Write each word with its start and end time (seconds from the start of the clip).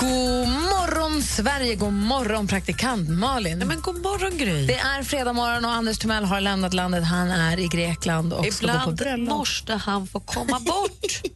God 0.00 0.48
morgon, 0.48 1.22
Sverige! 1.22 1.74
God 1.74 1.92
morgon, 1.92 2.46
praktikant 2.46 3.08
Malin. 3.08 3.60
Ja, 3.60 3.66
men 3.66 3.80
god 3.80 4.02
morgon, 4.02 4.38
Gry. 4.38 4.66
Det 4.66 4.78
är 4.78 5.02
fredag 5.02 5.32
morgon 5.32 5.64
och 5.64 5.70
Anders 5.70 5.98
Timell 5.98 6.24
har 6.24 6.40
lämnat 6.40 6.74
landet. 6.74 7.04
Han 7.04 7.30
är 7.30 7.60
i 7.60 7.66
Grekland 7.66 8.32
och 8.32 8.46
ska 8.52 8.66
gå 8.66 8.72
på 8.72 8.78
Ibland 8.78 8.96
bröllop. 8.96 9.38
måste 9.38 9.74
han 9.74 10.06
få 10.06 10.20
komma 10.20 10.60
bort. 10.60 11.22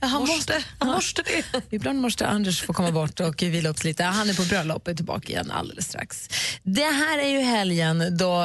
Ja, 0.00 0.06
han 0.06 0.26
måste, 0.26 0.64
han 0.78 0.88
måste 0.88 1.22
det. 1.22 1.62
Ibland 1.70 2.00
måste 2.00 2.26
Anders 2.26 2.62
få 2.62 2.72
komma 2.72 2.90
bort 2.90 3.20
och 3.20 3.42
vila 3.42 3.68
upp 3.68 3.84
lite. 3.84 4.04
Han 4.04 4.30
är 4.30 4.34
på 4.34 4.42
bröllop 4.42 4.82
och 4.82 4.88
är 4.88 4.94
tillbaka 4.94 5.28
igen 5.28 5.50
alldeles 5.50 5.84
strax. 5.88 6.28
Det 6.62 6.84
här 6.84 7.18
är 7.18 7.28
ju 7.28 7.40
helgen 7.40 8.16
då 8.18 8.44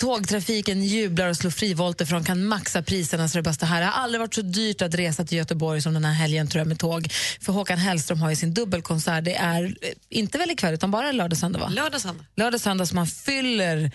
tågtrafiken 0.00 0.84
jublar 0.84 1.28
och 1.28 1.36
slår 1.36 1.50
frivolter 1.50 2.04
för 2.04 2.14
de 2.14 2.24
kan 2.24 2.44
maxa 2.44 2.82
priserna 2.82 3.28
så 3.28 3.38
det 3.38 3.42
bästa 3.42 3.66
här. 3.66 3.80
Det 3.80 3.86
har 3.86 4.02
aldrig 4.02 4.20
varit 4.20 4.34
så 4.34 4.42
dyrt 4.42 4.82
att 4.82 4.94
resa 4.94 5.24
till 5.24 5.38
Göteborg 5.38 5.82
som 5.82 5.94
den 5.94 6.04
här 6.04 6.12
helgen 6.12 6.48
tror 6.48 6.60
jag 6.60 6.68
med 6.68 6.78
tåg. 6.78 7.12
För 7.40 7.52
Håkan 7.52 7.78
Hellström 7.78 8.22
har 8.22 8.30
ju 8.30 8.36
sin 8.36 8.54
dubbelkonsert. 8.54 9.24
Det 9.24 9.34
är 9.34 9.64
eh, 9.64 9.70
inte 10.08 10.38
väl 10.38 10.50
ikväll 10.50 10.74
utan 10.74 10.90
bara 10.90 11.12
lördag 11.12 11.38
söndag 11.38 11.58
va? 11.58 11.68
Lördag, 11.68 12.00
söndag. 12.00 12.24
Lördag 12.36 12.60
söndag 12.60 12.86
som 12.86 12.96
man 12.96 13.06
fyller 13.06 13.90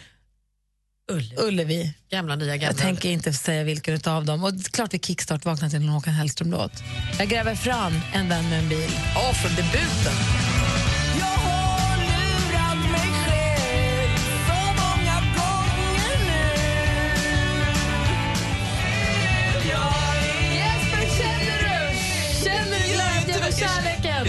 Ullevi. 1.12 1.36
Ullevi. 1.38 1.94
Gamla, 2.10 2.36
nya, 2.36 2.58
gamla. 2.58 2.68
Jag 2.68 2.78
tänker 2.78 3.10
inte 3.10 3.34
säga 3.34 3.64
vilken 3.64 4.00
av 4.06 4.26
dem. 4.26 4.44
Och 4.44 4.64
klart 4.64 4.94
vi 4.94 5.00
kickstart 5.00 5.46
vaknar 5.46 5.70
till 5.70 5.82
en 5.82 5.90
Håkan 5.90 6.14
Hellström-låt. 6.14 6.72
Jag 7.20 7.28
gräver 7.28 7.56
fram 7.56 7.94
en 8.14 8.30
vän 8.30 8.50
med 8.50 8.60
en 8.60 8.70
bil. 8.70 8.90
Åh, 9.16 9.34
från 9.34 9.56
debuten. 9.56 10.55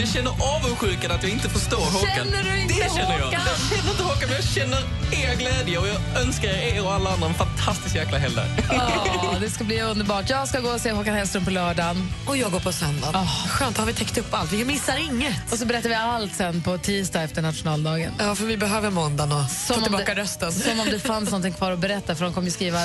Jag 0.07 0.15
känner 0.25 0.57
avundsjukan 0.57 1.11
att 1.11 1.23
jag 1.23 1.33
inte 1.33 1.49
förstår 1.49 1.77
Håkan. 1.77 2.09
Känner 2.17 2.43
du 2.43 2.61
inte 2.63 2.75
det 2.75 2.91
känner 2.95 3.19
jag. 3.19 3.25
Håkan? 3.25 3.41
Jag 3.47 3.79
känner 3.79 3.91
inte 3.91 4.03
Håkan, 4.03 4.29
men 4.29 4.33
jag 4.37 4.45
känner 4.45 4.79
er 5.13 5.37
glädje 5.37 5.79
och 5.79 5.89
jag 5.89 6.23
önskar 6.23 6.49
er 6.49 6.85
och 6.85 6.93
alla 6.93 7.11
andra 7.11 7.27
en 7.27 7.35
fantastisk 7.35 7.95
jäkla 7.97 8.19
helg. 8.19 8.35
Ja, 8.71 9.35
det 9.41 9.51
ska 9.51 9.65
bli 9.65 9.81
underbart. 9.83 10.31
Jag 10.31 10.49
ska 10.49 10.61
gå 10.61 10.69
och 10.71 10.81
se 10.81 10.91
Håkan 10.93 11.15
Hellström 11.15 11.45
på 11.45 11.51
lördagen. 11.51 12.13
Och 12.27 12.37
jag 12.37 12.53
går 12.53 12.61
på 12.61 12.73
söndag. 12.73 13.29
Skönt, 13.49 13.79
har 13.79 13.87
vi 13.87 13.93
täckt 13.93 14.19
upp 14.19 14.35
allt. 14.35 14.53
Vi 14.53 14.65
missar 14.65 14.97
inget. 14.97 15.53
Och 15.53 15.59
så 15.59 15.67
berättar 15.67 15.89
vi 15.89 15.95
allt 15.95 16.35
sen 16.35 16.63
på 16.63 16.79
tisdag 16.79 17.23
efter 17.23 17.43
nationaldagen. 17.43 18.13
Ja, 18.19 18.35
för 18.35 18.45
vi 18.45 18.57
behöver 18.57 18.91
måndagen 18.91 19.33
och 19.33 19.51
Som 19.51 19.77
få 19.77 19.83
tillbaka 19.83 20.15
det- 20.15 20.21
rösten. 20.23 20.53
Som 20.53 20.81
om 20.81 20.87
det 20.91 20.99
fanns 21.07 21.31
någonting 21.31 21.53
kvar 21.53 21.73
att 21.73 21.79
berätta 21.79 22.15
för 22.15 22.25
de 22.25 22.35
kommer 22.35 22.47
ju 22.47 22.53
skriva 22.53 22.79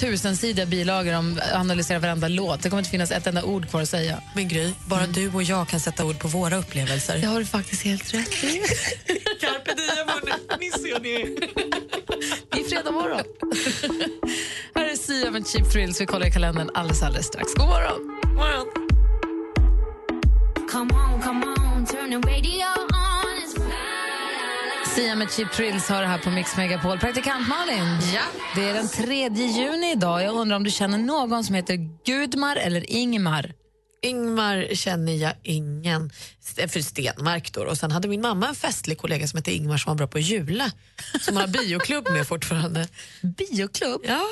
tusensidiga 0.00 0.66
bilagor 0.66 1.14
om 1.14 1.40
analysera 1.54 1.98
varenda 1.98 2.28
låt. 2.28 2.62
Det 2.62 2.70
kommer 2.70 2.80
inte 2.80 2.90
finnas 2.90 3.10
ett 3.10 3.26
enda 3.26 3.42
ord 3.42 3.68
kvar 3.68 3.82
att 3.82 3.88
säga. 3.88 4.22
Men 4.34 4.48
Gry, 4.48 4.72
bara 4.86 5.06
du 5.06 5.32
och 5.32 5.42
jag 5.42 5.68
kan 5.68 5.80
sätta 5.80 6.04
ord 6.04 6.18
på 6.18 6.28
våra 6.28 6.56
upplevelser. 6.56 7.18
Det 7.18 7.26
har 7.26 7.38
du 7.38 7.46
faktiskt 7.46 7.82
helt 7.82 8.14
rätt 8.14 8.44
i. 8.44 8.48
Carpe 9.40 9.74
diem. 9.74 10.36
Ni 10.60 10.70
ser 10.70 11.00
ni. 11.00 11.36
Det 12.50 12.60
är 12.60 12.68
fredag 12.68 12.90
morgon. 12.90 13.24
Här 14.74 14.84
är 14.84 14.96
Sia 14.96 15.30
med 15.30 15.46
Cheap 15.46 15.72
Thrills. 15.72 16.00
Vi 16.00 16.06
kollar 16.06 16.26
i 16.26 16.30
kalendern 16.30 16.70
alldeles, 16.74 17.02
alldeles 17.02 17.26
strax. 17.26 17.54
God 17.54 17.66
morgon! 17.66 18.00
morgon. 22.84 22.99
Sia 24.96 25.14
med 25.14 25.30
Cheap 25.30 25.52
Thrills 25.52 25.88
har 25.88 26.00
det 26.02 26.08
här 26.08 26.18
på 26.18 26.30
Mix 26.30 26.56
Megapol. 26.56 26.98
Praktikant 26.98 27.48
Malin, 27.48 27.98
Ja. 28.14 28.20
det 28.54 28.68
är 28.68 28.74
den 28.74 28.88
3 28.88 29.28
juni 29.28 29.92
idag. 29.92 30.22
Jag 30.22 30.34
undrar 30.34 30.56
om 30.56 30.64
du 30.64 30.70
känner 30.70 30.98
någon 30.98 31.44
som 31.44 31.54
heter 31.54 31.76
Gudmar 32.04 32.56
eller 32.56 32.90
Ingmar? 32.90 33.52
Ingmar 34.02 34.74
känner 34.74 35.12
jag 35.12 35.32
ingen. 35.42 36.10
För 36.68 36.80
Stenmark 36.80 37.52
då. 37.52 37.62
Och 37.62 37.78
sen 37.78 37.90
hade 37.92 38.08
min 38.08 38.20
mamma 38.20 38.48
en 38.48 38.54
festlig 38.54 38.98
kollega 38.98 39.26
som 39.28 39.36
hette 39.36 39.52
Ingmar 39.52 39.76
som 39.76 39.90
var 39.90 39.96
bra 39.96 40.06
på 40.06 40.18
jula. 40.18 40.70
Som 41.20 41.34
man 41.34 41.40
har 41.40 41.48
bioklubb 41.64 42.08
med 42.10 42.26
fortfarande. 42.26 42.88
Bioklubb? 43.22 44.00
Ja, 44.04 44.22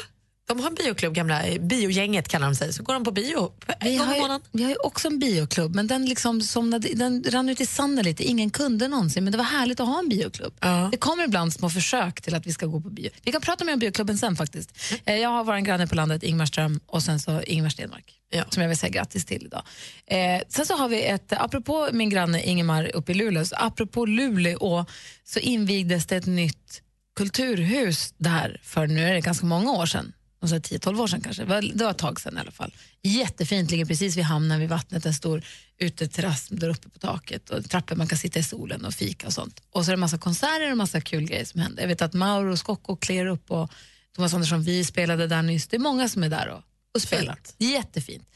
de 0.49 0.61
har 0.61 0.69
en 0.69 0.75
bioklubb, 0.75 1.15
gamla 1.15 1.43
eh, 1.47 1.61
biogänget 1.61 2.29
kallar 2.29 2.47
de 2.47 2.55
sig. 2.57 2.73
Så 2.73 2.83
går 2.83 2.95
de 2.95 3.05
på 3.05 3.11
bio 3.11 3.53
en 3.67 3.75
Vi 3.89 3.97
gång 3.97 4.07
har, 4.07 4.15
i 4.15 4.17
ju, 4.17 4.23
månaden. 4.23 4.47
vi 4.53 4.63
har 4.63 4.71
ju 4.71 4.77
också 4.77 5.09
en 5.09 5.19
bioklubb, 5.19 5.75
men 5.75 5.87
den, 5.87 6.07
liksom 6.07 6.41
somnade, 6.41 6.89
den 6.95 7.25
rann 7.29 7.49
ut 7.49 7.61
i 7.61 7.67
sanden 7.67 8.05
lite. 8.05 8.25
Ingen 8.25 8.51
kunde 8.51 8.89
någonsin, 8.89 9.25
men 9.25 9.33
det 9.33 9.39
var 9.39 9.45
härligt 9.45 9.81
att 9.81 9.87
ha 9.87 9.99
en 9.99 10.09
bioklubb. 10.09 10.55
Ja. 10.61 10.89
Det 10.93 10.97
kommer 10.97 11.25
ibland 11.25 11.53
små 11.53 11.71
försök 11.71 12.21
till 12.21 12.35
att 12.35 12.47
vi 12.47 12.53
ska 12.53 12.67
gå 12.67 12.81
på 12.81 12.91
bio. 12.91 13.11
Vi 13.23 13.33
kan 13.33 13.41
prata 13.41 13.65
mer 13.65 13.73
om 13.73 13.79
bioklubben 13.79 14.19
sen 14.19 14.37
faktiskt. 14.37 14.79
Eh, 15.05 15.17
Jag 15.17 15.29
har 15.29 15.45
vår 15.45 15.59
granne 15.59 15.87
på 15.87 15.95
landet, 15.95 16.23
Ingmar 16.23 16.47
Ström, 16.47 16.81
och 16.87 17.03
sen 17.03 17.21
så 17.21 17.43
Ingmar 17.43 17.69
Stenmark. 17.71 18.15
Ja. 18.31 18.45
Som 18.51 18.63
jag 18.63 18.69
vill 18.69 18.79
säga 18.79 18.91
grattis 18.91 19.25
till 19.25 19.47
idag. 19.47 19.63
Eh, 20.07 20.43
sen 20.49 20.67
så 20.67 20.75
har 20.77 20.89
vi 20.89 21.05
ett, 21.05 21.33
apropå 21.33 21.89
min 21.93 22.11
granne 22.11 22.43
Ingemar 22.43 22.91
uppe 22.97 23.13
i 23.13 23.15
Luleå, 23.15 23.45
så 23.45 23.57
apropå 23.59 24.07
Luleå 24.07 24.87
så 25.25 25.39
invigdes 25.39 26.07
det 26.07 26.17
ett 26.17 26.27
nytt 26.27 26.83
kulturhus 27.17 28.15
där 28.19 28.61
för 28.65 28.87
nu 28.87 29.09
är 29.09 29.15
det 29.15 29.21
ganska 29.21 29.47
många 29.47 29.73
år 29.73 29.87
sedan. 29.87 30.13
Och 30.41 30.49
så 30.49 30.55
10-12 30.57 31.01
år 31.01 31.07
sedan 31.07 31.21
kanske. 31.21 31.43
Det 31.43 31.49
var, 31.49 31.63
det 31.63 31.85
var 31.85 31.91
ett 31.91 31.99
tag 31.99 32.21
sedan 32.21 32.37
i 32.37 32.41
alla 32.41 32.51
fall. 32.51 32.75
Jättefint, 33.03 33.71
ligger 33.71 33.85
precis 33.85 34.17
vid 34.17 34.25
hamnen 34.25 34.61
vid 34.61 34.69
vattnet. 34.69 35.07
En 35.07 35.15
stor 35.15 35.43
uteterrass 35.79 36.49
där 36.49 36.69
uppe 36.69 36.89
på 36.89 36.99
taket 36.99 37.51
och 37.51 37.71
trappor 37.71 37.97
man 37.97 38.07
kan 38.07 38.19
sitta 38.19 38.39
i 38.39 38.43
solen 38.43 38.85
och 38.85 38.95
fika 38.95 39.27
och 39.27 39.33
sånt. 39.33 39.63
Och 39.71 39.85
så 39.85 39.91
är 39.91 39.97
det 39.97 40.01
massa 40.01 40.19
konserter 40.19 40.71
och 40.71 40.77
massa 40.77 41.01
kul 41.01 41.25
grejer 41.25 41.45
som 41.45 41.61
händer. 41.61 41.83
Jag 41.83 41.89
vet 41.89 42.03
att 42.03 42.15
Mauro 42.15 42.57
Scocco 42.57 42.97
klär 42.97 43.27
upp 43.27 43.51
och 43.51 43.73
Thomas 44.17 44.35
Andersson 44.35 44.63
Vi 44.63 44.85
spelade 44.85 45.27
där 45.27 45.43
nyss. 45.43 45.67
Det 45.67 45.77
är 45.77 45.81
många 45.81 46.09
som 46.09 46.23
är 46.23 46.29
där 46.29 46.49
och, 46.49 46.63
och 46.95 47.03
spelar. 47.03 47.35
Fint. 47.35 47.55
Jättefint. 47.59 48.29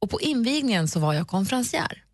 Och 0.00 0.10
på 0.10 0.20
invigningen 0.20 0.88
så 0.88 1.00
var 1.00 1.14
jag 1.14 1.28
konferencier 1.28 2.04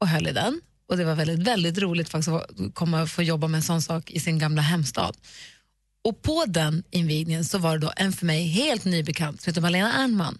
och 0.00 0.08
höll 0.08 0.26
i 0.26 0.32
den. 0.32 0.60
Och 0.88 0.96
det 0.96 1.04
var 1.04 1.14
väldigt, 1.14 1.38
väldigt 1.38 1.78
roligt 1.78 2.08
faktiskt 2.08 2.28
att 2.28 2.74
komma 2.74 3.02
och 3.02 3.10
få 3.10 3.22
jobba 3.22 3.48
med 3.48 3.58
en 3.58 3.62
sån 3.62 3.82
sak 3.82 4.10
i 4.10 4.20
sin 4.20 4.38
gamla 4.38 4.62
hemstad. 4.62 5.16
Och 6.04 6.22
på 6.22 6.44
den 6.46 6.82
invigningen 6.90 7.44
så 7.44 7.58
var 7.58 7.78
det 7.78 7.86
då 7.86 7.92
en 7.96 8.12
för 8.12 8.26
mig 8.26 8.46
helt 8.46 8.84
ny 8.84 9.02
bekant 9.02 9.42
som 9.42 9.50
heter 9.50 9.60
Malena 9.60 9.92
Ernman 9.92 10.38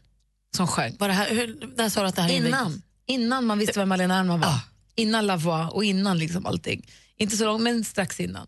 som 0.57 0.67
sjöng. 0.67 0.97
Var 0.99 1.09
det 1.09 1.15
här, 1.15 1.31
hur, 1.31 1.71
när 1.77 1.89
sa 1.89 2.01
du 2.01 2.07
att 2.09 2.17
det 2.17 2.23
här 2.23 2.31
är 2.31 2.47
Innan, 2.47 2.83
innan 3.07 3.45
man 3.45 3.59
visste 3.59 3.79
vem 3.79 3.89
Malena 3.89 4.19
Ernman 4.19 4.41
var. 4.41 4.59
Innan 4.95 5.27
La 5.27 5.37
Voix 5.37 5.73
och 5.73 5.85
innan 5.85 6.19
liksom 6.19 6.47
allting. 6.47 6.87
Inte 7.17 7.37
så 7.37 7.45
långt, 7.45 7.63
men 7.63 7.85
strax 7.85 8.21
innan. 8.21 8.47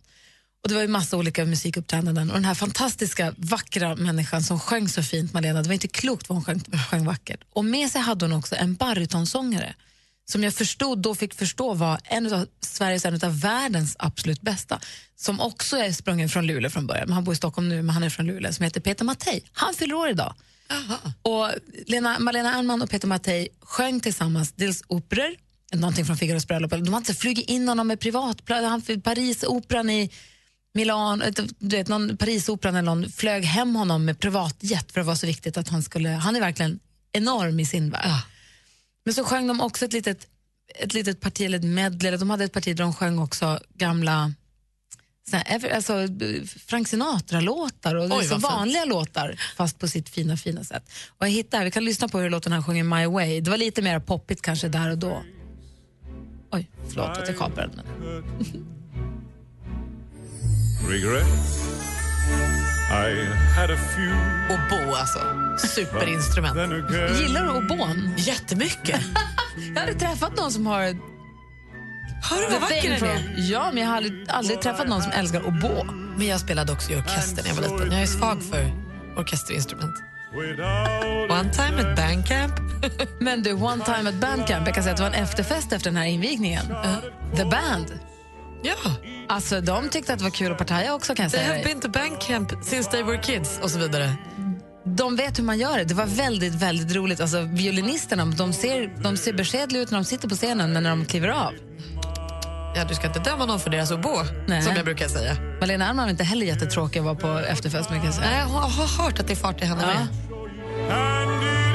Och 0.62 0.68
Det 0.68 0.74
var 0.74 0.82
ju 0.82 0.88
massa 0.88 1.16
olika 1.16 1.44
musikuppträdanden 1.44 2.30
och 2.30 2.36
den 2.36 2.44
här 2.44 2.54
fantastiska, 2.54 3.34
vackra 3.36 3.96
människan 3.96 4.42
som 4.42 4.60
sjöng 4.60 4.88
så 4.88 5.02
fint, 5.02 5.32
Malena, 5.32 5.62
det 5.62 5.68
var 5.68 5.74
inte 5.74 5.88
klokt 5.88 6.28
vad 6.28 6.36
hon 6.36 6.44
sjöng, 6.44 6.60
sjöng 6.90 7.04
vackert. 7.04 7.40
Och 7.52 7.64
med 7.64 7.90
sig 7.90 8.00
hade 8.00 8.24
hon 8.24 8.32
också 8.32 8.54
en 8.56 8.74
barytonsångare 8.74 9.74
som 10.26 10.44
jag 10.44 10.54
förstod, 10.54 10.98
då 10.98 11.14
fick 11.14 11.34
förstå 11.34 11.74
var 11.74 12.00
en 12.04 12.32
av 12.32 12.46
Sveriges, 12.60 13.04
en 13.04 13.24
av 13.24 13.40
världens 13.40 13.96
absolut 13.98 14.40
bästa. 14.40 14.80
Som 15.16 15.40
också 15.40 15.76
är 15.76 15.92
sprungen 15.92 16.28
från 16.28 16.46
Luleå 16.46 16.70
från 16.70 16.86
början, 16.86 17.04
men 17.08 17.14
han 17.14 17.24
bor 17.24 17.34
i 17.34 17.36
Stockholm 17.36 17.68
nu, 17.68 17.82
men 17.82 17.90
han 17.90 18.02
är 18.02 18.10
från 18.10 18.26
Luleå, 18.26 18.52
som 18.52 18.64
heter 18.64 18.80
Peter 18.80 19.04
Mattei. 19.04 19.44
Han 19.52 19.74
fyller 19.74 19.94
år 19.94 20.08
idag. 20.08 20.34
Och 21.22 21.50
Lena, 21.86 22.18
Malena 22.18 22.54
Ernman 22.54 22.82
och 22.82 22.90
Peter 22.90 23.08
Mattei 23.08 23.48
sjöng 23.60 24.00
tillsammans 24.00 24.52
dels 24.52 24.82
operor, 24.86 25.34
någonting 25.72 26.06
från 26.06 26.16
Figaros 26.16 26.48
bröllop. 26.48 26.70
De 26.70 26.88
har 26.88 26.98
inte 26.98 27.14
flugit 27.14 27.48
in 27.48 27.68
honom 27.68 27.86
med 27.86 28.00
privatplan. 28.00 28.64
Han 28.64 28.82
Parisoperan 29.02 29.90
i 29.90 30.10
Milan, 30.74 31.22
du 31.58 31.76
vet, 31.76 31.88
någon 31.88 32.16
Parisoperan 32.16 32.74
eller 32.74 32.94
någon 32.94 33.10
flög 33.10 33.44
hem 33.44 33.74
honom 33.74 34.04
med 34.04 34.18
privatjet 34.20 34.92
för 34.92 35.00
det 35.00 35.06
var 35.06 35.14
så 35.14 35.26
viktigt 35.26 35.56
att 35.56 35.68
han 35.68 35.82
skulle, 35.82 36.08
han 36.08 36.36
är 36.36 36.40
verkligen 36.40 36.80
enorm 37.12 37.60
i 37.60 37.66
sin 37.66 37.90
värld. 37.90 38.10
Men 39.04 39.14
så 39.14 39.24
sjöng 39.24 39.46
de 39.46 39.60
också 39.60 39.84
ett 39.84 39.92
litet, 39.92 40.26
ett 40.78 40.94
litet 40.94 41.20
parti, 41.20 41.40
eller 41.40 41.58
ett 41.58 41.64
medley, 41.64 42.08
eller 42.08 42.18
de 42.18 42.30
hade 42.30 42.44
ett 42.44 42.52
parti 42.52 42.76
där 42.76 42.84
de 42.84 42.94
sjöng 42.94 43.18
också 43.18 43.60
gamla 43.74 44.32
så 45.30 45.36
här, 45.36 45.44
ever- 45.58 45.70
alltså, 45.74 46.08
Frank 46.66 46.88
Sinatra-låtar 46.88 47.94
och 47.94 48.18
Oj, 48.18 48.24
fint. 48.28 48.42
vanliga 48.42 48.84
låtar 48.84 49.40
fast 49.56 49.78
på 49.78 49.88
sitt 49.88 50.08
fina 50.08 50.36
fina 50.36 50.64
sätt. 50.64 50.90
Och 51.08 51.26
jag 51.26 51.30
hittade, 51.30 51.64
vi 51.64 51.70
kan 51.70 51.84
lyssna 51.84 52.08
på 52.08 52.18
hur 52.18 52.30
låten 52.30 52.52
han 52.52 52.64
sjunger 52.64 52.84
My 52.84 53.06
Way. 53.06 53.40
Det 53.40 53.50
var 53.50 53.56
lite 53.58 53.82
mer 53.82 54.00
poppigt 54.00 54.42
kanske 54.42 54.68
där 54.68 54.90
och 54.90 54.98
då. 54.98 55.22
Oj, 56.50 56.70
förlåt 56.88 57.18
att 57.18 57.28
jag 57.28 57.38
kapade 57.38 57.70
den. 57.76 57.84
men- 62.94 63.10
Regrets. 63.10 63.56
I 63.56 63.60
had 63.60 63.70
a 63.70 63.76
few. 63.96 64.16
Och 64.50 64.58
Bo 64.70 64.94
alltså. 64.94 65.18
Superinstrument. 65.58 66.54
Then 66.54 66.72
again. 66.72 67.14
Gillar 67.20 67.42
du 67.44 67.50
obon? 67.50 68.14
Jättemycket. 68.16 69.00
Jag 69.74 69.80
hade 69.80 69.94
träffat 69.94 70.36
någon 70.36 70.52
som 70.52 70.66
har 70.66 70.80
Hör 72.30 72.40
du 72.40 72.52
vad 72.52 72.60
vacker 72.60 72.90
den 73.00 73.04
är? 73.04 73.34
Ja, 73.36 73.70
men 73.72 73.82
jag 73.82 73.90
har 73.90 73.96
aldrig, 73.96 74.26
aldrig 74.28 74.60
träffat 74.60 74.88
någon 74.88 75.02
som 75.02 75.12
älskar 75.12 75.46
oboe. 75.46 75.84
Men 76.16 76.26
jag 76.26 76.40
spelade 76.40 76.72
också 76.72 76.92
i 76.92 76.96
orkester 76.96 77.42
när 77.42 77.48
jag 77.48 77.56
var 77.56 77.62
liten. 77.62 77.92
Jag 77.92 78.02
är 78.02 78.06
svag 78.06 78.42
för 78.42 78.72
orkesterinstrument. 79.16 79.94
One 81.30 81.50
time 81.52 81.90
at 81.90 81.96
bandcamp. 81.96 82.54
Men 83.20 83.42
du, 83.42 83.52
One 83.52 83.84
Time 83.84 84.08
at 84.08 84.14
Bandcamp, 84.14 84.66
jag 84.66 84.74
kan 84.74 84.84
säga 84.84 84.92
att 84.92 84.96
det 84.96 85.02
var 85.02 85.10
en 85.10 85.22
efterfest 85.22 85.72
efter 85.72 85.90
den 85.90 85.96
här 85.96 86.06
invigningen. 86.06 86.66
The 87.36 87.44
Band. 87.44 87.98
Ja. 88.64 88.74
Alltså, 89.28 89.60
de 89.60 89.88
tyckte 89.88 90.12
att 90.12 90.18
det 90.18 90.24
var 90.24 90.30
kul 90.30 90.52
att 90.52 90.58
partaja 90.58 90.94
också 90.94 91.14
kan 91.14 91.22
jag 91.22 91.32
They 91.32 91.40
säga 91.40 91.52
have 91.52 91.62
dig. 91.62 91.74
been 91.74 91.80
to 91.80 91.88
bandcamp 91.88 92.64
since 92.64 92.90
they 92.90 93.02
were 93.02 93.18
kids 93.18 93.60
och 93.62 93.70
så 93.70 93.78
vidare. 93.78 94.14
De 94.86 95.16
vet 95.16 95.38
hur 95.38 95.44
man 95.44 95.58
gör 95.58 95.78
det. 95.78 95.84
Det 95.84 95.94
var 95.94 96.06
väldigt, 96.06 96.54
väldigt 96.54 96.96
roligt. 96.96 97.20
Alltså, 97.20 97.40
violinisterna 97.40 98.24
de 98.24 98.52
ser, 98.52 99.02
de 99.02 99.16
ser 99.16 99.32
beskedliga 99.32 99.82
ut 99.82 99.90
när 99.90 99.98
de 99.98 100.04
sitter 100.04 100.28
på 100.28 100.34
scenen, 100.34 100.72
men 100.72 100.82
när 100.82 100.90
de 100.90 101.04
kliver 101.04 101.28
av. 101.28 101.52
Ja, 102.76 102.84
du 102.84 102.94
ska 102.94 103.06
inte 103.06 103.18
döma 103.18 103.46
någon 103.46 103.60
för 103.60 103.70
deras 103.70 103.90
oboe, 103.90 104.24
Nej. 104.48 104.62
som 104.62 104.76
jag 104.76 104.84
brukar 104.84 105.08
säga. 105.08 105.36
Malena 105.60 105.86
Ernman 105.88 106.04
var 106.04 106.10
inte 106.10 106.24
heller 106.24 106.46
jättetråkig 106.46 106.98
att 106.98 107.04
vara 107.04 107.14
på 107.14 107.38
efterfest. 107.38 107.90
Men 107.90 107.98
kan 107.98 108.06
jag 108.06 108.14
säga. 108.14 108.30
Nej, 108.30 108.38
jag 108.38 108.46
har, 108.46 108.60
har 108.70 109.04
hört 109.04 109.20
att 109.20 109.26
det 109.26 109.32
är 109.32 109.36
fart 109.36 109.62
i 109.62 109.64
henne 109.64 109.82
Ja. 109.82 109.98
med. 109.98 111.73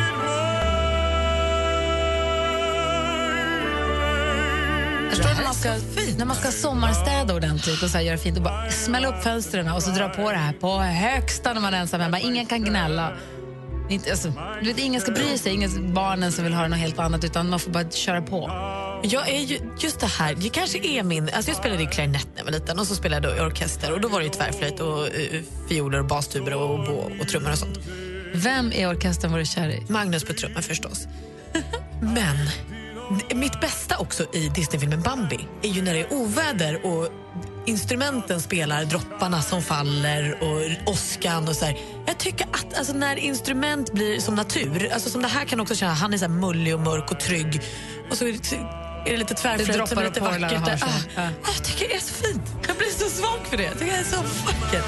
Förstår 5.09 5.33
när 5.35 5.43
man 5.43 5.53
ska, 5.53 5.69
när 6.17 6.25
man 6.25 6.35
ska 6.35 6.51
sommarstäda 6.51 7.35
ordentligt 7.35 7.83
och 7.83 7.89
så 7.89 7.99
göra 7.99 8.17
fint 8.17 8.37
och 8.37 8.43
bara 8.43 8.71
smälla 8.71 9.07
upp 9.07 9.23
fönstren 9.23 9.71
och 9.71 9.83
så 9.83 9.91
dra 9.91 10.09
på 10.09 10.31
det 10.31 10.37
här 10.37 10.53
på 10.53 10.77
högsta 10.77 11.53
när 11.53 11.61
man 11.61 11.73
är 11.73 11.79
ensam 11.79 12.01
hemma. 12.01 12.19
Ingen 12.19 12.45
kan 12.45 12.63
gnälla. 12.63 13.13
Inte, 13.89 14.11
alltså, 14.11 14.33
du 14.61 14.67
vet, 14.67 14.79
ingen 14.79 15.01
ska 15.01 15.11
bry 15.11 15.37
sig, 15.37 15.53
ingen 15.53 15.93
barnen 15.93 16.31
som 16.31 16.43
vill 16.43 16.53
höra 16.53 16.67
något 16.67 16.79
helt 16.79 16.99
annat 16.99 17.23
utan 17.23 17.49
man 17.49 17.59
får 17.59 17.71
bara 17.71 17.89
köra 17.89 18.21
på. 18.21 18.51
Jag 19.03 19.29
är 19.29 19.39
ju, 19.39 19.59
just 19.79 19.99
det 19.99 20.07
här, 20.07 20.35
det 20.35 20.49
kanske 20.49 20.77
är 20.77 21.03
min... 21.03 21.29
Alltså 21.33 21.51
jag 21.51 21.57
spelade 21.57 21.83
i 21.83 21.85
klarinett 21.85 22.27
när 22.33 22.37
jag 22.37 22.45
var 22.45 22.51
liten 22.51 22.79
och 22.79 22.87
så 22.87 22.95
spelade 22.95 23.27
jag 23.27 23.37
i 23.37 23.41
orkester 23.41 23.93
och 23.93 24.01
då 24.01 24.07
var 24.07 24.21
det 24.21 24.29
tvärflöjt 24.29 24.79
och 24.79 25.03
uh, 25.03 25.41
fioler 25.69 25.99
och 25.99 26.05
bastuber 26.05 26.53
och, 26.53 26.89
och, 26.89 27.11
och 27.19 27.27
trummor 27.27 27.51
och 27.51 27.57
sånt. 27.57 27.79
Vem 28.33 28.71
i 28.71 28.85
orkestern 28.85 29.31
var 29.31 29.39
du 29.39 29.45
kär 29.45 29.69
i? 29.69 29.85
Magnus 29.87 30.23
på 30.23 30.33
trummor 30.33 30.61
förstås. 30.61 31.07
Men 32.01 32.37
mitt 33.35 33.61
bästa 33.61 33.97
också 33.97 34.25
i 34.33 34.49
Disneyfilmen 34.49 35.01
Bambi 35.01 35.47
är 35.61 35.69
ju 35.69 35.81
när 35.81 35.93
det 35.93 35.99
är 35.99 36.13
oväder 36.13 36.85
och 36.85 37.07
instrumenten 37.65 38.41
spelar 38.41 38.85
dropparna 38.85 39.41
som 39.41 39.61
faller 39.61 40.37
och 40.43 40.91
åskan 40.93 41.47
och 41.47 41.55
så 41.55 41.65
här. 41.65 41.77
Jag 42.05 42.17
tycker 42.17 42.47
att 42.51 42.77
alltså, 42.77 42.93
när 42.93 43.15
instrument 43.15 43.93
blir 43.93 44.19
som 44.19 44.35
natur, 44.35 44.89
alltså 44.93 45.09
som 45.09 45.21
det 45.21 45.27
här 45.27 45.45
kan 45.45 45.59
också 45.59 45.75
känna, 45.75 45.93
han 45.93 46.13
är 46.13 46.17
så 46.17 46.25
här 46.25 46.29
mullig 46.31 46.73
och 46.73 46.79
mörk 46.81 47.11
och 47.11 47.19
trygg 47.19 47.61
och 48.11 48.17
så 48.17 48.25
är 48.27 48.31
det, 48.31 48.55
är 49.05 49.11
det 49.11 49.17
lite 49.17 49.33
Det 49.33 49.39
tvärflöjt 49.39 49.73
droppar 49.73 49.87
som 49.87 49.97
är 49.97 50.03
lite 50.05 50.19
vackert. 50.19 50.79
sig. 50.79 50.89
Ah, 50.89 51.21
Ja. 51.21 51.29
Jag 51.55 51.63
tycker 51.63 51.87
det 51.89 51.95
är 51.95 51.99
så 51.99 52.13
fint. 52.13 52.41
Jag 52.67 52.77
blir 52.77 52.87
så 52.89 53.09
svag 53.09 53.39
för 53.49 53.57
det. 53.57 53.63
Jag 53.63 53.79
tycker 53.79 53.91
det 53.93 53.99
är 53.99 54.03
så 54.03 54.17
vackert. 54.45 54.85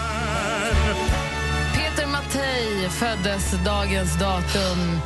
Peter 1.76 2.08
Mattei 2.08 2.90
föddes 2.90 3.52
dagens 3.66 4.20
datum. 4.20 5.00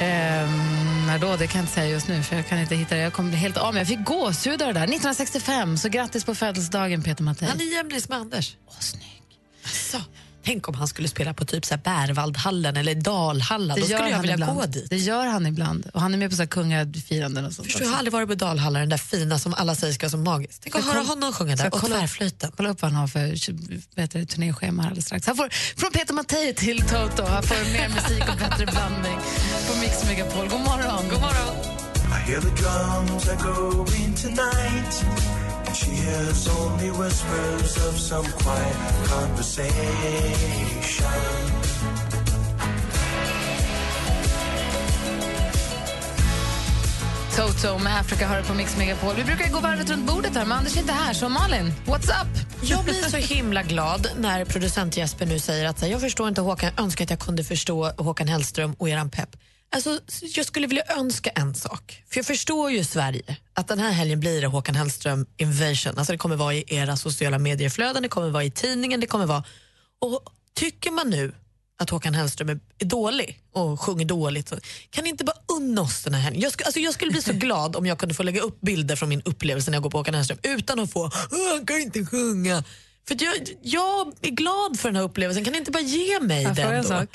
Ehm, 0.00 0.77
när 1.08 1.18
då? 1.18 1.36
Det 1.36 1.46
kan 1.46 1.58
jag 1.58 1.62
inte 1.62 1.74
säga 1.74 1.86
just 1.86 2.08
nu, 2.08 2.22
för 2.22 2.36
jag 2.36 2.48
kan 2.48 2.58
inte 2.58 2.74
hitta 2.74 2.94
det. 2.94 3.00
Jag 3.00 3.12
kommer 3.12 3.30
bli 3.30 3.38
helt 3.38 3.56
av 3.56 3.74
mig. 3.74 3.80
Jag 3.80 3.88
fick 3.88 4.04
gåshud 4.04 4.62
av 4.62 4.68
det 4.68 4.80
där. 4.80 4.84
1965, 4.84 5.78
så 5.78 5.88
grattis 5.88 6.24
på 6.24 6.34
födelsedagen 6.34 7.02
Peter 7.02 7.22
Mattei. 7.22 7.48
Han 7.48 7.60
är 7.60 7.74
jämlis 7.74 8.08
med 8.08 8.18
Anders. 8.18 8.56
Åh, 8.66 8.74
snygg. 8.80 9.22
Alltså, 9.64 10.00
tänk 10.44 10.68
om 10.68 10.74
han 10.74 10.88
skulle 10.88 11.08
spela 11.08 11.34
på 11.34 11.44
typ 11.44 11.64
så 11.66 11.74
här 11.74 11.82
Bärvaldhallen 11.82 12.76
eller 12.76 12.94
Dalhalla. 12.94 13.74
Då 13.76 13.82
skulle 13.82 13.98
jag 13.98 14.10
han 14.12 14.20
vilja 14.20 14.34
ibland. 14.34 14.58
gå 14.58 14.66
dit. 14.66 14.90
Det 14.90 14.96
gör 14.96 15.26
han 15.26 15.46
ibland. 15.46 15.90
Och 15.94 16.00
han 16.00 16.14
är 16.14 16.18
med 16.18 16.30
på 16.30 16.36
så 16.36 16.42
här 16.42 16.48
kungafiranden 16.48 17.44
och 17.44 17.52
sånt. 17.52 17.66
Förstår, 17.66 17.82
jag 17.82 17.90
har 17.90 17.98
aldrig 17.98 18.12
varit 18.12 18.28
på 18.28 18.34
Dalhalla, 18.34 18.78
den 18.80 18.88
där 18.88 18.96
fina 18.96 19.38
som 19.38 19.54
alla 19.54 19.74
säger 19.74 19.94
ska 19.94 20.06
vara 20.06 20.10
så 20.10 20.18
magisk. 20.18 20.60
Tänk 20.62 20.76
att 20.76 20.84
höra 20.84 21.02
honom 21.02 21.32
sjunga 21.32 21.56
där 21.56 21.66
och 21.74 21.80
kolla- 21.80 21.98
tvärflöjten. 21.98 22.52
Kolla 22.56 22.68
upp 22.68 22.82
vad 22.82 22.90
han 22.92 23.00
har 23.00 23.08
för 23.08 23.20
det, 23.94 24.26
turnéschema 24.26 24.82
alldeles 24.82 25.04
strax. 25.04 25.26
Han 25.26 25.36
får, 25.36 25.48
från 25.76 25.90
Peter 25.92 26.14
Mattei 26.14 26.54
till 26.54 26.78
Toto. 26.80 27.22
Han 27.28 27.42
får 27.42 27.72
mer 27.72 27.88
musik 27.88 28.24
och 28.32 28.38
bättre 28.38 28.66
blandning 28.66 29.18
på 29.70 29.76
Mix 29.80 30.04
Megapol. 30.04 30.48
God 30.48 30.60
morgon. 30.60 31.08
God 31.10 31.20
morgon. 31.20 31.54
She 35.78 35.90
hears 35.90 36.48
only 36.48 36.90
whispers 36.90 37.76
of 37.86 37.98
some 37.98 38.24
quiet 38.24 38.76
conversation. 39.06 39.68
Toto 47.36 47.78
med 47.78 48.00
Africa 48.00 48.26
hör 48.26 48.42
på 48.42 48.54
Mix 48.54 48.76
Megapol. 48.76 49.14
Vi 49.16 49.24
brukar 49.24 49.52
gå 49.52 49.60
varvet 49.60 49.90
runt 49.90 50.06
bordet 50.06 50.34
här, 50.36 50.44
men 50.44 50.58
Anders 50.58 50.76
är 50.76 50.80
inte 50.80 50.92
här. 50.92 51.14
Så 51.14 51.28
Malin, 51.28 51.72
what's 51.86 52.22
up? 52.22 52.62
Jag 52.62 52.84
blir 52.84 52.94
så 52.94 53.16
himla 53.34 53.62
glad 53.62 54.08
när 54.16 54.44
producent 54.44 54.96
Jesper 54.96 55.26
nu 55.26 55.38
säger 55.38 55.68
att 55.68 55.88
jag 55.88 56.00
förstår 56.00 56.28
inte 56.28 56.40
Håkan, 56.40 56.70
jag 56.76 56.84
önskar 56.84 57.04
att 57.04 57.10
jag 57.10 57.18
kunde 57.18 57.44
förstå 57.44 57.90
Håkan 57.96 58.28
Hellström 58.28 58.74
och 58.78 58.88
eran 58.88 59.10
pepp. 59.10 59.36
Alltså, 59.70 60.00
jag 60.36 60.46
skulle 60.46 60.66
vilja 60.66 60.84
önska 60.88 61.30
en 61.30 61.54
sak. 61.54 62.04
För 62.10 62.18
jag 62.18 62.26
förstår 62.26 62.70
ju 62.70 62.84
Sverige, 62.84 63.36
att 63.54 63.68
den 63.68 63.78
här 63.78 63.90
helgen 63.92 64.20
blir 64.20 64.40
det 64.40 64.46
Håkan 64.46 64.74
Hellström 64.74 65.26
invasion. 65.36 65.98
Alltså 65.98 66.12
det 66.12 66.18
kommer 66.18 66.36
vara 66.36 66.54
i 66.54 66.64
era 66.66 66.96
sociala 66.96 67.38
medieflöden, 67.38 68.02
det 68.02 68.08
kommer 68.08 68.30
vara 68.30 68.44
i 68.44 68.50
tidningen, 68.50 69.00
det 69.00 69.06
kommer 69.06 69.26
vara... 69.26 69.44
Och 70.00 70.22
tycker 70.54 70.90
man 70.90 71.10
nu 71.10 71.34
att 71.80 71.90
Håkan 71.90 72.14
Hellström 72.14 72.48
är, 72.48 72.60
är 72.78 72.84
dålig 72.84 73.40
och 73.52 73.80
sjunger 73.80 74.04
dåligt, 74.04 74.48
så 74.48 74.56
kan 74.90 75.04
ni 75.04 75.10
inte 75.10 75.24
bara 75.24 75.36
unna 75.56 75.82
oss 75.82 76.02
den 76.04 76.14
här 76.14 76.20
helgen? 76.20 76.42
Jag, 76.42 76.52
sk- 76.52 76.62
alltså 76.64 76.80
jag 76.80 76.94
skulle 76.94 77.10
bli 77.10 77.22
så 77.22 77.32
glad 77.32 77.76
om 77.76 77.86
jag 77.86 77.98
kunde 77.98 78.14
få 78.14 78.22
lägga 78.22 78.40
upp 78.40 78.60
bilder 78.60 78.96
från 78.96 79.08
min 79.08 79.22
upplevelse 79.24 79.70
när 79.70 79.76
jag 79.76 79.82
går 79.82 79.90
på 79.90 79.98
Håkan 79.98 80.14
Hellström 80.14 80.38
utan 80.42 80.80
att 80.80 80.92
få 80.92 81.00
"Åh, 81.30 81.48
“han 81.56 81.66
kan 81.66 81.80
inte 81.80 82.06
sjunga”. 82.06 82.64
För 83.08 83.16
jag, 83.24 83.34
jag 83.62 84.12
är 84.22 84.30
glad 84.30 84.80
för 84.80 84.88
den 84.88 84.96
här 84.96 85.02
upplevelsen, 85.02 85.44
kan 85.44 85.52
ni 85.52 85.58
inte 85.58 85.70
bara 85.70 85.82
ge 85.82 86.20
mig 86.20 86.42
Jag 86.42 86.56
den 86.56 86.72
en 86.74 86.82
då? 86.82 87.06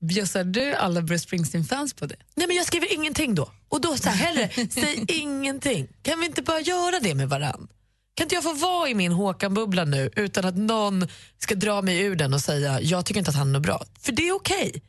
Bjussar 0.00 0.44
du 0.44 0.74
alla 0.74 1.02
Bruce 1.02 1.22
Springsteen-fans 1.22 1.94
på 1.94 2.06
det? 2.06 2.16
Nej 2.34 2.46
men 2.46 2.56
jag 2.56 2.66
skriver 2.66 2.92
ingenting 2.94 3.34
då. 3.34 3.52
Och 3.68 3.80
då 3.80 3.96
så 3.96 4.08
här, 4.08 4.16
hellre, 4.16 4.50
säg 4.70 5.04
ingenting. 5.08 5.88
Kan 6.02 6.20
vi 6.20 6.26
inte 6.26 6.42
bara 6.42 6.60
göra 6.60 7.00
det 7.00 7.14
med 7.14 7.28
varann? 7.28 7.68
Kan 8.14 8.24
inte 8.24 8.34
jag 8.34 8.44
få 8.44 8.52
vara 8.52 8.88
i 8.88 8.94
min 8.94 9.12
Håkan-bubbla 9.12 9.84
nu 9.84 10.10
utan 10.16 10.44
att 10.44 10.56
någon 10.56 11.08
ska 11.38 11.54
dra 11.54 11.82
mig 11.82 11.98
ur 12.00 12.16
den 12.16 12.34
och 12.34 12.40
säga 12.40 12.80
jag 12.80 13.06
tycker 13.06 13.18
inte 13.18 13.30
att 13.30 13.36
han 13.36 13.54
är 13.54 13.60
bra? 13.60 13.84
För 14.00 14.12
det 14.12 14.28
är 14.28 14.32
okej. 14.32 14.82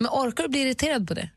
Men 0.00 0.08
orkar 0.12 0.42
du 0.42 0.48
bli 0.48 0.60
irriterad 0.60 1.08
på 1.08 1.14
det? 1.14 1.30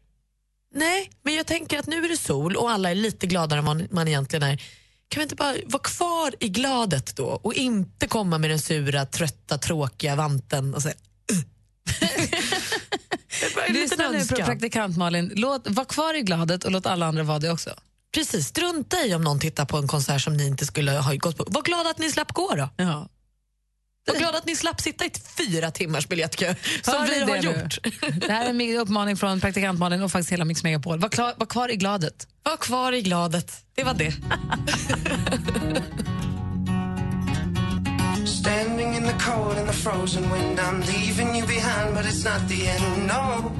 Nej, 0.76 1.10
men 1.24 1.36
jag 1.36 1.46
tänker 1.48 1.80
att 1.80 1.88
nu 1.88 2.06
är 2.06 2.10
det 2.10 2.18
sol 2.18 2.56
och 2.56 2.72
alla 2.72 2.92
är 2.92 2.96
lite 2.96 3.28
gladare 3.28 3.60
än 3.60 3.66
man, 3.66 3.88
man 3.92 4.08
egentligen 4.08 4.44
är. 4.44 4.58
Kan 5.08 5.20
vi 5.20 5.24
inte 5.24 5.36
bara 5.36 5.56
vara 5.66 5.84
kvar 5.84 6.36
i 6.40 6.50
gladet 6.50 7.16
då 7.16 7.26
och 7.26 7.54
inte 7.54 8.08
komma 8.08 8.38
med 8.38 8.50
den 8.50 8.60
sura, 8.60 9.06
trötta, 9.06 9.58
tråkiga 9.58 10.16
vanten 10.16 10.74
och 10.74 10.82
säga 10.82 10.96
"Ugh." 11.32 11.44
Det 11.89 12.06
är 12.06 12.08
bara 12.10 12.16
en 12.16 12.22
liten 12.22 13.28
Lyssna 13.69 14.10
nu 14.10 14.25
på 14.25 14.36
praktikant 14.36 14.98
Malin. 14.98 15.31
Låt, 15.36 15.67
var 15.69 15.86
kvar 15.86 16.13
i 16.13 16.22
gladet 16.22 16.63
och 16.63 16.72
låt 16.72 16.86
alla 16.86 17.05
andra 17.05 17.24
vara 17.24 17.39
det 17.39 17.51
också. 17.51 17.69
Precis, 18.13 18.48
strunta 18.48 19.05
i 19.05 19.13
om 19.15 19.22
någon 19.22 19.39
tittar 19.39 19.65
på 19.65 19.77
en 19.77 19.88
konsert 19.88 20.22
som 20.22 20.38
ni 20.38 20.48
inte 20.48 20.65
skulle 20.65 20.91
ha 20.91 21.13
gått 21.15 21.38
på. 21.38 21.46
Var 21.48 21.62
glada 21.62 21.89
att 21.89 21.98
ni 21.98 22.12
slapp 22.12 22.34
gå 22.34 22.55
då. 22.55 22.69
Ja. 22.77 23.10
Var 24.08 24.19
glada 24.19 24.38
att 24.38 24.46
ni 24.46 24.55
slapp 24.55 24.81
sitta 24.81 25.05
i 25.05 25.12
fyra 25.38 25.72
timmars 25.72 26.08
biljettkö 26.08 26.55
som 26.81 26.93
Hör 26.93 27.05
vi 27.08 27.19
har 27.19 27.27
det 27.27 27.41
nu? 27.41 27.62
gjort. 27.62 27.79
Det 28.27 28.31
här 28.31 28.46
är 28.46 28.50
en 28.50 28.58
min 28.58 28.77
uppmaning 28.77 29.17
från 29.17 29.39
praktikant 29.41 29.79
Malin 29.79 30.01
och 30.01 30.12
faktiskt 30.12 30.31
hela 30.31 30.46
Mix 30.46 30.63
Megapol. 30.63 31.00
Var, 31.00 31.10
klar, 31.10 31.34
var 31.38 31.46
kvar 31.46 31.72
i 31.72 31.75
gladet. 31.75 32.27
Var 32.43 32.58
kvar 32.58 32.91
i 32.91 33.01
gladet. 33.01 33.65
Det 33.75 33.84
var 33.84 33.93
det. 33.93 34.13
Standing 39.29 39.57
in 39.59 39.67
the 39.67 39.74
cold 39.74 39.75
frozen 39.83 40.31
wind, 40.31 40.59
I'm 40.59 40.81
leaving 40.81 41.36
you 41.36 41.45
behind, 41.45 41.95
but 41.95 42.05
it's 42.05 42.24
not 42.24 42.50
the 42.50 42.67
end. 42.67 43.07
No, 43.07 43.51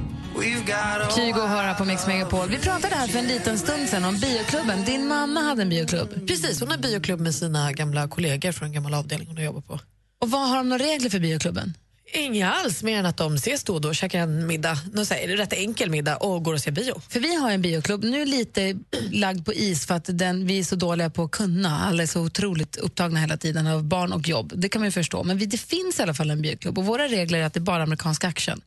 Kygo 1.16 1.40
hör 1.40 1.62
här 1.62 1.74
på 1.74 1.84
Mix 1.84 2.06
Megapol. 2.06 2.48
Vi 2.48 2.58
pratade 2.58 2.94
här 2.94 3.06
för 3.06 3.18
en 3.18 3.26
liten 3.26 3.58
stund 3.58 3.88
sedan 3.88 4.04
om 4.04 4.18
bioklubben. 4.18 4.84
Din 4.84 5.08
mamma 5.08 5.40
hade 5.40 5.62
en 5.62 5.68
bioklubb. 5.68 6.26
Precis, 6.26 6.60
hon 6.60 6.70
har 6.70 6.78
bioklubb 6.78 7.20
med 7.20 7.34
sina 7.34 7.72
gamla 7.72 8.08
kollegor 8.08 8.52
från 8.52 8.66
en 8.66 8.72
gammal 8.72 8.94
avdelning 8.94 9.28
hon 9.28 9.36
har 9.36 9.44
jobbat 9.44 9.66
på. 9.66 9.80
Och 10.20 10.30
vad 10.30 10.48
har 10.48 10.56
de 10.56 10.68
några 10.68 10.84
regler 10.84 11.10
för 11.10 11.20
bioklubben? 11.20 11.74
Inga 12.12 12.52
alls, 12.52 12.82
mer 12.82 12.98
än 12.98 13.06
att 13.06 13.16
de 13.16 13.34
ses 13.34 13.64
då 13.64 13.74
och 13.74 13.80
då, 13.80 13.94
käkar 13.94 14.18
en 14.18 14.46
middag, 14.46 14.78
någon 14.92 15.06
så 15.06 15.14
här, 15.14 15.28
rätt 15.28 15.52
enkel 15.52 15.90
middag 15.90 16.16
och 16.16 16.44
går 16.44 16.54
och 16.54 16.60
ser 16.60 16.70
bio. 16.70 17.00
För 17.08 17.20
vi 17.20 17.34
har 17.34 17.50
en 17.50 17.62
bioklubb, 17.62 18.04
nu 18.04 18.24
lite 18.24 18.78
lagd 19.10 19.46
på 19.46 19.52
is 19.52 19.86
för 19.86 19.94
att 19.94 20.04
den, 20.08 20.46
vi 20.46 20.58
är 20.58 20.64
så 20.64 20.76
dåliga 20.76 21.10
på 21.10 21.22
att 21.22 21.30
kunna. 21.30 21.80
Alla 21.80 22.02
är 22.02 22.06
så 22.06 22.20
otroligt 22.20 22.76
upptagna 22.76 23.20
hela 23.20 23.36
tiden 23.36 23.66
av 23.66 23.84
barn 23.84 24.12
och 24.12 24.28
jobb. 24.28 24.52
Det 24.56 24.68
kan 24.68 24.80
man 24.80 24.86
ju 24.86 24.92
förstå. 24.92 25.24
Men 25.24 25.38
vi, 25.38 25.46
det 25.46 25.58
finns 25.58 25.98
i 25.98 26.02
alla 26.02 26.14
fall 26.14 26.30
en 26.30 26.42
bioklubb 26.42 26.78
och 26.78 26.84
våra 26.84 27.08
regler 27.08 27.38
är 27.38 27.44
att 27.44 27.54
det 27.54 27.58
är 27.58 27.62
bara 27.62 27.82
amerikansk 27.82 28.24
action. 28.24 28.60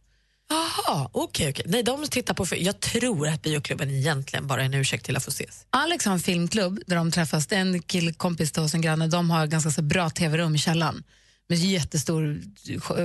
Jaha, 0.50 1.10
okej. 1.12 1.50
okej. 1.50 1.66
Nej, 1.68 1.84
de 1.84 2.08
tittar 2.08 2.34
på... 2.34 2.46
Jag 2.58 2.80
tror 2.80 3.28
att 3.28 3.42
bioklubben 3.42 3.90
egentligen 3.90 4.48
bara 4.48 4.62
är 4.62 4.66
en 4.66 4.74
ursäkt 4.74 5.06
till 5.06 5.18
att 5.18 5.24
få 5.24 5.30
ses. 5.30 5.66
Alex 5.70 6.06
har 6.06 6.14
en 6.14 6.20
filmklubb 6.20 6.84
där 6.88 6.96
de 6.96 7.12
träffas. 7.12 7.52
En 7.52 7.82
killkompis 7.82 8.52
till 8.52 8.62
oss, 8.62 8.74
en 8.74 8.82
granne. 8.82 9.08
De 9.08 9.30
har 9.30 9.48
ganska 9.48 9.72
så 9.72 9.82
bra 9.82 10.10
tv-rum 10.10 10.56
i 10.56 10.58
källaren 10.58 11.04
med 11.50 11.58
jättestor 11.58 12.42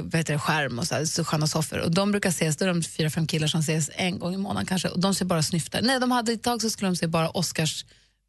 vad 0.02 0.14
heter 0.14 0.32
det, 0.32 0.38
skärm 0.38 0.78
och 0.78 0.86
så, 0.86 0.94
här, 0.94 1.04
så 1.04 1.24
sköna 1.24 1.46
soffor. 1.46 1.78
Och 1.78 1.90
de 1.90 2.10
brukar 2.10 2.30
ses, 2.30 2.56
då 2.56 2.64
är 2.64 2.68
de 2.68 2.82
fyra, 2.82 3.10
fem 3.10 3.26
killar 3.26 3.48
som 3.48 3.60
ses 3.60 3.90
en 3.94 4.18
gång 4.18 4.34
i 4.34 4.36
månaden 4.36 4.66
kanske. 4.66 4.88
Och 4.88 5.00
de 5.00 5.14
ser 5.14 5.24
bara 5.24 5.42
snyftar. 5.42 5.82
Nej, 5.82 6.00
de 6.00 6.10
hade 6.10 6.32
ett 6.32 6.42
tag 6.42 6.62
så 6.62 6.70
skulle 6.70 6.88
de 6.88 6.96
se 6.96 7.06
bara 7.06 7.30
Oscars 7.30 7.84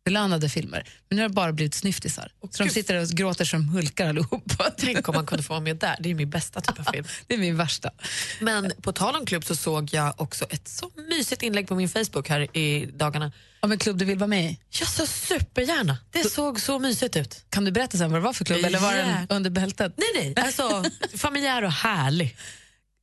belönade 0.06 0.50
filmer. 0.50 0.84
Men 1.10 1.16
nu 1.16 1.22
har 1.22 1.30
det 1.30 1.36
bara 1.36 1.52
blivit 1.52 1.74
snyftisar. 1.74 2.32
så 2.52 2.64
de 2.64 2.70
sitter 2.70 2.94
där 2.94 3.02
och 3.02 3.10
gråter 3.10 3.46
som 3.46 3.70
hulkar 3.70 4.10
allihopa. 4.10 4.72
Tänk 4.78 5.10
om 5.10 5.16
man 5.16 5.26
kunde 5.26 5.44
få 5.44 5.54
vara 5.54 5.62
med 5.62 5.78
där. 5.78 5.96
Det 6.00 6.10
är 6.10 6.16
min 6.16 6.30
bästa 6.30 6.62
typ 6.62 6.80
av 6.80 6.92
film. 6.92 7.06
Det 7.28 7.34
är 7.34 7.38
min 7.38 7.58
värsta. 7.58 7.92
Men 8.40 8.72
på 8.82 8.92
tal 8.92 9.16
om 9.16 9.26
klubb 9.26 9.46
så 9.46 9.56
såg 9.56 9.90
jag 9.94 10.22
också 10.22 10.46
ett 10.46 10.68
så 10.68 10.92
mysigt 11.10 11.42
inlägg 11.44 11.68
på 11.68 11.76
min 11.76 11.90
Facebook 11.90 12.30
här 12.30 12.58
i 12.58 12.86
dagarna. 12.86 13.32
Om 13.60 13.72
en 13.72 13.80
klubb 13.80 13.98
du 13.98 14.06
vill 14.06 14.18
vara 14.18 14.28
med 14.28 14.46
i? 14.52 14.60
Jag 14.70 14.88
så 14.88 15.06
supergärna. 15.06 15.98
Det 16.12 16.30
såg 16.30 16.60
så 16.60 16.80
mysigt 16.80 17.16
ut. 17.16 17.46
Kan 17.50 17.66
du 17.66 17.72
berätta 17.72 17.98
sen 17.98 18.12
vad 18.12 18.22
det 18.22 18.24
var 18.26 18.34
för 18.34 18.46
klubb? 18.46 18.66
Eller 18.66 18.80
var 18.80 18.94
den 18.94 19.28
under 19.30 19.50
bältet? 19.50 19.94
Nej, 19.98 20.34
nej. 20.36 20.46
Alltså, 20.46 20.84
familjär 21.18 21.62
och 21.64 21.72
härlig. 21.72 22.38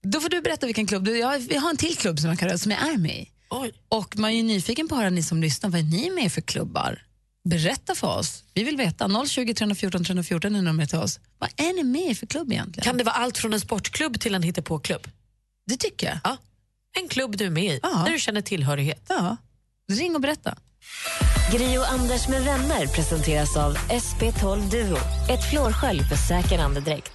Då 0.02 0.20
får 0.20 0.28
du 0.28 0.40
berätta 0.40 0.66
vilken 0.66 0.86
klubb. 0.86 1.04
Du, 1.04 1.18
jag, 1.18 1.38
vi 1.38 1.56
har 1.56 1.70
en 1.70 1.76
till 1.76 1.96
klubb 1.96 2.18
som 2.20 2.28
jag, 2.30 2.38
kan, 2.38 2.58
som 2.58 2.70
jag 2.70 2.88
är 2.88 2.96
med 2.98 3.16
i. 3.18 3.30
Oj. 3.50 3.72
Och 3.88 4.18
man 4.18 4.30
är 4.30 4.42
nyfiken 4.42 4.88
på 4.88 4.94
att 4.94 5.00
höra 5.00 5.10
ni 5.10 5.22
som 5.22 5.40
lyssnar, 5.40 5.70
vad 5.70 5.80
är 5.80 5.84
ni 5.84 6.10
med 6.10 6.32
för 6.32 6.40
klubbar? 6.40 7.02
Berätta 7.48 7.94
för 7.94 8.06
oss. 8.18 8.44
Vi 8.54 8.64
vill 8.64 8.76
veta. 8.76 9.26
020 9.26 9.54
314 9.54 10.04
314 10.04 10.54
är 10.54 10.62
numret 10.62 10.90
till 10.90 10.98
oss. 10.98 11.20
Vad 11.38 11.50
är 11.56 11.72
ni 11.76 11.82
med 11.84 12.10
i 12.10 12.14
för 12.14 12.26
klubb 12.26 12.52
egentligen? 12.52 12.84
Kan 12.84 12.96
det 12.96 13.04
vara 13.04 13.14
allt 13.14 13.38
från 13.38 13.52
en 13.54 13.60
sportklubb 13.60 14.20
till 14.20 14.34
en 14.34 14.42
hittepåklubb? 14.42 15.08
Det 15.66 15.76
tycker 15.76 16.06
jag. 16.06 16.18
Ja. 16.24 16.36
En 17.02 17.08
klubb 17.08 17.36
du 17.36 17.44
är 17.46 17.50
med 17.50 17.64
i, 17.74 17.80
Ja. 17.82 17.88
där 18.06 18.12
du 18.12 18.18
känner 18.18 18.40
tillhörighet. 18.40 19.04
Ja. 19.08 19.36
Ring 19.92 20.14
och 20.14 20.20
berätta. 20.20 20.54
Gri 21.52 21.78
och 21.78 21.90
Anders 21.92 22.28
med 22.28 22.44
vänner 22.44 22.86
presenteras 22.86 23.56
av 23.56 23.76
SP12 23.76 24.70
Duo. 24.70 24.96
Ett 25.30 25.50
flårskölj 25.50 26.00
för 26.00 26.16
säker 26.16 26.58
andedräkt. 26.58 27.12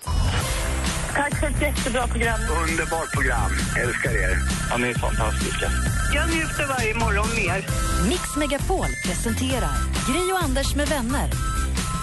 Tack 1.16 1.40
för 1.40 1.48
ett 1.48 1.62
jättebra 1.62 2.08
program. 2.08 2.40
Underbart 2.70 3.12
program. 3.14 3.52
Älskar 3.84 4.12
er. 4.12 4.38
Ja, 4.70 4.78
ni 4.78 4.88
är 4.88 4.94
fantastiska. 4.94 5.72
Jag 6.16 6.30
njuter 6.30 6.68
varje 6.68 6.94
morgon 6.94 7.28
mer. 7.36 7.66
Mix 8.10 8.36
Megapol 8.38 8.88
presenterar 9.06 9.76
Gri 10.08 10.34
och 10.34 10.44
Anders 10.44 10.76
med 10.76 10.88
vänner. 10.88 11.30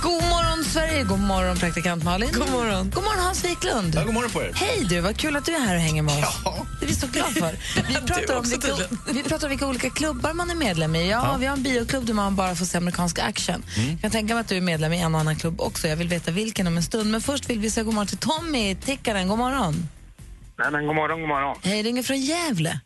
God 0.03 0.23
morgon, 0.23 0.65
Sverige! 0.65 1.05
God 1.05 1.21
morgon, 1.21 1.57
praktikant 1.57 2.05
Malin. 2.05 2.31
God 2.33 2.51
morgon. 2.51 2.91
God 2.91 3.05
morgon, 3.05 3.25
Hans 3.25 3.45
Wiklund. 3.45 3.95
Ja, 3.95 4.05
god 4.05 4.15
morgon 4.15 4.31
på 4.31 4.43
er. 4.43 4.53
Hej 4.55 4.87
du, 4.89 5.01
vad 5.01 5.17
kul 5.17 5.37
att 5.37 5.45
du 5.45 5.53
är 5.55 5.61
här 5.61 5.75
och 5.75 5.81
hänger 5.81 6.03
med 6.03 6.15
oss. 6.19 6.41
Ja. 6.45 6.67
Det 6.81 6.87
är 6.87 6.89
vi 6.89 6.95
så 6.95 7.07
glada 7.07 7.31
för. 7.31 7.53
Vi 7.89 7.95
pratar, 8.07 8.35
om 8.35 8.39
också 8.41 8.51
vilka, 8.51 8.69
vi 9.13 9.23
pratar 9.23 9.47
om 9.47 9.51
vilka 9.51 9.67
olika 9.67 9.91
klubbar 9.91 10.33
man 10.33 10.51
är 10.51 10.55
medlem 10.55 10.95
i. 10.97 11.11
Ja, 11.11 11.37
Vi 11.41 11.47
har 11.47 11.57
en 11.57 11.63
bioklubb 11.63 12.05
där 12.07 12.15
man 12.15 12.37
bara 12.37 12.55
får 12.55 12.65
se 12.65 12.79
amerikansk 12.79 13.19
action. 13.19 13.63
Jag 13.91 14.01
kan 14.01 14.11
tänka 14.11 14.35
mig 14.35 14.41
att 14.41 14.49
du 14.49 14.57
är 14.57 14.61
medlem 14.61 14.93
i 14.93 15.01
en 15.01 15.15
och 15.15 15.21
annan 15.21 15.37
klubb 15.37 15.61
också. 15.61 15.89
Jag 15.89 15.97
vill 15.97 16.09
veta 16.09 16.31
vilken 16.31 16.67
om 16.67 16.77
en 16.77 16.83
stund. 16.83 17.11
Men 17.11 17.21
först 17.21 17.51
vill 17.51 17.59
vi 17.59 17.71
säga 17.71 17.85
god 17.85 17.95
morgon 17.95 18.07
till 18.07 18.19
Tommy, 18.19 18.75
tickaren. 18.75 19.29
God 19.29 19.39
morgon. 19.39 19.89
Nej, 20.59 20.71
men 20.71 20.87
god 20.87 20.97
morgon, 20.97 21.21
god 21.21 21.29
morgon. 21.29 21.57
Hej, 21.63 21.83
ringer 21.83 22.03
från 22.03 22.21
Gävle. 22.21 22.81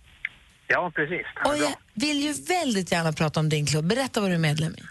Ja, 0.69 0.93
precis. 0.95 1.27
Och 1.45 1.57
jag 1.57 1.75
vill 1.95 2.23
ju 2.23 2.33
väldigt 2.33 2.93
gärna 2.93 3.13
prata 3.13 3.41
om 3.41 3.49
din 3.49 3.67
klubb. 3.67 3.85
Berätta 3.87 4.21
vad 4.21 4.31
du 4.31 4.35
är 4.35 4.39
medlem 4.39 4.75
i. 4.79 4.83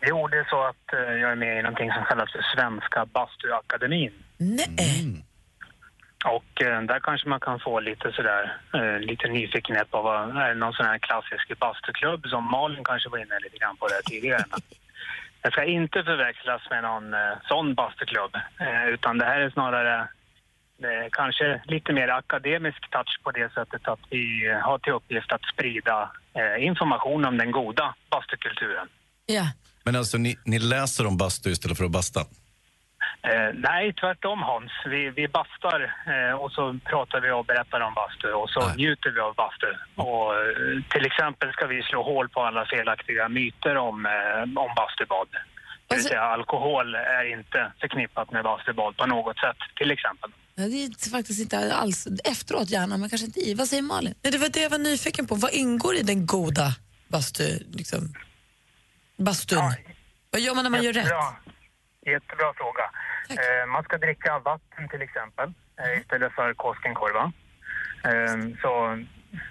Jo, 0.00 0.26
det 0.28 0.38
är 0.38 0.46
så 0.50 0.62
att 0.62 0.92
eh, 0.92 1.14
jag 1.22 1.30
är 1.30 1.34
med 1.34 1.58
i 1.58 1.62
någonting 1.62 1.92
som 1.92 2.04
kallas 2.04 2.32
för 2.32 2.42
Svenska 2.54 3.06
Bastuakademin. 3.06 4.12
Nej. 4.38 5.24
Och 6.24 6.62
eh, 6.62 6.82
där 6.82 7.00
kanske 7.00 7.28
man 7.28 7.40
kan 7.40 7.60
få 7.60 7.80
lite 7.80 8.12
sådär, 8.12 8.56
eh, 8.74 8.98
lite 8.98 9.28
nyfikenhet 9.28 9.90
på 9.90 10.02
vad, 10.02 10.36
är 10.36 10.48
det 10.48 10.54
någon 10.54 10.72
sån 10.72 10.86
här 10.86 10.98
klassisk 10.98 11.58
bastuklubb 11.58 12.26
som 12.26 12.50
Malin 12.50 12.84
kanske 12.84 13.08
var 13.08 13.18
inne 13.18 13.38
lite 13.42 13.58
grann 13.58 13.76
på 13.76 13.88
det 13.88 14.02
tidigare. 14.10 14.44
Men 14.50 14.60
det 15.42 15.50
ska 15.50 15.64
inte 15.64 16.02
förväxlas 16.02 16.62
med 16.70 16.82
någon 16.82 17.14
eh, 17.14 17.36
sån 17.48 17.74
bastuklubb, 17.74 18.34
eh, 18.60 18.88
utan 18.88 19.18
det 19.18 19.24
här 19.24 19.40
är 19.40 19.50
snarare 19.50 20.00
eh, 20.82 21.08
kanske 21.12 21.62
lite 21.64 21.92
mer 21.92 22.08
akademisk 22.08 22.90
touch 22.90 23.20
på 23.22 23.30
det 23.30 23.52
sättet 23.52 23.88
att 23.88 24.00
vi 24.10 24.48
eh, 24.48 24.58
har 24.58 24.78
till 24.78 24.92
uppgift 24.92 25.32
att 25.32 25.44
sprida 25.54 26.10
eh, 26.34 26.64
information 26.64 27.24
om 27.24 27.38
den 27.38 27.50
goda 27.50 27.94
bastukulturen. 28.10 28.88
Ja. 29.26 29.44
Men 29.84 29.96
alltså, 29.96 30.18
ni, 30.18 30.38
ni 30.44 30.58
läser 30.58 31.06
om 31.06 31.16
bastu 31.16 31.50
istället 31.50 31.78
för 31.78 31.84
att 31.84 31.90
basta? 31.90 32.20
Eh, 33.22 33.50
nej, 33.54 33.92
tvärtom 34.00 34.38
Hans. 34.42 34.72
Vi, 34.86 35.10
vi 35.10 35.28
bastar 35.28 35.80
eh, 36.14 36.34
och 36.42 36.52
så 36.52 36.78
pratar 36.90 37.20
vi 37.20 37.30
och 37.30 37.44
berättar 37.44 37.80
om 37.80 37.94
bastu 37.94 38.28
och 38.32 38.50
så 38.50 38.60
Nej. 38.66 38.76
njuter 38.76 39.10
vi 39.10 39.20
av 39.20 39.34
bastu. 39.34 39.66
Och, 40.06 40.26
eh, 40.34 40.82
till 40.94 41.06
exempel 41.06 41.52
ska 41.52 41.66
vi 41.66 41.82
slå 41.82 42.02
hål 42.02 42.28
på 42.28 42.40
alla 42.42 42.66
felaktiga 42.66 43.28
myter 43.28 43.76
om, 43.76 44.06
eh, 44.06 44.42
om 44.64 44.70
bastubad. 44.80 45.28
Det 45.32 45.38
vill 45.94 45.98
Alltså- 45.98 46.08
säga 46.08 46.20
alkohol 46.22 46.94
är 46.94 47.24
inte 47.38 47.72
förknippat 47.80 48.32
med 48.32 48.44
bastubad 48.44 48.96
på 48.96 49.06
något 49.06 49.38
sätt, 49.38 49.56
till 49.76 49.90
exempel. 49.90 50.30
Ja, 50.54 50.62
Det 50.72 50.84
är 50.84 51.10
faktiskt 51.10 51.40
inte 51.40 51.74
alls 51.74 52.08
efteråt 52.24 52.70
gärna, 52.70 52.96
men 52.96 53.08
kanske 53.10 53.26
inte 53.26 53.40
i. 53.40 53.54
Vad 53.54 53.68
säger 53.68 53.82
Malin? 53.82 54.14
Nej, 54.22 54.32
det 54.32 54.38
var 54.38 54.48
det 54.48 54.60
jag 54.62 54.70
var 54.70 54.78
nyfiken 54.78 55.26
på. 55.26 55.34
Vad 55.34 55.52
ingår 55.52 55.94
i 55.96 56.02
den 56.02 56.26
goda 56.26 56.68
bastu, 57.08 57.58
liksom, 57.72 58.14
bastun? 59.24 59.58
Ja. 59.58 59.74
Vad 60.30 60.40
gör 60.40 60.54
man 60.54 60.64
när 60.64 60.70
man 60.70 60.82
gör 60.82 60.92
rätt? 60.92 61.04
Jättebra. 61.04 61.36
Jättebra 62.06 62.52
fråga. 62.56 62.86
Eh, 63.30 63.66
man 63.66 63.82
ska 63.84 63.98
dricka 63.98 64.38
vatten 64.38 64.88
till 64.88 65.02
exempel 65.02 65.52
eh, 65.80 66.00
istället 66.00 66.32
för 66.32 66.54
Koskenkorva. 66.54 67.32
Eh, 68.04 68.36
så 68.62 68.72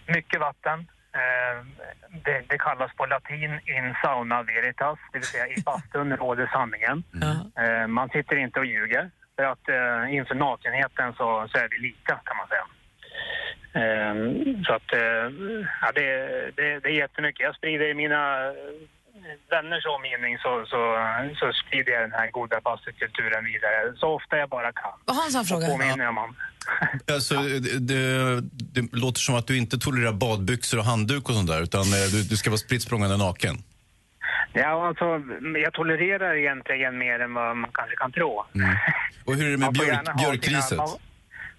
mycket 0.07 0.39
vatten. 0.39 0.79
Eh, 1.13 1.65
det, 2.25 2.43
det 2.49 2.57
kallas 2.57 2.91
på 2.95 3.05
latin 3.05 3.53
in 3.53 3.95
sauna 4.03 4.43
veritas, 4.43 4.99
det 5.11 5.17
vill 5.17 5.27
säga 5.27 5.47
i 5.47 5.61
bastun 5.61 6.17
råder 6.21 6.49
sanningen. 6.53 7.03
Ja. 7.23 7.63
Eh, 7.63 7.87
man 7.87 8.09
sitter 8.09 8.35
inte 8.35 8.59
och 8.59 8.65
ljuger 8.65 9.11
för 9.35 9.43
att 9.43 9.69
eh, 9.69 10.15
inför 10.15 10.35
nakenheten 10.35 11.13
så, 11.13 11.47
så 11.51 11.57
är 11.57 11.67
vi 11.69 11.77
lika 11.77 12.19
kan 12.25 12.37
man 12.37 12.47
säga. 12.47 12.65
Så 14.67 14.73
att 14.73 14.91
ja, 15.81 15.91
det, 15.95 16.27
det, 16.55 16.79
det 16.79 16.89
är 16.89 17.01
jättemycket. 17.03 17.39
Jag 17.39 17.55
sprider 17.55 17.93
mina 17.93 18.53
eh, 19.25 19.37
vänners 19.55 19.85
omgivning 19.97 20.37
så, 20.37 20.51
så, 20.71 20.79
så 21.39 21.45
sprider 21.61 21.91
jag 21.91 22.01
den 22.01 22.11
här 22.19 22.31
goda 22.31 22.57
bastukulturen 22.61 23.45
vidare 23.45 23.93
så 23.97 24.07
ofta 24.19 24.37
jag 24.37 24.49
bara 24.49 24.71
kan. 24.71 24.91
Vad 25.05 25.15
har 25.15 25.23
han 25.23 25.31
fråga? 25.45 25.67
påminner 25.67 26.07
om 26.09 26.17
om. 26.17 26.35
Alltså, 27.13 27.35
det, 27.35 27.79
det, 27.79 28.41
det 28.75 28.93
låter 28.93 29.19
som 29.19 29.35
att 29.35 29.47
du 29.47 29.57
inte 29.57 29.77
tolererar 29.77 30.13
badbyxor 30.13 30.77
och 30.77 30.85
handduk 30.85 31.29
och 31.29 31.35
sånt 31.35 31.49
där, 31.49 31.61
utan 31.61 31.81
eh, 31.81 32.05
du, 32.13 32.23
du 32.23 32.37
ska 32.37 32.49
vara 32.49 32.57
spritt 32.57 32.83
naken. 33.17 33.55
Ja, 34.53 34.87
alltså, 34.87 35.05
jag 35.65 35.73
tolererar 35.73 36.35
egentligen 36.35 36.97
mer 36.97 37.19
än 37.19 37.33
vad 37.33 37.57
man 37.57 37.69
kanske 37.73 37.95
kan 37.95 38.11
tro. 38.11 38.45
Och 39.25 39.35
hur 39.35 39.45
är 39.47 39.51
det 39.51 39.57
med 39.57 39.73
björk, 39.73 40.17
björkriset? 40.17 40.69
sina- 40.69 40.97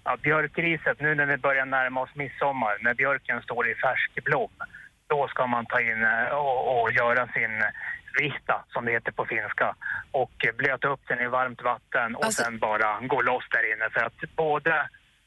Ja, 0.03 0.17
björkriset, 0.21 0.99
nu 0.99 1.15
när 1.15 1.25
vi 1.25 1.37
börjar 1.37 1.65
närma 1.65 2.01
oss 2.01 2.09
midsommar, 2.15 2.77
när 2.81 2.93
björken 2.93 3.41
står 3.41 3.69
i 3.71 3.75
färsk 3.75 4.23
blom, 4.23 4.49
då 5.13 5.19
ska 5.33 5.41
man 5.55 5.65
ta 5.73 5.79
in 5.89 6.01
eh, 6.13 6.35
och, 6.41 6.59
och 6.81 6.87
göra 7.01 7.23
sin 7.37 7.53
vista, 8.21 8.55
som 8.73 8.81
det 8.85 8.91
heter 8.97 9.11
på 9.19 9.23
finska, 9.33 9.67
och 10.21 10.35
blöta 10.59 10.87
upp 10.93 11.03
den 11.11 11.19
i 11.25 11.27
varmt 11.37 11.61
vatten 11.71 12.09
och 12.17 12.25
Alltså- 12.25 12.43
sen 12.43 12.59
bara 12.67 12.89
gå 13.13 13.19
loss 13.29 13.45
där 13.55 13.63
inne 13.73 13.87
för 13.93 14.01
att 14.07 14.19
både 14.45 14.73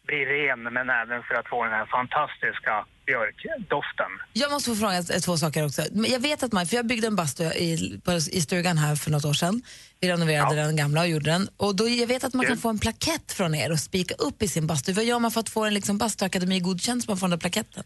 bli 0.08 0.20
ren 0.34 0.60
men 0.76 0.86
även 1.02 1.20
för 1.26 1.34
att 1.40 1.48
få 1.52 1.58
den 1.64 1.72
här 1.72 1.86
fantastiska 1.96 2.74
björkdoften. 3.06 4.10
Jag 4.32 4.50
måste 4.52 4.70
få 4.70 4.76
fråga 4.76 5.02
två 5.02 5.36
saker 5.36 5.66
också. 5.66 5.82
Jag 6.14 6.20
vet 6.20 6.42
att 6.42 6.52
man, 6.52 6.66
för 6.66 6.76
jag 6.76 6.86
byggde 6.86 7.06
en 7.06 7.16
bastu 7.16 7.44
i, 7.44 8.00
i 8.32 8.40
stugan 8.40 8.78
här 8.78 8.96
för 8.96 9.10
något 9.10 9.24
år 9.24 9.32
sedan. 9.32 9.62
Vi 10.00 10.08
renoverade 10.12 10.54
den 10.54 10.76
gamla 10.76 11.00
och 11.00 11.08
gjorde 11.08 11.30
den. 11.30 11.48
Och 11.56 11.76
då, 11.76 11.88
jag 11.88 12.06
vet 12.06 12.24
att 12.24 12.34
man 12.34 12.46
kan 12.46 12.54
Ja. 12.54 12.60
få 12.60 12.68
en 12.68 12.78
plakett 12.78 13.32
från 13.32 13.54
er 13.54 13.72
och 13.72 13.78
spika 13.78 14.14
upp 14.14 14.42
i 14.42 14.48
sin 14.48 14.66
bastu. 14.66 14.92
Vad 14.92 15.04
gör 15.04 15.18
man 15.18 15.30
för 15.30 15.40
att 15.40 15.48
få 15.48 15.64
en 15.64 15.74
liksom, 15.74 15.98
bastuakademi 15.98 16.60
godkänd 16.60 17.04
så 17.04 17.10
man 17.10 17.18
får 17.18 17.26
den 17.26 17.30
där 17.30 17.38
plaketten? 17.38 17.84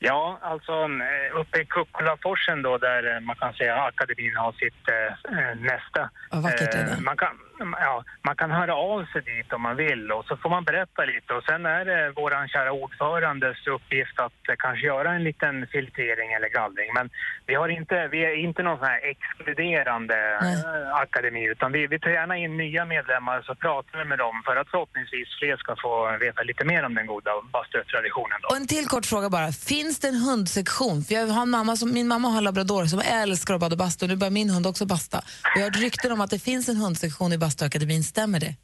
Ja, 0.00 0.38
alltså 0.42 0.72
eh, 0.72 1.40
uppe 1.40 1.60
i 1.60 1.64
Kukkolaforsen 1.64 2.62
då 2.62 2.78
där 2.78 3.14
eh, 3.14 3.20
man 3.20 3.36
kan 3.36 3.52
säga 3.52 3.82
akademin 3.82 4.36
har 4.36 4.52
sitt 4.52 4.84
eh, 4.88 5.38
eh, 5.38 5.56
nästa. 5.56 6.10
Vad 6.30 6.42
vackert 6.42 6.72
det 6.72 6.78
är 6.78 6.86
där. 6.86 7.00
man, 7.00 7.16
kan, 7.16 7.28
ja, 7.58 8.04
man 8.22 8.36
kan 8.36 8.50
höra 8.50 8.74
av 8.74 9.04
sig 9.12 9.22
dit 9.22 9.52
om 9.52 9.62
man 9.62 9.76
vill 9.76 10.12
och 10.12 10.24
så 10.24 10.36
får 10.36 10.50
man 10.50 10.64
berätta 10.64 11.04
lite 11.04 11.34
och 11.34 11.44
sen 11.44 11.66
är 11.66 11.84
det 11.84 12.12
våran 12.20 12.48
kära 12.48 12.72
ordförandes 12.72 13.66
uppgift 13.66 14.20
att 14.20 14.32
kanske 14.58 14.86
göra 14.86 15.10
en 15.14 15.24
liten 15.24 15.66
filtrering 15.72 16.32
eller 16.36 16.48
gallring. 16.48 16.90
Men 16.94 17.10
vi, 17.46 17.54
har 17.54 17.68
inte, 17.68 18.08
vi 18.08 18.24
är 18.24 18.34
inte 18.46 18.62
någon 18.62 18.78
sån 18.78 18.86
här 18.86 19.00
exkluderande 19.12 20.18
Nej. 20.40 20.54
eh, 20.54 20.94
akademi 21.04 21.44
utan 21.54 21.72
vi, 21.72 21.86
vi 21.86 21.98
tar 21.98 22.10
gärna 22.10 22.36
in 22.36 22.56
nya 22.56 22.84
medlemmar 22.84 23.42
så 23.42 23.54
pratar 23.54 23.98
vi 23.98 24.04
med 24.04 24.18
dem 24.18 24.42
för 24.46 24.56
att 24.56 24.68
förhoppningsvis 24.70 25.28
fler 25.40 25.56
ska 25.56 25.76
få 25.82 25.92
veta 26.20 26.42
lite 26.42 26.64
mer 26.64 26.82
om 26.84 26.94
den 26.94 27.06
goda 27.06 27.30
bastutraditionen. 27.52 28.38
Och 28.50 28.56
en 28.56 28.66
till 28.66 28.86
kort 28.86 29.06
fråga 29.06 29.30
bara. 29.30 29.52
Finns 29.52 29.98
det 29.98 30.08
en 30.08 30.20
hundsektion? 30.28 31.02
För 31.04 31.14
jag 31.14 31.26
har 31.26 31.42
en 31.42 31.50
mamma 31.50 31.76
som, 31.76 31.92
min 31.92 32.08
mamma 32.08 32.28
har 32.28 32.38
en 32.38 32.44
labrador 32.44 32.84
som 32.84 33.00
älskar 33.22 33.54
att 33.54 33.60
bada 33.60 33.76
bastu. 33.76 34.06
Nu 34.06 34.16
börjar 34.16 34.30
min 34.30 34.50
hund 34.50 34.66
också 34.66 34.86
basta. 34.86 35.22
Jag 35.54 35.60
har 35.62 35.70
hört 35.70 35.76
rykten 35.76 36.12
om 36.12 36.20
att 36.20 36.30
det 36.30 36.38
finns 36.38 36.68
en 36.68 36.76
hundsektion 36.76 37.32
i 37.32 37.38
bastuakademin. 37.48 38.02
Stämmer 38.04 38.40
det? 38.40 38.54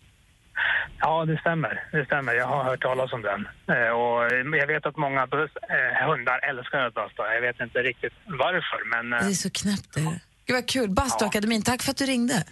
Ja, 1.00 1.24
det 1.24 1.38
stämmer. 1.40 1.74
Det 1.92 2.04
stämmer. 2.06 2.32
Jag 2.34 2.46
har 2.46 2.64
hört 2.64 2.82
talas 2.82 3.12
om 3.12 3.22
den. 3.30 3.40
Eh, 3.76 3.90
och 4.00 4.18
jag 4.62 4.66
vet 4.66 4.86
att 4.86 4.96
många 4.96 5.22
eh, 5.22 6.08
hundar 6.08 6.38
älskar 6.50 6.78
att 6.86 6.94
basta. 6.94 7.22
Jag 7.34 7.40
vet 7.40 7.60
inte 7.60 7.78
riktigt 7.78 8.12
varför, 8.26 8.80
men 8.92 9.04
eh, 9.12 9.18
Det 9.26 9.32
är 9.32 9.42
så 9.46 9.50
knäppt. 9.50 9.94
Det. 9.94 10.00
är. 10.00 10.18
Gud 10.46 10.54
vad 10.56 10.68
kul. 10.68 10.90
Bastuakademin, 10.90 11.62
tack 11.62 11.82
för 11.82 11.90
att 11.90 11.96
du 11.96 12.06
ringde. 12.06 12.44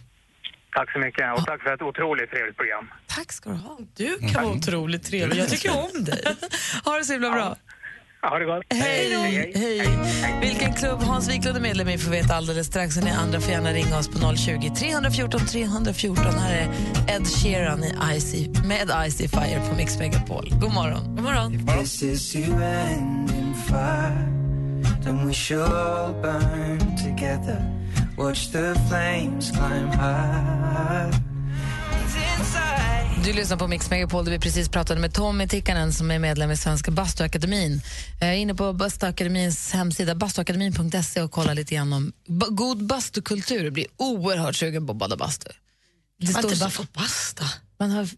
tack 0.77 0.93
så 0.93 0.99
mycket. 0.99 1.27
Och 1.39 1.45
tack 1.47 1.63
för 1.63 1.75
ett 1.75 1.83
otroligt 1.83 2.31
trevligt 2.31 2.57
program. 2.57 2.91
Tack 3.07 3.33
ska 3.33 3.51
du 3.51 3.57
ha. 3.57 3.79
Du 3.97 4.19
kan 4.33 4.45
vara 4.45 4.55
otroligt 4.57 5.05
trevlig. 5.11 5.37
Jag 5.43 5.49
tycker 5.49 5.71
om 5.71 6.05
dig. 6.05 6.23
Ha 6.85 6.99
det 6.99 7.05
så 7.05 7.13
himla 7.13 7.31
bra. 7.31 7.57
Ha 8.23 8.39
det 8.39 8.45
gott. 8.45 8.63
Hej 8.71 9.11
då! 9.11 9.19
Hej. 9.59 9.99
Vilken 10.41 10.73
klubb 10.75 11.03
Hans 11.03 11.29
Wiklund 11.29 11.57
är 11.57 11.61
medlem 11.61 11.89
i 11.89 11.99
får 11.99 12.11
vi 12.11 12.17
veta 12.17 12.35
alldeles 12.35 12.67
strax. 12.67 12.97
Och 12.97 13.05
Ni 13.05 13.11
andra 13.11 13.41
får 13.41 13.53
gärna 13.53 13.73
ringa 13.73 13.99
oss 13.99 14.09
på 14.09 14.37
020 14.37 14.71
314 14.77 15.41
314. 15.41 16.25
Här 16.39 16.53
är 16.53 16.69
Ed 17.17 17.27
Sheeran 17.27 17.85
i 17.85 18.17
Icy, 18.17 18.49
med 18.65 18.91
Icy 19.07 19.29
Fire 19.29 19.63
på 19.71 19.77
Mix 19.77 19.99
Megapol. 19.99 20.49
God 20.61 20.75
morgon. 20.75 21.17
God 21.17 21.25
morgon. 21.25 21.67
This 21.67 22.03
is 22.03 22.35
Du 33.25 33.33
lyssnar 33.33 33.57
på 33.57 33.69
Mix 33.69 33.91
Megapol 33.91 34.25
där 34.25 34.33
vi 34.33 34.39
precis 34.39 34.69
pratade 34.69 35.01
med 35.01 35.15
Tommy 35.15 35.49
Tikkanen 35.49 35.93
som 35.93 36.11
är 36.11 36.19
medlem 36.19 36.51
i 36.51 36.57
Svenska 36.57 36.91
Bastuakademin. 36.91 37.81
Jag 38.21 38.29
är 38.29 38.35
inne 38.35 38.55
på 38.55 38.73
Bastuakademins 38.73 39.73
hemsida 39.73 40.15
bastuakademin.se 40.15 41.23
och 41.23 41.31
kollar 41.31 41.55
lite 41.55 41.75
grann 41.75 41.93
om 41.93 42.13
ba- 42.29 42.47
god 42.51 42.87
bastukultur. 42.87 43.65
Jag 43.65 43.73
blir 43.73 43.87
oerhört 43.97 44.57
sugen 44.57 44.87
på 44.87 44.93
att 44.93 44.99
bada 44.99 45.17
bastu. 45.17 45.49
Det 46.21 46.33
Man 46.33 46.45
inte 46.45 46.57
så- 46.57 46.65
bara 46.65 46.71
får 46.71 46.87
basta. 46.95 47.45
Man 47.79 47.91
har 47.91 48.09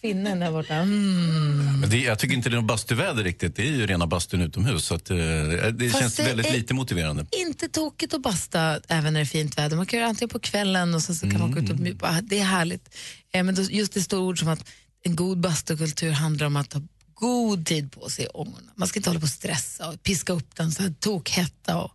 finnen 0.00 0.40
där 0.40 0.50
borta. 0.50 0.74
Mm. 0.74 1.80
Men 1.80 1.90
det, 1.90 1.96
jag 1.98 2.18
tycker 2.18 2.34
inte 2.34 2.48
det 2.48 2.54
är 2.56 2.60
något 2.60 2.68
bastuväder 2.68 3.24
riktigt. 3.24 3.56
Det 3.56 3.62
är 3.62 3.66
ju 3.72 3.86
rena 3.86 4.06
bastun 4.06 4.40
utomhus. 4.40 4.84
Så 4.84 4.94
att, 4.94 5.10
eh, 5.10 5.16
det 5.16 5.90
Fast 5.90 6.00
känns 6.02 6.16
det 6.16 6.22
väldigt 6.22 6.52
lite 6.52 6.74
motiverande. 6.74 7.26
Inte 7.46 7.68
tokigt 7.68 8.14
att 8.14 8.22
basta 8.22 8.80
även 8.88 9.12
när 9.12 9.20
det 9.20 9.24
är 9.24 9.24
fint 9.24 9.58
väder. 9.58 9.76
Man 9.76 9.86
kan 9.86 9.98
göra 9.98 10.06
det 10.06 10.10
antingen 10.10 10.28
på 10.28 10.38
kvällen 10.38 10.94
och 10.94 11.02
sen 11.02 11.14
så 11.16 11.30
kan 11.30 11.40
man 11.40 11.50
gå 11.52 11.58
ut 11.60 11.70
och 11.70 11.76
bara- 11.76 12.20
Det 12.20 12.38
är 12.38 12.44
härligt. 12.44 12.94
Eh, 13.32 13.44
Men 13.44 13.54
då, 13.54 13.62
just 13.62 13.92
det 13.92 14.02
stora 14.02 14.20
ord 14.20 14.38
som 14.38 14.48
att 14.48 14.64
en 15.02 15.16
god 15.16 15.40
bastukultur 15.40 16.10
handlar 16.10 16.46
om 16.46 16.56
att 16.56 16.72
ha 16.72 16.82
god 17.14 17.66
tid 17.66 17.92
på 17.92 18.08
sig 18.10 18.24
i 18.24 18.28
ångorna. 18.28 18.72
Man 18.74 18.88
ska 18.88 18.98
inte 18.98 19.10
hålla 19.10 19.20
på 19.20 19.24
och 19.24 19.30
stressa 19.30 19.88
och 19.88 20.02
piska 20.02 20.32
upp 20.32 20.56
den 20.56 20.72
så 20.72 20.82
här 20.82 20.94
tokhetta. 21.00 21.76
Och 21.76 21.92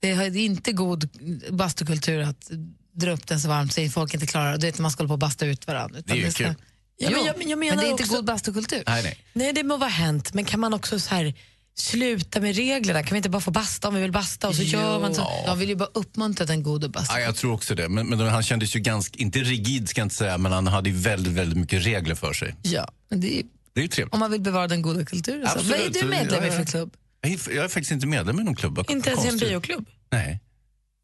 det 0.00 0.10
är 0.10 0.30
det 0.30 0.38
är 0.38 0.44
inte 0.44 0.72
god 0.72 1.08
bastukultur 1.50 2.20
att 2.20 2.50
dra 2.92 3.10
upp 3.12 3.26
den 3.26 3.40
så 3.40 3.48
varmt 3.48 3.72
så 3.74 3.88
folk 3.88 4.14
inte 4.14 4.26
klarar 4.26 4.52
det. 4.52 4.58
Du 4.58 4.66
vet, 4.66 4.78
man 4.78 4.90
ska 4.90 5.00
hålla 5.02 5.08
på 5.08 5.12
och 5.12 5.18
basta 5.18 5.46
ut 5.46 5.66
varandra. 5.66 6.00
Det 6.04 6.12
är 6.12 6.16
ju 6.16 6.30
ska, 6.30 6.44
kul. 6.44 6.54
Ja, 6.96 7.10
men 7.10 7.24
jag- 7.24 7.42
jag 7.50 7.58
menar 7.58 7.76
men 7.76 7.84
det 7.84 7.88
är 7.88 7.90
inte 7.90 8.02
också- 8.02 8.14
god 8.16 8.24
bastukultur. 8.24 8.82
Nej, 8.86 9.02
nej. 9.02 9.18
Nej, 9.32 9.52
det 9.52 9.62
må 9.64 9.76
vara 9.76 9.90
hänt, 9.90 10.34
men 10.34 10.44
kan 10.44 10.60
man 10.60 10.74
också 10.74 11.00
så 11.00 11.14
här 11.14 11.34
sluta 11.76 12.40
med 12.40 12.56
reglerna? 12.56 13.02
Kan 13.02 13.10
vi 13.10 13.16
inte 13.16 13.28
bara 13.30 13.40
få 13.42 13.50
basta 13.50 13.88
om 13.88 13.94
vi 13.94 14.00
vill 14.00 14.12
basta 14.12 14.48
och 14.48 14.56
så 14.56 14.62
gör 14.62 15.00
man 15.00 15.14
så? 15.14 15.28
Jag 15.46 15.56
vill 15.56 15.68
ju 15.68 15.74
bara 15.76 15.88
uppmuntra 15.94 16.46
den 16.46 16.62
goda 16.62 16.88
bastu. 16.88 17.14
Ja, 17.14 17.20
jag 17.20 17.36
tror 17.36 17.52
också 17.52 17.74
det. 17.74 17.88
Men, 17.88 18.06
men 18.08 18.20
han 18.20 18.42
kändes 18.42 18.76
ju 18.76 18.80
ganska, 18.80 19.18
inte 19.18 19.38
rigid 19.38 19.88
ska 19.88 20.00
jag 20.00 20.06
inte 20.06 20.14
säga, 20.16 20.38
men 20.38 20.52
han 20.52 20.66
hade 20.66 20.90
ju 20.90 20.96
väldigt, 20.96 21.32
väldigt 21.32 21.58
mycket 21.58 21.86
regler 21.86 22.14
för 22.14 22.32
sig. 22.32 22.54
Ja, 22.62 22.88
men 23.10 23.20
det 23.20 23.38
är, 23.38 23.42
Det 23.72 23.80
är 23.80 23.82
ju 23.82 23.88
trevligt. 23.88 24.14
om 24.14 24.20
man 24.20 24.30
vill 24.30 24.40
bevara 24.40 24.68
den 24.68 24.82
goda 24.82 25.04
kulturen. 25.04 25.48
Så. 25.48 25.58
Vad 25.62 25.78
är 25.80 25.90
du 25.90 26.04
medlem 26.04 26.44
i 26.44 26.46
Ja, 26.46 26.52
för 26.52 26.64
klubb? 26.64 26.94
Jag 27.20 27.32
är, 27.32 27.38
jag 27.54 27.64
är 27.64 27.68
faktiskt 27.68 27.90
inte 27.92 28.06
medlem 28.06 28.40
i 28.40 28.44
någon 28.44 28.56
klubb. 28.56 28.84
Inte 28.88 29.10
ens 29.10 29.24
i 29.24 29.28
en 29.28 29.38
bioklubb? 29.38 29.86
Nej. 30.10 30.40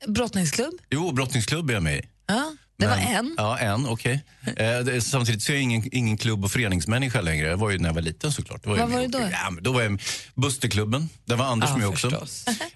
Brottningsklubb? 0.07 0.75
Jo, 0.91 1.13
brottningsklubb 1.13 1.71
är 1.71 1.75
jag 1.75 1.83
med 1.83 1.97
i. 1.99 2.03
Ja, 2.27 2.57
det 2.81 2.87
var 2.87 2.97
en. 2.97 3.35
Ja, 3.37 3.59
en, 3.59 3.87
okej. 3.87 4.25
Eh, 4.57 4.79
det- 4.81 5.01
samtidigt 5.01 5.43
så 5.43 5.53
är 5.53 5.57
jag 5.57 5.63
ingen, 5.63 5.89
ingen 5.93 6.17
klubb 6.17 6.45
och 6.45 6.53
föreningsmänniska 6.53 7.21
längre. 7.21 7.49
Jag 7.49 7.57
var 7.57 7.71
ju 7.71 7.79
när 7.79 7.89
jag 7.89 7.95
var 7.95 8.03
liten 8.03 8.33
såklart. 8.33 8.65
Då 8.65 8.71
var 8.71 8.77
Vad 8.79 8.91
var 8.91 9.01
det 9.01 9.07
då? 9.07 9.19
Ja, 9.19 9.51
men 9.51 9.63
då 9.63 9.73
var 9.73 9.83
jag. 9.83 10.01
Busterklubben. 10.35 11.09
Där 11.25 11.37
var 11.37 11.45
Anders 11.45 11.71
Ja, 11.71 11.77
med 11.77 11.89
också. 11.89 12.11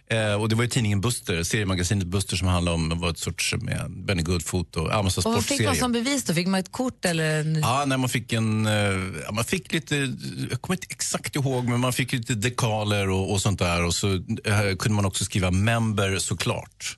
Eh, 0.09 0.35
och 0.35 0.49
det 0.49 0.55
var 0.55 0.63
ju 0.63 0.69
tidningen 0.71 1.01
Buster, 1.01 1.43
seriemagasinet 1.43 2.07
Buster 2.07 2.37
som 2.37 2.49
handlade 2.49 2.75
om, 2.75 3.01
var 3.01 3.11
ett 3.11 3.19
sorts 3.19 3.55
med 3.59 3.91
Benny 4.07 4.23
Goodfoot 4.23 4.77
och 4.77 4.89
ja, 4.91 5.03
massa 5.03 5.21
Och 5.29 5.35
vad 5.35 5.45
fick 5.45 5.65
man 5.65 5.77
som 5.77 5.93
bevis 5.93 6.25
då? 6.25 6.35
Fick 6.35 6.47
man 6.47 6.61
ett 6.61 6.73
kort 6.73 7.05
eller? 7.05 7.41
En... 7.41 7.61
Ja, 7.61 7.85
när 7.87 7.97
man 7.97 8.09
fick 8.09 8.33
en, 8.33 8.67
eh, 8.67 9.33
man 9.33 9.45
fick 9.45 9.73
lite, 9.73 9.97
jag 10.51 10.63
kommer 10.63 10.77
inte 10.77 10.87
exakt 10.91 11.37
ihåg, 11.37 11.65
men 11.69 11.81
man 11.81 11.93
fick 11.93 12.13
lite 12.13 12.35
dekaler 12.35 13.11
och, 13.11 13.33
och 13.33 13.41
sånt 13.43 13.59
där. 13.59 13.85
Och 13.85 13.95
så 13.95 14.15
eh, 14.45 14.77
kunde 14.79 14.91
man 14.97 15.05
också 15.05 15.25
skriva 15.25 15.51
member 15.51 16.19
såklart. 16.19 16.97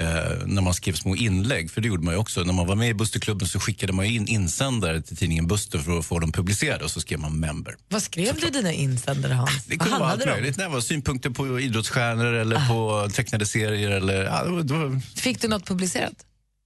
Eh, 0.00 0.46
när 0.46 0.62
man 0.62 0.74
skrev 0.74 0.92
små 0.92 1.16
inlägg, 1.16 1.70
för 1.70 1.80
det 1.80 1.88
gjorde 1.88 2.04
man 2.04 2.14
ju 2.14 2.20
också. 2.20 2.42
När 2.42 2.52
man 2.52 2.66
var 2.66 2.76
med 2.76 2.88
i 2.88 2.94
Busterklubben 2.94 3.48
så 3.48 3.60
skickade 3.60 3.92
man 3.92 4.04
in 4.04 4.28
insändare 4.28 5.02
till 5.02 5.16
tidningen 5.16 5.46
Buster 5.46 5.78
för 5.78 5.98
att 5.98 6.06
få 6.06 6.18
dem 6.18 6.32
publicerade 6.32 6.84
och 6.84 6.90
så 6.90 7.00
skrev 7.00 7.20
man 7.20 7.40
member. 7.40 7.76
Vad 7.88 8.02
skrev 8.02 8.40
du 8.40 8.46
i 8.46 8.50
dina 8.50 8.72
insändare, 8.72 9.32
Hans? 9.32 9.64
Det 9.64 9.76
kunde 9.76 9.98
vara 9.98 10.10
allt 10.10 10.26
möjligt. 10.26 10.56
Det 10.56 10.68
var 10.68 10.80
synpunkter 10.80 11.30
på 11.30 11.60
idrottsstjärnor 11.60 12.32
eller 12.32 12.68
på 12.68 13.10
tecknade 13.14 13.46
serier. 13.46 13.90
Eller, 13.90 14.24
ja, 14.24 14.44
det 14.44 14.50
var, 14.50 14.62
det 14.62 14.74
var, 14.74 15.00
Fick 15.16 15.40
du 15.40 15.48
något 15.48 15.66
publicerat? 15.66 16.14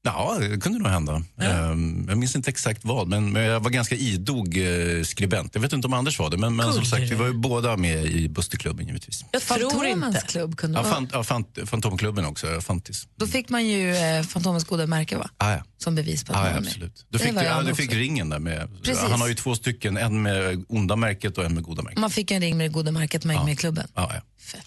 Ja, 0.04 0.36
det 0.40 0.58
kunde 0.60 0.78
nog 0.78 0.88
hända. 0.88 1.22
Ehm, 1.40 2.06
jag 2.08 2.18
minns 2.18 2.36
inte 2.36 2.50
exakt 2.50 2.84
vad, 2.84 3.08
men, 3.08 3.34
jag 3.34 3.60
var 3.60 3.70
ganska 3.70 3.94
idog 3.94 4.56
eh, 4.58 5.02
skribent. 5.04 5.54
Jag 5.54 5.62
vet 5.62 5.72
inte 5.72 5.86
om 5.86 5.92
Anders 5.92 6.18
var 6.18 6.30
det, 6.30 6.36
men, 6.36 6.56
men 6.56 6.72
som 6.72 6.84
sagt, 6.84 7.02
vi 7.02 7.14
var 7.14 7.26
ju 7.26 7.32
båda 7.32 7.76
med 7.76 8.04
i 8.06 8.28
Busterklubben 8.28 8.86
givetvis. 8.86 9.24
Jag 9.32 9.42
tror 9.42 9.86
inte. 9.86 10.22
klubb 10.28 10.56
kunde 10.56 10.78
Ja, 10.78 10.82
vara. 10.82 10.94
fan, 10.94 11.08
ja, 11.12 11.24
fan, 11.24 11.44
Fantomklubben 11.66 12.24
också, 12.24 12.60
Fantis. 12.60 13.08
Då 13.16 13.26
fick 13.26 13.48
man 13.48 13.66
ju 13.66 13.96
eh, 13.96 14.22
Fantomens 14.22 14.64
goda 14.64 14.86
märke 14.86 15.16
va? 15.16 15.30
Ah, 15.38 15.52
ja. 15.52 15.62
Som 15.78 15.94
bevis 15.94 16.24
på 16.24 16.32
att 16.32 16.38
Ah, 16.38 16.40
man 16.42 16.48
ja, 16.48 16.54
var 16.54 16.60
med. 16.60 16.68
absolut. 16.68 17.06
Du 17.08 17.18
fick, 17.18 17.32
ja, 17.34 17.62
du 17.62 17.74
fick 17.74 17.92
ringen 17.92 18.28
där 18.28 18.38
med. 18.38 18.68
Precis. 18.82 19.02
Han 19.10 19.20
har 19.20 19.28
ju 19.28 19.34
två 19.34 19.54
stycken, 19.54 19.96
en 19.96 20.22
med 20.22 20.64
onda 20.68 20.96
märket 20.96 21.38
och 21.38 21.44
en 21.44 21.54
med 21.54 21.62
goda 21.64 21.82
märket. 21.82 21.98
Man 22.00 22.10
fick 22.10 22.30
en 22.30 22.40
ring 22.40 22.56
med 22.56 22.64
det 22.70 22.72
goda 22.72 22.90
märket 22.92 23.24
man 23.24 23.36
gick 23.36 23.44
med 23.44 23.58
klubben. 23.58 23.86
Ja, 23.94 24.10
ja. 24.14 24.20
Fett. 24.40 24.66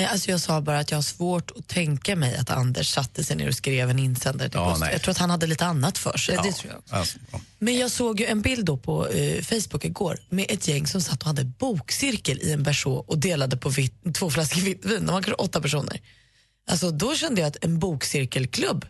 Nej, 0.00 0.08
alltså 0.08 0.30
jag 0.30 0.40
sa 0.40 0.60
bara 0.60 0.78
att 0.78 0.90
jag 0.90 0.98
har 0.98 1.02
svårt 1.02 1.50
att 1.50 1.68
tänka 1.68 2.16
mig 2.16 2.36
att 2.36 2.50
Anders 2.50 2.94
satte 2.94 3.24
sig 3.24 3.36
ner 3.36 3.48
och 3.48 3.54
skrev 3.54 3.90
en 3.90 3.98
insändare 3.98 4.48
till 4.48 4.58
Ja. 4.58 4.90
Jag 4.92 5.02
tror 5.02 5.10
att 5.12 5.18
han 5.18 5.30
hade 5.30 5.46
lite 5.46 5.66
annat 5.66 5.98
för 5.98 6.18
sig. 6.18 6.34
Ja, 6.34 6.42
det 6.42 6.52
tror 6.52 6.72
jag. 6.72 6.98
Alltså, 6.98 7.18
ja. 7.32 7.40
Men 7.58 7.76
jag 7.76 7.90
såg 7.90 8.20
ju 8.20 8.26
en 8.26 8.42
bild 8.42 8.64
då 8.64 8.76
på 8.76 9.08
eh, 9.08 9.42
Facebook 9.42 9.84
igår 9.84 10.18
med 10.28 10.46
ett 10.48 10.68
gäng 10.68 10.86
som 10.86 11.00
satt 11.00 11.20
och 11.20 11.26
hade 11.26 11.44
bokcirkel 11.44 12.40
i 12.40 12.52
en 12.52 12.62
Berså 12.62 12.92
och 12.92 13.18
delade 13.18 13.56
på 13.56 13.68
vitt, 13.68 14.14
två 14.14 14.30
flaskor 14.30 14.60
vitt 14.60 14.84
vin. 14.84 15.06
De 15.06 15.12
var 15.12 15.22
kanske 15.22 15.32
åtta 15.32 15.60
personer. 15.60 16.00
Alltså 16.70 16.90
då 16.90 17.14
kände 17.14 17.40
jag 17.40 17.48
att 17.48 17.64
en 17.64 17.78
bokcirkelklubb, 17.78 18.86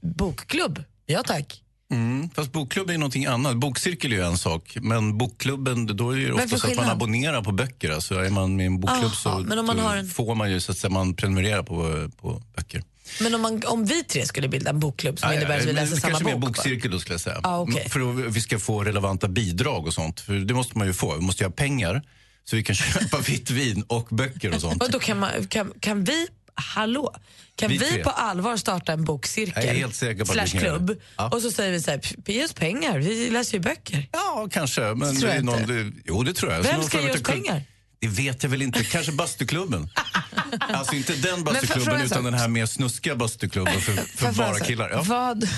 bokklubb, 0.00 0.84
ja 1.06 1.22
tack. 1.26 1.62
Mm, 1.90 2.30
fast 2.34 2.52
bokklubb 2.52 2.90
är 2.90 2.98
någonting 2.98 3.26
annat. 3.26 3.56
Bokcirkel 3.56 4.12
är 4.12 4.16
ju 4.16 4.22
en 4.22 4.38
sak, 4.38 4.76
men 4.80 5.18
bokklubben 5.18 5.96
då 5.96 6.10
är 6.10 6.18
det 6.18 6.32
ofta 6.32 6.58
så 6.58 6.66
att 6.66 6.76
man 6.76 6.88
abonnerar 6.90 7.42
på 7.42 7.52
böcker. 7.52 7.90
Alltså 7.90 8.14
är 8.14 8.30
man 8.30 8.56
med 8.56 8.64
i 8.64 8.66
en 8.66 8.80
bokklubb 8.80 9.04
Aha, 9.04 9.14
så 9.14 9.38
men 9.38 9.58
om 9.58 9.66
man 9.66 9.78
har 9.78 9.96
en- 9.96 10.08
får 10.08 10.34
man 10.34 10.50
ju 10.50 10.60
så 10.60 10.72
att 10.72 10.78
säga, 10.78 10.90
man 10.90 11.14
prenumererar 11.14 11.62
på, 11.62 12.08
på 12.20 12.42
böcker. 12.56 12.82
Men 13.20 13.34
om, 13.34 13.40
man, 13.40 13.62
om 13.66 13.84
vi 13.84 14.04
tre 14.04 14.26
skulle 14.26 14.48
bilda 14.48 14.70
en 14.70 14.80
bokklubb 14.80 15.18
som 15.18 15.28
ja, 15.30 15.36
innebär 15.36 15.58
att 15.58 15.66
vi 15.66 15.72
läser 15.72 15.96
samma 15.96 16.10
kanske 16.10 16.24
mer 16.24 16.36
bok. 16.36 16.44
bokcirkel 16.56 16.90
då 16.90 16.98
skulle 16.98 17.14
jag 17.14 17.20
säga. 17.20 17.40
Ah, 17.42 17.58
okej. 17.58 17.88
För 17.88 18.26
att 18.28 18.36
vi 18.36 18.40
ska 18.40 18.58
få 18.58 18.84
relevanta 18.84 19.28
bidrag 19.28 19.86
och 19.86 19.94
sånt. 19.94 20.20
För 20.20 20.32
det 20.32 20.54
måste 20.54 20.78
man 20.78 20.86
ju 20.86 20.92
få. 20.92 21.14
Vi 21.14 21.20
måste 21.20 21.42
ju 21.42 21.48
ha 21.48 21.52
pengar 21.52 22.02
så 22.44 22.56
vi 22.56 22.62
kan 22.62 22.76
köpa 22.76 23.18
vitt 23.18 23.50
vin 23.50 23.82
och 23.86 24.06
böcker 24.10 24.54
och 24.54 24.60
sånt. 24.60 24.82
Och 24.82 24.90
då 24.90 24.98
kan, 24.98 25.18
man, 25.18 25.30
kan, 25.48 25.72
kan 25.80 26.04
vi, 26.04 26.26
hallå, 26.60 27.14
kan 27.56 27.68
Vi 27.70 27.78
vi, 27.78 28.02
på 28.02 28.10
allvar 28.10 28.56
starta 28.56 28.92
en 28.92 29.04
bokcirkel? 29.04 29.92
Slash 30.26 30.46
klubb. 30.46 31.00
Ja. 31.16 31.28
Och 31.28 31.42
så 31.42 31.50
säger 31.50 31.72
vi 31.72 31.80
så 31.82 31.90
här, 31.90 31.98
"P- 31.98 32.32
ge 32.32 32.44
oss 32.44 32.52
pengar, 32.52 32.98
vi 32.98 33.30
läser 33.30 33.54
ju 33.54 33.60
böcker. 33.60 34.08
Ja, 34.12 34.48
kanske. 34.52 34.80
Men 34.80 35.16
Tror 35.16 35.28
det 35.28 35.34
jag 35.34 35.44
någon, 35.44 35.60
inte. 35.60 35.92
jo, 36.04 36.22
det 36.22 36.34
tror 36.34 36.52
jag. 36.52 36.62
Vem 36.62 36.82
ska 36.82 37.00
ge 37.00 37.10
oss 37.10 37.16
kul- 37.16 37.24
pengar? 37.24 37.62
Det 38.00 38.08
vet 38.08 38.42
jag 38.42 38.50
väl 38.50 38.62
inte. 38.62 38.84
Kanske 38.84 39.12
bastuklubben. 39.12 39.88
alltså 40.60 40.94
inte 40.94 41.12
den 41.12 41.44
bastuklubben 41.44 41.94
en 42.00 42.06
utan 42.06 42.24
den 42.24 42.34
här 42.34 42.48
mer 42.48 42.66
snuskiga 42.66 43.16
bastuklubben 43.16 43.80
för, 43.80 43.92
för 44.16 44.32
bara 44.32 44.60
killar. 44.60 44.90
Ja. 44.90 45.02
Vad, 45.06 45.44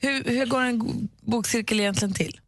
hur, 0.00 0.24
hur 0.24 0.46
går 0.46 0.60
en 0.60 1.08
bokcirkel 1.20 1.80
egentligen 1.80 2.14
till? 2.14 2.40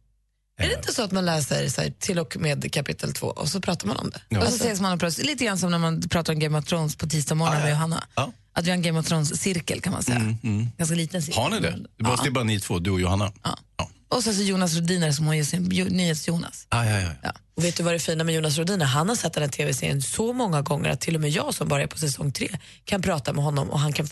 Är 0.57 0.67
det 0.67 0.73
inte 0.73 0.93
så 0.93 1.03
att 1.03 1.11
man 1.11 1.25
läser 1.25 1.69
så 1.69 1.81
här, 1.81 1.93
till 1.99 2.19
och 2.19 2.37
med 2.37 2.73
kapitel 2.73 3.13
två 3.13 3.27
och 3.27 3.47
så 3.47 3.61
pratar 3.61 3.87
man 3.87 3.97
om 3.97 4.09
det? 4.09 4.21
Ja. 4.29 4.39
Och 4.39 4.47
så 4.47 4.55
ses 4.55 4.81
man 4.81 4.93
och 4.93 4.99
pratar, 4.99 5.23
lite 5.23 5.45
grann 5.45 5.57
som 5.57 5.71
när 5.71 5.79
man 5.79 6.01
pratar 6.01 6.33
om 6.33 6.39
Game 6.39 6.57
of 6.57 6.65
Thrones 6.65 6.95
på 6.95 7.07
tisdag 7.07 7.35
morgon 7.35 7.55
ja. 7.55 7.61
med 7.61 7.69
Johanna. 7.69 8.03
Ja. 8.15 8.31
Att 8.53 8.65
vi 8.65 8.69
har 8.69 8.75
en 8.75 8.81
Game 8.81 8.99
of 8.99 9.05
Thrones-cirkel 9.07 9.81
kan 9.81 9.93
man 9.93 10.03
säga. 10.03 10.37
Ganska 10.77 10.95
liten 10.95 11.21
cirkel. 11.21 11.43
Har 11.43 11.49
ni 11.49 11.59
det? 11.59 11.71
Det 11.97 12.03
är 12.03 12.17
bara, 12.17 12.31
bara 12.31 12.43
ni 12.43 12.59
två, 12.59 12.79
du 12.79 12.91
och 12.91 13.01
Johanna? 13.01 13.31
Ja. 13.43 13.57
Ja. 13.77 13.89
Och 14.09 14.23
så, 14.23 14.33
så 14.33 14.41
Jonas 14.41 14.75
Rodiner 14.75 15.11
som 15.11 15.27
har 15.27 15.33
ju 15.33 15.45
sin 15.45 15.69
Jo- 15.71 15.87
Nyhets-Jonas. 15.89 16.65
Ah, 16.69 16.85
ja, 16.85 16.99
ja. 16.99 17.09
Ja. 17.23 17.31
Och 17.55 17.63
vet 17.63 17.77
du 17.77 17.83
vad 17.83 17.93
det 17.93 17.99
fina 17.99 18.23
med 18.23 18.35
Jonas 18.35 18.57
Rodiner? 18.57 18.85
Han 18.85 19.09
har 19.09 19.15
sett 19.15 19.33
den 19.33 19.43
här 19.43 19.49
tv-serien 19.49 20.01
så 20.01 20.33
många 20.33 20.61
gånger 20.61 20.89
att 20.89 21.01
till 21.01 21.15
och 21.15 21.21
med 21.21 21.29
jag 21.29 21.53
som 21.53 21.67
bara 21.67 21.83
är 21.83 21.87
på 21.87 21.97
säsong 21.97 22.31
tre 22.31 22.49
kan 22.85 23.01
prata 23.01 23.33
med 23.33 23.43
honom 23.43 23.69
och 23.69 23.79
han 23.79 23.93
kan 23.93 24.07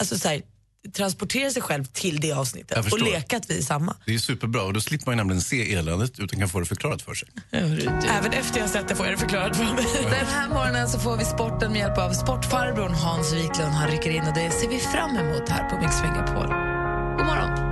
alltså, 0.00 0.18
så 0.18 0.28
här, 0.28 0.42
transportera 0.92 1.50
sig 1.50 1.62
själv 1.62 1.84
till 1.84 2.20
det 2.20 2.32
avsnittet 2.32 2.92
och 2.92 3.02
leka 3.02 3.36
att 3.36 3.50
vi 3.50 3.58
är 3.58 3.62
samma. 3.62 3.96
Det 4.06 4.14
är 4.14 4.18
superbra 4.18 4.62
och 4.62 4.72
då 4.72 4.80
slipper 4.80 5.06
man 5.06 5.12
ju 5.12 5.16
nämligen 5.16 5.42
se 5.42 5.74
eländet 5.74 6.18
utan 6.18 6.38
kan 6.38 6.48
få 6.48 6.60
det 6.60 6.66
förklarat 6.66 7.02
för 7.02 7.14
sig. 7.14 7.28
Även 7.50 8.32
efter 8.32 8.60
jag 8.60 8.70
sett 8.70 8.88
det 8.88 8.94
får 8.94 9.06
jag 9.06 9.14
det 9.14 9.18
förklarat 9.18 9.56
för 9.56 9.64
mig. 9.64 9.84
Den 10.02 10.26
här 10.26 10.48
morgonen 10.48 10.88
så 10.88 10.98
får 10.98 11.16
vi 11.16 11.24
sporten 11.24 11.72
med 11.72 11.78
hjälp 11.78 11.98
av 11.98 12.12
sportfarbrorn 12.12 12.94
Hans 12.94 13.32
Wiklund. 13.32 13.72
Han 13.72 13.90
rycker 13.90 14.10
in 14.10 14.22
och 14.22 14.34
det 14.34 14.50
ser 14.50 14.68
vi 14.68 14.78
fram 14.78 15.16
emot 15.16 15.48
här 15.48 15.70
på 15.70 15.76
Mix 15.80 16.02
Megapol. 16.02 16.46
God 17.16 17.26
morgon. 17.26 17.65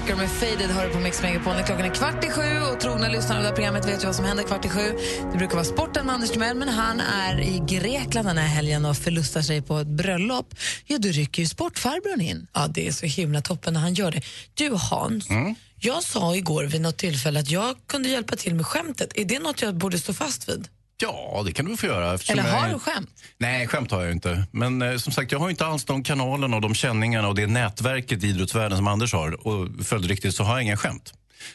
Walker 0.00 0.16
med 0.16 0.30
Faded 0.30 0.70
hör 0.70 0.88
på 0.88 0.98
Mix 0.98 1.22
Megapol. 1.22 1.54
Klockan 1.54 1.84
är 1.84 1.94
kvart 1.94 2.24
i 2.24 2.30
sju 2.30 2.60
och 2.72 2.80
trogna 2.80 3.08
lyssnare 3.08 3.36
av 3.36 3.42
det 3.42 3.48
här 3.48 3.54
programmet 3.54 3.86
vet 3.88 4.02
ju 4.02 4.06
vad 4.06 4.16
som 4.16 4.24
händer 4.24 4.44
kvart 4.44 4.64
i 4.64 4.68
sju. 4.68 4.92
Det 5.32 5.38
brukar 5.38 5.54
vara 5.54 5.64
sporten 5.64 6.06
med 6.06 6.14
Anders 6.14 6.30
Timell, 6.30 6.56
men 6.56 6.68
han 6.68 7.00
är 7.00 7.40
i 7.40 7.62
Grekland 7.66 8.28
den 8.28 8.38
här 8.38 8.46
helgen 8.46 8.84
och 8.84 8.96
förlustar 8.96 9.42
sig 9.42 9.62
på 9.62 9.78
ett 9.78 9.86
bröllop. 9.86 10.54
Ja, 10.86 10.98
då 10.98 11.08
rycker 11.08 11.42
ju 11.42 11.48
sportfarbrorn 11.48 12.20
in. 12.20 12.46
Ja, 12.52 12.66
det 12.68 12.88
är 12.88 12.92
så 12.92 13.06
himla 13.06 13.40
toppen 13.40 13.74
när 13.74 13.80
han 13.80 13.94
gör 13.94 14.10
det. 14.10 14.22
Du 14.54 14.70
Hans, 14.74 15.30
Mm. 15.30 15.54
jag 15.80 16.02
sa 16.02 16.36
igår 16.36 16.64
vid 16.64 16.80
något 16.80 16.96
tillfälle 16.96 17.40
att 17.40 17.50
jag 17.50 17.76
kunde 17.86 18.08
hjälpa 18.08 18.36
till 18.36 18.54
med 18.54 18.66
skämtet. 18.66 19.12
Är 19.14 19.24
det 19.24 19.38
något 19.38 19.62
jag 19.62 19.74
borde 19.74 19.98
stå 19.98 20.12
fast 20.12 20.48
vid? 20.48 20.68
Ja, 21.02 21.42
det 21.46 21.52
kan 21.52 21.64
du 21.64 21.76
få 21.76 21.86
göra. 21.86 22.18
Eller 22.28 22.44
jag 22.44 22.52
har 22.52 22.68
är- 22.68 22.72
du 22.72 22.78
skämt? 22.78 23.10
Nej, 23.38 23.66
skämt 23.66 23.90
har 23.90 24.02
jag 24.02 24.12
inte. 24.12 24.44
Men 24.50 24.82
eh, 24.82 24.96
som 24.96 25.12
sagt, 25.12 25.32
jag 25.32 25.38
har 25.38 25.50
inte 25.50 25.66
alls 25.66 25.84
de 25.84 26.02
kanalerna 26.02 26.56
och 26.56 26.62
de 26.62 26.74
känningarna 26.74 27.28
och 27.28 27.34
det 27.34 27.46
nätverket 27.46 28.24
i 28.24 28.26
idrottsvärlden 28.28 28.78
som 28.78 28.86
Anders 28.88 29.12
har. 29.12 29.46
Och 29.46 29.68
följdriktigt 29.86 30.34
så 30.34 30.44
har 30.44 30.52
jag 30.54 30.62
inga 30.62 30.76
skämt. 30.76 31.12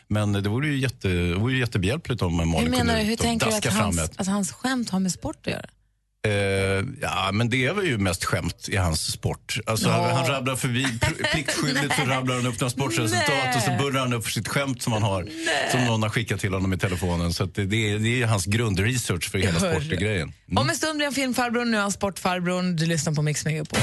Men 0.07 0.31
det 0.31 0.49
vore 0.49 0.67
ju, 0.67 0.79
jätte, 0.79 1.33
vore 1.33 1.53
ju 1.53 1.59
jättebehjälpligt 1.59 2.21
om 2.21 2.35
Malin 2.35 2.53
Hur 2.53 2.69
menar 2.69 2.77
kunde 2.85 2.99
du? 3.01 3.01
Hur 3.01 3.15
tänker 3.15 3.45
du 3.49 3.55
att 3.55 3.65
fram 3.65 3.75
hans, 3.75 3.99
ett. 3.99 4.19
att 4.19 4.27
hans 4.27 4.51
skämt 4.51 4.89
har 4.89 4.99
med 4.99 5.11
sport 5.11 5.47
att 5.47 5.53
göra? 5.53 5.65
Eh, 6.27 6.31
ja, 7.01 7.29
men 7.33 7.49
det 7.49 7.65
är 7.65 7.73
väl 7.73 7.85
ju 7.85 7.97
mest 7.97 8.25
skämt 8.25 8.69
i 8.69 8.77
hans 8.77 9.11
sport. 9.11 9.57
Alltså, 9.65 9.87
Ja. 9.89 10.13
Han 10.15 10.27
rabblar 10.27 10.55
förbi, 10.55 10.85
pl- 10.85 11.25
pliktskyldigt 11.33 11.95
så 11.95 12.01
rabblar 12.05 12.35
han 12.35 12.45
upp 12.45 12.59
några 12.59 12.69
sportresultat 12.69 13.27
Nej. 13.29 13.55
och 13.55 13.61
så 13.61 13.71
burrar 13.71 13.99
han 13.99 14.13
upp 14.13 14.23
för 14.23 14.31
sitt 14.31 14.47
skämt 14.47 14.81
som 14.81 14.93
han 14.93 15.03
har, 15.03 15.27
som 15.71 15.85
någon 15.85 16.03
har 16.03 16.09
skickat 16.09 16.39
till 16.39 16.53
honom 16.53 16.73
i 16.73 16.77
telefonen. 16.77 17.33
Så 17.33 17.43
att 17.43 17.55
det, 17.55 17.65
det, 17.65 17.91
är, 17.91 17.99
det 17.99 18.21
är 18.21 18.25
hans 18.27 18.45
grundresearch 18.45 19.31
för 19.31 19.37
hela 19.37 19.59
sportgrejen. 19.59 20.33
Om 20.55 20.69
en 20.69 20.75
stund 20.75 20.97
blir 20.97 21.05
han 21.07 21.13
filmfarbror, 21.13 21.65
nu 21.65 21.77
är 21.77 21.81
han 21.81 21.91
sportfarbrorn. 21.91 22.75
Du 22.75 22.85
lyssnar 22.85 23.13
på 23.13 23.21
Mix 23.21 23.45
Megapol. 23.45 23.79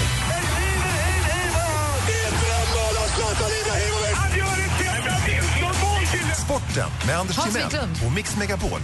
Sporten 6.45 6.89
med 7.07 7.19
Anders 7.19 7.37
Timell 7.37 7.89
och 8.07 8.13
Mix 8.13 8.37
Megapol. 8.37 8.81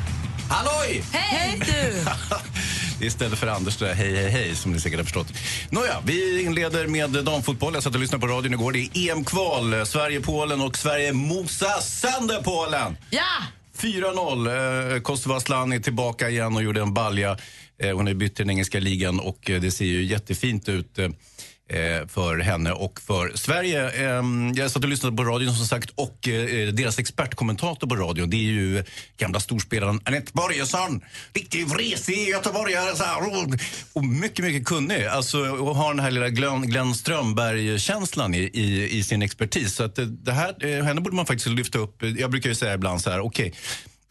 Halloj! 0.48 1.02
Hej 1.12 1.60
du! 1.66 2.04
Istället 3.00 3.38
för 3.38 3.46
Anders 3.46 3.76
där, 3.76 3.94
hej 3.94 4.16
hej 4.16 4.28
hej 4.30 4.54
som 4.54 4.72
ni 4.72 4.80
säkert 4.80 4.98
har 4.98 5.04
förstått. 5.04 5.26
Nåja, 5.70 6.02
vi 6.04 6.42
inleder 6.42 6.86
med 6.86 7.10
damfotboll. 7.10 7.74
Jag 7.74 7.82
satt 7.82 7.94
och 7.94 8.00
lyssnade 8.00 8.20
på 8.20 8.26
radion 8.26 8.52
igår. 8.54 8.72
Det 8.72 8.78
är 8.78 9.10
EM-kval. 9.10 9.86
Sverige-Polen 9.86 10.60
och 10.60 10.78
Sverige 10.78 11.12
mosar 11.12 11.80
sönder 11.80 12.42
Polen! 12.42 12.96
Ja! 13.10 13.22
4-0. 13.78 14.94
Eh, 14.94 15.00
Kostova 15.00 15.36
Aslan 15.36 15.72
är 15.72 15.78
tillbaka 15.78 16.30
igen 16.30 16.56
och 16.56 16.62
gjorde 16.62 16.80
en 16.80 16.94
balja. 16.94 17.38
Eh, 17.82 17.96
hon 17.96 18.06
ju 18.06 18.14
bytt 18.14 18.36
till 18.36 18.44
den 18.44 18.50
engelska 18.50 18.80
ligan 18.80 19.20
och 19.20 19.50
eh, 19.50 19.60
det 19.60 19.70
ser 19.70 19.84
ju 19.84 20.04
jättefint 20.04 20.68
ut. 20.68 20.98
Eh, 21.68 22.06
för 22.08 22.38
henne 22.38 22.72
och 22.72 23.00
för 23.00 23.32
Sverige. 23.34 23.90
Eh, 23.90 24.22
jag 24.54 24.70
satt 24.70 24.82
och 24.84 24.88
lyssnade 24.90 25.16
på 25.16 25.24
radion 25.24 25.54
som 25.54 25.66
sagt 25.66 25.90
och 25.94 26.28
eh, 26.28 26.68
deras 26.68 26.98
expertkommentator 26.98 27.86
på 27.86 27.96
radion 27.96 28.30
det 28.30 28.36
är 28.36 28.40
ju 28.40 28.84
gamla 29.18 29.40
storspelaren 29.40 30.00
Anette 30.04 30.32
Börjesson. 30.34 31.00
Riktig 31.34 31.66
vresig 31.66 32.28
göteborgare 32.28 32.96
så 32.96 33.04
här, 33.04 33.18
och- 33.92 34.04
mycket, 34.04 34.44
mycket 34.44 34.66
kunnig. 34.68 35.04
Alltså, 35.06 35.38
och 35.38 35.76
har 35.76 35.94
den 35.94 36.00
här 36.04 36.10
lilla 36.10 36.28
Glenn, 36.28 36.62
Glenn 36.62 36.94
Strömberg-känslan 36.94 38.34
i, 38.34 38.38
i, 38.38 38.98
i 38.98 39.02
sin 39.02 39.22
expertis. 39.22 39.74
Så 39.74 39.84
att 39.84 39.98
eh, 39.98 40.04
det, 40.04 40.32
här, 40.32 40.54
eh, 40.66 40.84
henne 40.84 41.00
borde 41.00 41.16
man 41.16 41.26
faktiskt 41.26 41.46
lyfta 41.46 41.78
upp. 41.78 42.02
Jag 42.18 42.30
brukar 42.30 42.48
ju 42.48 42.54
säga 42.54 42.74
ibland 42.74 43.00
så 43.00 43.10
här, 43.10 43.20
okej 43.20 43.52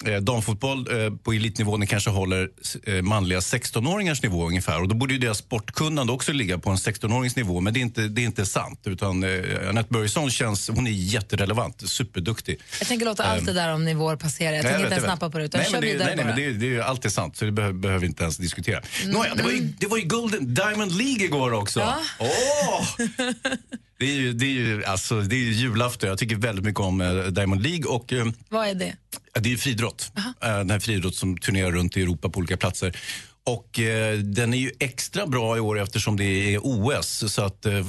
Eh, 0.05 0.17
damfotboll 0.17 0.87
eh, 0.91 1.13
på 1.13 1.33
elitnivå 1.33 1.77
ni 1.77 1.87
kanske 1.87 2.09
håller 2.09 2.49
eh, 2.83 3.01
manliga 3.01 3.39
16-åringars 3.39 4.23
nivå 4.23 4.47
ungefär. 4.47 4.81
Och 4.81 4.87
då 4.87 4.95
borde 4.95 5.13
ju 5.13 5.19
deras 5.19 5.37
sportkunnande 5.37 6.13
också 6.13 6.33
ligga 6.33 6.57
på 6.57 6.69
en 6.69 6.75
16-årings 6.75 7.37
nivå. 7.37 7.61
Men 7.61 7.73
det 7.73 7.79
är 7.79 7.81
inte, 7.81 8.01
det 8.01 8.21
är 8.21 8.25
inte 8.25 8.45
sant. 8.45 8.81
Utan 8.85 9.23
eh, 9.23 9.69
Anette 9.69 9.93
Börjesson 9.93 10.31
känns, 10.31 10.69
hon 10.69 10.87
är 10.87 10.91
jätterelevant, 10.91 11.89
superduktig. 11.89 12.59
Jag 12.79 12.87
tänker 12.87 13.05
låta 13.05 13.23
allt 13.23 13.45
det 13.45 13.53
där 13.53 13.73
om 13.73 13.85
nivåer 13.85 14.15
passera. 14.15 14.55
Jag 14.55 14.65
tänker 14.65 14.79
inte 14.79 14.93
ens 14.95 15.07
nappa 15.07 15.29
på 15.29 15.37
det, 15.37 15.45
utan 15.45 15.61
nej, 15.61 15.69
men 15.71 15.81
det, 15.81 16.05
nej, 16.05 16.15
nej, 16.15 16.25
men 16.25 16.35
det, 16.35 16.53
det 16.53 16.65
är 16.65 16.69
ju 16.69 16.81
alltid 16.81 17.11
sant, 17.11 17.37
så 17.37 17.45
det 17.45 17.51
behöver, 17.51 17.73
behöver 17.73 17.99
vi 18.01 18.07
inte 18.07 18.23
ens 18.23 18.37
diskutera. 18.37 18.81
Nåja, 19.05 19.35
det 19.35 19.43
var, 19.43 19.51
ju, 19.51 19.59
det 19.59 19.87
var 19.87 19.97
ju 19.97 20.03
Golden 20.03 20.53
Diamond 20.53 20.91
League 20.91 21.25
igår 21.25 21.53
också. 21.53 21.79
Ja. 21.79 21.99
Åh! 22.19 22.85
Det 23.97 24.05
är 24.05 24.15
ju, 24.15 24.33
det 24.33 24.45
är 24.45 24.49
ju, 24.49 24.83
alltså, 24.85 25.21
det 25.21 25.35
är 25.35 25.39
ju 25.39 25.51
julafton. 25.51 26.09
Jag 26.09 26.17
tycker 26.17 26.35
väldigt 26.35 26.65
mycket 26.65 26.79
om 26.81 27.01
eh, 27.01 27.13
Diamond 27.13 27.61
League. 27.61 27.85
Och, 27.85 28.13
eh, 28.13 28.25
Vad 28.49 28.67
är 28.67 28.75
det? 28.75 28.95
Det 29.33 29.49
är 29.49 29.51
ju 29.51 29.57
friidrott. 29.57 30.11
Eh, 30.17 30.57
Den 30.57 30.69
här 30.69 30.79
friidrott 30.79 31.15
som 31.15 31.37
turnerar 31.37 31.71
runt 31.71 31.97
i 31.97 32.01
Europa 32.01 32.29
på 32.29 32.37
olika 32.39 32.57
platser. 32.57 32.97
Och 33.43 33.79
eh, 33.79 34.17
Den 34.19 34.53
är 34.53 34.57
ju 34.57 34.71
extra 34.79 35.27
bra 35.27 35.57
i 35.57 35.59
år 35.59 35.79
eftersom 35.81 36.17
det 36.17 36.53
är 36.53 36.59
OS. 36.63 37.33
Så 37.33 37.41
att 37.43 37.65
eh, 37.65 37.73
eh, 37.77 37.83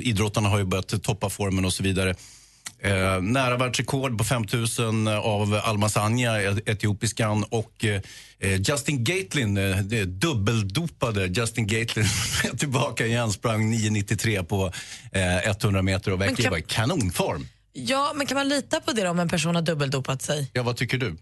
idrottarna 0.00 0.48
har 0.48 0.58
ju 0.58 0.64
börjat 0.64 1.02
toppa 1.02 1.30
formen 1.30 1.64
och 1.64 1.72
så 1.72 1.82
vidare. 1.82 2.14
Eh, 2.82 3.20
nära 3.22 3.56
världsrekord 3.56 4.18
på 4.18 4.24
5000 4.24 5.08
av 5.08 5.60
Almasanya, 5.64 6.38
etiopiskan. 6.66 7.44
Och 7.48 7.84
eh, 7.84 8.00
Justin 8.60 9.04
Gatlin, 9.04 9.56
eh, 9.56 9.76
dubbeldopade 10.06 11.26
Justin 11.26 11.66
Gatlin, 11.66 12.06
tillbaka 12.58 13.06
igen. 13.06 13.32
Sprang 13.32 13.74
9.93 13.74 14.44
på 14.44 14.72
eh, 15.12 15.50
100 15.50 15.82
meter 15.82 16.12
och 16.12 16.20
verkar 16.20 16.42
kan- 16.44 16.58
i 16.58 16.62
kanonform. 16.62 17.46
Ja, 17.72 18.12
men 18.14 18.26
kan 18.26 18.34
man 18.34 18.48
lita 18.48 18.80
på 18.80 18.92
det 18.92 19.08
om 19.08 19.18
en 19.18 19.28
person 19.28 19.54
har 19.54 19.62
dubbeldopat 19.62 20.22
sig? 20.22 20.50
Ja, 20.52 20.62
vad 20.62 20.76
tycker 20.76 20.98
du? 20.98 21.16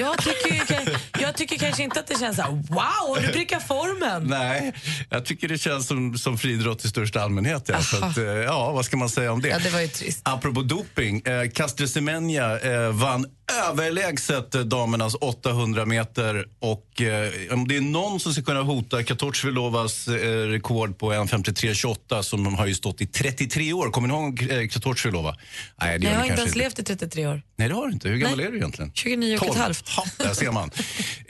Jag 0.00 0.18
tycker, 0.18 0.98
jag 1.20 1.36
tycker 1.36 1.58
kanske 1.58 1.82
inte 1.82 2.00
att 2.00 2.06
det 2.06 2.18
känns 2.20 2.36
så 2.36 2.42
här, 2.42 2.50
wow, 2.50 3.22
du 3.22 3.28
prickar 3.28 3.60
formen. 3.60 4.22
Nej, 4.24 4.72
jag 5.10 5.24
tycker 5.24 5.48
det 5.48 5.58
känns 5.58 5.86
som, 5.86 6.18
som 6.18 6.38
friidrott 6.38 6.84
i 6.84 6.88
största 6.88 7.20
allmänhet. 7.20 7.64
Ja. 7.68 7.82
Så 7.82 8.04
att, 8.04 8.18
eh, 8.18 8.24
ja, 8.24 8.72
vad 8.72 8.84
ska 8.84 8.96
man 8.96 9.08
säga 9.08 9.32
om 9.32 9.42
det? 9.42 9.48
Ja, 9.48 9.58
det 9.58 9.70
var 9.70 9.80
ju 9.80 9.88
trist. 9.88 10.20
Apropå 10.22 10.62
doping, 10.62 11.20
eh, 11.20 11.50
Castre 11.50 11.88
Semenya 11.88 12.58
eh, 12.58 12.92
vann 12.92 13.26
överlägset 13.68 14.50
damernas 14.50 15.14
800 15.14 15.86
meter 15.86 16.46
och 16.58 17.02
eh, 17.02 17.32
om 17.52 17.68
det 17.68 17.76
är 17.76 17.80
någon 17.80 18.20
som 18.20 18.32
ska 18.32 18.42
kunna 18.42 18.62
hota 18.62 19.02
Katortsvilovas 19.02 20.08
eh, 20.08 20.12
rekord 20.46 20.98
på 20.98 21.12
1.53,28 21.12 22.22
som 22.22 22.54
har 22.54 22.66
ju 22.66 22.74
stått 22.74 23.00
i 23.00 23.06
33 23.06 23.72
år. 23.72 23.90
Kommer 23.90 24.08
ni 24.08 24.14
ihåg 24.14 24.46
eh, 24.50 24.68
Katortsvilova? 24.68 25.36
Nej, 25.80 25.98
det 25.98 26.04
Jag 26.04 26.12
gör 26.12 26.18
har 26.18 26.24
inte 26.26 26.36
ens 26.40 26.48
inte. 26.48 26.58
levt 26.58 26.78
i 26.78 26.82
33 26.82 27.26
år. 27.26 27.42
Nej, 27.56 27.68
det 27.68 27.74
har 27.74 27.86
du 27.86 27.92
inte. 27.92 28.08
Hur 28.08 28.16
gammal 28.16 28.36
Nej. 28.38 28.46
är 28.46 28.50
du 28.50 28.56
egentligen? 28.56 28.92
29 28.94 29.36
och 29.36 29.42
ett 29.42 29.48
12. 29.48 29.60
halvt. 29.60 29.88
Ha, 29.88 30.04
där 30.18 30.34
ser 30.34 30.52
man. 30.52 30.70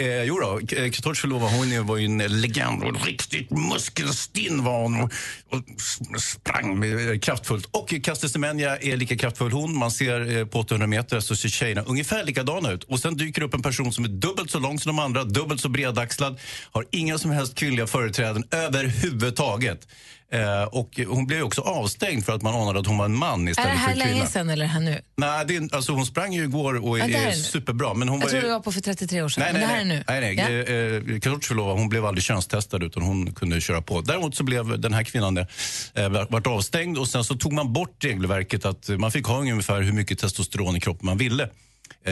Eh, 0.00 0.22
jo 0.22 0.38
då, 0.40 0.76
eh, 0.76 0.90
Katortsvilova 0.90 1.48
hon 1.48 1.86
var 1.86 1.96
ju 1.96 2.04
en 2.04 2.40
legend 2.40 2.82
och 2.82 3.06
riktigt 3.06 3.50
muskelstinn 3.50 4.64
var 4.64 4.82
hon 4.82 5.00
och, 5.00 5.10
och 5.48 6.20
sprang 6.20 6.78
med, 6.78 7.10
eh, 7.10 7.18
kraftfullt. 7.18 7.68
Och 7.70 7.94
Caster 8.02 8.28
Semenya 8.28 8.76
är 8.76 8.96
lika 8.96 9.16
kraftfull 9.16 9.52
hon. 9.52 9.76
Man 9.78 9.90
ser 9.90 10.36
eh, 10.36 10.46
på 10.46 10.58
800 10.58 10.86
meter 10.86 11.20
så 11.20 11.36
ser 11.36 11.48
tjejerna 11.48 11.82
ungefär 11.82 12.07
likadana 12.24 12.72
ut. 12.72 12.84
Och 12.84 12.98
sen 13.00 13.16
dyker 13.16 13.42
upp 13.42 13.54
en 13.54 13.62
person 13.62 13.92
som 13.92 14.04
är 14.04 14.08
dubbelt 14.08 14.50
så 14.50 14.58
lång 14.58 14.78
som 14.78 14.96
de 14.96 15.02
andra, 15.02 15.24
dubbelt 15.24 15.60
så 15.60 15.68
bredaxlad, 15.68 16.38
har 16.72 16.84
inga 16.90 17.18
som 17.18 17.30
helst 17.30 17.54
kvinnliga 17.54 17.86
företräden 17.86 18.44
överhuvudtaget. 18.50 19.88
Eh, 20.32 20.62
och 20.62 21.00
hon 21.08 21.26
blev 21.26 21.42
också 21.42 21.60
avstängd 21.60 22.24
för 22.24 22.32
att 22.32 22.42
man 22.42 22.54
anade 22.54 22.80
att 22.80 22.86
hon 22.86 22.98
var 22.98 23.04
en 23.04 23.16
man 23.16 23.40
Är 23.40 23.44
det 23.44 23.50
istället 23.50 23.70
för 23.72 23.78
här 23.78 23.88
en 23.88 23.94
kvinna. 24.00 24.10
länge 24.14 24.26
sedan 24.26 24.50
eller 24.50 24.66
här 24.66 24.80
nu? 24.80 25.00
Nej, 25.16 25.44
det 25.48 25.56
är, 25.56 25.74
alltså 25.74 25.92
hon 25.92 26.06
sprang 26.06 26.32
ju 26.32 26.42
igår 26.44 26.86
och 26.86 26.98
Ja, 26.98 27.04
är, 27.04 27.08
det 27.08 27.18
här 27.18 27.26
är 27.26 27.30
är 27.30 27.34
superbra. 27.36 27.94
Men 27.94 28.08
hon 28.08 28.18
Jag 28.18 28.26
var 28.26 28.30
tror 28.30 28.42
ju... 28.42 28.48
det 28.48 28.54
var 28.54 28.60
på 28.60 28.72
för 28.72 28.80
33 28.80 29.22
år 29.22 29.28
sedan, 29.28 29.42
Nej, 29.44 29.52
men 29.52 29.60
nej, 29.60 29.68
det 29.70 29.74
här 29.76 29.84
nej. 29.84 29.96
är 29.96 30.20
nu. 30.20 30.36
nej, 30.36 30.64
nej. 30.66 31.02
Ja. 31.02 31.08
Eh, 31.08 31.14
eh, 31.14 31.20
Katortsvilova, 31.20 31.72
hon 31.72 31.88
blev 31.88 32.06
aldrig 32.06 32.24
könstestad 32.24 32.84
utan 32.84 33.02
hon 33.02 33.32
kunde 33.34 33.60
köra 33.60 33.82
på. 33.82 34.00
Däremot 34.00 34.34
så 34.34 34.44
blev 34.44 34.80
den 34.80 34.94
här 34.94 35.04
kvinnan 35.04 35.34
det, 35.34 35.46
eh, 35.94 36.08
vart 36.08 36.46
avstängd 36.46 36.98
och 36.98 37.08
sen 37.08 37.24
så 37.24 37.34
tog 37.34 37.52
man 37.52 37.72
bort 37.72 38.04
regelverket 38.04 38.64
att 38.64 38.88
man 38.88 39.12
fick 39.12 39.26
ha 39.26 39.38
ungefär 39.40 39.80
hur 39.82 39.92
mycket 39.92 40.18
testosteron 40.18 40.76
i 40.76 40.80
kroppen 40.80 41.06
man 41.06 41.18
ville. 41.18 41.48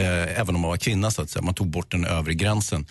Eh, 0.01 0.39
även 0.39 0.55
om 0.55 0.61
man 0.61 0.69
var 0.69 0.77
kvinna 0.77 1.11
så 1.11 1.21
att 1.21 1.29
säga. 1.29 1.43
Man 1.43 1.53
tog 1.53 1.67
bort 1.67 1.91
den 1.91 2.05
övre 2.05 2.33
gränsen. 2.33 2.85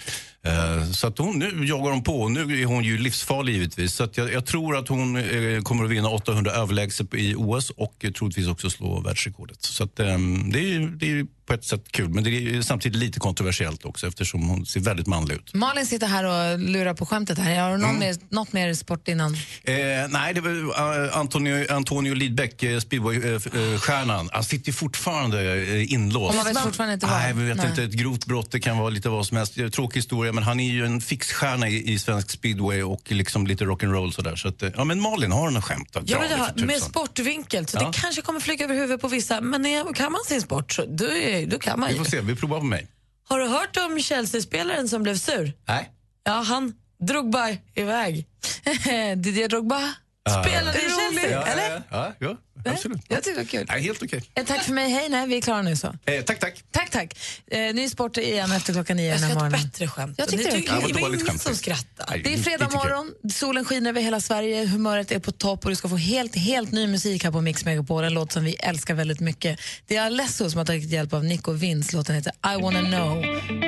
Eh, 0.44 0.90
så 0.90 1.06
att 1.06 1.18
hon, 1.18 1.38
nu 1.38 1.64
jagar 1.66 1.92
hon 1.92 2.02
på 2.02 2.28
nu 2.28 2.62
är 2.62 2.64
hon 2.66 2.84
ju 2.84 2.98
livsfarlig 2.98 3.52
givetvis. 3.52 3.94
Så 3.94 4.04
att 4.04 4.16
jag, 4.16 4.32
jag 4.32 4.46
tror 4.46 4.76
att 4.76 4.88
hon 4.88 5.16
eh, 5.16 5.62
kommer 5.62 5.84
att 5.84 5.90
vinna 5.90 6.08
800 6.08 6.50
överlägset 6.52 7.14
i 7.14 7.34
OS 7.34 7.70
och 7.70 7.94
eh, 8.00 8.10
troligtvis 8.10 8.48
också 8.48 8.70
slå 8.70 9.00
världsrekordet. 9.00 9.62
Så 9.62 9.84
att, 9.84 10.00
eh, 10.00 10.06
det 10.52 10.74
är 10.74 10.96
det 10.98 11.10
är 11.10 11.26
på 11.46 11.54
ett 11.54 11.64
sätt 11.64 11.92
kul 11.92 12.08
men 12.08 12.24
det 12.24 12.30
är 12.30 12.62
samtidigt 12.62 12.98
lite 12.98 13.20
kontroversiellt 13.20 13.84
också 13.84 14.06
eftersom 14.06 14.48
hon 14.48 14.66
ser 14.66 14.80
väldigt 14.80 15.06
manlig 15.06 15.34
ut. 15.34 15.54
Malin 15.54 15.86
sitter 15.86 16.06
här 16.06 16.24
och 16.24 16.58
lurar 16.58 16.94
på 16.94 17.06
skämtet 17.06 17.38
här. 17.38 17.60
Har 17.60 17.70
du 17.70 17.76
någon 17.76 17.90
Mm. 17.90 18.00
mer, 18.00 18.16
något 18.28 18.52
mer 18.52 18.74
sport 18.74 19.08
innan? 19.08 19.34
Eh, 19.64 19.74
nej, 20.08 20.34
det 20.34 20.40
var 20.40 20.50
uh, 20.50 21.18
Antonio, 21.18 21.72
Antonio 21.72 22.14
Lidbeck, 22.14 22.62
eh, 22.62 22.80
speedway-stjärnan. 22.80 24.30
Han 24.32 24.44
sitter 24.44 24.72
fortfarande 24.72 25.54
eh, 25.54 25.92
inlåst. 25.92 26.30
Och 26.30 26.44
man 26.44 26.54
vet 26.54 26.62
fortfarande 26.62 26.95
inte 26.96 27.06
vad? 27.06 27.16
Nej, 27.16 27.32
vi 27.32 27.44
vet 27.44 27.56
Nej. 27.56 27.68
inte. 27.70 27.82
Ett 27.82 27.92
grovt 27.92 28.26
brott, 28.26 28.50
det 28.50 28.60
kan 28.60 28.78
vara 28.78 28.88
lite 28.90 29.08
vad 29.08 29.26
som 29.26 29.36
helst. 29.36 29.54
Tråkig 29.72 29.98
historia, 29.98 30.32
men 30.32 30.44
han 30.44 30.60
är 30.60 30.70
ju 30.70 30.86
en 30.86 31.00
fixstjärna 31.00 31.68
i, 31.68 31.92
i 31.92 31.98
svensk 31.98 32.30
speedway 32.30 32.82
och 32.82 33.12
liksom 33.12 33.46
lite 33.46 33.64
rock'n'roll 33.64 34.10
sådär. 34.10 34.36
Så 34.36 34.48
att, 34.48 34.62
eh, 34.62 34.70
ja, 34.76 34.84
men 34.84 35.00
Malin, 35.00 35.32
har 35.32 35.48
du 35.48 35.54
något 35.54 35.64
skämt? 35.64 35.92
Dra 35.92 36.00
vill 36.20 36.30
det 36.30 36.36
ha, 36.36 36.46
för 36.46 36.52
tusan. 36.52 36.66
med 36.66 36.82
sportvinkel, 36.82 37.66
så 37.66 37.78
Ja. 37.80 37.86
det 37.92 37.98
kanske 38.00 38.22
kommer 38.22 38.40
flyga 38.40 38.64
över 38.64 38.74
huvudet 38.74 39.00
på 39.00 39.08
vissa, 39.08 39.40
men 39.40 39.66
är, 39.66 39.92
kan 39.94 40.12
man 40.12 40.20
sin 40.26 40.40
sport 40.42 40.72
så 40.72 40.84
då, 40.88 41.04
är, 41.04 41.46
då 41.46 41.58
kan 41.58 41.80
man 41.80 41.88
Vi 41.88 41.94
ju. 41.94 41.98
får 41.98 42.10
se, 42.10 42.20
vi 42.20 42.36
provar 42.36 42.58
på 42.58 42.64
mig. 42.66 42.86
Har 43.28 43.38
du 43.38 43.46
hört 43.48 43.76
om 43.76 43.98
Chelsea-spelaren 44.00 44.88
som 44.88 45.02
blev 45.02 45.16
sur? 45.16 45.52
Nej. 45.68 45.90
Ja, 46.24 46.32
han 46.32 46.72
drog 47.08 47.30
bara 47.30 47.50
iväg. 47.74 48.26
Didier 49.16 49.48
Drogba? 49.48 49.94
Spelade 50.28 50.78
i 50.82 50.88
Roligt. 51.10 51.22
rolig. 51.24 51.34
Ja, 51.34 51.42
ja, 51.46 51.52
Eller? 51.52 51.82
ja, 51.90 52.12
ja, 52.18 52.36
ja 52.64 52.70
absolut. 52.72 53.00
Jag 53.08 53.22
tycker 53.22 53.36
det 53.36 53.42
var 53.42 53.48
kul. 53.50 53.66
Nej, 53.68 53.82
helt 53.82 54.02
okej. 54.02 54.22
Eh, 54.34 54.44
Tack 54.44 54.62
för 54.64 54.72
mig, 54.72 54.90
hej, 54.90 55.08
nej, 55.08 55.26
vi 55.26 55.36
är 55.36 55.40
klara 55.40 55.62
nu 55.62 55.76
så. 55.76 55.86
Eh, 56.04 56.22
tack, 56.24 56.38
tack. 56.40 56.62
Tack, 56.70 56.90
tack. 56.90 57.18
Eh, 57.50 57.74
ny 57.74 57.88
sport 57.88 58.16
igen 58.16 58.52
efter 58.52 58.72
klockan 58.72 58.96
nio 58.96 59.06
Jag 59.06 59.14
den 59.16 59.22
här 59.22 59.30
ska 59.30 59.38
ha 59.40 59.46
ett 59.46 59.52
morgonen. 59.52 59.68
bättre 59.72 59.88
skämt. 59.88 60.14
Jag 60.18 60.28
tyckte 60.28 60.44
det 60.46 60.52
tycker- 60.56 60.72
var 60.72 60.80
Ja, 60.80 60.88
dåligt 60.88 61.00
ingen 61.20 61.26
skämt. 61.26 61.40
som 61.42 61.54
skrattar. 61.54 62.06
Nej, 62.10 62.20
Det 62.24 62.32
är 62.34 62.38
fredag 62.38 62.66
kul. 62.66 62.74
morgon, 62.78 63.12
solen 63.34 63.64
skiner 63.64 63.90
över 63.90 64.00
hela 64.00 64.20
Sverige, 64.20 64.66
humöret 64.66 65.12
är 65.12 65.18
på 65.18 65.32
topp 65.32 65.64
och 65.64 65.70
du 65.70 65.76
ska 65.76 65.88
få 65.88 65.96
helt, 65.96 66.36
helt 66.36 66.72
ny 66.72 66.86
musik 66.86 67.24
här 67.24 67.30
på 67.30 67.40
Mix 67.40 67.64
Megapol, 67.64 68.04
en 68.04 68.14
låt 68.14 68.32
som 68.32 68.44
vi 68.44 68.54
älskar 68.54 68.94
väldigt 68.94 69.20
mycket. 69.20 69.60
Det 69.86 69.96
är 69.96 70.06
Alesso 70.06 70.50
som 70.50 70.58
har 70.58 70.64
tagit 70.64 70.90
hjälp 70.90 71.12
av 71.12 71.24
Nico 71.24 71.52
Vince, 71.52 71.96
låten 71.96 72.14
heter 72.14 72.32
I 72.58 72.62
wanna 72.62 72.80
know 72.80 73.16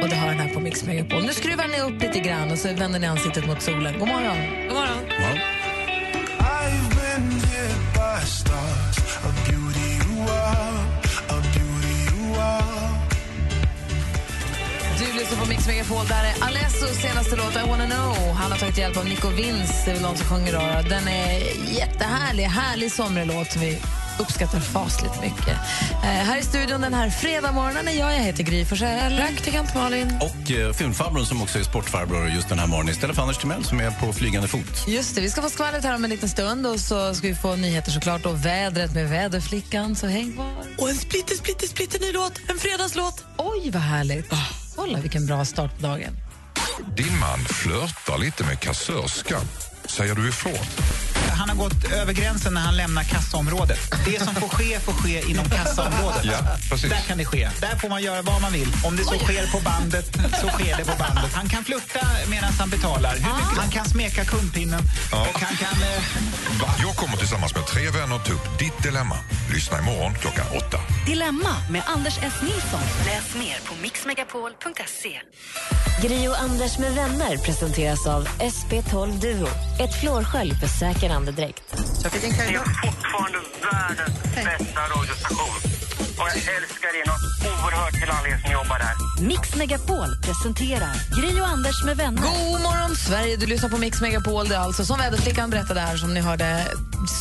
och 0.03 0.09
det 0.09 0.17
har 0.17 0.29
den 0.29 0.39
här 0.41 0.55
på 0.55 0.61
Mix 0.61 0.85
Megapol. 0.85 1.23
Nu 1.25 1.33
skruvar 1.33 1.69
ni 1.69 1.81
upp 1.81 2.03
lite 2.03 2.21
grann 2.21 2.51
och 2.53 2.59
så 2.59 2.73
vänder 2.73 2.99
ni 2.99 3.07
ansiktet 3.07 3.47
mot 3.47 3.63
solen. 3.63 3.99
God 3.99 4.09
morgon! 4.09 4.37
God 4.69 4.75
morgon. 4.77 4.99
I've 5.09 5.58
hit 7.21 7.95
by 7.95 8.21
stars, 8.21 8.99
a 9.25 9.33
beauty 9.51 9.89
you 10.07 10.23
are, 10.29 10.87
a 11.31 11.41
beauty 11.53 11.97
you 12.11 12.35
are. 12.35 12.78
Du 14.99 15.19
lyssnar 15.19 15.39
på 15.39 15.49
Mix 15.49 15.67
Megapol. 15.67 16.07
Där 16.07 16.25
är 16.25 16.45
Alessos 16.47 16.97
senaste 17.03 17.37
låt 17.37 17.57
I 17.57 17.69
wanna 17.69 17.87
know. 17.87 18.35
Han 18.35 18.53
har 18.53 18.59
tagit 18.59 18.79
hjälp 18.79 18.97
av 18.97 19.05
Nico 19.05 19.29
Vince, 19.29 19.83
det 19.85 19.91
är 19.91 19.95
väl 19.95 20.03
de 20.03 20.17
som 20.17 20.27
sjunger 20.27 20.53
då. 20.53 20.89
Den 20.89 21.09
är 21.09 21.39
jättehärlig, 21.79 22.45
härlig 22.45 22.93
somrig 22.93 23.27
låt 23.27 23.53
som 23.53 23.61
vi 23.61 23.79
uppskattar 24.21 24.61
fasligt 24.61 25.21
mycket. 25.21 25.57
Eh, 26.03 26.09
här 26.09 26.39
i 26.39 26.43
studion 26.43 26.81
den 26.81 26.95
här 26.95 27.11
fredagmorgonen 27.11 27.89
är 27.89 27.93
jag, 27.93 28.15
jag 28.15 28.19
heter 28.19 28.43
Gry 28.43 28.65
Forssell. 28.65 29.17
Praktikant 29.17 29.75
Malin. 29.75 30.19
Och 30.21 30.51
eh, 30.51 30.73
filmfarbrorn 30.73 31.27
som 31.27 31.43
också 31.43 31.59
är 31.59 31.63
sportfarbror 31.63 32.29
just 32.29 32.49
den 32.49 32.59
här 32.59 32.67
morgonen 32.67 32.95
istället 32.95 33.17
för 33.17 33.23
Anders 33.23 33.39
Timell 33.39 33.65
som 33.65 33.81
är 33.81 33.91
på 33.91 34.13
flygande 34.13 34.49
fot. 34.49 34.85
Just 34.89 35.15
det, 35.15 35.21
vi 35.21 35.31
ska 35.31 35.43
få 35.43 35.51
skvallret 35.51 35.85
här 35.85 35.95
om 35.95 36.05
en 36.05 36.11
liten 36.11 36.29
stund 36.29 36.67
och 36.67 36.81
så 36.81 37.15
ska 37.15 37.29
vi 37.29 37.35
få 37.35 37.57
nyheter 37.57 37.91
såklart 37.91 38.27
och 38.27 38.47
vädret 38.47 38.95
med 38.95 39.09
väderflickan, 39.09 39.97
så 39.97 40.07
häng 40.07 40.33
kvar. 40.33 40.65
Och 40.79 40.89
en 40.89 40.97
splitter, 40.97 41.35
splitter, 41.35 41.67
splitter 41.67 42.01
ny 42.01 42.13
låt. 42.13 42.41
En 42.49 42.59
fredagslåt. 42.59 43.25
Oj, 43.37 43.71
vad 43.71 43.83
härligt. 43.83 44.33
Kolla 44.79 45.01
vilken 45.01 45.27
bra 45.27 45.45
start 45.45 45.77
på 45.77 45.87
dagen. 45.87 46.17
Din 46.97 47.19
man 47.19 47.39
flörtar 47.39 48.19
lite 48.19 48.45
med 48.45 48.61
kassörskan. 48.61 49.43
Säger 49.85 50.15
du 50.15 50.29
ifrån? 50.29 50.53
Han 51.39 51.49
har 51.49 51.57
gått 51.57 51.93
över 51.93 52.13
gränsen 52.13 52.55
när 52.55 52.61
han 52.61 52.77
lämnar 52.77 53.03
kassaområdet. 53.03 53.79
Det 54.05 54.23
som 54.25 54.35
får 54.35 54.49
ske 54.49 54.81
får 54.81 54.93
ske 54.93 55.31
inom 55.31 55.45
kassaområdet. 55.51 56.25
Ja, 56.25 56.39
precis. 56.71 56.91
Där 56.91 57.01
kan 57.01 57.19
det 57.19 57.25
ske. 57.25 57.51
Där 57.61 57.77
får 57.77 57.89
man 57.89 58.03
göra 58.03 58.23
vad 58.23 58.43
man 58.43 58.53
vill. 58.53 58.69
Om 58.85 58.97
det 58.97 59.05
så 59.05 59.19
sker 59.19 59.47
på 59.53 59.61
bandet, 59.61 60.07
så 60.41 60.49
sker 60.49 60.77
det 60.77 60.85
på 60.85 60.97
bandet. 60.99 61.33
Han 61.35 61.49
kan 61.49 61.65
flirta 61.65 62.07
medan 62.31 62.53
han 62.59 62.71
betalar. 62.71 63.15
Mycket? 63.15 63.59
Han 63.63 63.71
kan 63.71 63.85
smeka 63.85 64.25
kundpinnen. 64.25 64.83
Ja. 65.13 65.21
Och 65.21 65.41
han 65.41 65.57
kan... 65.57 65.83
Eh? 65.83 66.03
Jag 66.81 66.97
kommer 66.97 67.17
tillsammans 67.17 67.55
med 67.55 67.67
tre 67.67 67.91
vänner 67.91 68.19
ta 68.19 68.33
upp 68.33 68.59
ditt 68.59 68.83
dilemma. 68.83 69.17
Lyssna 69.55 69.79
imorgon 69.79 70.15
klockan 70.15 70.47
åtta. 70.57 70.79
Dilemma 71.07 71.55
med 71.71 71.83
Anders 71.87 72.19
S. 72.23 72.35
Nilsson. 72.43 72.81
Läs 73.07 73.35
mer 73.35 73.59
på 73.69 73.75
mixmegapol.se. 73.83 75.21
Gri 76.03 76.29
och 76.29 76.41
Anders 76.41 76.79
med 76.79 76.95
vänner 76.95 77.37
presenteras 77.37 78.07
av 78.07 78.29
SP12 78.29 79.21
Duo. 79.21 79.49
Ett 79.81 80.01
flårskölj 80.01 80.55
för 80.55 80.67
säker 80.67 81.11
andedräkt. 81.29 81.63
Ni 81.73 82.55
är 82.55 82.65
fortfarande 82.87 83.39
världens 83.63 84.23
bästa 84.35 84.81
radiostation. 84.81 85.59
Och 86.19 86.27
jag 86.29 86.37
älskar 86.57 86.93
er 87.01 87.07
något 87.07 87.38
oerhört 87.65 87.93
till 87.95 88.11
alla 88.11 88.29
er 88.29 88.39
som 88.45 88.53
jobbar 88.53 88.79
där. 88.79 89.23
Mix 89.29 89.55
Megapol 89.55 90.17
presenterar 90.23 90.95
Gri 91.21 91.41
och 91.41 91.47
Anders 91.47 91.85
med 91.85 91.97
vänner. 91.97 92.23
God 92.23 92.61
morgon, 92.63 92.97
Sverige! 92.97 93.37
Du 93.37 93.47
lyssnar 93.47 93.69
på 93.69 93.79
Mix 93.79 94.01
Megapol. 94.01 94.49
Det 94.49 94.55
är 94.55 94.59
alltså, 94.61 94.85
som 94.85 94.99
väderflickan 94.99 95.51
berättade 95.51 95.81
här, 95.81 95.97
som 95.97 96.15
ni 96.15 96.21
hörde, 96.21 96.65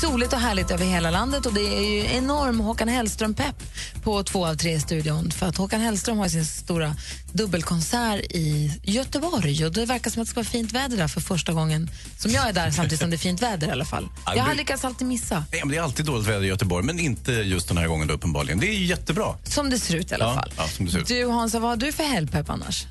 soligt 0.02 0.34
och 0.34 0.40
härligt 0.40 0.72
över 0.72 0.86
hela 0.86 1.12
landet. 1.12 1.46
Och 1.46 1.54
Det 1.54 1.78
är 1.78 1.82
ju 1.82 2.06
enorm 2.18 2.60
Håkan 2.60 2.88
Hellström-pepp 2.88 3.56
på 4.04 4.24
två 4.24 4.46
av 4.48 4.56
tre 4.56 4.80
studion. 4.80 5.32
För 5.32 5.46
att 5.46 5.58
Håkan 5.58 5.82
Hellström 5.82 6.18
har 6.18 6.28
sin 6.28 6.46
stora 6.46 6.96
dubbelkonsert 7.34 8.22
i 8.22 8.74
Göteborg. 8.84 9.66
Och 9.66 9.72
Det 9.72 9.86
verkar 9.86 10.12
som 10.12 10.22
att 10.22 10.28
det 10.28 10.32
ska 10.32 10.40
vara 10.40 10.46
fint 10.50 10.72
väder 10.72 10.98
där 10.98 11.08
för 11.08 11.22
första 11.22 11.54
gången 11.54 11.90
som 12.18 12.32
jag 12.32 12.50
är 12.50 12.54
där 12.54 12.72
samtidigt 12.72 13.00
som 13.00 13.10
det 13.10 13.16
är 13.16 13.18
fint 13.18 13.42
väder 13.42 13.68
i 13.68 13.72
alla 13.72 13.86
fall. 13.86 14.10
Ja, 14.26 14.36
Jag 14.36 14.44
har 14.44 14.56
lyckats 14.56 14.86
alltid 14.86 15.08
missa, 15.08 15.44
Nej, 15.52 15.62
men 15.62 15.70
det 15.72 15.78
är 15.78 15.82
alltid 15.82 16.06
dåligt 16.06 16.28
väder 16.28 16.44
i 16.44 16.48
Göteborg, 16.48 16.86
men 16.86 17.00
inte 17.00 17.32
just 17.32 17.68
den 17.68 17.78
här 17.78 17.88
gången 17.88 18.08
då, 18.08 18.14
uppenbarligen. 18.14 18.60
Det 18.60 18.68
är 18.68 18.74
ju 18.74 18.86
jättebra. 18.86 19.36
som 19.44 19.70
det 19.70 19.80
ser 19.80 19.96
ut 19.96 20.12
i 20.12 20.16
alla 20.16 20.27
Ja, 20.28 20.36
fall. 20.36 20.52
ja, 20.58 20.68
som 20.68 20.86
det 20.86 20.92
ser 20.92 21.00
ut. 21.00 21.08
Du 21.08 21.28
Hansa, 21.30 21.60
vad 21.60 21.70
har 21.70 21.78
du 21.78 21.92
för 21.92 22.04
helgpepp 22.04 22.50
annars? 22.50 22.86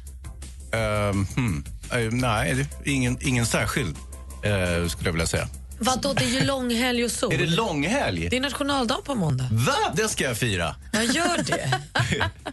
Ehm, 0.72 1.27
hmm. 1.37 1.64
Eh, 1.92 1.99
nej, 2.12 2.55
det- 2.55 2.90
ingen, 2.90 3.18
ingen 3.20 3.46
särskild, 3.46 3.96
eh, 4.42 4.88
skulle 4.88 5.09
jag 5.09 5.12
vilja 5.12 5.27
säga. 5.27 5.49
Vadå, 5.79 6.12
det 6.12 6.25
är 6.25 6.29
ju 6.29 6.44
långhelg 6.44 7.05
och 7.05 7.11
sol. 7.11 7.33
Är 7.33 7.38
det 7.38 7.46
långhelg? 7.46 8.29
Det 8.29 8.37
är 8.37 8.40
nationaldag 8.40 8.96
på 9.05 9.14
måndag. 9.14 9.49
Va? 9.53 9.77
Det 9.94 10.09
ska 10.09 10.25
jag 10.25 10.37
fira. 10.38 10.77
Jag 10.92 11.05
gör 11.05 11.42
det. 11.42 11.81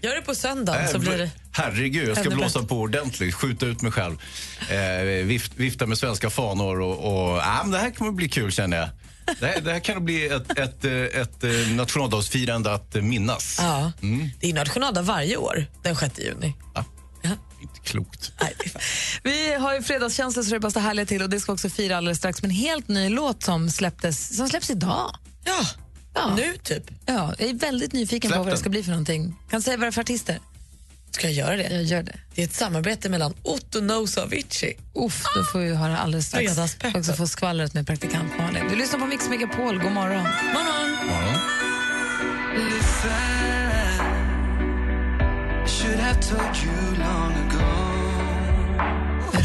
Gör 0.07 0.15
det 0.15 0.21
på 0.21 0.35
söndagen 0.35 0.87
så 0.89 0.99
blir 0.99 1.17
det... 1.17 1.29
Herregud, 1.51 2.09
jag 2.09 2.17
ska 2.17 2.25
Ännu 2.25 2.35
blåsa 2.35 2.63
på 2.63 2.79
ordentligt, 2.79 3.35
skjuta 3.35 3.65
ut 3.65 3.81
mig 3.81 3.91
själv. 3.91 4.17
Eh, 4.69 5.25
vift, 5.25 5.51
vifta 5.55 5.85
med 5.85 5.97
svenska 5.97 6.29
fanor 6.29 6.81
och... 6.81 6.97
och 7.13 7.37
ah, 7.37 7.59
men 7.63 7.71
det 7.71 7.77
här 7.77 7.91
kommer 7.91 8.11
bli 8.11 8.29
kul 8.29 8.51
känner 8.51 8.77
jag. 8.77 8.89
Det 9.39 9.45
här, 9.45 9.61
det 9.61 9.71
här 9.71 9.79
kan 9.79 10.05
bli 10.05 10.25
ett, 10.25 10.59
ett, 10.59 10.85
eh, 10.85 10.91
ett, 10.91 11.43
ett 11.43 11.71
nationaldagsfirande 11.75 12.73
att 12.73 12.95
eh, 12.95 13.01
minnas. 13.01 13.57
Ja. 13.59 13.91
Mm. 14.01 14.29
Det 14.39 14.49
är 14.49 14.53
nationaldag 14.53 15.01
varje 15.01 15.37
år, 15.37 15.65
den 15.83 15.95
6 15.95 16.19
juni. 16.19 16.55
Inte 17.63 17.79
klokt. 17.79 18.31
Vi 19.23 19.53
har 19.53 19.73
ju 19.75 19.81
fredagskänsla 19.81 20.43
så 20.43 20.49
det 20.49 20.55
är 20.55 20.59
bara 20.59 20.99
så 20.99 21.05
till 21.05 21.21
och 21.21 21.29
det 21.29 21.39
ska 21.39 21.53
också 21.53 21.69
fira 21.69 21.97
alldeles 21.97 22.17
strax 22.17 22.41
med 22.41 22.49
en 22.49 22.55
helt 22.55 22.87
ny 22.87 23.09
låt 23.09 23.43
som, 23.43 23.69
släpptes, 23.69 24.37
som 24.37 24.49
släpps 24.49 24.69
idag. 24.69 25.15
Ja, 25.45 25.65
ja. 26.13 26.35
nu 26.35 26.57
typ. 26.63 26.83
Ja, 27.05 27.33
jag 27.39 27.49
är 27.49 27.53
väldigt 27.53 27.93
nyfiken 27.93 28.29
Släpp 28.29 28.37
på 28.37 28.43
vad 28.43 28.47
det 28.47 28.51
den. 28.51 28.59
ska 28.59 28.69
bli 28.69 28.83
för 28.83 28.91
någonting. 28.91 29.35
Kan 29.49 29.59
du 29.59 29.63
säga 29.63 29.77
vad 29.77 29.85
det 29.85 29.89
är 29.89 29.91
för 29.91 30.01
artister? 30.01 30.39
Ska 31.13 31.27
jag 31.29 31.33
göra 31.33 31.57
det? 31.57 31.73
Jag 31.73 31.83
gör 31.83 32.03
det. 32.03 32.15
Det 32.35 32.41
är 32.41 32.45
ett 32.45 32.53
samarbete 32.53 33.09
mellan 33.09 33.33
Otto 33.43 33.79
Knows 33.79 34.17
Avicii. 34.17 34.77
Uff, 34.95 35.23
då 35.35 35.43
får 35.43 35.59
vi 35.59 35.75
höra 35.75 35.97
alldeles 35.97 36.27
strax. 36.27 36.45
Fredagspeppen. 36.45 36.99
också 36.99 37.13
få 37.13 37.27
skvallret 37.27 37.73
med 37.73 37.87
praktikant 37.87 38.37
Malin. 38.37 38.63
Du 38.69 38.75
lyssnar 38.75 38.99
på 38.99 39.05
Mix 39.05 39.29
Megapol. 39.29 39.79
God 39.79 39.91
morgon. 39.91 40.23
morgon. 40.23 41.39
Ago. 47.35 47.63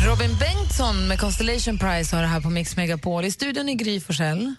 Robin 0.07 0.37
Bengtsson 0.41 1.09
med 1.09 1.21
Constellation 1.21 1.79
Prize 1.79 2.17
har 2.17 2.23
det 2.23 2.29
här 2.29 2.41
på 2.41 2.51
Mix 2.51 2.77
Megapol. 2.77 3.25
I 3.25 3.31
studion 3.31 3.69
är 3.69 3.75
Gry 3.75 4.01
Forssell. 4.01 4.55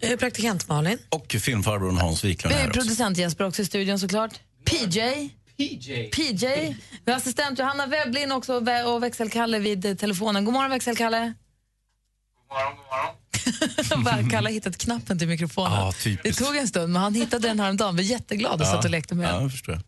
Jag 0.00 0.12
är 0.12 0.16
praktikant 0.16 0.68
Malin. 0.68 0.98
Och 1.08 1.36
filmfarbrorn 1.40 1.96
Hans 1.96 2.24
Wiklund 2.24 2.54
Vi 2.56 2.68
också. 2.68 2.80
producent 2.80 3.18
Jesper 3.18 3.44
också 3.44 3.62
i 3.62 3.64
studion 3.64 3.98
såklart. 3.98 4.40
PJ. 4.64 5.00
PJ. 5.56 6.10
PJ. 6.10 6.46
Vi 7.04 7.12
har 7.12 7.16
assistent 7.16 7.58
Johanna 7.58 7.86
Webblin 7.86 8.32
också 8.32 8.54
och 8.54 8.62
vä- 8.62 8.82
och 8.82 9.02
växelkalle 9.02 9.58
vid 9.58 9.84
eh, 9.84 9.94
telefonen. 9.94 10.44
God 10.44 10.54
morgon 10.54 10.70
växelkalle. 10.70 11.18
God 11.18 12.58
morgon, 12.58 12.76
god 12.76 12.86
morgon. 12.86 13.24
Kalle 14.30 14.48
har 14.48 14.52
hittat 14.52 14.78
knappen 14.78 15.18
till 15.18 15.28
mikrofonen. 15.28 15.72
Ja, 15.72 15.92
det 16.22 16.32
tog 16.32 16.56
en 16.56 16.68
stund, 16.68 16.92
men 16.92 17.02
han 17.02 17.14
hittade 17.14 17.48
den 17.48 17.60
häromdagen. 17.60 17.96
Vi 17.96 18.02
är 18.02 18.06
jätteglada 18.06 18.64
och 18.64 18.70
satt 18.70 18.84
och 18.84 18.90
lekte 18.90 19.14
med 19.14 19.28
ja, 19.28 19.32
den. 19.32 19.42
jag 19.42 19.50
förstår 19.50 19.80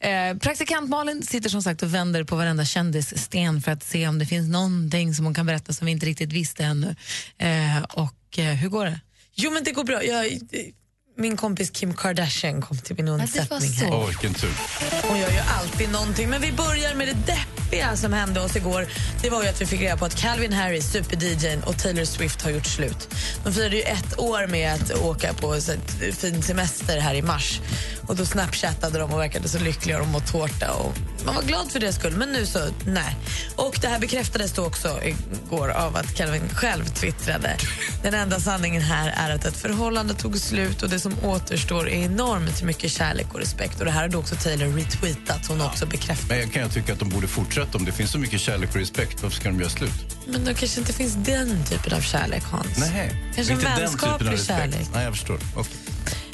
jag. 0.00 0.30
Eh, 0.30 0.38
praktikant 0.38 0.90
Malin 0.90 1.22
sitter 1.22 1.48
som 1.48 1.62
sagt 1.62 1.82
och 1.82 1.94
vänder 1.94 2.24
på 2.24 2.36
varenda 2.36 2.64
kändissten 2.64 3.62
för 3.62 3.72
att 3.72 3.82
se 3.82 4.08
om 4.08 4.18
det 4.18 4.26
finns 4.26 4.48
någonting 4.52 5.14
som 5.14 5.24
hon 5.24 5.34
kan 5.34 5.46
berätta 5.46 5.72
som 5.72 5.86
vi 5.86 5.92
inte 5.92 6.06
riktigt 6.06 6.32
visste 6.32 6.64
ännu. 6.64 6.96
Eh, 7.38 7.82
och 7.82 8.38
eh, 8.38 8.44
hur 8.54 8.68
går 8.68 8.84
det? 8.84 9.00
Jo, 9.34 9.50
men 9.50 9.64
det 9.64 9.72
går 9.72 9.84
bra. 9.84 10.04
Jag, 10.04 10.26
min 11.16 11.36
kompis 11.36 11.70
Kim 11.70 11.94
Kardashian 11.94 12.62
kom 12.62 12.78
till 12.78 12.96
min 12.96 13.08
undsättning 13.08 13.72
här. 13.72 13.94
Åh, 13.94 14.06
vilken 14.06 14.34
tur. 14.34 14.50
Hon 15.02 15.18
gör 15.18 15.30
ju 15.30 15.38
alltid 15.58 15.90
någonting. 15.90 16.30
Men 16.30 16.40
vi 16.40 16.52
börjar 16.52 16.94
med 16.94 17.08
det 17.08 17.32
deppiga 17.32 17.96
som 17.96 18.12
hände 18.12 18.40
oss 18.40 18.56
igår. 18.56 18.86
Det 19.22 19.30
var 19.30 19.42
ju 19.42 19.48
att 19.48 19.60
vi 19.60 19.66
fick 19.66 19.80
reda 19.80 19.96
på 19.96 20.04
att 20.04 20.14
Calvin 20.16 20.52
Harris, 20.52 20.92
super-DJn 20.92 21.62
och 21.62 21.78
Taylor 21.78 22.04
Swift 22.04 22.42
har 22.42 22.50
gjort 22.50 22.66
slut. 22.66 23.08
De 23.44 23.52
firade 23.52 23.76
ju 23.76 23.82
ett 23.82 24.18
år 24.18 24.46
med 24.46 24.72
att 24.72 24.90
åka 24.98 25.32
på 25.34 25.54
ett 25.54 26.16
fin 26.18 26.42
semester 26.42 27.00
här 27.00 27.14
i 27.14 27.22
mars. 27.22 27.60
Och 28.06 28.16
Då 28.16 28.26
snapchattade 28.26 28.98
de 28.98 29.12
och 29.12 29.20
verkade 29.20 29.48
så 29.48 29.58
lyckliga 29.58 29.98
och 30.00 30.06
de 30.06 30.14
åt 30.14 30.32
tårta. 30.32 30.72
Och 30.72 30.94
man 31.26 31.34
var 31.34 31.42
glad 31.42 31.72
för 31.72 31.80
det 31.80 31.92
skull, 31.92 32.14
men 32.16 32.32
nu 32.32 32.46
så 32.46 32.58
nej. 32.86 33.16
Och 33.56 33.78
Det 33.80 33.88
här 33.88 33.98
bekräftades 33.98 34.52
då 34.52 34.66
också 34.66 35.00
igår 35.02 35.68
av 35.68 35.96
att 35.96 36.14
Calvin 36.14 36.48
själv 36.54 36.84
twittrade. 36.84 37.56
Den 38.02 38.14
enda 38.14 38.40
sanningen 38.40 38.82
här 38.82 39.14
är 39.16 39.34
att 39.34 39.44
ett 39.44 39.56
förhållande 39.56 40.14
tog 40.14 40.38
slut 40.38 40.82
och 40.82 40.88
det 40.88 41.00
som 41.10 41.24
återstår 41.30 41.88
är 41.88 42.04
enormt 42.04 42.62
mycket 42.62 42.90
kärlek 42.90 43.26
och 43.34 43.40
respekt. 43.40 43.78
Och 43.78 43.84
Det 43.84 43.90
här 43.90 44.00
har 44.02 44.08
då 44.08 44.18
också 44.18 44.34
Taylor 44.36 44.66
retweetat. 44.66 45.46
Hon 45.46 45.60
också 45.60 45.86
bekräftat. 45.86 46.28
Men 46.28 46.38
jag 46.38 46.52
kan 46.52 46.62
jag 46.62 46.72
tycka 46.72 46.92
att 46.92 46.98
de 46.98 47.08
borde 47.08 47.26
fortsätta. 47.26 47.78
Om 47.78 47.84
det 47.84 47.92
finns 47.92 48.10
så 48.10 48.18
mycket 48.18 48.40
kärlek 48.40 48.70
och 48.70 48.76
respekt, 48.76 49.22
varför 49.22 49.36
ska 49.36 49.48
de 49.48 49.58
göra 49.60 49.70
slut? 49.70 49.90
Men 50.26 50.44
då 50.44 50.54
kanske 50.54 50.80
inte 50.80 50.92
finns 50.92 51.14
den 51.14 51.64
typen 51.64 51.92
av 51.96 52.00
kärlek, 52.00 52.42
Hans. 52.44 52.78
Nej, 52.78 53.22
Kanske 53.34 53.52
en 53.52 53.58
inte 53.58 53.80
den 53.80 53.90
typen 53.92 54.08
av 54.10 54.20
respekt. 54.22 54.46
kärlek. 54.46 54.88
Nej, 54.94 55.04
jag 55.04 55.12
förstår. 55.12 55.38
Okej. 55.56 55.76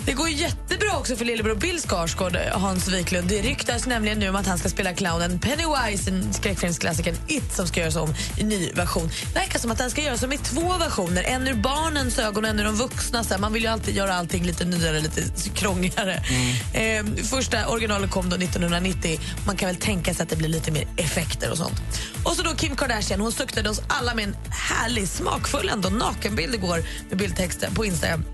Det 0.07 0.13
går 0.13 0.29
jättebra 0.29 0.99
också 0.99 1.17
för 1.17 1.25
lillebror 1.25 1.55
Bill 1.55 1.81
Skarsgård, 1.81 2.37
Hans 2.53 2.89
Wiklund. 2.89 3.29
Det 3.29 3.43
ryktas 3.43 3.87
nämligen 3.87 4.19
nu 4.19 4.29
om 4.29 4.37
att 4.37 4.47
han 4.47 4.59
ska 4.59 4.69
spela 4.69 4.93
clownen 4.93 5.39
Pennywise, 5.39 6.11
en 6.11 6.33
skräckfilmsklassikern 6.33 7.17
It 7.29 7.53
som 7.53 7.67
ska 7.67 7.81
göras 7.81 7.97
om 7.97 8.15
i 8.39 8.45
ny 8.45 8.73
version. 8.73 9.11
Det 9.33 9.39
verkar 9.39 9.59
som 9.59 9.71
att 9.71 9.79
den 9.79 9.91
ska 9.91 10.03
göras 10.03 10.23
om 10.23 10.33
i 10.33 10.39
två 10.39 10.79
versioner. 10.79 11.23
En 11.23 11.49
ur 11.49 11.55
barnens 11.55 12.19
ögon 12.19 12.45
och 12.45 12.51
en 12.51 12.61
ur 12.61 12.65
de 12.65 12.75
vuxnas. 12.77 13.39
Man 13.39 13.53
vill 13.53 13.63
ju 13.63 13.69
alltid 13.69 13.97
göra 13.97 14.15
allting 14.15 14.45
lite 14.45 14.65
nyare, 14.65 15.01
lite 15.01 15.23
krångligare. 15.55 16.23
Eh, 16.75 17.05
första 17.23 17.69
originalet 17.69 18.11
kom 18.11 18.29
då 18.29 18.37
1990. 18.37 19.21
Man 19.47 19.57
kan 19.57 19.67
väl 19.67 19.77
tänka 19.77 20.15
sig 20.15 20.23
att 20.23 20.29
det 20.29 20.37
blir 20.37 20.49
lite 20.49 20.71
mer 20.71 20.87
effekter 20.97 21.51
och 21.51 21.59
sånt. 21.59 21.83
Och 22.25 22.33
så 22.33 22.43
då 22.43 22.51
Kim 22.51 22.77
Kardashian, 22.77 23.21
hon 23.21 23.33
suktade 23.33 23.71
oss 23.71 23.83
alla 23.89 24.15
med 24.15 24.25
en 24.25 24.37
härlig, 24.51 25.09
smakfull 25.09 25.69
ändå 25.69 25.89
nakenbild 25.89 26.55
igår 26.55 26.85
med 27.09 27.19
bildtexten 27.19 27.75
på 27.75 27.85
Instagram. 27.85 28.25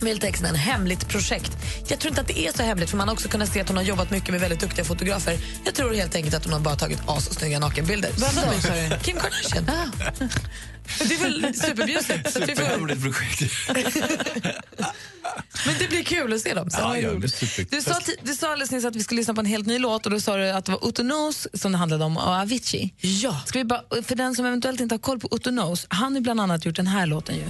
Bildtexten 0.00 0.46
en 0.46 0.54
hemligt 0.54 1.08
projekt. 1.08 1.52
Jag 1.88 1.98
tror 1.98 2.10
inte 2.10 2.20
att 2.20 2.26
det 2.26 2.38
är 2.38 2.52
så 2.52 2.62
hemligt 2.62 2.90
för 2.90 2.96
man 2.96 3.08
har 3.08 3.14
också 3.14 3.28
kunnat 3.28 3.52
se 3.52 3.60
att 3.60 3.68
hon 3.68 3.76
har 3.76 3.84
jobbat 3.84 4.10
mycket 4.10 4.30
med 4.30 4.40
väldigt 4.40 4.60
duktiga 4.60 4.84
fotografer. 4.84 5.38
Jag 5.64 5.74
tror 5.74 5.94
helt 5.94 6.14
enkelt 6.14 6.34
att 6.34 6.44
hon 6.44 6.52
har 6.52 6.60
bara 6.60 6.76
tagit 6.76 6.98
assnygga 7.06 7.58
nakenbilder. 7.58 8.10
Vem? 8.18 9.00
Kim 9.00 9.16
Kardashian. 9.16 9.64
Det 10.98 11.14
är 11.14 11.18
väl 11.22 11.54
superbjussigt. 11.54 12.32
Superhemligt 12.32 13.02
projekt. 13.02 13.42
Men 15.66 15.74
det 15.78 15.88
blir 15.88 16.02
kul 16.02 16.32
att 16.32 16.40
se 16.40 16.54
dem. 16.54 16.68
Ja, 16.72 16.96
ja, 16.96 17.10
det 17.10 17.26
är 17.26 17.28
super. 17.28 17.76
Du 17.76 17.82
sa, 17.82 18.00
du 18.22 18.34
sa 18.34 18.52
alldeles 18.52 18.70
nyss 18.70 18.84
att 18.84 18.96
vi 18.96 19.04
skulle 19.04 19.20
lyssna 19.20 19.34
på 19.34 19.40
en 19.40 19.46
helt 19.46 19.66
ny 19.66 19.78
låt 19.78 20.06
och 20.06 20.12
då 20.12 20.20
sa 20.20 20.36
du 20.36 20.50
att 20.50 20.64
det 20.64 20.72
var 20.72 20.84
Otto 20.84 21.02
Knows 21.02 21.48
som 21.54 21.72
det 21.72 21.78
handlade 21.78 22.04
om 22.04 22.16
och 22.16 22.22
Avicii. 22.22 22.94
Ja. 22.98 23.40
Ska 23.46 23.58
vi 23.58 23.64
bara, 23.64 23.82
för 24.02 24.14
den 24.14 24.34
som 24.34 24.46
eventuellt 24.46 24.80
inte 24.80 24.94
har 24.94 25.00
koll 25.00 25.20
på 25.20 25.28
Otto 25.30 25.50
Knows, 25.50 25.86
han 25.88 26.14
har 26.14 26.20
bland 26.20 26.40
annat 26.40 26.64
gjort 26.64 26.76
den 26.76 26.86
här 26.86 27.06
låten 27.06 27.36
ju. 27.36 27.44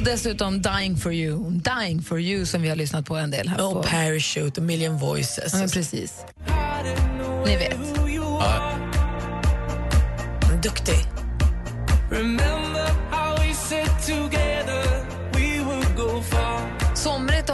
Och 0.00 0.06
dessutom 0.06 0.62
Dying 0.62 0.96
for 0.96 1.12
you, 1.12 1.50
Dying 1.50 2.02
for 2.02 2.20
you 2.20 2.46
som 2.46 2.62
vi 2.62 2.68
har 2.68 2.76
lyssnat 2.76 3.06
på 3.06 3.16
en 3.16 3.30
del 3.30 3.48
här 3.48 3.58
No 3.58 3.72
på. 3.72 3.82
parachute, 3.82 4.60
a 4.60 4.64
million 4.64 4.98
voices. 4.98 5.52
Ja, 5.54 5.66
precis. 5.72 6.14
Ni 7.46 7.56
vet. 7.56 7.76
Duktig. 10.62 10.94
Somrigt 12.10 12.59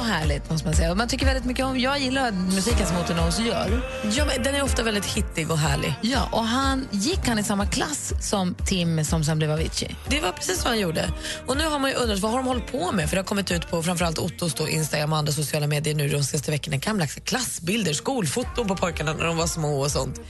härligt 0.06 0.50
måste 0.50 0.66
man 0.66 0.74
säga. 0.74 0.94
Man 0.94 1.08
tycker 1.08 1.26
väldigt 1.26 1.44
mycket 1.44 1.64
om, 1.64 1.78
jag 1.78 1.98
gillar 1.98 2.32
musiken 2.32 2.86
som 2.86 2.96
Otto 2.96 3.12
Knows 3.12 3.38
gör. 3.38 3.80
Ja, 4.16 4.24
men 4.24 4.42
den 4.42 4.54
är 4.54 4.62
ofta 4.62 4.82
väldigt 4.82 5.04
hittig 5.04 5.50
och 5.50 5.58
härlig. 5.58 5.94
Ja, 6.02 6.28
och 6.32 6.44
han 6.44 6.88
gick 6.90 7.28
han 7.28 7.38
i 7.38 7.42
samma 7.42 7.66
klass 7.66 8.12
som 8.20 8.54
Tim 8.54 9.04
som 9.04 9.24
sen 9.24 9.38
blev 9.38 9.50
Avicii. 9.50 9.96
Det 10.08 10.20
var 10.20 10.32
precis 10.32 10.64
vad 10.64 10.72
han 10.72 10.80
gjorde. 10.80 11.10
Och 11.46 11.56
nu 11.56 11.64
har 11.68 11.78
man 11.78 11.90
ju 11.90 11.96
undrat 11.96 12.18
vad 12.18 12.30
har 12.30 12.38
de 12.38 12.46
hållit 12.46 12.72
på 12.72 12.92
med? 12.92 13.08
För 13.08 13.16
det 13.16 13.22
har 13.22 13.26
kommit 13.26 13.50
ut 13.50 13.70
på 13.70 13.82
framförallt 13.82 14.18
Ottos 14.18 14.54
då, 14.54 14.68
Instagram 14.68 15.12
och 15.12 15.18
andra 15.18 15.32
sociala 15.32 15.66
medier 15.66 15.94
nu 15.94 16.08
de 16.08 16.24
senaste 16.24 16.50
veckorna. 16.50 16.76
Gamla 16.76 17.06
klassbilder, 17.06 17.92
skolfoton 17.92 18.68
på 18.68 18.76
pojkarna 18.76 19.12
när 19.14 19.24
de 19.24 19.36
var 19.36 19.46
små 19.46 19.80
och 19.80 19.90
sånt. 19.90 20.20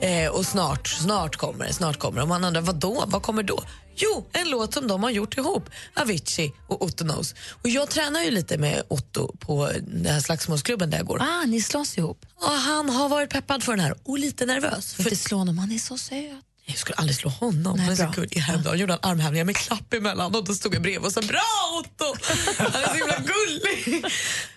Eh, 0.00 0.30
och 0.30 0.46
snart, 0.46 0.86
snart 0.88 1.36
kommer 1.36 1.66
det, 1.66 1.72
snart 1.72 1.98
kommer 1.98 2.16
det. 2.16 2.22
Och 2.22 2.28
man 2.28 2.44
undrar, 2.44 2.60
vad 2.60 2.74
då? 2.74 3.04
Vad 3.06 3.22
kommer 3.22 3.42
då? 3.42 3.62
Jo, 3.96 4.28
en 4.32 4.50
låt 4.50 4.74
som 4.74 4.88
de 4.88 5.02
har 5.02 5.10
gjort 5.10 5.36
ihop, 5.38 5.70
Avicii 5.94 6.52
och 6.68 6.82
Otto 6.84 7.04
Knows. 7.04 7.34
Och 7.62 7.68
jag 7.68 7.90
tränar 7.90 8.22
ju 8.22 8.30
lite 8.30 8.58
med 8.58 8.82
Otto 8.88 9.36
på 9.36 9.70
den 9.82 10.06
här 10.06 10.20
slagsmålsklubben 10.20 10.90
där 10.90 10.98
jag 10.98 11.06
går. 11.06 11.22
Ah, 11.22 11.44
ni 11.46 11.60
slåss 11.60 11.98
ihop. 11.98 12.26
Och 12.36 12.50
han 12.50 12.90
har 12.90 13.08
varit 13.08 13.30
peppad 13.30 13.62
för 13.62 13.72
den 13.72 13.80
här 13.80 13.94
och 14.04 14.18
lite 14.18 14.46
nervös. 14.46 14.94
För 14.94 15.02
Inte 15.02 15.16
slå 15.16 15.38
honom, 15.38 15.58
han 15.58 15.72
är 15.72 15.78
så 15.78 15.98
söt. 15.98 16.20
jag 16.66 16.78
skulle 16.78 16.96
aldrig 16.96 17.16
slå 17.16 17.30
honom. 17.30 17.76
Nej, 17.76 17.86
men 17.86 17.96
så 17.96 18.02
bra. 18.02 18.12
gullig. 18.12 18.36
Häromdagen 18.36 18.78
gjorde 18.78 18.92
han 18.92 19.10
armhävningar 19.10 19.44
med 19.44 19.56
klapp 19.56 19.94
emellan 19.94 20.34
och 20.34 20.44
då 20.44 20.54
stod 20.54 20.74
jag 20.74 20.82
bredvid 20.82 21.06
och 21.06 21.12
sa 21.12 21.20
bra 21.20 21.40
Otto! 21.80 22.04
Han 22.58 22.82
är 22.82 22.88
så 22.88 22.94
himla 22.94 23.16
gullig. 23.18 24.04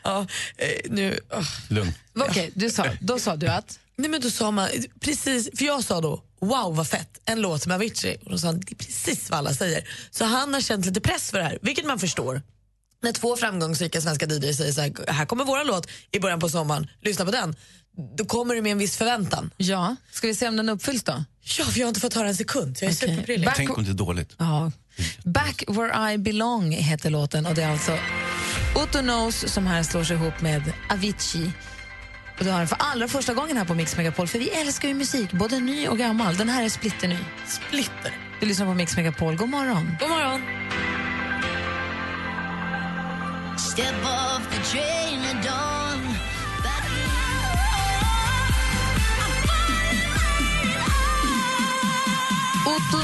Ja, 0.03 0.27
eh, 0.57 0.67
nu, 0.91 1.19
oh. 1.31 1.47
Lugn. 1.67 1.93
Okej, 2.19 2.51
du 2.53 2.69
sa, 2.69 2.85
då 3.01 3.19
sa 3.19 3.35
du 3.35 3.47
att? 3.47 3.79
Nej 3.99 4.09
men 4.09 4.21
då 4.21 4.29
sa 4.29 4.51
man, 4.51 4.69
precis, 4.99 5.49
för 5.57 5.65
jag 5.65 5.83
sa 5.83 6.01
då 6.01 6.23
wow 6.41 6.75
vad 6.75 6.87
fett, 6.87 7.19
en 7.25 7.41
låt 7.41 7.65
med 7.67 7.75
Avicii. 7.75 8.17
Och 8.25 8.31
då 8.31 8.37
sa 8.37 8.47
han, 8.47 8.59
det 8.59 8.71
är 8.71 8.75
precis 8.75 9.29
vad 9.29 9.37
alla 9.39 9.53
säger. 9.53 9.87
Så 10.11 10.25
han 10.25 10.53
har 10.53 10.61
känt 10.61 10.85
lite 10.85 11.01
press 11.01 11.31
för 11.31 11.37
det 11.37 11.43
här, 11.43 11.59
vilket 11.61 11.85
man 11.85 11.99
förstår. 11.99 12.41
När 13.01 13.11
två 13.11 13.35
framgångsrika 13.37 14.01
svenska 14.01 14.25
DJs 14.25 14.57
säger 14.57 14.71
så 14.73 14.81
här, 14.81 15.11
här 15.11 15.25
kommer 15.25 15.45
våra 15.45 15.63
låt 15.63 15.87
i 16.11 16.19
början 16.19 16.39
på 16.39 16.49
sommaren, 16.49 16.87
lyssna 17.01 17.25
på 17.25 17.31
den. 17.31 17.55
Då 18.17 18.25
kommer 18.25 18.55
det 18.55 18.61
med 18.61 18.71
en 18.71 18.77
viss 18.77 18.97
förväntan. 18.97 19.51
Ja. 19.57 19.95
Ska 20.11 20.27
vi 20.27 20.35
se 20.35 20.47
om 20.47 20.55
den 20.55 20.69
uppfylls 20.69 21.03
då? 21.03 21.23
Ja, 21.59 21.65
för 21.65 21.79
jag 21.79 21.85
har 21.85 21.89
inte 21.89 21.99
fått 21.99 22.13
höra 22.13 22.27
en 22.27 22.35
sekund. 22.35 22.77
Jag 22.81 22.89
är 22.91 22.95
Okej. 22.95 23.09
superprillig. 23.09 23.47
Back- 23.47 23.53
Tänk 23.57 23.77
om 23.77 23.83
det 23.83 23.91
är 23.91 23.93
dåligt. 23.93 24.35
Ja. 24.37 24.71
Back 25.23 25.63
where 25.67 26.13
I 26.13 26.17
belong 26.17 26.71
heter 26.71 27.09
låten 27.09 27.45
och 27.45 27.55
det 27.55 27.63
är 27.63 27.69
alltså 27.71 27.97
Otto 28.75 28.99
Knows 28.99 29.53
som 29.53 29.67
här 29.67 29.83
slår 29.83 30.03
sig 30.03 30.15
ihop 30.15 30.41
med 30.41 30.73
Avicii. 30.89 31.51
Och 32.39 32.45
det 32.45 32.51
har 32.51 32.59
den 32.59 32.67
för 32.67 32.77
allra 32.79 33.07
första 33.07 33.33
gången 33.33 33.57
här 33.57 33.65
på 33.65 33.73
Mix 33.75 33.97
Megapol, 33.97 34.27
för 34.27 34.39
vi 34.39 34.49
älskar 34.49 34.87
ju 34.87 34.93
musik, 34.93 35.31
både 35.31 35.59
ny 35.59 35.87
och 35.87 35.97
gammal. 35.97 36.35
Den 36.35 36.49
här 36.49 36.63
är 36.63 36.69
splitterny. 36.69 37.17
Splitter. 37.47 38.13
Du 38.39 38.45
lyssnar 38.45 38.65
på 38.65 38.73
Mix 38.73 38.97
Megapol. 38.97 39.35
God 39.35 39.49
morgon. 39.49 39.97
God 39.99 40.09
morgon. 40.09 40.41
Step 43.57 43.95
off 44.03 44.49
the 44.51 44.77
train 44.77 45.19
at 45.19 45.43
dawn. 45.43 45.78
Otto 52.69 52.97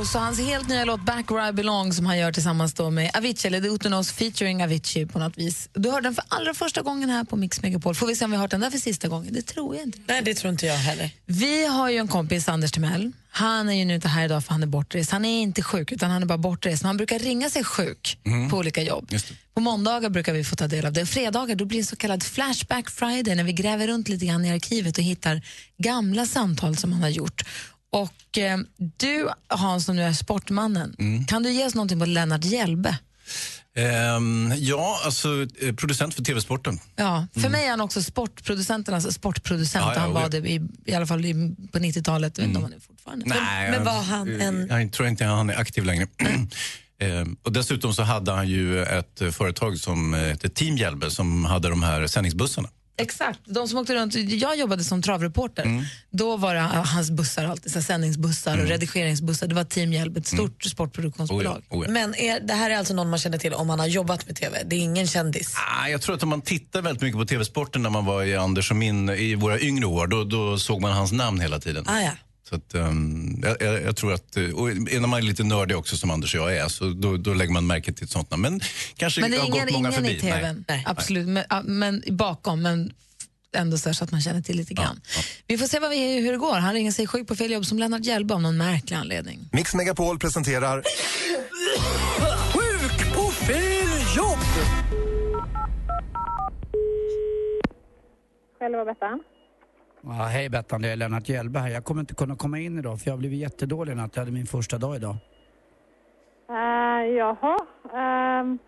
och 0.00 0.20
hans 0.20 0.38
helt 0.38 0.68
nya 0.68 0.84
låt 0.84 1.00
Back 1.00 1.30
Where 1.30 1.48
I 1.48 1.52
Belong 1.52 1.92
som 1.92 2.06
han 2.06 2.18
gör 2.18 2.32
tillsammans 2.32 2.74
då 2.74 2.90
med 2.90 3.10
Avicii, 3.14 3.48
eller 3.48 3.60
det 3.60 3.68
är 3.68 3.72
Otto 3.72 3.88
Knows 3.88 4.12
featuring 4.12 4.64
Avicii 4.64 5.06
på 5.06 5.18
något 5.18 5.38
vis. 5.38 5.68
Du 5.72 5.90
hörde 5.90 6.06
den 6.06 6.14
för 6.14 6.24
allra 6.28 6.54
första 6.54 6.82
gången 6.82 7.10
här 7.10 7.24
på 7.24 7.36
Mix 7.36 7.62
Megapol. 7.62 7.94
Får 7.94 8.06
vi 8.06 8.16
se 8.16 8.24
om 8.24 8.30
vi 8.30 8.36
har 8.36 8.42
hört 8.42 8.50
den 8.50 8.60
där 8.60 8.70
för 8.70 8.78
sista 8.78 9.08
gången? 9.08 9.32
Det 9.32 9.42
tror 9.42 9.76
jag 9.76 9.84
inte. 9.84 9.98
Nej, 10.06 10.22
det 10.22 10.34
tror 10.34 10.50
inte 10.52 10.66
jag 10.66 10.74
heller. 10.74 11.10
Vi 11.26 11.66
har 11.66 11.90
ju 11.90 11.96
en 11.98 12.08
kompis, 12.08 12.48
Anders 12.48 12.72
Timell. 12.72 13.12
Han 13.34 13.68
är 13.68 13.72
ju 13.72 13.84
nu 13.84 13.94
inte 13.94 14.08
här 14.08 14.24
idag 14.24 14.44
för 14.44 14.52
han 14.52 14.62
är 14.62 14.66
bortrest. 14.66 15.10
Han 15.10 15.24
är 15.24 15.42
inte 15.42 15.62
sjuk, 15.62 15.92
utan 15.92 16.10
han 16.10 16.22
är 16.22 16.26
bara 16.26 16.38
bortrest. 16.38 16.82
Men 16.82 16.86
Han 16.86 16.96
brukar 16.96 17.18
ringa 17.18 17.50
sig 17.50 17.64
sjuk 17.64 18.18
på 18.50 18.56
olika 18.56 18.82
jobb. 18.82 19.10
På 19.54 19.60
måndagar 19.60 20.10
brukar 20.10 20.32
vi 20.32 20.44
få 20.44 20.56
ta 20.56 20.66
del 20.66 20.86
av 20.86 20.92
det. 20.92 21.06
Fredagar 21.06 21.54
då 21.54 21.64
blir 21.64 21.78
det 21.78 21.84
så 21.84 21.96
kallad 21.96 22.22
Flashback 22.22 22.90
Friday 22.90 23.34
när 23.34 23.44
vi 23.44 23.52
gräver 23.52 23.86
runt 23.86 24.08
lite 24.08 24.26
grann 24.26 24.44
i 24.44 24.50
arkivet 24.52 24.98
och 24.98 25.04
hittar 25.04 25.42
gamla 25.78 26.26
samtal 26.26 26.76
som 26.76 26.92
han 26.92 27.02
har 27.02 27.08
gjort. 27.08 27.42
Och 27.92 28.38
eh, 28.38 28.58
du, 28.96 29.28
Hans, 29.48 29.84
som 29.84 29.96
nu 29.96 30.02
är 30.02 30.12
sportmannen, 30.12 30.96
kan 31.28 31.42
du 31.42 31.50
ge 31.52 31.66
oss 31.66 31.74
någonting 31.74 31.98
på 31.98 32.06
Lennart 32.06 32.44
Hjälbe? 32.44 32.98
Ehm, 33.76 34.52
ja, 34.56 35.00
alltså 35.04 35.28
eh, 35.60 35.74
producent 35.74 36.14
för 36.14 36.22
TV-sporten. 36.24 36.78
Ja, 36.96 37.26
för 37.34 37.48
mig 37.48 37.64
är 37.66 37.70
han 37.70 37.80
också 37.80 38.02
sportproducenternas 38.02 39.14
sportproducent. 39.14 39.84
Ja, 39.86 39.94
ja, 39.94 40.00
han 40.00 40.12
var 40.12 40.28
det 40.28 40.38
i, 40.38 40.60
i 40.84 40.94
alla 40.94 41.06
fall 41.06 41.24
i, 41.24 41.32
på 41.72 41.78
90-talet. 41.78 42.38
Jag 42.38 42.42
vet 42.44 42.48
inte 42.48 42.58
om 42.58 42.62
han 42.64 42.72
är 42.72 42.80
fortfarande. 42.80 43.24
Nej, 43.26 43.70
men 43.70 43.74
jag- 43.78 43.84
var 43.94 44.02
han 44.02 44.40
en- 44.40 44.66
Jag 44.70 44.92
tror 44.92 45.08
inte 45.08 45.24
han 45.24 45.50
är 45.50 45.56
aktiv 45.58 45.84
längre. 45.84 46.06
Ehm, 46.98 47.36
och 47.42 47.52
dessutom 47.52 47.94
så 47.94 48.02
hade 48.02 48.32
han 48.32 48.48
ju 48.48 48.82
ett 48.82 49.20
eh, 49.20 49.30
företag 49.30 49.78
som 49.78 50.14
eh, 50.14 50.20
hette 50.20 50.48
Team 50.48 50.76
Hjälbe 50.76 51.10
som 51.10 51.44
hade 51.44 51.68
de 51.68 51.82
här 51.82 52.06
sändningsbussarna. 52.06 52.68
Exakt, 52.96 53.40
de 53.44 53.68
som 53.68 53.78
åkte 53.78 53.94
runt. 53.94 54.14
Jag 54.14 54.58
jobbade 54.58 54.84
som 54.84 55.02
travreporter. 55.02 55.62
Mm. 55.62 55.84
Då 56.10 56.36
var 56.36 56.54
det 56.54 56.60
hans 56.60 57.10
bussar 57.10 57.44
alltid, 57.44 57.72
så 57.72 57.82
sändningsbussar 57.82 58.58
och 58.58 58.66
redigeringsbussar. 58.66 59.46
Det 59.46 59.54
var 59.54 59.64
Team 59.64 59.92
Hjälp, 59.92 60.16
ett 60.16 60.32
Mm. 60.32 60.44
stort 60.48 60.64
sportproduktionsbolag. 60.64 61.62
Oh 61.68 61.88
Men 61.88 62.14
är, 62.14 62.40
det 62.40 62.54
här 62.54 62.70
är 62.70 62.76
alltså 62.76 62.94
någon 62.94 63.10
man 63.10 63.18
känner 63.18 63.38
till 63.38 63.54
om 63.54 63.66
man 63.66 63.78
har 63.80 63.86
jobbat 63.86 64.26
med 64.26 64.36
TV? 64.36 64.62
Det 64.66 64.76
är 64.76 64.80
ingen 64.80 65.06
kändis? 65.06 65.54
Ah, 65.82 65.88
jag 65.88 66.00
tror 66.02 66.14
att 66.14 66.22
om 66.22 66.28
man 66.28 66.42
tittar 66.42 66.82
väldigt 66.82 67.02
mycket 67.02 67.18
på 67.18 67.24
TV-sporten 67.26 67.82
när 67.82 67.90
man 67.90 68.04
var 68.04 68.22
i 68.22 68.36
Anders 68.36 68.70
och 68.70 68.76
min, 68.76 69.08
i 69.10 69.34
våra 69.34 69.60
yngre 69.60 69.86
år, 69.86 70.06
då, 70.06 70.24
då 70.24 70.58
såg 70.58 70.80
man 70.80 70.92
hans 70.92 71.12
namn 71.12 71.40
hela 71.40 71.58
tiden. 71.60 71.84
Ah, 71.88 72.00
ja. 72.00 72.10
Så 72.52 72.56
att, 72.56 72.74
ehm, 72.74 73.40
jag, 73.42 73.56
jag, 73.62 73.82
jag 73.82 73.96
tror 73.96 74.12
att, 74.12 74.36
eh, 74.36 74.44
och 74.44 74.76
när 74.76 75.06
man 75.06 75.18
är 75.18 75.22
lite 75.22 75.44
nördig 75.44 75.76
också 75.76 75.96
som 75.96 76.10
Anders 76.10 76.34
och 76.34 76.40
jag 76.40 76.56
är, 76.56 76.68
så 76.68 76.84
då, 76.90 77.16
då 77.16 77.34
lägger 77.34 77.52
man 77.52 77.66
märke 77.66 77.92
till 77.92 78.08
sånt. 78.08 78.36
Men 78.36 78.60
kanske 78.96 79.20
Men 79.20 79.30
det 79.30 79.36
har 79.36 79.46
ingen, 79.46 79.64
gått 79.66 79.72
många 79.72 79.88
ingen 79.88 79.92
förbi. 79.92 80.16
i 80.16 80.20
TVn. 80.20 80.64
Nej. 80.68 80.82
Absolut, 80.86 81.28
men, 81.28 81.44
ja, 81.50 81.62
men 81.62 82.02
bakom. 82.10 82.62
Men 82.62 82.92
ändå 83.56 83.78
så, 83.78 83.88
här 83.88 83.94
så 83.94 84.04
att 84.04 84.10
man 84.12 84.20
känner 84.20 84.40
till 84.42 84.56
lite 84.56 84.74
grann. 84.74 85.00
Vi 85.46 85.58
får 85.58 85.66
se 85.66 85.78
vad 85.78 85.90
vi, 85.90 86.20
hur 86.20 86.32
det 86.32 86.38
går. 86.38 86.58
Han 86.58 86.74
ringer 86.74 86.92
sig 86.92 87.06
sjuk 87.06 87.28
på 87.28 87.36
fel 87.36 87.50
jobb 87.50 87.66
som 87.66 87.78
Lennart 87.78 88.04
Hjälbe 88.04 88.34
av 88.34 88.42
någon 88.42 88.56
märklig 88.56 88.96
anledning. 88.96 89.48
Mix 89.52 89.74
Megapol 89.74 90.18
presenterar 90.18 90.82
Sjuk 92.52 93.14
på 93.14 93.30
fel 93.30 94.16
jobb! 94.16 94.38
Själva 98.58 98.84
Bettan. 98.84 99.20
Ja, 100.04 100.10
hej 100.12 100.48
Bettan, 100.48 100.82
det 100.82 100.88
är 100.88 100.96
Lennart 100.96 101.28
Hjälbe 101.28 101.58
här. 101.58 101.68
Jag 101.68 101.84
kommer 101.84 102.00
inte 102.00 102.14
kunna 102.14 102.36
komma 102.36 102.58
in 102.58 102.78
idag 102.78 103.00
för 103.00 103.10
jag 103.10 103.18
blivit 103.18 103.38
jättedålig 103.38 103.96
natt. 103.96 104.10
Jag 104.16 104.20
hade 104.20 104.32
min 104.32 104.46
första 104.46 104.78
dag 104.78 104.96
idag. 104.96 105.16
Uh, 106.50 106.56
jaha. 107.16 107.58
Ehm, 107.94 108.58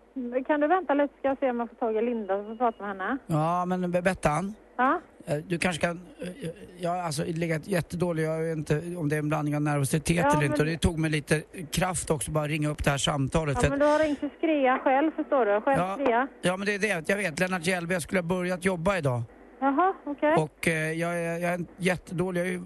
kan 0.47 0.59
du 0.59 0.67
vänta 0.67 0.93
lite 0.93 1.13
ska 1.19 1.27
jag 1.27 1.39
se 1.39 1.49
om 1.49 1.59
jag 1.59 1.69
får 1.69 1.75
tag 1.75 1.97
i 1.97 2.01
Linda 2.01 2.35
och 2.35 2.45
får 2.45 2.55
prata 2.55 2.77
med 2.83 2.87
henne? 2.87 3.17
Ja, 3.27 3.65
men 3.65 3.91
Bettan. 3.91 4.53
Ja. 4.77 5.01
Eh, 5.25 5.37
Du 5.37 5.57
kanske 5.59 5.81
kan... 5.81 5.99
eh, 6.21 6.49
Jag 6.79 6.89
har 6.89 6.97
alltså 6.97 7.23
legat 7.27 7.67
jättedålig, 7.67 8.23
jag 8.23 8.39
vet 8.41 8.57
inte 8.57 8.81
om 8.97 9.09
det 9.09 9.15
är 9.15 9.19
en 9.19 9.29
blandning 9.29 9.55
av 9.55 9.61
nervositet 9.61 10.15
Ja, 10.17 10.33
eller 10.37 10.45
inte. 10.45 10.59
Och 10.61 10.65
det 10.65 10.77
tog 10.77 10.99
mig 10.99 11.09
lite 11.11 11.41
kraft 11.71 12.09
också 12.09 12.31
bara 12.31 12.47
ringa 12.47 12.69
upp 12.69 12.83
det 12.83 12.89
här 12.89 12.97
samtalet. 12.97 13.57
Ja, 13.63 13.69
men 13.69 13.79
du 13.79 13.85
har 13.85 13.99
ringt 13.99 14.19
till 14.19 14.29
Skrea 14.37 14.79
själv, 14.83 15.11
förstår 15.15 15.45
du. 15.45 15.61
Själv 15.61 15.79
Ja. 15.79 15.97
Skrea. 16.01 16.27
Ja 16.41 16.57
men 16.57 16.65
det 16.65 16.75
är 16.75 16.79
det, 16.79 17.09
jag 17.09 17.17
vet. 17.17 17.39
Lennart 17.39 17.67
Hjellberg, 17.67 17.93
jag 17.95 18.01
skulle 18.01 18.21
ha 18.21 18.27
börjat 18.27 18.65
jobba 18.65 18.97
idag. 18.97 19.21
Jaha, 19.65 19.93
okej. 20.05 20.35
Och 20.37 20.67
eh, 20.67 20.91
jag, 20.91 21.19
är, 21.19 21.39
jag 21.39 21.53
är 21.53 21.65
jättedålig. 21.77 22.41
Jag 22.41 22.47
ju 22.47 22.61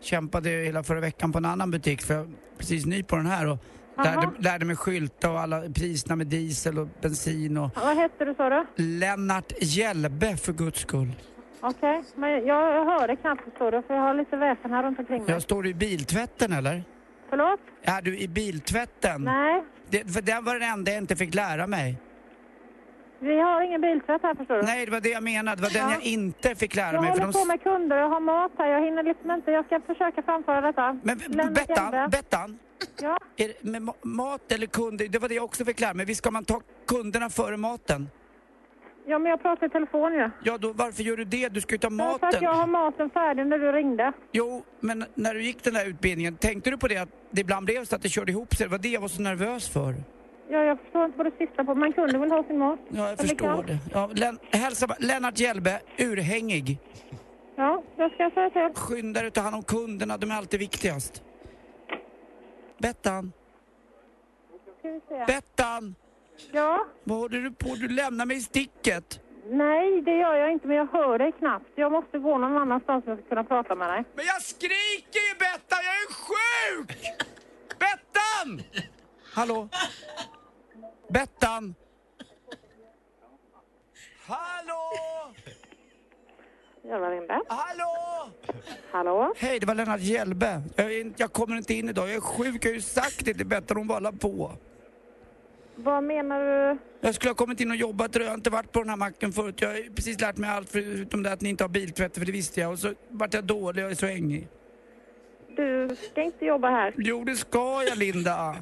kämpade 0.00 0.48
hela 0.50 0.82
förra 0.82 1.00
veckan 1.00 1.32
på 1.32 1.38
en 1.38 1.44
annan 1.44 1.70
butik 1.70 2.02
för 2.02 2.14
jag 2.14 2.22
är 2.22 2.28
precis 2.58 2.86
ny 2.86 3.02
på 3.02 3.16
den 3.16 3.26
här 3.26 3.48
och 3.50 3.58
Aha. 3.96 4.04
lärde, 4.04 4.30
lärde 4.38 4.64
mig 4.64 4.76
skylta 4.76 5.30
och 5.30 5.40
alla 5.40 5.60
priserna 5.74 6.16
med 6.16 6.26
diesel 6.26 6.78
och 6.78 6.88
bensin 7.02 7.56
och 7.56 7.70
Vad 7.76 7.96
hette 7.96 8.24
du, 8.24 8.34
sa 8.34 8.48
du? 8.48 8.66
Lennart 8.76 9.52
Hjälbe 9.60 10.36
för 10.36 10.52
guds 10.52 10.80
skull. 10.80 11.12
Okej, 11.60 12.02
men 12.16 12.30
jag, 12.30 12.74
jag 12.74 12.84
hör 12.84 13.08
det 13.08 13.16
knappt, 13.16 13.44
förstår 13.44 13.72
du, 13.72 13.82
för 13.82 13.94
jag 13.94 14.02
har 14.02 14.14
lite 14.14 14.36
väsen 14.36 14.70
här 14.70 14.82
runt 14.82 14.98
omkring 14.98 15.22
mig. 15.22 15.32
Jag 15.32 15.42
står 15.42 15.62
du 15.62 15.70
i 15.70 15.74
biltvätten 15.74 16.52
eller? 16.52 16.84
Förlåt? 17.30 17.60
Är 17.82 18.02
du 18.02 18.18
i 18.18 18.28
biltvätten? 18.28 19.24
Nej, 19.24 19.64
Det, 19.90 20.12
för 20.14 20.22
det 20.22 20.40
var 20.42 20.58
det 20.58 20.66
enda 20.66 20.90
jag 20.90 20.98
inte 21.02 21.16
fick 21.16 21.34
lära 21.34 21.66
mig. 21.66 21.96
Vi 23.20 23.40
har 23.40 23.62
ingen 23.62 23.80
biltvätt 23.80 24.22
här, 24.22 24.34
förstår 24.34 24.54
du. 24.56 24.62
Nej, 24.62 24.86
det 24.86 24.92
var 24.92 25.00
det 25.00 25.08
jag 25.08 25.22
menade. 25.22 25.56
Det 25.56 25.62
var 25.62 25.70
den 25.70 25.88
Ja. 25.88 25.94
jag 25.94 26.02
inte 26.02 26.54
fick 26.54 26.74
lära 26.76 26.92
Jag 26.94 27.02
mig. 27.02 27.10
håller 27.10 27.22
de... 27.26 27.32
på 27.32 27.44
med 27.44 27.62
kunder, 27.62 27.96
jag 27.96 28.08
har 28.08 28.20
mat 28.20 28.52
här, 28.58 28.66
jag 28.68 28.84
hinner 28.84 29.02
liksom 29.02 29.30
inte. 29.30 29.50
Jag 29.50 29.64
ska 29.66 29.80
försöka 29.80 30.22
framföra 30.22 30.60
detta. 30.60 30.98
Men 31.02 31.18
Bettan. 31.54 32.10
Bettan. 32.10 32.58
Ja? 33.02 33.18
Är 33.36 33.52
med 33.60 33.82
ma- 33.82 33.94
mat 34.06 34.52
eller 34.52 34.66
kunder, 34.66 35.08
det 35.08 35.18
var 35.18 35.28
det 35.28 35.34
jag 35.34 35.44
också 35.44 35.64
fick 35.64 35.80
lära 35.80 35.94
mig. 35.94 36.06
Visst 36.06 36.18
ska 36.18 36.30
man 36.30 36.44
ta 36.44 36.60
kunderna 36.86 37.30
före 37.30 37.56
maten? 37.56 38.08
Ja, 39.06 39.18
men 39.18 39.30
jag 39.30 39.42
pratar 39.42 39.66
i 39.66 39.70
telefon 39.70 40.12
ju. 40.14 40.30
Ja, 40.44 40.58
då 40.58 40.72
varför 40.72 41.02
gör 41.02 41.16
du 41.16 41.24
det? 41.24 41.48
Du 41.48 41.60
ska 41.60 41.74
ju 41.74 41.78
ta 41.78 41.88
För 41.90 41.94
att 42.14 42.22
maten. 42.22 42.42
jag 42.42 42.54
har 42.54 42.66
maten 42.66 43.10
färdig 43.10 43.46
när 43.46 43.58
du 43.58 43.72
ringde. 43.72 44.12
Jo, 44.32 44.64
men 44.80 45.04
när 45.14 45.34
du 45.34 45.42
gick 45.42 45.64
den 45.64 45.74
där 45.74 45.86
utbildningen, 45.88 46.36
tänkte 46.36 46.70
du 46.70 46.78
på 46.78 46.88
det 46.88 46.96
att 46.96 47.08
det 47.30 47.40
ibland 47.40 47.66
blev 47.66 47.84
så 47.84 47.96
att 47.96 48.02
det 48.02 48.08
körde 48.08 48.32
ihop 48.32 48.54
sig? 48.54 48.66
Det 48.66 48.70
var 48.70 48.78
det 48.78 48.88
jag 48.88 49.00
var 49.00 49.08
så 49.08 49.22
nervös 49.22 49.68
för. 49.68 49.94
Ja, 50.50 50.58
jag 50.64 50.78
förstår 50.80 51.04
inte 51.04 51.16
vad 51.18 51.26
du 51.26 51.32
syftar 51.38 51.64
på. 51.64 51.74
Man 51.74 51.92
kunde 51.92 52.18
väl 52.18 52.30
ha 52.30 52.44
sin 52.44 52.58
mat? 52.58 52.78
Ja, 52.88 53.08
jag 53.08 53.18
förstår 53.18 53.62
det. 53.62 53.78
Ja, 53.92 54.10
Len- 54.14 54.38
hälsa 54.52 54.96
Lennart 54.98 55.38
Hjälbe, 55.38 55.80
urhängig. 55.98 56.78
Ja, 57.56 57.82
det 57.96 58.10
ska 58.10 58.22
jag 58.22 58.32
säga 58.32 58.50
till. 58.50 58.82
Skynda 58.82 59.20
dig 59.22 59.30
ta 59.30 59.40
hand 59.40 59.54
om 59.54 59.62
kunderna, 59.62 60.16
de 60.16 60.30
är 60.30 60.34
alltid 60.34 60.60
viktigast. 60.60 61.22
Bettan. 62.78 63.32
Bettan! 65.26 65.94
Ja? 66.52 66.86
Vad 67.04 67.18
håller 67.18 67.40
du 67.40 67.50
på? 67.52 67.74
Du 67.74 67.88
lämnar 67.88 68.26
mig 68.26 68.36
i 68.36 68.40
sticket. 68.40 69.20
Nej, 69.46 70.02
det 70.02 70.16
gör 70.16 70.34
jag 70.34 70.52
inte, 70.52 70.66
men 70.66 70.76
jag 70.76 70.86
hör 70.92 71.18
dig 71.18 71.32
knappt. 71.32 71.66
Jag 71.74 71.92
måste 71.92 72.18
gå 72.18 72.38
någon 72.38 72.56
annanstans 72.56 73.04
för 73.04 73.12
att 73.12 73.28
kunna 73.28 73.44
prata 73.44 73.74
med 73.74 73.88
dig. 73.88 74.04
Men 74.14 74.24
jag 74.26 74.42
skriker 74.42 75.20
ju 75.28 75.34
Bettan, 75.38 75.78
jag 75.84 75.94
är 76.02 76.08
sjuk! 76.26 76.98
Bettan! 77.78 78.62
Hallå? 79.34 79.68
Bettan? 81.10 81.74
Hallå? 84.26 84.92
Jävla 86.84 87.10
ringde. 87.10 87.40
Hallå? 87.48 88.30
Hallå? 88.90 89.34
Hej, 89.36 89.60
det 89.60 89.66
var 89.66 89.74
Lennart 89.74 90.00
Hjälbe. 90.00 90.62
Jag, 90.76 90.92
är 90.94 91.12
jag 91.16 91.32
kommer 91.32 91.56
inte 91.56 91.74
in 91.74 91.88
idag, 91.88 92.08
jag 92.08 92.16
är 92.16 92.20
sjuk. 92.20 92.64
Jag 92.64 92.70
har 92.70 92.74
ju 92.74 92.80
sagt 92.80 93.24
det 93.24 93.34
till 93.34 93.46
Bettan, 93.46 93.76
hon 93.76 93.86
bara 93.86 94.00
la 94.00 94.12
på. 94.12 94.52
Vad 95.74 96.04
menar 96.04 96.40
du? 96.40 96.78
Jag 97.00 97.14
skulle 97.14 97.30
ha 97.30 97.34
kommit 97.34 97.60
in 97.60 97.70
och 97.70 97.76
jobbat, 97.76 98.14
jag 98.14 98.26
har 98.26 98.34
inte 98.34 98.50
varit 98.50 98.72
på 98.72 98.78
den 98.78 98.88
här 98.88 98.96
macken 98.96 99.32
förut. 99.32 99.60
Jag 99.60 99.68
har 99.68 99.94
precis 99.94 100.20
lärt 100.20 100.36
mig 100.36 100.50
allt 100.50 100.68
förutom 100.68 101.22
det 101.22 101.32
att 101.32 101.40
ni 101.40 101.48
inte 101.48 101.64
har 101.64 101.68
biltvätt, 101.68 102.18
för 102.18 102.24
det 102.24 102.32
visste 102.32 102.60
jag. 102.60 102.72
Och 102.72 102.78
så 102.78 102.94
vart 103.08 103.34
jag 103.34 103.44
dålig, 103.44 103.82
jag 103.82 103.90
är 103.90 103.94
så 103.94 104.06
ängig. 104.06 104.48
Du 105.56 105.96
ska 106.10 106.22
inte 106.22 106.44
jobba 106.44 106.70
här. 106.70 106.94
Jo, 106.96 107.24
det 107.24 107.36
ska 107.36 107.84
jag 107.88 107.98
Linda. 107.98 108.56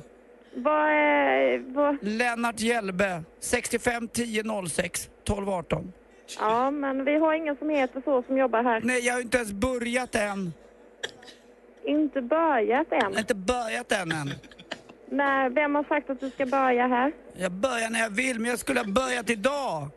Vad. 0.55 1.61
Vad... 1.61 1.96
Lennart 2.01 2.61
Hjälbe, 2.61 3.22
65 3.40 4.09
10 4.09 4.42
06 4.68 5.11
12 5.24 5.49
18. 5.49 5.92
Ja, 6.38 6.70
men 6.70 7.05
vi 7.05 7.18
har 7.18 7.34
ingen 7.34 7.57
som 7.57 7.70
heter 7.70 8.03
så 8.05 8.22
som 8.22 8.38
jobbar 8.38 8.62
här. 8.62 8.80
Nej, 8.84 9.07
jag 9.07 9.14
har 9.14 9.20
inte 9.20 9.36
ens 9.36 9.53
börjat 9.53 10.14
än. 10.14 10.53
Inte 11.84 12.22
börjat 12.22 12.92
än. 12.92 13.18
Inte 13.18 13.34
börjat 13.34 13.92
än 13.92 14.12
än. 14.12 14.30
Nej, 15.11 15.51
vem 15.51 15.74
har 15.74 15.84
sagt 15.84 16.11
att 16.11 16.20
du 16.20 16.30
ska 16.30 16.46
börja 16.46 16.86
här? 16.86 17.12
Jag 17.36 17.53
börjar 17.53 17.90
när 17.90 18.01
jag 18.01 18.11
vill, 18.11 18.40
men 18.40 18.51
jag 18.51 18.59
skulle 18.59 18.80
ha 18.80 18.86
börjat 18.86 19.30
idag. 19.30 19.88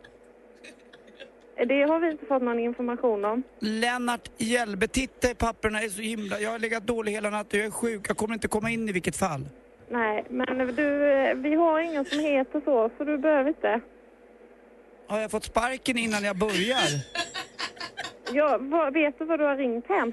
Det 1.66 1.82
har 1.82 2.00
vi 2.00 2.10
inte 2.10 2.26
fått 2.26 2.42
någon 2.42 2.58
information 2.58 3.24
om. 3.24 3.42
Lennart 3.58 4.30
Hjälbe, 4.38 4.88
titta 4.88 5.30
i 5.30 5.34
papperna, 5.34 5.80
är 5.80 5.88
så 5.88 6.02
himla... 6.02 6.40
Jag 6.40 6.50
har 6.50 6.58
legat 6.58 6.86
dålig 6.86 7.12
hela 7.12 7.30
natten, 7.30 7.60
jag 7.60 7.66
är 7.66 7.70
sjuk, 7.70 8.08
jag 8.08 8.16
kommer 8.16 8.34
inte 8.34 8.48
komma 8.48 8.70
in 8.70 8.88
i 8.88 8.92
vilket 8.92 9.16
fall. 9.16 9.46
Nej, 9.88 10.24
men 10.28 10.76
du, 10.76 10.98
vi 11.36 11.54
har 11.54 11.80
ingen 11.80 12.04
som 12.04 12.18
heter 12.20 12.60
så, 12.64 12.90
så 12.98 13.04
du 13.04 13.18
behöver 13.18 13.48
inte. 13.48 13.80
Har 15.06 15.18
jag 15.18 15.30
fått 15.30 15.44
sparken 15.44 15.98
innan 15.98 16.24
jag 16.24 16.36
börjar? 16.38 16.88
Ja, 18.32 18.58
vad, 18.60 18.92
vet 18.92 19.18
du 19.18 19.24
vad 19.24 19.38
du 19.38 19.44
har 19.44 19.56
ringt 19.56 19.88
hem? 19.88 20.12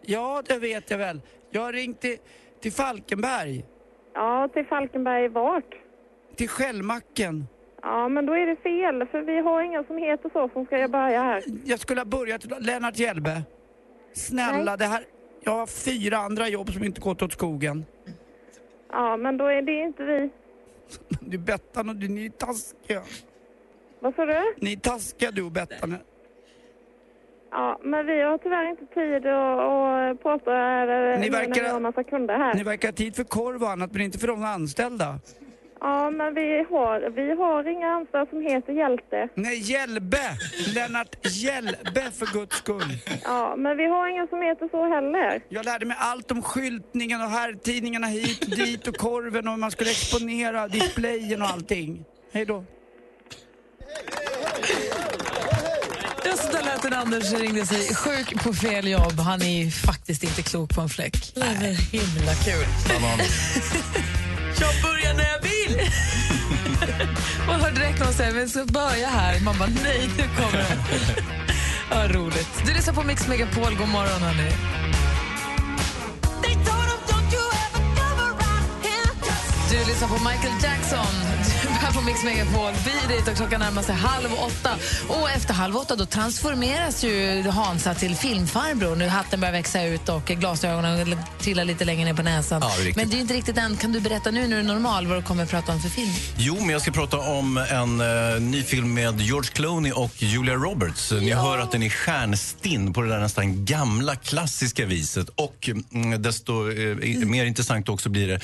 Ja, 0.00 0.42
det 0.46 0.58
vet 0.58 0.90
jag 0.90 0.98
väl. 0.98 1.20
Jag 1.50 1.62
har 1.62 1.72
ringt 1.72 2.00
till, 2.00 2.16
till 2.60 2.72
Falkenberg, 2.72 3.64
Ja, 4.14 4.48
till 4.52 4.66
Falkenberg 4.66 5.28
vart? 5.28 5.74
till 6.36 6.48
Skällmacken. 6.48 7.46
Ja, 7.82 8.08
men 8.08 8.26
då 8.26 8.32
är 8.32 8.46
det 8.46 8.56
fel, 8.56 9.06
för 9.10 9.22
vi 9.22 9.38
har 9.38 9.62
ingen 9.62 9.84
som 9.84 9.96
heter 9.98 10.30
så 10.32 10.48
som 10.52 10.66
ska 10.66 10.88
börja 10.88 11.22
här. 11.22 11.42
Jag 11.64 11.80
skulle 11.80 12.00
ha 12.00 12.04
börjat. 12.04 12.44
Lennart 12.60 12.98
Hjälbe. 12.98 13.42
Snälla, 14.12 14.64
Nej. 14.64 14.78
det 14.78 14.84
här... 14.84 15.04
Jag 15.44 15.52
har 15.52 15.66
fyra 15.66 16.16
andra 16.16 16.48
jobb 16.48 16.72
som 16.72 16.84
inte 16.84 17.00
gått 17.00 17.22
åt 17.22 17.32
skogen. 17.32 17.84
Ja, 18.92 19.16
men 19.16 19.36
då 19.36 19.44
är 19.46 19.62
det 19.62 19.72
inte 19.80 20.02
vi. 20.04 20.30
Du 21.20 21.38
Bettan 21.38 21.88
och 21.88 21.96
du, 21.96 22.08
ni 22.08 22.24
är 22.26 22.30
taskiga. 22.30 23.02
Vad 24.00 24.14
sa 24.14 24.26
du? 24.26 24.54
Ni 24.56 24.72
är 24.72 24.76
taskiga 24.76 25.30
du 25.30 25.42
och 25.42 25.50
Bettan. 25.52 25.96
Ja, 27.50 27.78
men 27.82 28.06
vi 28.06 28.22
har 28.22 28.38
tyvärr 28.38 28.70
inte 28.70 28.86
tid 28.86 29.26
att, 29.26 29.60
att 29.60 30.22
prata 30.22 30.50
här 30.50 30.86
Ni 30.86 31.24
nu 31.24 31.30
när 31.30 31.40
vi 31.40 31.46
verkar- 31.46 31.68
har 31.68 31.76
en 31.76 31.82
massa 31.82 32.04
kunder 32.04 32.38
här. 32.38 32.54
Ni 32.54 32.62
verkar 32.62 32.88
ha 32.88 32.92
tid 32.92 33.16
för 33.16 33.24
korv 33.24 33.62
och 33.62 33.70
annat, 33.70 33.92
men 33.92 34.02
inte 34.02 34.18
för 34.18 34.26
de 34.26 34.44
anställda. 34.44 35.18
Ja, 35.84 36.10
men 36.10 36.34
vi 36.34 36.64
har, 36.70 37.10
vi 37.10 37.34
har 37.42 37.68
inga 37.74 37.88
anställda 37.88 38.26
som 38.30 38.40
heter 38.42 38.72
Hjälte. 38.72 39.28
Nej, 39.34 39.58
Hjälbe! 39.58 40.38
Lennart 40.74 41.26
Hjälbe 41.26 42.10
för 42.18 42.26
guds 42.32 42.56
skull. 42.56 42.98
Ja, 43.24 43.54
men 43.56 43.76
vi 43.76 43.86
har 43.86 44.08
ingen 44.08 44.28
som 44.28 44.42
heter 44.42 44.68
så 44.68 44.94
heller. 44.94 45.42
Jag 45.48 45.64
lärde 45.64 45.86
mig 45.86 45.96
allt 46.00 46.30
om 46.30 46.42
skyltningen 46.42 47.20
och 47.20 47.30
herrtidningarna 47.30 48.06
hit 48.06 48.44
och 48.44 48.56
dit 48.56 48.88
och 48.88 48.96
korven 48.96 49.46
och 49.48 49.52
hur 49.54 49.60
man 49.60 49.70
skulle 49.70 49.90
exponera 49.90 50.68
displayen 50.68 51.42
och 51.42 51.48
allting. 51.48 52.04
Hej 52.32 52.44
då. 52.44 52.64
Ja, 56.24 56.32
så 56.36 56.52
där 56.52 56.64
lät 56.64 56.84
en 56.84 56.92
Anders 56.92 57.32
ringde 57.32 57.66
sig 57.66 57.94
sjuk 57.94 58.44
på 58.44 58.52
fel 58.52 58.88
jobb. 58.88 59.20
Han 59.20 59.42
är 59.42 59.64
ju 59.64 59.70
faktiskt 59.70 60.22
inte 60.24 60.42
klok 60.42 60.74
på 60.74 60.80
en 60.80 60.88
fläck. 60.88 61.34
Det 61.34 61.40
är 61.40 61.92
himla 61.92 62.34
kul. 62.44 62.66
Jag 64.60 64.82
börjar 64.82 65.14
när 65.14 65.24
jag 65.24 65.42
vill! 65.42 65.51
Man 67.46 67.60
hör 67.60 67.70
direkt 67.70 68.00
någon 68.00 68.12
säga 68.12 68.32
men 68.32 68.48
ska 68.48 68.64
börja 68.64 69.08
här. 69.08 69.40
Man 69.40 69.58
bara 69.58 69.68
nej, 69.82 70.10
nu 70.16 70.24
kommer 70.36 70.58
det. 70.58 70.76
Ja, 71.90 72.08
roligt. 72.08 72.48
Du 72.66 72.74
lyssnar 72.74 72.94
på 72.94 73.02
Mix 73.02 73.28
Megapol. 73.28 73.74
God 73.74 73.88
morgon, 73.88 74.22
hörni. 74.22 74.50
Du 79.70 79.78
lyssnar 79.78 80.08
på 80.08 80.14
Michael 80.14 80.54
Jackson. 80.62 81.14
Här 81.82 81.92
på 81.92 82.00
Mix 82.00 82.24
Megapol. 82.24 82.72
Vi 82.84 83.14
är 83.14 83.18
dit 83.18 83.28
och 83.28 83.36
klockan 83.36 83.60
närmar 83.60 83.82
sig 83.82 83.94
halv 83.94 84.32
åtta. 84.32 84.70
Och 85.08 85.30
efter 85.30 85.54
halv 85.54 85.76
åtta 85.76 85.96
då 85.96 86.06
transformeras 86.06 87.04
ju 87.04 87.42
Hansa 87.42 87.94
till 87.94 88.14
filmfarbror. 88.16 88.96
Nu 88.96 89.08
hatten 89.08 89.40
börjar 89.40 89.52
växa 89.52 89.84
ut 89.84 90.08
och 90.08 90.24
glasögonen 90.24 91.16
trillar 91.40 91.64
lite 91.64 91.84
längre 91.84 92.04
ner 92.04 92.14
på 92.14 92.22
näsan. 92.22 92.60
Ja, 92.64 92.84
det. 92.84 92.96
Men 92.96 93.10
det 93.10 93.16
är 93.16 93.20
inte 93.20 93.34
riktigt 93.34 93.58
än. 93.58 93.76
Kan 93.76 93.92
du 93.92 94.00
berätta 94.00 94.30
nu 94.30 94.40
när 94.40 94.48
du 94.48 94.58
är 94.58 94.62
normal 94.62 95.06
vad 95.06 95.18
du 95.18 95.22
kommer 95.22 95.42
att 95.42 95.50
prata 95.50 95.72
om 95.72 95.80
för 95.80 95.88
film? 95.88 96.10
Jo, 96.36 96.56
men 96.60 96.68
jag 96.68 96.82
ska 96.82 96.90
prata 96.90 97.18
om 97.18 97.56
en 97.56 98.00
eh, 98.00 98.40
ny 98.40 98.62
film 98.62 98.94
med 98.94 99.20
George 99.20 99.50
Clooney 99.52 99.92
och 99.92 100.22
Julia 100.22 100.54
Roberts. 100.54 101.12
Ni 101.12 101.32
hör 101.32 101.58
att 101.58 101.72
den 101.72 101.82
är 101.82 101.90
stjärnstinn 101.90 102.92
på 102.92 103.02
det 103.02 103.08
där 103.08 103.20
nästan 103.20 103.64
gamla 103.64 104.16
klassiska 104.16 104.86
viset. 104.86 105.28
Och 105.28 105.70
mm, 105.94 106.22
desto 106.22 106.70
eh, 106.70 106.96
mer 107.26 107.44
intressant 107.44 107.88
också 107.88 108.08
blir 108.08 108.28
det 108.28 108.40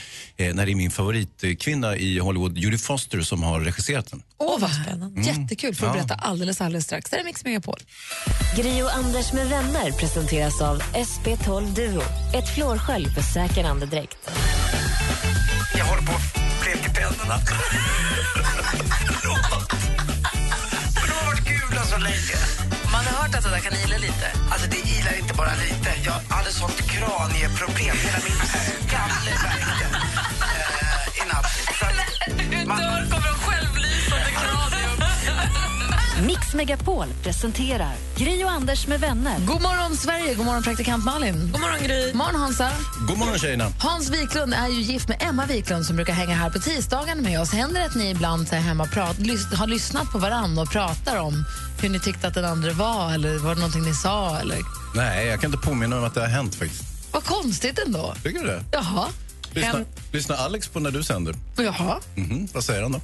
eh, 0.47 0.55
när 0.55 0.66
det 0.66 0.72
är 0.72 0.76
min 0.76 0.91
favoritkvinna 0.91 1.97
i 1.97 2.18
Hollywood, 2.18 2.59
Judy 2.59 2.78
Foster, 2.78 3.28
som 3.29 3.43
har 3.43 3.61
regisserat 3.61 4.11
den. 4.11 4.22
Åh, 4.39 4.61
vad 4.61 4.70
spännande. 4.70 5.20
Mm. 5.20 5.22
Jättekul 5.43 5.74
för 5.74 5.87
att 5.87 5.95
Ja. 5.97 5.99
berätta 5.99 6.14
alldeles, 6.14 6.61
alldeles 6.61 6.85
strax. 6.85 7.11
Det 7.11 7.16
är 7.16 7.24
Mix 7.24 7.45
Megapol. 7.45 7.81
Gri 8.57 8.83
och 8.83 8.95
Anders 8.95 9.33
med 9.33 9.47
vänner 9.49 9.93
presenteras 9.93 10.61
av 10.61 10.83
SP12 10.83 11.74
Duo. 11.74 12.03
Ett 12.35 12.55
flårskölj 12.55 13.09
för 13.14 13.22
säker 13.22 13.64
andedräkt. 13.64 14.31
Jag 15.79 15.85
håller 15.85 16.03
på 16.03 16.12
att 16.12 16.62
bleka 16.62 16.93
tänderna. 16.93 17.39
Förlåt. 19.09 19.72
Men 20.95 21.05
de 21.09 21.14
har 21.18 21.26
varit 21.26 21.45
gula 21.45 21.83
så 21.85 21.99
länge. 21.99 22.37
Man 22.93 23.05
har 23.05 23.22
hört 23.22 23.35
att 23.35 23.45
det 23.45 23.51
där 23.51 23.59
kan 23.61 23.72
ila 23.85 23.97
lite. 23.99 24.26
Alltså 24.51 24.66
det 24.70 24.76
ilar 24.76 25.18
inte 25.22 25.35
bara 25.35 25.55
lite. 25.55 25.91
Jag 26.05 26.37
hade 26.37 26.51
sånt 26.53 26.76
kranieproblem. 26.93 27.97
Hela 28.07 28.18
min 28.26 28.41
skalle 28.87 29.33
värkte 29.45 29.85
eh, 30.49 31.22
i 31.24 31.29
natt. 31.33 31.47
Dör, 32.77 33.07
kommer 33.11 33.29
en 33.29 33.35
självlysande 33.35 34.31
kranium. 34.31 34.59
Mix 36.27 36.55
Megapol 36.55 37.07
presenterar 37.23 37.93
Gri 38.16 38.45
och 38.45 38.51
Anders 38.51 38.87
med 38.87 39.01
vänner. 39.01 39.39
God 39.39 39.62
morgon, 39.62 39.97
Sverige. 39.97 40.35
God 40.35 40.47
morgon, 40.47 40.62
praktikant 40.62 41.05
Malin. 41.05 41.51
God 41.53 41.61
morgon, 41.61 41.79
Gry. 41.83 42.07
God 42.07 42.16
morgon, 42.16 42.35
Hansa. 42.41 42.71
God 43.09 43.19
morgon 43.19 43.39
tjejerna. 43.39 43.73
Hans 43.81 44.11
Wiklund 44.11 44.55
är 44.55 44.69
ju 44.69 44.81
gift 44.81 45.09
med 45.09 45.23
Emma 45.23 45.47
Wiklund 45.47 45.87
som 45.87 45.97
brukar 45.97 46.12
hänga 46.12 46.35
här 46.35 46.51
på 46.51 46.59
tisdagen 46.59 47.23
med 47.23 47.41
oss. 47.41 47.53
Händer 47.53 47.81
det 47.81 47.87
att 47.87 47.95
ni 47.95 48.11
ibland 48.11 48.49
så 48.49 48.55
hemma 48.55 48.85
prat, 48.87 49.19
lys, 49.19 49.55
har 49.55 49.66
lyssnat 49.66 50.12
på 50.12 50.19
varann 50.19 50.59
och 50.59 50.71
pratar 50.71 51.16
om 51.16 51.45
hur 51.81 51.89
ni 51.89 52.01
tyckte 52.01 52.29
att 52.29 52.35
den 52.35 52.45
andra 52.45 52.73
var 52.73 53.12
eller 53.12 53.39
var 53.39 53.55
det 53.55 53.61
någonting 53.61 53.83
ni 53.83 53.95
sa? 53.95 54.39
Eller? 54.39 54.59
Nej, 54.95 55.27
jag 55.27 55.41
kan 55.41 55.55
inte 55.55 55.66
påminna 55.66 55.99
om 55.99 56.05
att 56.05 56.14
det 56.14 56.21
har 56.21 56.29
hänt 56.29 56.55
faktiskt. 56.55 56.83
Vad 57.12 57.25
konstigt 57.25 57.79
ändå. 57.87 58.14
Tycker 58.23 58.41
du 58.41 58.47
det? 58.47 58.64
Jaha. 58.73 59.07
Lyssna, 59.51 59.72
Hem- 59.72 59.84
lyssnar 60.12 60.36
Alex 60.36 60.68
på 60.68 60.80
när 60.80 60.90
du 60.90 61.03
sänder? 61.03 61.34
Jaha. 61.57 62.01
Mhm, 62.14 62.49
Vad 62.53 62.64
säger 62.64 62.82
han 62.82 62.92
då? 62.92 63.01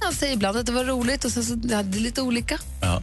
Han 0.00 0.12
säger 0.14 0.32
ibland 0.32 0.58
att 0.58 0.66
det 0.66 0.72
var 0.72 0.84
roligt 0.84 1.24
och 1.24 1.30
sen 1.32 1.44
så 1.44 1.54
det 1.54 1.74
är 1.74 1.82
lite 1.82 2.22
olika. 2.22 2.58
Ja. 2.80 3.02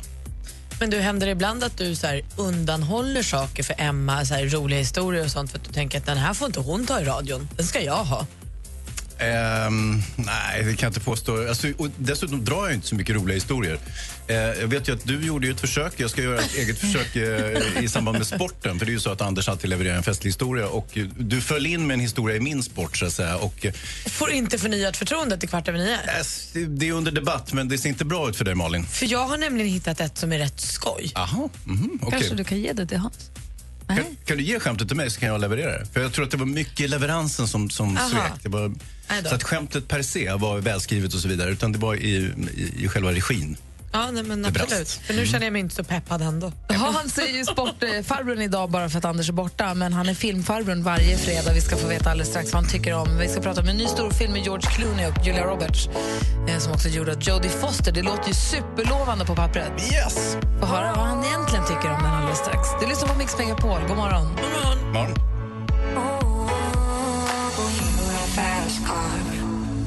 Men 0.80 0.90
du, 0.90 1.00
händer 1.00 1.26
det 1.28 1.32
ibland 1.32 1.64
att 1.64 1.78
du 1.78 1.96
så 1.96 2.08
här, 2.08 2.22
undanhåller 2.36 3.24
saker 3.24 3.64
för 3.64 3.76
Emma, 3.78 4.26
så 4.26 4.34
här, 4.34 4.46
roliga 4.46 4.80
historier 4.80 5.24
och 5.26 5.32
sånt 5.32 5.52
för 5.52 5.58
att 5.60 5.64
du 5.66 5.74
tänker 5.74 5.98
att 5.98 6.06
den 6.06 6.18
här 6.18 6.34
får 6.34 6.46
inte 6.48 6.60
hon 6.60 6.86
ta 6.86 7.02
i 7.02 7.04
radion, 7.04 7.48
den 7.58 7.66
ska 7.66 7.82
jag 7.82 8.04
ha? 8.04 8.26
Ehm, 9.20 10.02
nej, 10.16 10.64
det 10.64 10.76
kan 10.76 10.88
jag 10.88 10.90
inte 10.90 11.00
påstå. 11.00 11.48
Alltså, 11.48 11.68
och 11.78 11.88
dessutom 11.98 12.46
drar 12.46 12.66
jag 12.66 12.74
inte 12.74 12.88
så 12.88 12.96
mycket 12.96 13.16
roliga 13.16 13.36
historier. 13.36 13.80
Eh, 14.28 14.36
jag 14.36 14.68
vet 14.68 14.88
ju 14.90 14.94
att 14.94 15.04
du 15.08 15.26
gjorde 15.26 15.48
ju 15.48 15.54
ett 15.54 15.60
försök. 15.60 15.94
Jag 15.98 16.10
ska 16.10 16.22
göra 16.22 16.40
ett 16.40 16.56
eget 16.56 16.80
försök 16.80 17.16
eh, 17.16 17.84
i 17.84 17.88
samband 17.90 18.18
med 18.18 18.28
sporten. 18.28 18.80
För 18.80 18.86
det 18.86 18.90
är 18.90 18.94
ju 18.94 19.00
så 19.00 19.12
att 19.12 19.22
Anders 19.22 19.50
alltid 19.50 19.70
levererar 19.70 19.96
en 19.98 20.04
festlig 20.04 20.30
historia. 20.30 20.68
Och 20.68 20.98
du 21.18 21.42
föll 21.42 21.66
in 21.66 21.88
med 21.88 21.94
en 21.94 22.00
historia 22.00 22.36
i 22.36 22.40
min 22.40 22.64
sport, 22.64 22.98
så 22.98 23.06
att 23.06 23.14
säga. 23.14 23.36
Och, 23.38 23.66
eh, 23.66 23.74
Får 24.06 24.32
inte 24.32 24.58
förnyat 24.58 24.98
förtroende 24.98 25.38
till 25.38 25.50
kvart 25.50 25.68
över 25.68 25.80
nio. 25.80 25.98
det- 26.54 26.66
det 26.66 26.88
är 26.88 26.92
under 26.94 27.12
debatt, 27.12 27.54
men 27.54 27.68
det 27.70 27.78
ser 27.78 27.90
inte 27.90 28.06
bra 28.06 28.30
ut 28.30 28.36
för 28.36 28.46
dig, 28.46 28.56
Malin. 28.56 28.86
För 28.86 29.06
jag 29.12 29.28
har 29.28 29.38
nämligen 29.38 29.72
hittat 29.72 30.00
ett 30.00 30.18
som 30.18 30.32
är 30.34 30.38
rätt 30.40 30.60
skoj. 30.62 31.12
Aha, 31.16 31.50
mhm, 31.66 32.00
okej. 32.02 32.12
Kanske 32.20 32.36
du 32.36 32.44
kan 32.44 32.60
ge 32.60 32.74
det 32.74 32.86
till 32.88 32.98
Hans. 32.98 33.32
Kan, 33.88 34.06
kan 34.26 34.38
du 34.38 34.44
ge 34.44 34.60
skämtet 34.60 34.88
till 34.88 34.98
mig 34.98 35.12
så 35.12 35.20
kan 35.20 35.30
jag 35.30 35.42
leverera 35.42 35.80
det? 35.80 35.86
För 35.94 36.02
jag 36.02 36.14
tror 36.14 36.26
att 36.26 36.32
det 36.32 36.38
var 36.38 36.46
mycket 36.46 36.90
leveransen 36.90 37.48
som, 37.48 37.70
som 37.70 37.98
Aha. 37.98 38.10
svek. 38.10 38.44
Det 38.44 38.50
var, 38.50 38.74
så 39.30 39.36
att 39.36 39.44
skämtet 39.44 39.88
per 39.88 40.02
se 40.02 40.34
var 40.34 40.58
välskrivet 40.58 41.14
och 41.14 41.20
så 41.20 41.28
vidare. 41.28 41.52
Utan 41.52 41.72
det 41.72 41.78
var 41.78 41.96
i, 41.96 42.34
i, 42.56 42.84
i 42.84 42.88
själva 42.88 43.12
regin. 43.12 43.58
Ja, 43.96 44.12
nej, 44.12 44.24
men 44.24 44.42
brast. 44.42 44.62
absolut. 44.62 44.90
För 44.90 45.14
nu 45.14 45.26
känner 45.26 45.46
jag 45.46 45.54
mig 45.54 45.60
inte 45.60 45.76
så 45.76 45.84
peppad 45.84 46.22
ändå. 46.22 46.52
Hans 46.70 47.18
är 47.18 47.38
ju 47.38 47.46
sportfarbrorn 47.46 48.42
idag 48.42 48.70
bara 48.70 48.90
för 48.90 48.98
att 48.98 49.06
Anders 49.06 49.30
är 49.30 49.34
borta, 49.34 49.74
men 49.74 49.94
han 49.94 50.10
är 50.10 50.14
filmfarbrorn 50.14 50.84
varje 50.84 51.18
fredag. 51.18 51.54
Vi 51.54 51.62
ska 51.62 51.76
få 51.76 51.88
veta 51.88 52.10
alldeles 52.10 52.30
strax 52.30 52.54
vad 52.54 52.62
han 52.64 52.72
tycker 52.72 52.94
om. 52.94 53.18
Vi 53.18 53.28
ska 53.28 53.42
prata 53.42 53.62
om 53.62 53.68
en 53.68 53.78
ny 53.78 53.88
stor 53.88 54.12
film 54.12 54.32
med 54.34 54.44
George 54.44 54.70
Clooney 54.72 55.06
och 55.06 55.26
Julia 55.26 55.46
Roberts 55.46 55.90
eh, 56.50 56.58
som 56.58 56.74
också 56.74 56.88
gjorde 56.88 57.12
att 57.12 57.28
Jodie 57.28 57.50
Foster. 57.50 57.92
Det 57.92 58.02
låter 58.02 58.28
ju 58.28 58.34
superlovande 58.34 59.26
på 59.26 59.36
pappret. 59.36 59.72
Yes! 59.94 60.38
Få 60.60 60.66
höra 60.66 60.94
vad 60.96 61.06
han 61.06 61.26
egentligen 61.26 61.66
tycker 61.66 61.92
om 61.92 62.04
den 62.04 62.14
alldeles 62.14 62.40
strax. 62.40 62.70
Du 62.82 62.88
lyssnar 62.88 63.08
på 63.08 63.18
Mix 63.18 63.38
Megapol. 63.38 63.82
God 63.88 63.98
morgon. 63.98 64.28
God 64.36 64.64
morgon. 64.64 64.94
Morgon. 64.94 65.16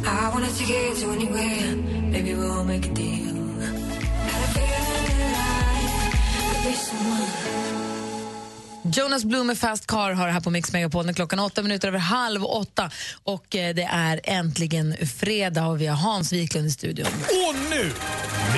I 0.07 0.31
wanna 0.31 0.49
take 0.49 0.97
to 1.01 1.11
anywhere. 1.11 1.77
Maybe 2.13 2.35
we'll 2.35 2.65
make 2.65 2.87
a 2.87 2.95
deal. 2.95 3.38
Jonas 8.95 9.25
Blum 9.25 9.47
med 9.47 9.59
Fast 9.59 9.87
Car 9.87 10.13
har 10.13 10.29
här 10.29 10.41
på 10.41 10.51
Mix 10.51 10.73
Megapol 10.73 11.07
när 11.07 11.13
klockan 11.13 11.39
åtta 11.39 11.63
minuter 11.63 11.89
över 11.89 11.99
halv 11.99 12.45
åtta. 12.45 12.91
Och 13.25 13.57
eh, 13.57 13.75
det 13.75 13.89
är 13.93 14.21
äntligen 14.25 14.95
fredag 15.19 15.67
och 15.67 15.81
vi 15.81 15.87
har 15.87 15.97
Hans 15.97 16.33
Wiklund 16.33 16.67
i 16.67 16.71
studion. 16.71 17.07
Och 17.07 17.55
nu, 17.71 17.93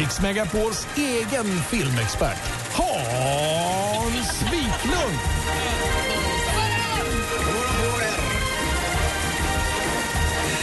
Mix 0.01 0.21
Megapols 0.21 0.87
egen 0.97 1.63
filmexpert, 1.63 2.39
Hans 2.73 4.43
Wiklund. 4.43 5.19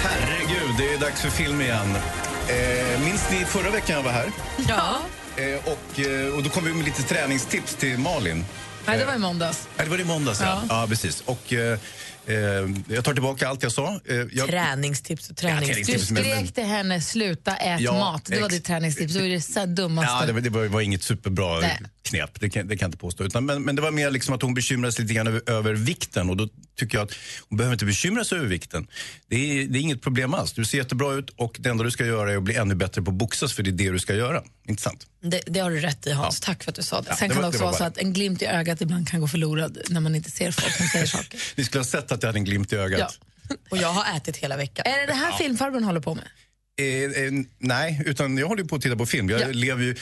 Herregud, 0.03 0.75
det 0.77 0.93
är 0.93 0.99
dags 0.99 1.21
för 1.21 1.29
film 1.29 1.61
igen. 1.61 1.95
Eh, 2.49 3.03
minns 3.03 3.31
ni 3.31 3.45
förra 3.45 3.69
veckan 3.69 3.95
jag 3.95 4.03
var 4.03 4.11
här? 4.11 4.31
Ja. 4.67 4.97
Eh, 5.37 5.59
och, 5.65 5.99
eh, 5.99 6.35
och 6.35 6.43
då 6.43 6.49
kom 6.49 6.63
vi 6.65 6.73
med 6.73 6.85
lite 6.85 7.03
träningstips 7.03 7.75
till 7.75 7.97
Malin. 7.97 8.45
Nej, 8.85 8.97
det 8.97 9.05
var 9.05 9.15
i 9.15 9.17
måndags. 9.17 9.67
Nej, 9.77 9.85
det 9.85 9.91
var 9.91 9.99
i 9.99 10.03
måndags, 10.03 10.41
ja. 10.41 10.45
Ja. 10.69 10.81
ja. 10.81 10.87
precis. 10.87 11.21
Och, 11.25 11.53
eh, 11.53 11.79
eh, 12.25 12.35
jag 12.87 13.03
tar 13.03 13.13
tillbaka 13.13 13.47
allt 13.47 13.63
jag 13.63 13.71
sa. 13.71 13.99
Eh, 14.05 14.15
jag, 14.31 14.47
Träningstips 14.47 15.29
och 15.29 15.35
Du 15.35 15.41
träningstips, 15.41 16.11
men- 16.11 16.23
skrek 16.23 16.53
till 16.53 16.63
henne, 16.63 17.01
sluta 17.01 17.55
ät 17.55 17.81
Ja, 17.81 17.93
mat. 17.93 18.25
Det 18.25 18.41
var 18.41 18.49
ditt 18.49 18.65
träningstips. 18.65 19.13
Det 19.13 19.19
var 19.19 19.65
det 19.65 19.65
dummaste. 19.75 20.11
Ja, 20.19 20.25
det, 20.25 20.33
var, 20.33 20.41
det 20.41 20.49
var, 20.49 20.65
var 20.65 20.81
inget 20.81 21.03
superbra 21.03 21.59
Nej. 21.59 21.79
Knep, 22.09 22.39
det 22.39 22.49
kan, 22.49 22.67
det 22.67 22.77
kan 22.77 22.85
jag 22.85 22.87
inte 22.87 22.97
påstå. 22.97 23.23
Utan, 23.23 23.45
men, 23.45 23.61
men 23.63 23.75
det 23.75 23.81
var 23.81 23.91
mer 23.91 24.11
liksom 24.11 24.35
att 24.35 24.41
hon 24.41 24.53
bekymrade 24.53 24.91
sig 24.91 25.01
lite 25.03 25.13
grann 25.13 25.27
över, 25.27 25.49
över 25.49 25.73
vikten 25.73 26.29
och 26.29 26.37
då 26.37 26.47
tycker 26.79 26.97
jag 26.97 27.05
att 27.05 27.13
hon 27.49 27.57
behöver 27.57 27.73
inte 27.75 27.85
bekymra 27.85 28.23
sig 28.23 28.37
över 28.37 28.47
vikten. 28.47 28.87
Det 29.27 29.35
är, 29.35 29.67
det 29.67 29.79
är 29.79 29.81
inget 29.81 30.01
problem 30.01 30.33
alls. 30.33 30.53
Du 30.53 30.65
ser 30.65 30.77
jättebra 30.77 31.13
ut 31.13 31.29
och 31.29 31.55
det 31.59 31.69
enda 31.69 31.83
du 31.83 31.91
ska 31.91 32.05
göra 32.05 32.31
är 32.31 32.37
att 32.37 32.43
bli 32.43 32.55
ännu 32.55 32.75
bättre 32.75 33.01
på 33.01 33.11
att 33.11 33.17
boxas 33.17 33.53
för 33.53 33.63
det 33.63 33.69
är 33.69 33.71
det 33.71 33.91
du 33.91 33.99
ska 33.99 34.13
göra. 34.15 34.43
Inte 34.67 34.83
sant? 34.83 35.07
Det, 35.21 35.41
det 35.47 35.59
har 35.59 35.71
du 35.71 35.79
rätt 35.79 36.07
i 36.07 36.11
Hans, 36.11 36.39
tack 36.39 36.63
för 36.63 36.71
att 36.71 36.75
du 36.75 36.83
sa 36.83 37.01
det. 37.01 37.15
Sen 37.15 37.29
det 37.29 37.35
kan 37.35 37.43
var- 37.43 37.51
det 37.51 37.55
också 37.57 37.63
vara 37.63 37.73
så 37.77 37.83
att 37.83 37.97
en 37.97 38.13
glimt 38.13 38.41
i 38.41 38.45
ögat 38.45 38.81
ibland 38.81 39.09
kan 39.09 39.21
gå 39.21 39.27
förlorad 39.27 39.77
när 39.89 39.99
man 39.99 40.15
inte 40.15 40.31
ser 40.31 40.51
folk 40.51 40.73
som 40.77 40.85
säger 40.87 41.05
saker. 41.17 41.39
Ni 41.55 41.63
skulle 41.63 41.79
ha 41.79 41.85
sett 41.85 42.11
att 42.11 42.23
jag 42.23 42.27
hade 42.29 42.39
en 42.39 42.45
glimt 42.45 42.73
i 42.73 42.75
ögat. 42.75 42.99
Ja. 42.99 43.55
Och 43.69 43.77
jag 43.77 43.87
har 43.93 44.17
ätit 44.17 44.37
hela 44.37 44.57
veckan. 44.57 44.85
Är 44.85 44.99
det 44.99 45.05
det 45.05 45.13
här 45.13 45.31
filmfarbrorn 45.31 45.83
håller 45.83 45.99
på 46.01 46.15
med? 46.15 46.23
Eh, 46.79 47.23
eh, 47.23 47.31
nej, 47.59 48.01
utan 48.05 48.37
jag 48.37 48.47
håller 48.47 48.63
på 48.63 48.75
att 48.75 48.81
titta 48.81 48.95
på 48.95 49.05
film. 49.05 49.29
Jag 49.29 49.41
Ja. 49.41 49.47
lever 49.51 49.83
ju, 49.83 49.95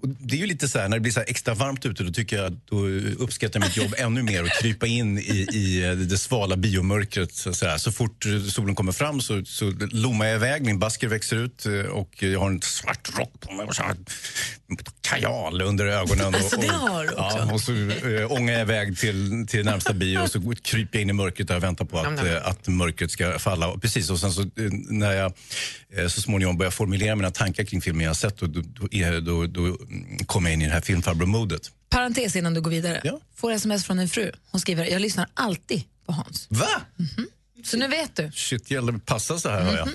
och 0.00 0.08
det 0.08 0.36
är 0.36 0.38
ju 0.40 0.46
lite 0.46 0.68
så 0.68 0.78
här, 0.78 0.88
när 0.88 0.96
det 0.96 1.00
blir 1.00 1.12
så 1.12 1.20
extra 1.20 1.54
varmt 1.54 1.86
ute 1.86 2.02
då 2.02 2.12
tycker 2.12 2.36
jag 2.36 2.46
att 2.46 2.66
då 2.66 2.86
uppskattar 3.24 3.60
jag 3.60 3.66
mitt 3.68 3.76
jobb 3.76 3.94
ännu 3.98 4.22
mer 4.22 4.42
och 4.42 4.48
krypa 4.60 4.86
in 4.86 5.18
i, 5.18 5.46
i 5.52 5.84
eh, 5.84 5.92
det 5.92 6.18
svala 6.18 6.56
biomörkret. 6.56 7.34
Så, 7.34 7.54
så, 7.54 7.74
så 7.78 7.92
fort 7.92 8.24
solen 8.52 8.74
kommer 8.74 8.92
fram 8.92 9.20
så, 9.20 9.44
så 9.44 9.72
lommar 9.92 10.26
jag 10.26 10.34
iväg, 10.36 10.62
min 10.62 10.78
basker 10.78 11.08
växer 11.08 11.36
ut 11.36 11.66
eh, 11.66 11.72
och 11.72 12.22
jag 12.22 12.40
har 12.40 12.46
en 12.50 12.62
svart 12.62 13.18
rock 13.18 13.32
på 13.40 13.52
mig 13.52 13.66
och 13.66 13.74
så 13.74 13.82
här, 13.82 13.96
kajal 15.00 15.62
under 15.62 15.86
ögonen. 15.86 16.34
Alltså, 16.34 16.56
och, 16.56 16.62
det 16.62 16.68
har 16.68 17.04
du 17.04 17.10
också. 17.10 17.38
Ja, 17.38 17.52
och 17.52 17.60
så 17.60 17.72
eh, 17.72 18.32
ångar 18.32 18.52
jag 18.52 18.62
iväg 18.62 18.98
till, 18.98 19.46
till 19.48 19.64
närmsta 19.64 19.92
bio 19.92 20.18
och 20.18 20.30
så 20.30 20.54
kryper 20.62 20.98
jag 20.98 21.02
in 21.02 21.10
i 21.10 21.12
mörkret 21.12 21.50
och 21.50 21.62
väntar 21.62 21.84
på 21.84 21.98
att, 21.98 22.26
eh, 22.26 22.46
att 22.48 22.68
mörkret 22.68 23.10
ska 23.10 23.38
falla. 23.38 23.78
Precis, 23.78 24.10
och 24.10 24.18
sen 24.20 24.32
så 24.32 24.50
när 24.88 25.12
jag 25.12 25.32
eh, 25.96 26.08
så 26.20 26.24
småningom 26.24 26.58
börjar 26.58 26.70
formulera 26.70 27.16
mina 27.16 27.30
tankar 27.30 27.64
kring 27.64 27.80
filmen 27.80 28.06
jag 28.06 28.16
sett 28.16 28.42
och 28.42 28.50
då, 28.50 28.60
då, 28.60 29.20
då, 29.20 29.46
då 29.46 29.64
mm, 29.64 30.18
kommer 30.26 30.50
jag 30.50 30.54
in 30.54 30.62
i 30.62 30.66
det 30.66 30.72
här 30.72 30.80
filmfarbror-modet. 30.80 31.70
Parentes 31.90 32.36
innan 32.36 32.54
du 32.54 32.60
går 32.60 32.70
vidare. 32.70 33.18
Får 33.36 33.52
sms 33.52 33.84
från 33.84 33.98
en 33.98 34.08
fru. 34.08 34.32
Hon 34.50 34.60
skriver, 34.60 34.84
jag 34.84 35.02
lyssnar 35.02 35.26
alltid 35.34 35.82
på 36.06 36.12
Hans. 36.12 36.46
Va? 36.50 36.80
Så 37.64 37.76
nu 37.76 37.88
vet 37.88 38.16
du. 38.16 38.30
Shit, 38.34 38.70
gäller 38.70 38.92
passa 38.92 39.38
så 39.38 39.48
här 39.48 39.62
hör 39.62 39.76
jag. 39.76 39.88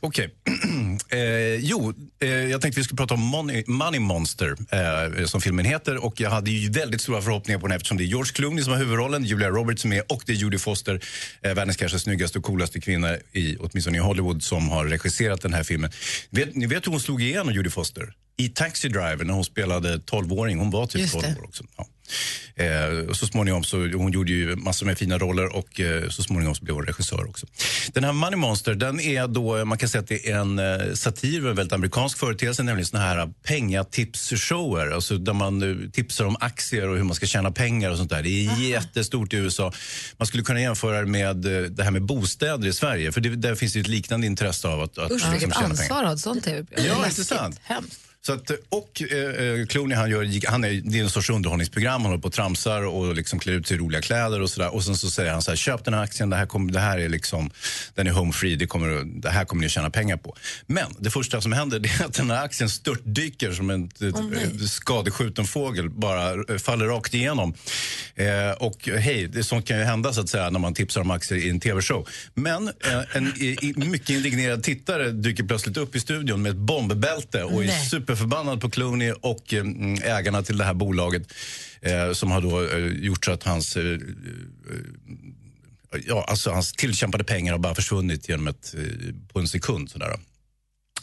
Okej. 0.00 0.34
eh, 1.08 1.54
jo, 1.54 1.94
eh, 2.22 2.28
jag 2.28 2.60
tänkte 2.60 2.80
vi 2.80 2.84
skulle 2.84 2.96
prata 2.96 3.14
om 3.14 3.20
Money, 3.20 3.64
Money 3.66 4.00
Monster, 4.00 4.56
eh, 4.70 5.24
som 5.26 5.40
filmen 5.40 5.64
heter. 5.64 6.04
Och 6.04 6.20
Jag 6.20 6.30
hade 6.30 6.50
ju 6.50 6.70
väldigt 6.70 7.00
stora 7.00 7.22
förhoppningar 7.22 7.58
på 7.60 7.66
den 7.66 7.76
eftersom 7.76 7.96
det 7.96 8.04
är 8.04 8.06
George 8.06 8.32
Clooney 8.32 8.64
som 8.64 8.72
har 8.72 8.80
huvudrollen, 8.80 9.24
Julia 9.24 9.48
Roberts 9.48 9.84
är 9.84 10.12
och 10.12 10.22
det 10.26 10.32
är 10.32 10.36
Judy 10.36 10.58
Foster, 10.58 11.00
eh, 11.42 11.54
världens 11.54 11.76
kanske 11.76 11.98
snyggaste 11.98 12.38
och 12.38 12.44
coolaste 12.44 12.80
kvinna, 12.80 13.16
i, 13.32 13.56
åtminstone 13.60 13.96
i 13.96 14.00
Hollywood, 14.00 14.42
som 14.42 14.68
har 14.68 14.84
regisserat 14.84 15.40
den 15.40 15.54
här 15.54 15.62
filmen. 15.62 15.90
Vet, 16.30 16.54
ni 16.54 16.66
vet 16.66 16.86
hur 16.86 16.90
hon 16.90 17.00
slog 17.00 17.22
igenom, 17.22 17.54
Judy 17.54 17.70
Foster? 17.70 18.12
I 18.36 18.48
Taxi 18.48 18.88
Driver 18.88 19.24
när 19.24 19.34
hon 19.34 19.44
spelade 19.44 19.96
12-åring. 19.96 20.58
Hon 20.58 20.70
var 20.70 20.86
typ 20.86 21.00
Just 21.00 21.12
12 21.12 21.24
det. 21.24 21.40
år 21.40 21.44
också. 21.44 21.64
Ja. 21.76 21.86
Eh, 22.54 23.08
och 23.08 23.16
så 23.16 23.26
småningom 23.26 23.64
så 23.64 23.76
hon 23.76 24.12
gjorde 24.12 24.32
ju 24.32 24.56
massor 24.56 24.86
med 24.86 24.98
fina 24.98 25.18
roller 25.18 25.56
och 25.56 25.80
eh, 25.80 26.08
så 26.08 26.22
småningom 26.22 26.54
så 26.54 26.64
blev 26.64 26.74
hon 26.76 26.86
regissör 26.86 27.28
också. 27.28 27.46
Den 27.92 28.04
här 28.04 28.12
Money 28.12 28.36
Monster, 28.36 28.74
den 28.74 29.00
är 29.00 29.26
då, 29.28 29.64
man 29.64 29.78
kan 29.78 29.88
säga 29.88 30.02
att 30.02 30.08
det 30.08 30.30
är 30.30 30.36
en 30.36 30.58
eh, 30.58 30.94
satir 30.94 31.40
av 31.40 31.50
en 31.50 31.56
väldigt 31.56 31.72
amerikansk 31.72 32.18
företeelse, 32.18 32.62
nämligen 32.62 32.86
såna 32.86 33.02
här 33.02 33.32
pengatipsshower, 33.42 34.90
alltså 34.90 35.18
där 35.18 35.32
man 35.32 35.62
eh, 35.84 35.90
tipsar 35.90 36.24
om 36.24 36.36
aktier 36.40 36.88
och 36.88 36.96
hur 36.96 37.04
man 37.04 37.14
ska 37.14 37.26
tjäna 37.26 37.50
pengar 37.50 37.90
och 37.90 37.96
sånt 37.96 38.10
där. 38.10 38.22
Det 38.22 38.28
är 38.46 38.60
jättestort 38.60 39.32
i 39.32 39.36
USA. 39.36 39.72
Man 40.16 40.26
skulle 40.26 40.42
kunna 40.42 40.60
jämföra 40.60 41.00
det 41.00 41.06
med 41.06 41.46
eh, 41.46 41.62
det 41.62 41.84
här 41.84 41.90
med 41.90 42.02
bostäder 42.02 42.68
i 42.68 42.72
Sverige, 42.72 43.12
för 43.12 43.20
det, 43.20 43.36
där 43.36 43.54
finns 43.54 43.72
det 43.72 43.80
ett 43.80 43.88
liknande 43.88 44.26
intresse 44.26 44.68
av 44.68 44.80
att, 44.80 44.98
att 44.98 45.10
Usch, 45.10 45.12
liksom 45.12 45.32
vilket 45.32 45.56
ansvar 45.56 45.88
pengar. 45.88 46.00
att 46.00 46.06
ha 46.06 46.12
ett 46.14 46.20
sånt 46.20 46.44
tv-program. 46.44 46.86
Ja, 46.86 46.94
Det 46.98 47.04
är 47.04 47.08
inte 47.08 47.24
sant? 47.24 47.60
Hemskt. 47.62 48.00
Så 48.26 48.32
att, 48.32 48.50
och 48.68 49.02
eh, 49.10 49.46
eh, 49.46 49.66
Clooney 49.66 49.96
han 49.96 50.10
gör, 50.10 50.50
han 50.50 50.64
är, 50.64 50.70
det 50.84 50.98
är 50.98 51.02
en 51.02 51.10
sorts 51.10 51.30
underhållningsprogram, 51.30 52.02
han 52.02 52.10
håller 52.10 52.22
på 52.22 52.28
och 52.28 52.34
tramsar 52.34 52.82
och 52.82 53.14
liksom 53.14 53.38
klär 53.38 53.52
ut 53.52 53.66
sig 53.66 53.76
i 53.76 53.80
roliga 53.80 54.02
kläder 54.02 54.40
och 54.40 54.50
sådär. 54.50 54.74
Och 54.74 54.84
sen 54.84 54.96
så 54.96 55.10
säger 55.10 55.32
han 55.32 55.42
så 55.42 55.50
här, 55.50 55.56
köp 55.56 55.84
den 55.84 55.94
här 55.94 56.02
aktien, 56.02 56.30
det 56.30 56.36
här, 56.36 56.46
kommer, 56.46 56.72
det 56.72 56.80
här 56.80 56.98
är 56.98 57.08
liksom, 57.08 57.50
den 57.94 58.06
är 58.06 58.10
home 58.10 58.32
free, 58.32 58.56
det, 58.56 58.66
kommer, 58.66 59.20
det 59.20 59.30
här 59.30 59.44
kommer 59.44 59.62
ni 59.62 59.68
tjäna 59.68 59.90
pengar 59.90 60.16
på. 60.16 60.36
Men 60.66 60.86
det 60.98 61.10
första 61.10 61.40
som 61.40 61.52
händer 61.52 61.78
det 61.78 61.88
är 61.88 62.04
att 62.04 62.14
den 62.14 62.30
här 62.30 62.44
aktien 62.44 62.70
störtdyker 62.70 63.52
som 63.52 63.70
en 63.70 63.90
oh, 64.00 64.66
skadeskjuten 64.66 65.44
fågel, 65.44 65.90
bara 65.90 66.32
eh, 66.32 66.58
faller 66.58 66.86
rakt 66.86 67.14
igenom. 67.14 67.54
Eh, 68.14 68.50
och 68.58 68.88
hej, 68.88 69.26
det, 69.26 69.44
sånt 69.44 69.66
kan 69.66 69.78
ju 69.78 69.84
hända 69.84 70.12
så 70.12 70.20
att 70.20 70.28
säga 70.28 70.50
när 70.50 70.60
man 70.60 70.74
tipsar 70.74 71.00
om 71.00 71.10
aktier 71.10 71.38
i 71.38 71.50
en 71.50 71.60
tv-show. 71.60 72.08
Men 72.34 72.68
eh, 72.68 73.16
en 73.16 73.26
i, 73.26 73.74
mycket 73.76 74.10
indignerad 74.10 74.62
tittare 74.62 75.10
dyker 75.10 75.44
plötsligt 75.44 75.76
upp 75.76 75.96
i 75.96 76.00
studion 76.00 76.42
med 76.42 76.50
ett 76.50 76.58
bombbälte 76.58 77.44
och 77.44 77.62
är 77.62 77.66
Nej 77.66 77.86
superförbannad 78.12 78.60
på 78.60 78.70
Clooney 78.70 79.12
och 79.12 79.54
eh, 79.54 79.60
mm, 79.60 80.02
ägarna 80.02 80.42
till 80.42 80.58
det 80.58 80.64
här 80.64 80.74
bolaget 80.74 81.32
eh, 81.80 82.12
som 82.12 82.30
har 82.30 82.40
då 82.40 82.68
eh, 82.68 83.04
gjort 83.04 83.24
så 83.24 83.32
att 83.32 83.42
hans 83.42 83.76
eh, 83.76 83.84
eh 83.84 83.98
ja, 86.06 86.24
alltså 86.28 86.50
hans 86.50 86.72
tillkämpade 86.72 87.24
pengar 87.24 87.52
har 87.52 87.58
bara 87.58 87.74
försvunnit 87.74 88.28
genom 88.28 88.48
ett, 88.48 88.74
eh, 88.74 89.14
på 89.32 89.38
en 89.38 89.48
sekund. 89.48 89.90
Sådär. 89.90 90.18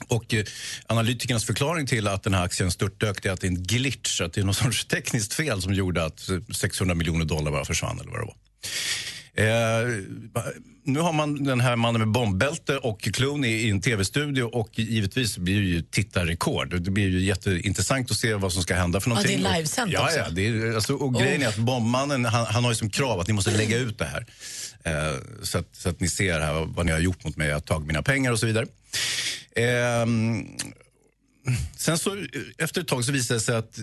Och 0.07 0.33
eh, 0.33 0.43
analytikernas 0.87 1.45
förklaring 1.45 1.87
till 1.87 2.07
att 2.07 2.23
den 2.23 2.33
här 2.33 2.45
aktien 2.45 2.71
störtdök 2.71 3.25
är 3.25 3.31
att 3.31 3.41
det 3.41 3.47
är 3.47 3.51
en 3.51 3.63
glitch, 3.63 4.21
att 4.21 4.33
det 4.33 4.41
är 4.41 4.45
något 4.45 4.57
sorts 4.63 4.85
tekniskt 4.85 5.33
fel 5.33 5.61
som 5.61 5.73
gjorde 5.73 6.05
att 6.05 6.29
600 6.55 6.95
miljoner 6.95 7.25
dollar 7.25 7.51
bara 7.51 7.65
försvann 7.65 7.99
eller 7.99 8.11
vad 8.11 8.19
det 8.19 8.25
var. 8.25 8.35
Eh, 9.39 10.03
nu 10.93 10.99
har 10.99 11.13
man 11.13 11.43
den 11.43 11.59
här 11.59 11.75
mannen 11.75 11.99
med 12.01 12.11
bombbälte 12.11 12.77
och 12.77 13.01
Clooney 13.01 13.51
i 13.51 13.69
en 13.69 13.81
tv-studio 13.81 14.43
och 14.43 14.79
givetvis 14.79 15.37
blir 15.37 15.61
det 15.61 15.67
ju 15.67 15.81
tittarrekord. 15.81 16.81
Det 16.81 16.91
blir 16.91 17.09
ju 17.09 17.19
jätteintressant 17.19 18.11
att 18.11 18.17
se 18.17 18.33
vad 18.33 18.53
som 18.53 18.63
ska 18.63 18.75
hända 18.75 18.99
för 18.99 19.09
Ja, 19.09 19.13
någonting. 19.15 19.43
det 19.43 19.49
är 19.49 19.55
livesänt 19.55 19.91
ja. 19.91 20.09
Ja, 20.17 20.29
det 20.29 20.47
är, 20.47 20.75
alltså, 20.75 20.93
och 20.93 21.09
Oh. 21.09 21.21
grejen 21.21 21.41
är 21.41 21.47
att 21.47 21.57
bombmannen 21.57 22.25
han, 22.25 22.45
han 22.45 22.63
har 22.63 22.71
ju 22.71 22.75
som 22.75 22.89
krav 22.89 23.19
att 23.19 23.27
ni 23.27 23.33
måste 23.33 23.51
lägga 23.51 23.77
ut 23.77 23.97
det 23.99 24.05
här. 24.05 24.25
Eh, 24.83 25.17
så, 25.43 25.57
att, 25.57 25.67
så 25.75 25.89
att 25.89 25.99
ni 25.99 26.07
ser 26.09 26.39
här 26.39 26.65
vad 26.65 26.85
ni 26.85 26.91
har 26.91 26.99
gjort 26.99 27.23
mot 27.23 27.37
mig, 27.37 27.47
jag 27.47 27.55
har 27.55 27.61
tagit 27.61 27.87
mina 27.87 28.01
pengar 28.01 28.31
och 28.31 28.39
så 28.39 28.45
vidare. 28.45 28.65
Ehm, 29.55 30.45
sen 31.77 31.97
så 31.97 32.15
eh, 32.15 32.23
efter 32.57 32.81
ett 32.81 32.87
tag 32.87 33.05
så 33.05 33.11
visade 33.11 33.39
det 33.39 33.43
sig 33.43 33.55
att 33.55 33.79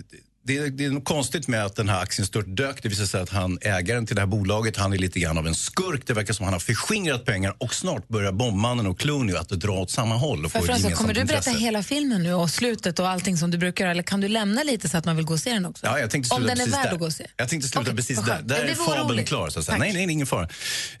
det, 0.47 0.69
det 0.69 0.85
är 0.85 0.89
något 0.89 1.05
konstigt 1.05 1.47
med 1.47 1.65
att 1.65 1.75
den 1.75 1.89
här 1.89 2.01
aktien 2.01 2.25
störtdök. 2.25 2.83
Det 2.83 2.89
visar 2.89 3.05
sig 3.05 3.21
att 3.21 3.29
han, 3.29 3.57
ägaren 3.61 4.05
till 4.05 4.15
det 4.15 4.21
här 4.21 4.27
bolaget, 4.27 4.77
han 4.77 4.93
är 4.93 4.97
lite 4.97 5.19
grann 5.19 5.37
av 5.37 5.47
en 5.47 5.55
skurk. 5.55 6.01
Det 6.05 6.13
verkar 6.13 6.33
som 6.33 6.43
att 6.43 6.47
han 6.47 6.53
har 6.53 6.59
förskingrat 6.59 7.25
pengar 7.25 7.55
och 7.57 7.73
snart 7.73 8.07
börjar 8.07 8.31
bombmannen 8.31 8.87
och 8.87 8.99
Clooney 8.99 9.35
att 9.35 9.49
dra 9.49 9.71
åt 9.71 9.91
samma 9.91 10.15
håll 10.15 10.45
och 10.45 10.51
få 10.51 10.57
ett 10.57 10.65
fråga, 10.65 10.95
kommer 10.95 11.13
du 11.13 11.23
berätta 11.23 11.37
intresse. 11.37 11.59
hela 11.59 11.83
filmen 11.83 12.23
nu 12.23 12.33
och 12.33 12.49
slutet 12.49 12.99
och 12.99 13.09
allting 13.09 13.37
som 13.37 13.51
du 13.51 13.57
brukar 13.57 13.83
göra? 13.83 13.91
Eller 13.91 14.03
kan 14.03 14.21
du 14.21 14.27
lämna 14.27 14.63
lite 14.63 14.89
så 14.89 14.97
att 14.97 15.05
man 15.05 15.15
vill 15.15 15.25
gå 15.25 15.33
och 15.33 15.39
se 15.39 15.53
den 15.53 15.65
också? 15.65 15.85
Ja, 15.85 15.99
jag 15.99 16.09
tänkte 16.09 16.35
Om 16.35 16.41
sluta 16.41 16.55
den 16.55 16.61
är 16.61 16.65
precis 16.65 16.79
värd 16.79 16.85
där. 16.85 16.93
att 16.93 16.99
gå 16.99 17.05
och 17.05 17.13
se? 17.13 17.27
Jag 17.37 17.49
tänkte 17.49 17.69
sluta 17.69 17.81
Okej, 17.81 17.95
precis 17.95 18.19
där. 18.21 18.41
Där 18.41 18.63
är 18.63 18.75
fabeln 18.75 19.25
klar. 19.25 19.49
Så 19.49 19.59
att 19.59 19.65
säga. 19.65 19.77
Nej, 19.77 19.93
nej, 19.93 20.11
ingen 20.11 20.27
fara. 20.27 20.49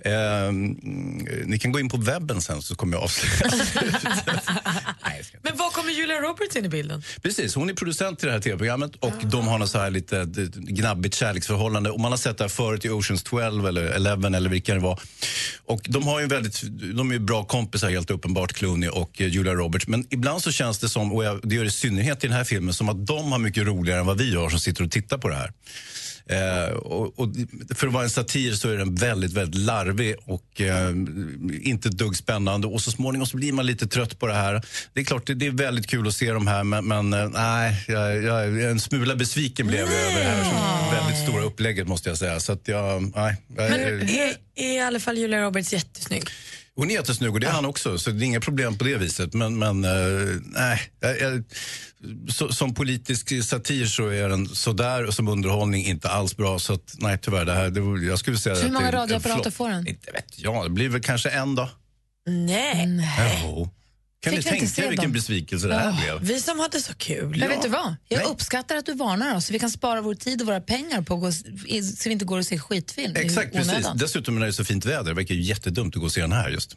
Ehm, 0.05 0.67
ni 1.45 1.59
kan 1.59 1.71
gå 1.71 1.79
in 1.79 1.89
på 1.89 1.97
webben 1.97 2.41
sen 2.41 2.61
så 2.61 2.75
kommer 2.75 2.97
jag 2.97 3.03
avslöja. 3.03 3.51
Men 5.41 5.57
var 5.57 5.69
kommer 5.69 5.91
Julia 5.91 6.15
Roberts 6.15 6.55
in 6.55 6.65
i 6.65 6.69
bilden? 6.69 7.03
Precis, 7.21 7.55
hon 7.55 7.69
är 7.69 7.73
producent 7.73 8.19
till 8.19 8.27
det 8.27 8.33
här 8.33 8.41
tv-programmet 8.41 8.95
och 8.95 9.13
de 9.37 9.47
har 9.47 9.59
något 9.59 9.69
så 9.69 9.79
här 9.79 9.89
lite 9.89 10.25
gnabbigt 10.55 11.15
kärleksförhållande. 11.15 11.89
Och 11.89 11.99
man 11.99 12.11
har 12.11 12.17
sett 12.17 12.37
det 12.37 12.43
här 12.43 12.49
förut 12.49 12.85
i 12.85 12.89
Oceans 12.89 13.23
12 13.23 13.67
eller 13.67 13.83
11 13.83 14.27
eller 14.27 14.49
vilka 14.49 14.73
det 14.73 14.79
var. 14.79 14.99
Och 15.65 15.81
de 15.83 16.03
har 16.03 16.19
ju 16.19 16.27
väldigt, 16.27 16.61
de 16.95 17.09
är 17.09 17.13
ju 17.13 17.19
bra 17.19 17.43
kompisar 17.43 17.89
helt 17.89 18.11
uppenbart, 18.11 18.53
Clooney 18.53 18.89
och 18.89 19.21
eh, 19.21 19.27
Julia 19.27 19.53
Roberts. 19.53 19.87
Men 19.87 20.05
ibland 20.09 20.41
så 20.41 20.51
känns 20.51 20.79
det 20.79 20.89
som, 20.89 21.13
och 21.13 21.23
jag, 21.23 21.39
det 21.43 21.55
gör 21.55 21.63
det 21.63 21.67
i 21.67 21.71
synnerhet 21.71 22.23
i 22.23 22.27
den 22.27 22.35
här 22.35 22.43
filmen, 22.43 22.73
som 22.73 22.89
att 22.89 23.07
de 23.07 23.31
har 23.31 23.39
mycket 23.39 23.63
roligare 23.63 23.99
än 23.99 24.05
vad 24.05 24.17
vi 24.17 24.35
har 24.35 24.49
som 24.49 24.59
sitter 24.59 24.83
och 24.83 24.91
tittar 24.91 25.17
på 25.17 25.29
det 25.29 25.35
här. 25.35 25.51
Eh, 26.29 26.73
och, 26.73 27.19
och 27.19 27.29
för 27.75 27.87
att 27.87 27.93
vara 27.93 28.03
en 28.03 28.09
satir 28.09 28.51
så 28.51 28.69
är 28.69 28.77
den 28.77 28.95
väldigt, 28.95 29.33
väldigt 29.33 29.61
larvig 29.61 30.15
och 30.25 30.61
eh, 30.61 30.89
inte 31.61 31.89
ett 31.89 31.97
dugg 31.97 32.15
spännande. 32.17 32.67
Och 32.67 32.81
så 32.81 32.91
småningom 32.91 33.27
så 33.27 33.37
blir 33.37 33.53
man 33.53 33.65
lite 33.65 33.87
trött 33.87 34.19
på 34.19 34.27
det 34.27 34.33
här. 34.33 34.61
Det 34.93 34.99
är 34.99 35.03
klart, 35.03 35.27
det, 35.27 35.33
det 35.33 35.47
är 35.47 35.51
väldigt 35.51 35.87
kul 35.87 36.07
att 36.07 36.13
se 36.13 36.31
de 36.31 36.47
här 36.47 36.63
men, 36.63 36.87
men 36.87 37.13
eh, 37.13 37.29
nej, 37.29 37.83
jag, 37.87 38.23
jag, 38.23 38.61
en 38.61 38.79
smula 38.79 39.15
besviken 39.15 39.67
blev 39.67 39.79
jag 39.79 39.89
över 39.89 40.19
det 40.19 40.29
här 40.29 40.43
så 40.43 40.95
väldigt 40.95 41.23
stora 41.23 41.43
upplägget 41.43 41.87
måste 41.87 42.09
jag 42.09 42.17
säga. 42.17 42.39
Så 42.39 42.53
att 42.53 42.67
jag, 42.67 43.11
nej, 43.15 43.35
Men 43.47 43.79
är, 44.09 44.33
är 44.55 44.75
i 44.75 44.79
alla 44.79 44.99
fall 44.99 45.17
Julia 45.17 45.41
Roberts 45.41 45.73
jättesnygg? 45.73 46.23
Hon 46.77 46.89
är 46.89 46.93
jättesnygg 46.93 47.33
och 47.33 47.39
det 47.39 47.47
är 47.47 47.51
han 47.51 47.65
också, 47.65 47.97
så 47.97 48.09
det 48.11 48.23
är 48.23 48.25
inga 48.25 48.39
problem 48.39 48.77
på 48.77 48.83
det 48.83 48.97
viset. 48.97 49.33
Men, 49.33 49.59
men 49.59 49.83
eh, 49.83 50.41
nej, 50.41 50.81
jag, 50.99 51.21
jag, 51.21 51.43
så, 52.29 52.49
som 52.53 52.73
politisk 52.73 53.43
satir 53.43 53.85
så 53.85 54.07
är 54.07 54.29
den 54.29 54.47
sådär 54.47 55.05
och 55.05 55.13
som 55.13 55.27
underhållning 55.27 55.85
inte 55.85 56.09
alls 56.09 56.37
bra. 56.37 56.59
Så 56.59 56.73
att, 56.73 56.95
nej, 56.97 57.19
tyvärr, 57.21 57.45
det 57.45 57.53
här, 57.53 57.69
det, 57.69 58.07
jag 58.07 58.19
skulle 58.19 58.37
säga 58.37 58.55
Så 58.55 58.61
hur 58.61 58.67
att 58.67 58.73
många 58.73 58.91
radioapparater 58.91 59.51
får 59.51 59.69
den? 59.69 59.87
Inte 59.87 60.11
vet 60.11 60.39
jag, 60.39 60.65
det 60.65 60.69
blir 60.69 60.89
väl 60.89 61.01
kanske 61.01 61.29
en 61.29 61.55
då. 61.55 61.69
Nej. 62.27 63.09
Jo. 63.43 63.69
Kan 64.23 64.33
Fick 64.33 64.45
ni 64.45 64.51
tänka 64.59 64.81
er 64.85 64.89
vilken 64.89 65.03
dem? 65.05 65.11
besvikelse 65.13 65.67
det 65.67 65.73
här 65.75 65.85
Ja. 66.07 66.17
blev? 66.17 66.33
Vi 66.35 66.41
som 66.41 66.59
hade 66.59 66.79
så 66.79 66.93
kul. 66.93 67.37
Men 67.39 67.49
vet 67.49 67.61
du 67.61 67.69
vad? 67.69 67.95
Jag 68.07 68.17
Nej. 68.17 68.25
uppskattar 68.27 68.75
att 68.75 68.85
du 68.85 68.93
varnar 68.93 69.35
oss 69.35 69.45
så 69.45 69.53
vi 69.53 69.59
kan 69.59 69.69
spara 69.69 70.01
vår 70.01 70.15
tid 70.15 70.41
och 70.41 70.47
våra 70.47 70.61
pengar 70.61 71.01
på 71.01 71.13
att 71.13 71.19
gå, 71.21 71.31
så 71.31 71.43
vi 72.05 72.11
inte 72.11 72.25
går 72.25 72.37
och 72.37 72.45
ser 72.45 72.57
skitfilm 72.57 73.15
Exakt, 73.15 73.53
precis. 73.53 73.87
Dessutom 73.95 74.35
när 74.35 74.41
det 74.41 74.47
är 74.47 74.51
så 74.51 74.65
fint 74.65 74.85
väder, 74.85 75.03
det 75.03 75.13
verkar 75.13 75.35
ju 75.35 75.41
jättedumt 75.41 75.95
att 75.95 75.99
gå 75.99 76.05
och 76.05 76.11
se 76.11 76.21
den 76.21 76.31
här 76.31 76.49
just. 76.49 76.75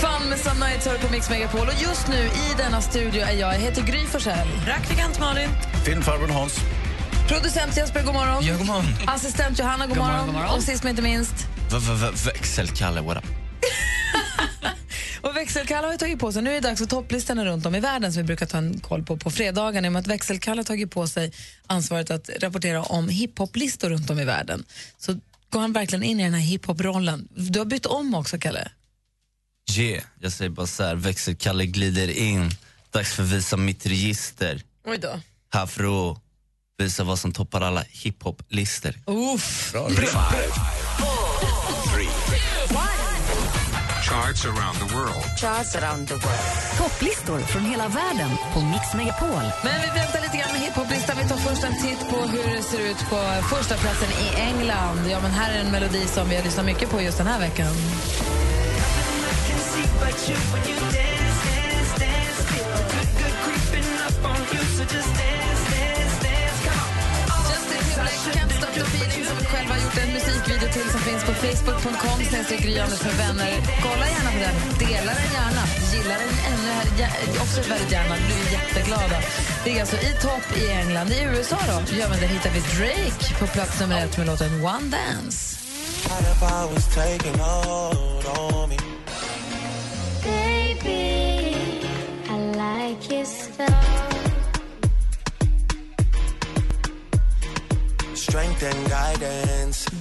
Fun 0.00 0.28
med 0.28 0.38
Some 0.38 0.66
Nights 0.66 0.86
hör 0.86 0.98
på 0.98 1.12
Mix 1.12 1.30
Megapol 1.30 1.66
och 1.68 1.82
just 1.82 2.08
nu 2.08 2.16
i 2.16 2.54
denna 2.58 2.80
studio 2.82 3.20
är 3.22 3.32
jag, 3.32 3.54
jag 3.54 3.58
heter 3.60 3.82
Gry 3.82 4.06
Forssell. 4.06 4.48
Praktikant 4.64 5.18
Malin. 5.20 5.48
Filmfarbrorn 5.84 6.30
Hans. 6.30 6.56
Producent 7.30 7.76
Jesper, 7.76 8.02
god 8.02 8.14
morgon. 8.14 8.44
Ja, 8.46 8.56
god 8.56 8.66
morgon. 8.66 8.84
Assistent 9.06 9.58
Johanna, 9.58 9.86
god, 9.86 9.96
God 9.96 10.04
morgon, 10.04 10.16
morgon. 10.16 10.26
god 10.26 10.34
morgon. 10.34 10.56
Och 10.56 10.62
sist 10.62 10.82
men 10.82 10.90
inte 10.90 11.02
minst, 11.02 11.34
V- 11.70 11.78
v- 11.80 11.94
v- 11.94 12.16
Växelkalle, 12.26 13.00
what 13.00 13.16
up? 13.16 13.24
och 15.22 15.36
Växelkalle 15.36 15.86
har 15.86 15.92
ju 15.92 15.98
tagit 15.98 16.18
på 16.18 16.32
sig, 16.32 16.42
nu 16.42 16.50
är 16.50 16.54
det 16.54 16.60
dags 16.68 16.80
för 16.80 16.86
topplistorna 16.86 17.44
runt 17.44 17.66
om 17.66 17.74
i 17.74 17.80
världen 17.80 18.12
som 18.12 18.22
vi 18.22 18.26
brukar 18.26 18.46
ta 18.46 18.58
en 18.58 18.80
koll 18.80 19.02
på 19.04 19.16
på 19.16 19.30
fredagen, 19.30 19.84
i 19.84 19.88
och 19.88 19.92
med 19.92 20.00
att 20.00 20.06
Växelkalle 20.06 20.58
har 20.58 20.64
tagit 20.64 20.90
på 20.90 21.06
sig 21.06 21.32
ansvaret 21.66 22.10
att 22.10 22.30
rapportera 22.40 22.82
om 22.82 23.08
hiphoplistor 23.08 23.90
runt 23.90 24.10
om 24.10 24.20
i 24.20 24.24
världen. 24.24 24.64
Så 24.98 25.12
går 25.50 25.60
han 25.60 25.72
verkligen 25.72 26.02
in 26.02 26.20
i 26.20 26.24
den 26.24 26.34
här 26.34 26.40
hiphop-rollen. 26.40 27.28
Du 27.30 27.58
har 27.58 27.66
bytt 27.66 27.86
om 27.86 28.14
också, 28.14 28.38
Kalle. 28.38 28.70
Yeah, 29.76 30.04
jag 30.20 30.32
säger 30.32 30.50
bara 30.50 30.66
så 30.66 30.82
här, 30.82 30.94
växelkalle 30.94 31.66
glider 31.66 32.10
in. 32.10 32.50
Dags 32.90 33.12
för 33.14 33.22
att 33.22 33.28
visa 33.28 33.56
mitt 33.56 33.86
register. 33.86 34.62
Oj 34.86 34.98
då. 34.98 35.20
Här 35.52 35.66
för 35.66 36.10
att 36.12 36.18
visa 36.80 37.04
vad 37.04 37.18
som 37.18 37.32
toppar 37.32 37.60
alla 37.60 37.84
hiphop-listor. 37.90 38.94
Uff. 39.06 39.72
Bra, 39.72 39.88
Charts 44.08 44.44
around 44.44 44.76
the 44.78 44.94
world. 44.94 45.24
Charts 45.40 45.76
around 45.76 46.08
the 46.08 46.14
world. 46.14 46.78
Topplistor 46.78 47.40
från 47.40 47.62
hela 47.64 47.88
världen 47.88 48.30
på 48.52 48.60
Mix 48.60 48.94
Megapol. 48.94 49.44
Men 49.64 49.80
vi 49.80 50.00
väntar 50.00 50.20
lite 50.20 50.36
grann 50.36 50.52
med 50.52 50.60
hiphoplistan. 50.60 51.16
Vi 51.22 51.28
tar 51.28 51.36
först 51.36 51.64
en 51.64 51.82
titt 51.82 52.08
på 52.10 52.16
hur 52.16 52.56
det 52.56 52.62
ser 52.62 52.90
ut 52.90 53.00
på 53.10 53.18
första 53.54 53.76
platsen 53.76 54.08
i 54.10 54.40
England. 54.40 54.98
Ja, 55.10 55.20
men 55.22 55.30
här 55.30 55.54
är 55.54 55.60
en 55.64 55.72
melodi 55.72 56.06
som 56.06 56.28
vi 56.28 56.36
har 56.36 56.42
lyssnat 56.42 56.66
mycket 56.66 56.90
på 56.90 57.02
just 57.02 57.18
den 57.18 57.26
här 57.26 57.40
veckan. 57.40 57.74
Justin 64.92 65.39
Vi 69.50 69.56
själva 69.56 69.74
har 69.74 69.82
gjort 69.84 69.98
en 69.98 70.12
musikvideo 70.12 70.68
till 70.72 70.90
som 70.90 71.00
finns 71.00 71.24
på 71.24 71.32
facebook.com 71.32 72.18
med 73.04 73.16
vänner. 73.24 73.52
Kolla 73.82 74.06
gärna 74.14 74.30
på 74.34 74.38
den, 74.46 74.56
dela 74.78 75.12
den 75.20 75.30
gärna, 75.38 75.62
gilla 75.92 76.14
den 76.22 76.34
ännu 76.50 76.70
här, 76.76 77.42
också 77.42 77.60
väldigt 77.70 77.92
gärna. 77.92 78.14
Vi 78.14 78.26
blir 78.26 78.52
jätteglada. 78.52 79.18
Det 79.64 79.70
är 79.76 79.80
alltså 79.80 79.96
i 79.96 80.12
topp 80.22 80.56
i 80.56 80.70
England. 80.70 81.10
I 81.12 81.22
USA 81.22 81.56
då, 81.68 81.96
ja, 82.00 82.08
men 82.08 82.20
där 82.20 82.26
hittar 82.26 82.50
vi 82.50 82.60
Drake 82.60 83.34
på 83.40 83.46
plats 83.46 83.80
nummer 83.80 84.04
ett 84.04 84.16
med 84.18 84.26
låten 84.26 84.64
One 84.64 84.96
Dance. 84.96 85.56
Baby, 90.24 90.94
I 92.30 92.38
like 92.62 93.14
your 93.14 93.24
style. 93.24 94.09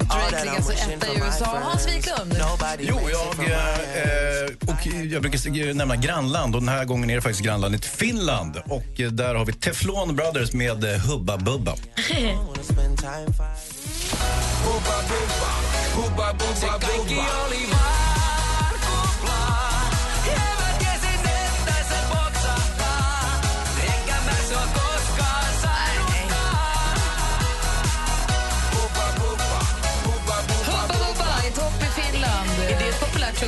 Drake 0.10 0.50
alltså 0.50 0.72
etta 0.72 1.08
i 1.08 1.16
USA. 1.16 1.46
Hans 1.46 1.88
Wiklund. 1.88 2.36
Jo, 2.80 3.00
jag, 3.12 3.50
eh, 3.50 4.50
och 4.68 4.88
jag 5.12 5.22
brukar 5.22 5.74
nämna 5.74 5.96
grannland 5.96 6.56
och 6.56 6.62
den 6.62 6.70
här 6.70 6.86
gången 6.86 7.10
är 7.10 7.16
det 7.16 7.22
faktiskt 7.22 7.44
grannlandet 7.44 7.86
Finland. 7.86 8.58
Och 8.66 9.00
eh, 9.00 9.12
där 9.12 9.36
har 9.36 9.46
vi 9.46 9.54
Teflon 9.54 10.16
Brothers 10.16 10.54
med 10.54 10.84
eh, 10.84 11.00
Hubba 11.00 11.38
Bubba. 11.38 11.76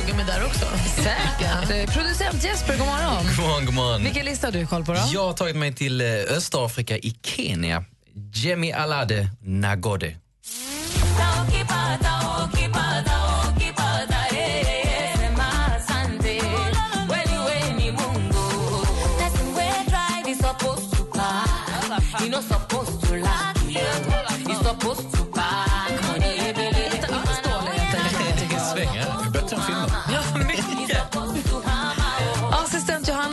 tuggummi 0.02 0.22
där 0.26 0.46
också? 0.46 0.66
Säkert. 0.96 1.94
Producent 1.94 2.44
Jesper, 2.44 2.78
god 2.78 2.86
morgon. 2.86 3.26
God 3.36 3.46
morgon, 3.46 3.66
god 3.66 3.74
morgon. 3.74 4.02
Vilken 4.02 4.24
lista 4.24 4.46
har 4.46 4.52
du 4.52 4.66
koll 4.66 4.84
på? 4.84 4.92
Då? 4.92 5.00
Jag 5.12 5.26
har 5.26 5.32
tagit 5.32 5.56
mig 5.56 5.74
till 5.74 6.00
eh, 6.00 6.06
Östafrika 6.06 6.96
i 6.96 7.16
Kenya. 7.22 7.84
Jemi 8.34 8.72
Alade 8.72 9.28
Nagode. 9.40 10.14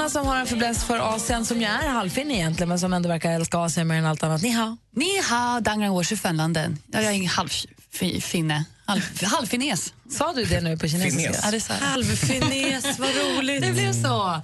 Johanna 0.09 0.25
som 0.25 0.27
har 0.27 0.39
en 0.39 0.47
förbläst 0.47 0.83
för 0.83 1.15
Asien, 1.15 1.45
som 1.45 1.61
ju 1.61 1.65
är 1.65 1.87
halvfinne 1.87 2.33
egentligen, 2.33 2.69
men 2.69 2.79
som 2.79 2.93
ändå 2.93 3.09
verkar 3.09 3.31
älska 3.31 3.57
Asien 3.57 3.87
mer 3.87 3.95
än 3.95 4.05
allt 4.05 4.23
annat. 4.23 4.41
Ni 4.41 4.49
hao. 4.49 4.77
Ni 4.91 5.21
hao, 5.21 5.61
år 5.89 6.03
25 6.03 6.55
Jag 6.91 7.03
är 7.03 7.11
ingen 7.11 7.29
halvfinne. 7.29 8.65
Halv, 8.85 9.23
halvfines. 9.23 9.93
Sa 10.09 10.33
du 10.33 10.45
det 10.45 10.61
nu 10.61 10.77
på 10.77 10.87
kinesiska? 10.87 11.39
Ja, 11.43 11.51
det 11.51 11.59
jag. 11.69 11.75
Halvfines, 11.75 12.99
vad 12.99 13.09
roligt. 13.09 13.61
Det 13.61 13.71
blev 13.71 13.93
så. 13.93 14.07
Ha. 14.07 14.41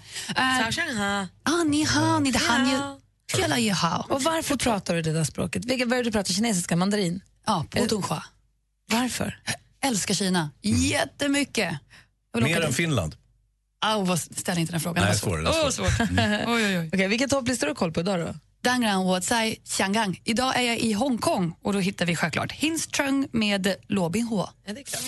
Ah, 1.43 1.63
ni 1.63 1.83
hao, 1.83 2.19
ni 2.19 2.37
han 2.37 2.69
ju. 2.69 2.77
Hela 3.41 3.59
ju 3.59 3.71
hao. 3.71 4.05
Och 4.09 4.23
varför 4.23 4.55
pratar 4.55 4.95
du 4.95 5.01
det 5.01 5.13
där 5.13 5.23
språket? 5.23 5.65
Vilka, 5.65 5.85
vad 5.85 5.93
är 5.93 5.97
det 5.97 6.09
du 6.09 6.11
pratar 6.11 6.33
kinesiska? 6.33 6.75
Mandarin? 6.75 7.21
Ja, 7.45 7.65
på 7.69 7.85
Tunghua. 7.85 8.23
Varför? 8.91 9.39
Älskar 9.83 10.13
Kina. 10.13 10.49
Jättemycket. 10.61 11.77
Jag 12.33 12.43
Mer 12.43 12.61
än. 12.61 12.73
Finland. 12.73 13.15
Vad, 14.05 14.19
ställ 14.19 14.57
inte 14.57 14.71
den 14.73 14.81
frågan. 14.81 15.03
Nej, 15.03 15.13
det 15.13 15.27
var 15.27 15.29
svårare, 15.29 15.43
det 15.43 15.49
Åh, 15.49 15.67
är 15.67 15.71
svårt. 15.71 15.91
svårt. 15.97 16.09
oj, 16.47 16.65
oj, 16.65 16.79
oj. 16.79 16.89
Okej, 16.93 17.07
vilken 17.07 17.29
topplista 17.29 17.65
har 17.65 17.69
du 17.69 17.75
koll 17.75 17.91
på 17.91 17.99
idag 17.99 18.19
då? 18.19 18.33
Dangran 18.63 19.03
Wotsai 19.03 19.55
Xiangang. 19.65 20.21
Idag 20.23 20.55
är 20.57 20.61
jag 20.61 20.77
i 20.77 20.93
Hongkong 20.93 21.55
och 21.61 21.73
då 21.73 21.79
hittar 21.79 22.05
vi 22.05 22.15
självklart 22.15 22.51
Hins 22.51 22.87
Chung 22.97 23.27
med 23.31 23.75
Lobin 23.87 24.27
H. 24.27 24.49
Ja, 24.65 24.73
det 24.73 24.79
är 24.79 24.83
klart. 24.83 25.01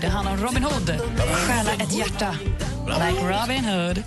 Det 0.00 0.08
handlar 0.08 0.32
om 0.32 0.40
Robin 0.40 0.64
Hood. 0.64 1.00
Stjäla 1.46 1.72
ett 1.72 1.92
hjärta. 1.92 2.36
Like 2.86 3.20
Robin 3.20 3.64
Hood. 3.64 4.02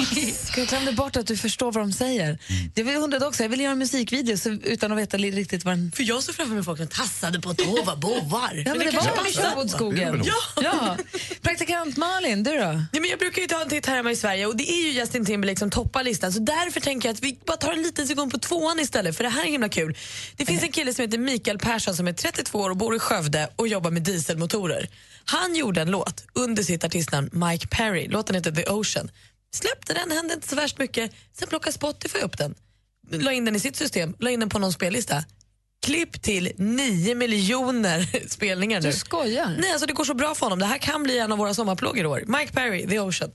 Jag 0.56 0.68
glömde 0.68 0.92
bort 0.92 1.16
att 1.16 1.26
du 1.26 1.36
förstår 1.36 1.72
vad 1.72 1.84
de 1.84 1.92
säger. 1.92 2.38
Det 2.74 2.82
vill 2.82 2.96
undrade 2.96 3.26
också, 3.26 3.42
jag 3.42 3.50
vill 3.50 3.60
göra 3.60 3.72
en 3.72 3.78
musikvideo 3.78 4.36
så, 4.36 4.50
utan 4.50 4.92
att 4.92 4.98
veta 4.98 5.16
riktigt 5.16 5.64
vad 5.64 5.74
den... 5.74 5.92
För 5.96 6.02
jag 6.02 6.22
såg 6.22 6.34
framför 6.34 6.54
mig 6.54 6.64
folk 6.64 6.78
som 6.78 6.88
tassade 6.88 7.40
på 7.40 7.54
tova 7.54 7.96
bovar. 7.96 8.62
Ja, 8.66 8.74
men 8.74 8.78
det 8.78 8.92
kanske 8.92 9.10
var. 9.10 9.42
Sherwoodskogen. 9.42 10.22
Ja. 10.24 10.62
ja. 10.62 10.96
Praktikant 11.42 11.96
Malin, 11.96 12.42
du 12.42 12.50
då? 12.50 12.64
Nej, 12.64 13.00
men 13.00 13.10
jag 13.10 13.18
brukar 13.18 13.42
ju 13.42 13.48
ta 13.48 13.62
en 13.62 13.68
titt 13.68 13.86
här 13.86 13.96
hemma 13.96 14.10
i 14.10 14.16
Sverige 14.16 14.46
och 14.46 14.56
det 14.56 14.70
är 14.70 14.82
ju 14.82 14.90
Justin 14.90 15.26
Timberlake 15.26 15.58
som 15.58 15.70
toppar 15.70 16.04
listan. 16.04 16.32
Så 16.32 16.38
därför 16.38 16.80
tänker 16.80 17.08
jag 17.08 17.14
att 17.14 17.22
vi 17.22 17.38
bara 17.46 17.56
tar 17.56 17.72
en 17.72 17.82
liten 17.82 18.06
sekund 18.06 18.32
på 18.32 18.38
tvåan 18.38 18.80
istället 18.80 19.16
för 19.16 19.24
det 19.24 19.30
här 19.30 19.44
är 19.44 19.48
himla 19.48 19.68
kul. 19.68 19.96
Det 20.36 20.46
finns 20.46 20.62
en 20.62 20.72
kille 20.72 20.94
som 20.94 21.02
heter 21.02 21.18
Mikael 21.18 21.58
Persson 21.58 21.94
som 21.94 22.08
är 22.08 22.12
32 22.12 22.58
år 22.58 22.70
och 22.70 22.76
bor 22.76 22.96
i 22.96 22.98
Skövde 22.98 23.48
och 23.56 23.68
jobbar 23.68 23.90
med 23.90 24.02
dieselmotorer. 24.02 24.88
Han 25.24 25.54
gjorde 25.54 25.80
en 25.80 25.90
låt 25.90 26.24
under 26.34 26.62
sitt 26.62 26.84
artistnamn 26.84 27.30
Mike 27.32 27.66
Perry. 27.66 28.08
Låten 28.08 28.34
heter 28.34 28.52
The 28.52 28.64
Ocean. 28.70 29.10
Släppte 29.54 29.94
den, 29.94 30.10
hände 30.10 30.34
inte 30.34 30.48
så 30.48 30.56
värst 30.56 30.78
mycket. 30.78 31.12
Sen 31.38 31.48
plockade 31.48 31.72
Spotify 31.72 32.18
upp 32.18 32.38
den. 32.38 32.54
La 33.10 33.32
in 33.32 33.44
den 33.44 33.56
i 33.56 33.60
sitt 33.60 33.76
system, 33.76 34.14
la 34.18 34.30
in 34.30 34.40
den 34.40 34.48
på 34.48 34.58
någon 34.58 34.72
spellista. 34.72 35.24
Klipp 35.82 36.22
till 36.22 36.52
9 36.56 37.14
miljoner 37.14 38.28
spelningar 38.28 38.80
nu. 38.80 38.90
Du 38.90 38.96
skojar? 38.96 39.56
Nej, 39.58 39.72
alltså 39.72 39.86
det 39.86 39.92
går 39.92 40.04
så 40.04 40.14
bra 40.14 40.34
för 40.34 40.46
honom. 40.46 40.58
Det 40.58 40.66
här 40.66 40.78
kan 40.78 41.02
bli 41.02 41.18
en 41.18 41.32
av 41.32 41.38
våra 41.38 41.54
sommarplågor 41.54 42.04
i 42.04 42.06
år. 42.06 42.24
Mike 42.26 42.52
Perry, 42.52 42.86
The 42.88 43.00
Ocean. 43.00 43.30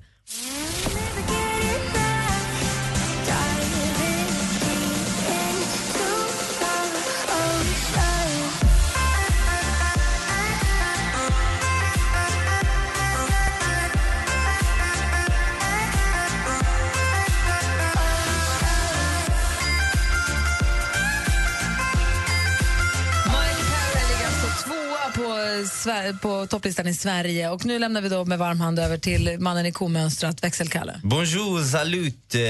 På 26.22 26.48
topplistan 26.48 26.88
i 26.88 26.94
Sverige. 26.94 27.50
Och 27.50 27.66
nu 27.66 27.80
lämnar 27.80 28.02
vi 28.02 28.10
då 28.10 28.26
med 28.26 28.40
varm 28.40 28.62
hand 28.62 28.80
över 28.80 28.98
till 28.98 29.40
mannen 29.40 29.66
i 29.66 29.72
komönstrat, 29.72 30.44
Växelkalle. 30.44 31.00
Bonjour, 31.04 31.64
salut, 31.64 32.36
euh, 32.36 32.42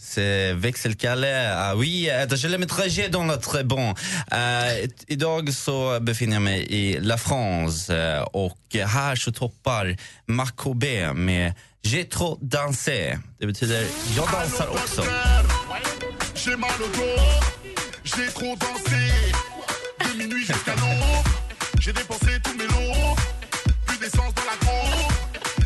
c'est 0.00 0.54
Växelkalle. 0.54 1.54
Ah 1.56 1.74
oui, 1.74 2.10
attends, 2.10 2.42
je 2.42 2.48
le 2.48 2.66
très 2.66 3.08
dans 3.08 3.26
le 3.26 3.36
très 3.36 3.64
bon. 3.64 3.94
Eh, 4.32 4.90
idag 5.06 5.54
så 5.54 6.00
befinner 6.00 6.36
jag 6.36 6.42
mig 6.42 6.66
i 6.72 7.00
La 7.00 7.18
France 7.18 7.96
eh, 7.96 8.22
och 8.22 8.76
här 8.86 9.16
så 9.16 9.32
toppar 9.32 9.96
Macobé 10.26 11.12
med 11.12 11.54
J'ai 11.82 12.04
trop 12.04 12.38
dansé. 12.40 13.18
Det 13.38 13.46
betyder 13.46 13.86
jag 14.16 14.28
dansar 14.32 14.68
också. 14.68 15.02
J'ai 21.86 21.92
dépensé 21.92 22.40
tous 22.42 22.56
mes 22.58 22.64
lots. 22.64 23.14
Plus 23.86 23.96
d'essence 23.98 24.34
dans 24.34 24.42
la 24.42 24.56
groupe, 24.56 25.12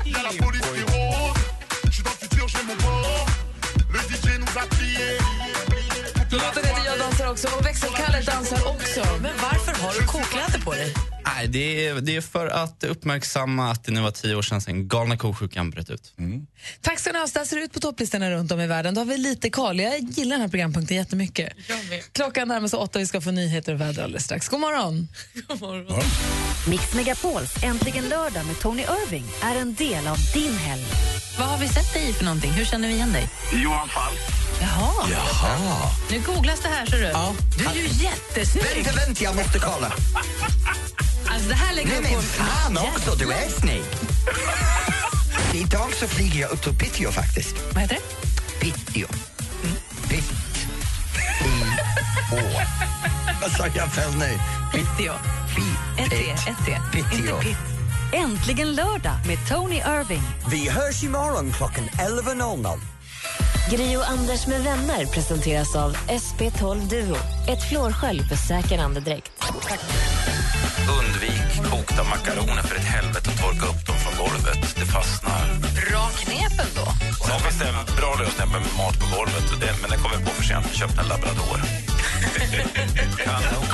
y'a 0.05 0.23
la 0.23 0.45
police 0.45 0.61
qui 0.61 0.83
rôde. 0.93 1.39
J'suis 1.91 2.03
dans 2.03 2.11
le 2.11 2.29
futur, 2.29 2.47
j'ai 2.47 2.63
mon 2.65 2.75
bord. 2.75 3.27
Le 3.91 3.99
DJ 4.01 4.39
nous 4.39 4.59
a 4.59 4.67
plié. 4.67 5.17
Låten 6.31 6.65
heter 6.65 6.85
Jag 6.85 6.99
dansar 6.99 7.31
också 7.31 7.49
och 7.59 7.67
Växelkalle 7.67 8.21
dansar 8.21 8.67
också. 8.67 9.01
Men 9.23 9.33
varför 9.37 9.83
har 9.83 9.93
du 9.93 10.07
kokkläder 10.07 10.61
på 10.65 10.73
dig? 10.73 10.95
Nej, 11.25 11.49
det, 11.49 11.87
är, 11.87 11.95
det 11.95 12.17
är 12.17 12.21
för 12.21 12.47
att 12.47 12.85
uppmärksamma 12.85 13.71
att 13.71 13.85
det 13.85 13.93
nu 13.93 14.01
var 14.01 14.11
tio 14.11 14.35
år 14.35 14.43
sedan, 14.43 14.61
sedan 14.61 14.89
galna 14.89 15.17
ko-sjukan 15.17 15.71
bröt 15.71 15.91
ut. 15.91 16.15
Tack 16.81 16.99
ska 16.99 17.13
ni 17.13 17.19
ha. 17.19 17.27
Så 17.27 17.39
där 17.39 17.45
ser 17.45 17.57
det 17.57 17.63
ut 17.63 17.73
på 17.73 17.81
topplistorna 17.81 18.31
runt 18.31 18.53
om 18.53 18.61
i 18.61 18.67
världen. 18.67 18.95
Då 18.95 19.01
har 19.01 19.07
vi 19.07 19.19
lite 19.19 19.51
koll. 19.51 19.81
Jag 19.81 19.99
gillar 20.01 20.31
den 20.31 20.41
här 20.41 20.49
programpunkten 20.49 20.97
jättemycket. 20.97 21.53
Klockan 22.13 22.49
närmar 22.49 22.69
sig 22.69 22.79
åtta 22.79 22.99
vi 22.99 23.07
ska 23.07 23.21
få 23.21 23.31
nyheter 23.31 23.75
och 23.75 23.81
väder 23.81 24.03
alldeles 24.03 24.25
strax. 24.25 24.49
God 24.49 24.61
morgon! 24.61 25.09
Mix 26.69 26.95
Megapols 26.95 27.63
Äntligen 27.63 28.05
lördag 28.09 28.47
med 28.47 28.61
Tony 28.61 28.83
Irving 28.83 29.25
är 29.43 29.57
en 29.61 29.75
del 29.75 30.07
av 30.07 30.17
din 30.35 30.57
helg. 30.57 30.85
Vad 31.39 31.49
har 31.49 31.59
vi 31.59 31.69
sett 31.69 31.93
dig 31.95 32.11
i 32.11 32.13
för 32.13 32.25
någonting? 32.25 32.51
Hur 32.51 32.65
känner 32.65 32.89
vi 32.89 32.95
igen 32.95 33.13
dig? 33.13 33.29
Johan 33.53 33.89
Falk. 33.89 34.19
Jaha. 34.61 35.09
Jaha. 35.11 35.91
Nu 36.11 36.21
googlas 36.21 36.61
det 36.61 36.69
här, 36.69 36.87
ser 36.87 36.99
du. 36.99 37.13
Du 37.59 37.71
är 37.71 37.75
ju 37.75 38.05
jättesnygg. 38.05 38.65
Vänta, 38.75 38.93
vänta, 39.07 39.25
jag 39.25 39.37
måste 39.37 39.59
kolla. 39.59 39.93
Alltså, 41.29 41.49
det 41.49 41.55
här 41.55 41.75
lägger 41.75 41.91
Nej, 41.91 42.01
men 42.03 42.15
på... 42.15 42.23
fan 42.23 42.79
också, 42.79 43.15
du 43.19 43.33
är 43.33 43.49
snygg. 43.49 43.85
Idag 45.55 45.95
så 46.01 46.07
flyger 46.09 46.41
jag 46.41 46.51
upp 46.51 46.63
till 46.63 46.75
Piteå 46.75 47.11
faktiskt. 47.13 47.55
Vad 47.73 47.83
heter 47.83 47.97
det? 47.97 48.61
Piteå. 48.61 49.09
Pitt. 50.09 50.33
I. 51.45 51.63
Å. 52.35 52.41
Vad 53.43 53.51
sa 53.51 53.67
jag 53.75 53.93
fel 53.93 54.15
nu? 54.19 54.39
Piteå. 54.73 55.15
Ett 55.99 56.11
T, 56.11 56.31
ett 56.31 56.67
T. 56.67 56.79
Piteå. 56.93 57.37
Äntligen 58.13 58.75
lördag 58.75 59.13
med 59.27 59.39
Tony 59.49 59.77
Irving. 59.77 60.23
Vi 60.51 60.69
hörs 60.69 61.03
imorgon 61.05 61.53
klockan 61.53 61.85
11.00. 61.89 62.81
Gri 63.69 63.97
och 63.97 64.09
Anders 64.11 64.47
med 64.47 64.61
vänner 64.63 65.07
presenteras 65.07 65.77
av 65.77 65.97
SP12 65.97 66.89
Duo. 66.89 67.17
Ett 67.49 67.69
flårskölj 67.69 68.23
för 68.29 68.37
säker 68.37 68.79
andedräkt. 68.79 69.33
Undvik 70.99 71.71
kokta 71.71 72.05
makaroner 72.05 72.63
för 72.63 72.77
ett 72.77 72.85
helvete 72.85 73.31
och 73.33 73.39
torka 73.41 73.67
upp 73.67 73.87
dem 73.87 73.97
från 73.97 74.15
golvet. 74.27 74.75
Det 74.77 74.87
fastnar. 74.87 75.45
Bra 75.91 76.09
knep 76.21 76.53
ändå. 76.67 76.87
Sen 77.27 77.41
finns 77.41 77.59
det 77.59 77.69
en 77.69 77.97
bra 77.97 78.15
lösningar 78.21 78.53
med 78.53 78.63
mat 78.79 78.97
på 79.01 79.07
golvet. 79.17 79.47
Det, 79.61 79.73
men 79.81 79.91
det 79.91 79.97
kom 79.97 80.11
vi 80.19 80.25
på 80.25 80.31
för 80.31 80.43
sent. 80.43 80.67
Vi 80.73 80.77
köpte 80.77 81.01
en 81.01 81.09
labrador. 81.09 81.61
Kanon. 83.25 83.67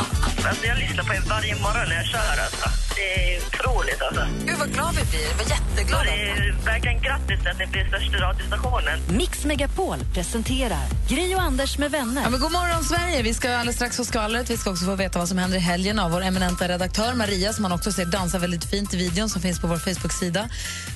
Alltså 0.49 0.66
jag 0.66 0.78
lyssnar 0.78 1.05
på 1.05 1.14
er 1.14 1.22
varje 1.28 1.55
morgon 1.55 1.89
när 1.89 1.97
jag 1.97 2.07
kör. 2.07 2.37
Alltså. 2.45 2.86
Det 2.97 3.34
är 3.34 3.40
otroligt. 3.47 4.03
Alltså. 4.03 4.26
Gud 4.47 4.59
vad 4.59 4.72
glad 4.72 4.94
vi 4.94 5.05
blir. 5.11 5.20
Vi 5.20 5.44
var 5.44 5.51
jätteglada. 5.51 6.05
Det 6.05 6.30
är 6.30 6.64
verkligen 6.64 7.03
grattis 7.03 7.40
till 7.40 7.49
att 7.49 7.59
ni 7.59 7.66
blir 7.66 7.88
största 7.88 8.16
radiostationen. 8.16 9.01
Mix 9.09 9.44
Megapol 9.44 9.99
presenterar 10.14 10.86
Gry 11.09 11.34
och 11.34 11.42
Anders 11.42 11.78
med 11.78 11.90
vänner. 11.90 12.22
Ja, 12.22 12.30
men 12.30 12.40
god 12.40 12.53
morgon, 12.53 12.84
Sverige! 12.84 13.22
Vi 13.22 13.34
ska 13.34 13.57
alldeles 13.57 13.76
strax 13.76 13.97
få 13.97 14.05
skvallret. 14.05 14.51
Vi 14.51 14.57
ska 14.57 14.70
också 14.70 14.84
få 14.84 14.94
veta 14.94 15.18
vad 15.18 15.28
som 15.28 15.38
händer 15.38 15.59
i 15.59 15.61
helgen 15.61 15.99
av 15.99 16.11
vår 16.11 16.22
eminenta 16.22 16.68
redaktör 16.68 17.14
Maria 17.14 17.53
som 17.53 17.62
man 17.62 17.72
också 17.72 17.92
ser 17.92 18.05
dansa 18.05 18.38
väldigt 18.38 18.64
fint 18.64 18.94
i 18.94 18.97
videon 18.97 19.28
som 19.28 19.42
finns 19.42 19.61
på 19.61 19.66
vår 19.66 19.76
Facebook-sida. 19.76 20.49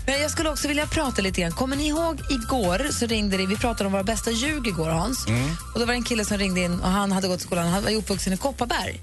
Men 0.07 0.21
jag 0.21 0.31
skulle 0.31 0.51
också 0.51 0.69
vilja 0.69 0.87
prata 0.87 1.23
lite 1.23 1.41
grann. 1.41 1.53
Kommer 1.53 1.77
ni 1.77 1.89
ihåg 1.89 2.21
igår 2.31 2.87
så 2.93 3.07
ringde 3.07 3.37
det, 3.37 3.47
vi 3.47 3.57
pratade 3.57 3.87
om 3.87 3.93
våra 3.93 4.05
bästa 4.05 4.31
ljug 4.31 4.67
igår, 4.67 4.89
Hans. 4.89 5.27
Och 5.75 5.81
då 5.81 5.87
var 5.87 5.93
det 5.93 5.99
en 5.99 6.05
kille 6.05 6.25
som 6.25 6.39
ringde 6.39 6.61
in 6.61 6.81
och 6.81 6.91
han 6.91 7.13
hade 7.13 7.29
gått 7.29 7.41
i 7.41 7.43
skolan, 7.43 7.69
han 7.69 7.83
var 7.83 7.91
uppvuxen 7.91 8.33
i 8.33 8.37
Kopparberg. 8.37 9.01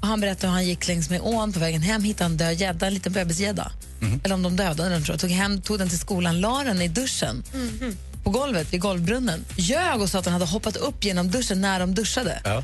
Och 0.00 0.06
han 0.06 0.20
berättade 0.20 0.46
hur 0.46 0.52
han 0.52 0.66
gick 0.66 0.88
längs 0.88 1.10
med 1.10 1.20
ån 1.22 1.52
på 1.52 1.58
vägen 1.58 1.82
hem, 1.82 2.02
hittade 2.04 2.30
en 2.30 2.36
död 2.36 2.60
gädda, 2.60 2.86
en 2.86 2.94
liten 2.94 3.12
bebisgädda. 3.12 3.72
Eller 4.24 4.34
om 4.34 4.42
de 4.42 4.56
dödade 4.56 4.90
den, 4.90 5.04
tror 5.04 5.12
jag. 5.14 5.20
Tog, 5.20 5.30
hem, 5.30 5.60
tog 5.60 5.78
den 5.78 5.88
till 5.88 5.98
skolan, 5.98 6.40
la 6.40 6.64
den 6.64 6.82
i 6.82 6.88
duschen 6.88 7.42
på 8.24 8.30
golvet 8.30 8.72
vid 8.72 8.80
golvbrunnen. 8.80 9.44
Ljög 9.56 10.00
och 10.00 10.08
sa 10.08 10.18
att 10.18 10.24
den 10.24 10.32
hade 10.32 10.44
hoppat 10.44 10.76
upp 10.76 11.04
genom 11.04 11.30
duschen 11.30 11.60
när 11.60 11.80
de 11.80 11.94
duschade. 11.94 12.62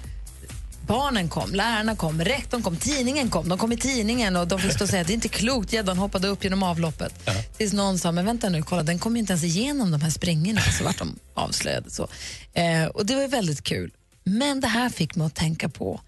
Barnen 0.87 1.29
kom, 1.29 1.55
lärarna 1.55 1.97
kom, 1.97 2.25
rektorn 2.25 2.63
kom, 2.63 2.77
tidningen 2.77 3.31
kom. 3.31 3.49
De 3.49 3.59
kom 3.59 3.73
i 3.73 3.77
tidningen 3.77 4.37
och 4.37 4.49
de 4.49 4.59
fick 4.61 4.73
stå 4.73 4.85
och 4.85 4.91
säga 4.91 5.01
att 5.01 5.07
det 5.07 5.13
är 5.13 5.15
inte 5.15 5.29
klokt, 5.29 5.73
gäddan 5.73 5.99
hoppade 5.99 6.29
upp 6.29 6.45
genom 6.45 6.63
avloppet. 6.63 7.29
Tills 7.57 7.73
någon 7.73 7.99
sa, 7.99 8.13
men 8.13 8.25
vänta 8.27 8.49
nu, 8.49 8.63
kolla 8.63 8.83
den 8.83 8.99
kom 8.99 9.17
ju 9.17 9.21
inte 9.21 9.33
ens 9.33 9.45
igenom 9.45 9.91
de 9.91 10.01
här 10.03 10.11
springorna. 10.11 10.61
Så 10.61 10.85
vart 10.85 10.99
de 10.99 11.19
avslöjade. 11.35 11.91
Så. 11.91 12.09
Eh, 12.53 12.85
och 12.85 13.07
det 13.07 13.15
var 13.17 13.29
väldigt 13.29 13.63
kul. 13.63 13.91
Men 14.25 14.61
det 14.61 14.69
här 14.69 14.89
fick 14.89 15.15
mig 15.17 15.27
att 15.27 15.35
tänka 15.35 15.69
på 15.69 16.01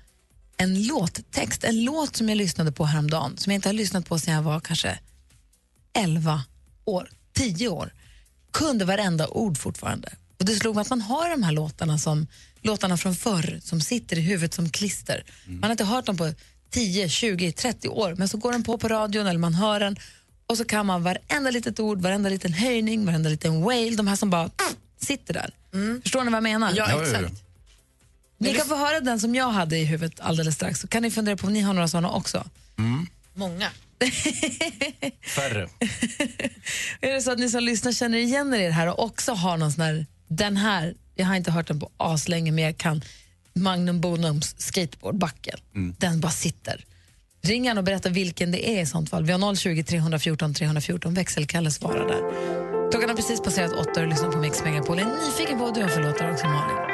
en 0.57 0.87
låttext, 0.87 1.65
en 1.65 1.85
låt 1.85 2.17
som 2.17 2.29
jag 2.29 2.39
lyssnade 2.39 2.73
på 2.73 2.85
häromdagen, 2.85 3.37
som 3.37 3.53
jag 3.53 3.59
inte 3.59 3.69
har 3.69 3.75
lyssnat 3.75 4.09
på 4.09 4.19
sedan 4.19 4.35
jag 4.35 4.43
var 4.43 4.61
kanske 4.61 4.99
11 5.93 6.43
år, 6.85 7.11
10 7.33 7.69
år. 7.69 7.93
Kunde 8.51 8.85
varenda 8.85 9.29
ord 9.29 9.59
fortfarande. 9.59 10.13
Och 10.39 10.45
det 10.45 10.55
slog 10.55 10.75
mig 10.75 10.83
att 10.83 10.91
man 10.91 11.01
har 11.01 11.31
de 11.31 11.43
här 11.43 11.53
låtarna, 11.53 11.99
som, 11.99 12.27
låtarna 12.63 12.97
från 12.97 13.15
förr 13.15 13.61
som 13.63 13.81
sitter 13.81 14.19
i 14.19 14.21
huvudet 14.21 14.55
som 14.55 14.71
klister. 14.71 15.25
Man 15.47 15.63
har 15.63 15.71
inte 15.71 15.85
hört 15.85 16.07
dem 16.07 16.17
på 16.17 16.33
10, 16.71 17.09
20, 17.09 17.53
30 17.53 17.89
år, 17.89 18.15
men 18.19 18.29
så 18.29 18.37
går 18.37 18.53
den 18.53 18.63
på 18.63 18.79
på 18.79 18.89
radion 18.89 19.27
eller 19.27 19.39
man 19.41 19.55
hör 19.55 19.81
den 19.81 19.97
och 20.47 20.57
så 20.57 20.65
kan 20.65 20.87
man 20.87 21.03
varenda 21.03 21.51
litet 21.51 21.81
ord, 21.81 22.01
varenda 22.01 22.29
liten 22.29 22.53
höjning, 22.53 23.07
varenda 23.07 23.31
liten 23.31 23.63
wail, 23.63 23.97
de 23.97 24.07
här 24.07 24.17
som 24.17 24.31
bara 24.31 24.51
sitter 25.01 25.35
där. 25.35 25.51
Förstår 26.03 26.25
ni 26.25 26.31
vad 26.31 26.37
jag 26.37 26.43
menar? 26.43 26.73
Ja. 26.77 27.03
exakt. 27.03 27.44
Ni 28.45 28.55
kan 28.55 28.67
få 28.67 28.77
höra 28.77 29.01
den 29.01 29.21
som 29.21 29.35
jag 29.35 29.51
hade 29.51 29.79
i 29.79 29.85
huvudet 29.85 30.21
alldeles 30.21 30.55
strax, 30.55 30.81
så 30.81 30.89
kan 30.89 31.03
ni 31.03 31.11
fundera 31.11 31.37
på 31.37 31.47
om 31.47 31.53
ni 31.53 31.61
har 31.61 31.75
några 31.75 31.89
såna 31.89 32.11
också. 32.11 32.45
Många. 33.35 33.71
Färre. 35.27 35.69
Är 37.01 37.13
det 37.13 37.23
så 37.23 37.33
att 37.33 37.39
ni 37.39 37.49
som 37.49 37.63
lyssnar 37.65 37.93
känner 37.93 38.19
igen 38.19 38.55
er 38.55 38.71
här 38.71 38.87
och 38.87 39.05
också 39.05 39.33
har 39.33 39.57
någon 39.57 39.73
sån 39.73 39.85
här, 39.85 40.07
den 40.29 40.57
här, 40.57 40.95
jag 41.15 41.27
har 41.27 41.35
inte 41.35 41.51
hört 41.51 41.69
den 41.69 41.81
på 41.81 41.91
aslänge 41.97 42.53
men 42.53 42.65
jag 42.65 42.77
kan 42.77 43.03
Magnum 43.53 44.01
Bonums 44.01 44.55
skateboardbacken. 44.59 45.59
Den 45.99 46.21
bara 46.21 46.33
sitter. 46.33 46.85
Ring 47.43 47.79
och 47.79 47.85
berätta 47.85 48.09
vilken 48.09 48.51
det 48.51 48.69
är 48.69 48.83
i 48.83 48.87
sånt 48.87 49.11
fall. 49.11 49.25
Vi 49.25 49.33
har 49.33 49.55
020 49.55 49.83
314 49.85 50.55
314, 50.55 51.15
växelkalle 51.15 51.71
svarar 51.71 52.09
där. 52.09 52.91
Klockan 52.91 53.09
har 53.09 53.17
precis 53.17 53.41
passerat 53.43 53.73
åtta 53.73 54.01
och 54.01 54.09
lyssnar 54.09 54.31
på 54.31 54.39
Mix 54.39 54.65
Megapol. 54.65 54.99
Jag 54.99 55.09
är 55.09 55.27
nyfiken 55.27 55.59
på 55.59 55.65
vad 55.65 55.75
du 55.75 55.83
har 55.83 55.89
för 55.89 56.03
låtar 56.03 56.33
också 56.33 56.47
Malin. 56.47 56.94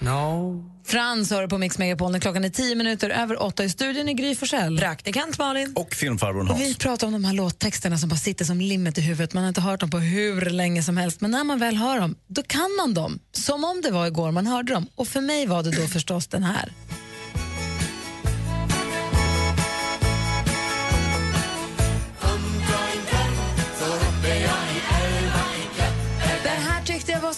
No. 0.00 0.64
Frans 0.86 1.30
hör 1.30 1.46
på 1.46 1.58
Mix 1.58 1.78
Megapol 1.78 2.12
när 2.12 2.18
klockan 2.18 2.44
är 2.44 2.48
tio 2.48 2.74
minuter 2.74 3.10
över 3.10 3.42
åtta 3.42 3.64
i 3.64 3.68
studion 3.68 4.08
i 4.08 4.14
Gry 4.14 4.34
Forssell. 4.34 4.78
Praktikant 4.78 5.38
Malin. 5.38 5.72
Och 5.76 5.94
filmfarbrorn 5.94 6.48
Och 6.50 6.60
vi 6.60 6.64
Hans. 6.64 6.78
pratar 6.78 7.06
om 7.06 7.12
de 7.12 7.24
här 7.24 7.32
låttexterna 7.34 7.98
som 7.98 8.08
bara 8.08 8.16
sitter 8.16 8.44
som 8.44 8.60
limmet 8.60 8.98
i 8.98 9.00
huvudet. 9.00 9.34
Man 9.34 9.42
har 9.42 9.48
inte 9.48 9.60
hört 9.60 9.80
dem 9.80 9.90
på 9.90 9.98
hur 9.98 10.40
länge 10.50 10.82
som 10.82 10.96
helst. 10.96 11.20
Men 11.20 11.30
när 11.30 11.44
man 11.44 11.58
väl 11.58 11.76
hör 11.76 12.00
dem, 12.00 12.14
då 12.26 12.42
kan 12.42 12.76
man 12.78 12.94
dem. 12.94 13.18
Som 13.32 13.64
om 13.64 13.80
det 13.84 13.90
var 13.90 14.06
igår 14.06 14.30
man 14.30 14.46
hörde 14.46 14.72
dem. 14.72 14.86
Och 14.94 15.08
för 15.08 15.20
mig 15.20 15.46
var 15.46 15.62
det 15.62 15.70
då 15.70 15.86
förstås 15.86 16.26
den 16.26 16.42
här. 16.42 16.72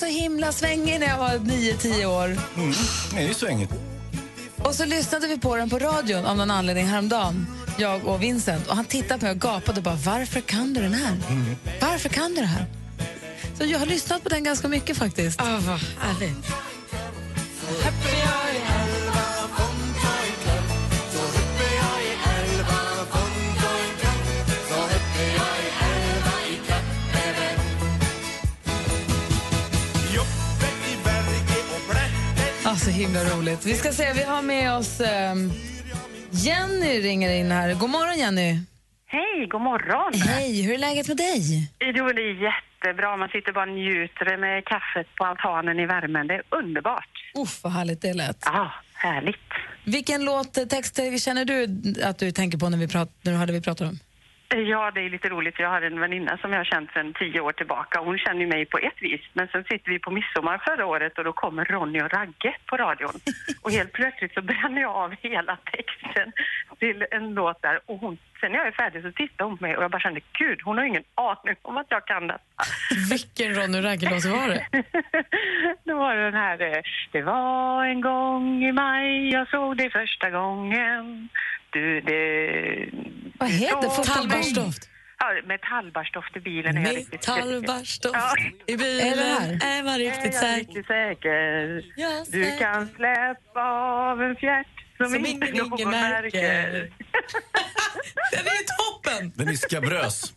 Så 0.01 0.07
himla 0.07 0.53
svängig 0.53 1.01
när 1.01 1.07
jag 1.07 1.19
var 1.19 1.29
9-10 1.29 2.05
år. 2.05 2.25
Mm, 2.25 2.73
det 3.15 3.23
är 3.23 3.29
ju 3.29 3.35
svängigt. 3.35 3.73
Och 4.59 4.75
så 4.75 4.85
lyssnade 4.85 5.27
vi 5.27 5.39
på 5.39 5.57
den 5.57 5.71
på 5.71 5.79
radion 5.79 6.27
av 6.27 6.37
någon 6.37 6.51
anledning 6.51 6.87
häromdagen, 6.87 7.47
jag 7.79 8.07
och 8.07 8.23
Vincent. 8.23 8.67
Och 8.67 8.77
han 8.77 8.85
tittade 8.85 9.19
på 9.21 9.25
mig 9.25 9.33
och 9.33 9.41
gapade 9.41 9.79
och 9.79 9.85
bara, 9.85 9.99
varför 10.05 10.41
kan 10.41 10.75
du 10.75 10.83
den 10.83 10.95
här? 10.95 11.17
Varför 11.81 12.09
kan 12.09 12.35
du 12.35 12.41
det 12.41 12.47
här? 12.47 12.67
Så 13.59 13.65
jag 13.65 13.79
har 13.79 13.87
lyssnat 13.87 14.23
på 14.23 14.29
den 14.29 14.45
ganska 14.45 14.69
mycket 14.69 14.97
faktiskt. 14.97 15.41
Ah, 15.41 15.59
vad 15.67 15.81
härligt. 15.99 16.47
Alltså 32.81 32.91
himla 32.91 33.25
roligt. 33.25 33.67
Vi 33.67 33.75
ska 33.75 33.93
se, 33.93 34.13
vi 34.13 34.23
har 34.23 34.43
med 34.43 34.73
oss 34.73 35.01
ehm, 35.01 35.53
Jenny 36.31 37.01
ringer 37.01 37.31
in 37.31 37.51
här. 37.51 37.75
God 37.75 37.91
morgon 37.91 38.19
Jenny. 38.19 38.59
Hej, 39.07 39.47
god 39.51 39.61
morgon. 39.61 40.21
Hej, 40.21 40.63
hur 40.63 40.75
är 40.75 40.79
läget 40.79 41.09
med 41.09 41.17
dig? 41.17 41.71
Jo, 41.81 42.09
det 42.09 42.23
är 42.23 42.35
jättebra. 42.49 43.17
Man 43.17 43.29
sitter 43.29 43.53
bara 43.53 43.71
och 43.71 43.77
njuter 43.77 44.37
med 44.37 44.65
kaffet 44.65 45.07
på 45.17 45.25
altanen 45.25 45.81
i 45.81 45.87
värmen. 45.87 46.27
Det 46.27 46.35
är 46.35 46.43
underbart. 46.51 47.33
Uff, 47.39 47.61
vad 47.65 47.73
härligt 47.73 48.03
det 48.03 48.15
lät. 48.15 48.43
Ja, 48.45 48.73
härligt. 48.95 49.51
Vilken 49.85 50.25
låt, 50.25 50.59
eh, 50.59 51.17
känner 51.19 51.45
du 51.45 51.65
att 52.05 52.19
du 52.19 52.33
tänker 52.33 52.59
på 52.59 52.69
när 52.69 52.79
vi, 52.79 52.89
prat, 52.89 53.11
när 53.23 53.53
vi 53.53 53.61
pratar 53.61 53.85
om? 53.87 53.99
Ja, 54.57 54.91
det 54.95 55.01
är 55.01 55.11
lite 55.11 55.29
roligt. 55.29 55.59
Jag 55.59 55.69
har 55.69 55.83
en 55.83 56.01
väninna 56.01 56.39
som 56.39 56.53
jag 56.53 56.61
har 56.61 56.65
känt 56.65 56.93
sedan 56.93 57.15
tio 57.15 57.41
år 57.41 57.53
tillbaka. 57.53 58.01
Hon 58.01 58.19
känner 58.19 58.47
mig 58.47 58.67
på 58.67 58.79
ett 58.79 59.03
vis, 59.03 59.21
men 59.33 59.49
sen 59.49 59.65
sitter 59.65 59.91
vi 59.91 59.99
på 59.99 60.11
midsommar 60.11 60.59
förra 60.59 60.87
året 60.87 61.19
och 61.19 61.25
då 61.25 61.33
kommer 61.33 61.65
Ronny 61.65 62.03
och 62.03 62.13
Ragge 62.13 62.57
på 62.67 62.77
radion. 62.77 63.21
Och 63.63 63.71
helt 63.71 63.93
plötsligt 63.93 64.35
så 64.35 64.43
bränner 64.43 64.81
jag 64.81 64.97
av 64.97 65.15
hela 65.23 65.59
texten 65.73 66.33
till 66.81 67.07
en 67.11 67.35
låt 67.35 67.63
där. 67.63 67.81
Och 67.87 67.99
hon, 67.99 68.19
sen 68.41 68.53
när 68.53 68.59
jag 68.59 68.67
är 68.69 68.73
färdig 68.73 69.03
så 69.03 69.13
tittar 69.13 69.45
hon 69.45 69.59
på 69.59 69.65
mig 69.65 69.77
och 69.77 69.83
jag 69.83 69.91
bara 69.91 70.01
kände, 70.01 70.21
gud, 70.39 70.61
hon 70.65 70.79
har 70.79 70.85
ingen 70.85 71.05
aning 71.15 71.57
om 71.63 71.77
att 71.77 71.87
jag 71.89 72.07
kan 72.07 72.27
detta. 72.27 72.41
Vilken 73.11 73.55
Ronny 73.55 73.81
Ragge-låt 73.87 74.25
var 74.25 74.49
det? 74.49 74.67
Då 75.85 75.95
var 75.99 76.17
det 76.17 76.25
den 76.25 76.35
här, 76.35 76.61
eh, 76.77 76.83
det 77.13 77.23
var 77.23 77.85
en 77.85 78.01
gång 78.01 78.65
i 78.65 78.73
maj 78.73 79.31
jag 79.31 79.49
såg 79.49 79.77
dig 79.77 79.91
första 79.91 80.31
gången. 80.31 81.29
Du, 81.71 82.01
det... 82.01 82.89
Vad 83.39 83.49
heter 83.51 83.83
du 83.83 83.89
såg 83.89 84.05
Tallbarstoft. 84.05 84.87
Ja, 85.19 85.27
metallbarstoft 85.45 86.37
i 86.37 86.41
bilen 86.41 86.77
är 86.77 86.83
jag 86.87 86.97
riktigt 86.97 87.25
säker. 87.25 87.63
Ja. 88.13 88.35
i 88.67 88.77
bilen 88.77 89.07
Är 89.07 89.77
det 89.77 89.83
man 89.85 89.99
riktigt 89.99 90.25
är 90.25 90.27
jag 90.27 90.35
säker. 90.35 90.57
riktigt 90.59 90.87
säker. 90.87 91.83
Ja, 91.97 92.25
Du 92.33 92.57
kan 92.59 92.87
släppa 92.89 93.63
av 94.11 94.23
en 94.23 94.37
fjärt 94.37 94.67
som, 95.01 95.11
Som 95.11 95.27
inte 95.27 95.47
ingen, 95.49 95.57
någon 95.69 95.79
ingen 95.81 95.91
märker. 95.91 96.43
märker. 96.43 96.71
Den 98.33 98.47
är 98.53 98.57
ju 98.61 98.65
toppen! 98.81 99.33
Den 99.35 99.49
är 99.49 99.53
skabrös. 99.53 100.33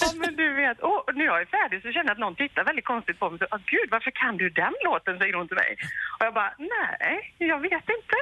Ja, 0.00 0.08
men 0.16 0.36
du 0.36 0.54
vet, 0.54 0.78
och 0.80 1.10
när 1.14 1.24
jag 1.24 1.40
är 1.40 1.46
färdig 1.46 1.82
så 1.82 1.88
känner 1.92 2.08
jag 2.10 2.12
att 2.12 2.18
någon 2.18 2.36
tittar 2.36 2.64
väldigt 2.64 2.84
konstigt 2.84 3.18
på 3.18 3.30
mig. 3.30 3.38
Så, 3.38 3.46
ah, 3.50 3.58
Gud, 3.66 3.88
varför 3.90 4.10
kan 4.10 4.36
du 4.36 4.50
den 4.50 4.74
låten? 4.84 5.18
säger 5.18 5.34
hon 5.34 5.48
till 5.48 5.56
mig. 5.56 5.76
Och 6.18 6.24
jag 6.26 6.34
bara, 6.34 6.52
nej, 6.58 7.34
jag 7.38 7.60
vet 7.60 7.86
inte. 7.98 8.16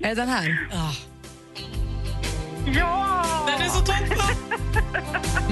Är 0.06 0.08
det 0.08 0.14
den 0.14 0.28
här? 0.28 0.46
ja! 2.78 3.44
Den 3.48 3.60
är 3.66 3.68
så 3.68 3.80
toppen! 3.80 4.18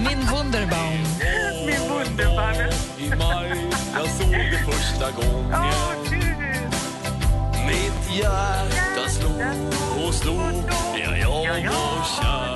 Min 0.07 0.21
Wunderbaum. 0.33 1.03
Min 1.67 1.83
Wunderbaum. 1.91 2.71
I 2.99 3.09
maj 3.17 3.71
jag 3.95 4.07
såg 4.09 4.33
det 4.33 4.61
första 4.73 5.11
gången. 5.11 5.51
Mitt 5.51 6.18
hjärta 8.13 9.09
slog 9.09 9.43
och 10.07 10.15
slog 10.15 10.41
Ja, 10.97 11.17
jag 11.19 11.29
var 11.71 12.05
kär 12.23 12.49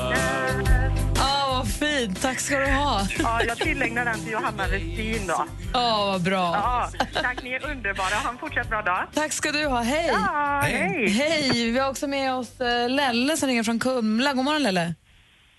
Ah, 1.21 1.55
vad 1.57 1.69
fint. 1.75 2.23
Tack 2.23 2.41
ska 2.41 2.59
du 2.59 2.67
ha. 2.67 3.01
Ja, 3.19 3.41
jag 3.49 3.57
tillägnar 3.59 4.05
den 4.05 4.21
till 4.25 4.33
Johanna 4.33 4.67
Westin 4.67 5.27
då. 5.27 5.45
Åh, 5.75 6.07
vad 6.13 6.23
bra. 6.23 6.39
Ja, 6.55 6.91
tack, 7.23 7.43
ni 7.43 7.53
är 7.53 7.71
underbara. 7.71 8.15
Ha 8.15 8.31
en 8.31 8.39
fortsatt 8.39 8.69
bra 8.69 8.83
dag. 8.83 9.07
Tack 9.15 9.33
ska 9.33 9.53
du 9.53 9.67
ha. 9.67 9.81
Hej! 9.81 10.07
Ja, 10.13 10.61
hej. 10.65 11.09
Hej! 11.09 11.71
Vi 11.71 11.79
har 11.79 11.91
också 11.91 12.07
med 12.07 12.35
oss 12.35 12.61
eh, 12.61 12.89
Lelle 12.91 13.37
som 13.37 13.49
ringer 13.49 13.63
från 13.63 13.79
Kumla. 13.79 14.33
God 14.33 14.45
morgon, 14.45 14.63
Lelle. 14.63 14.95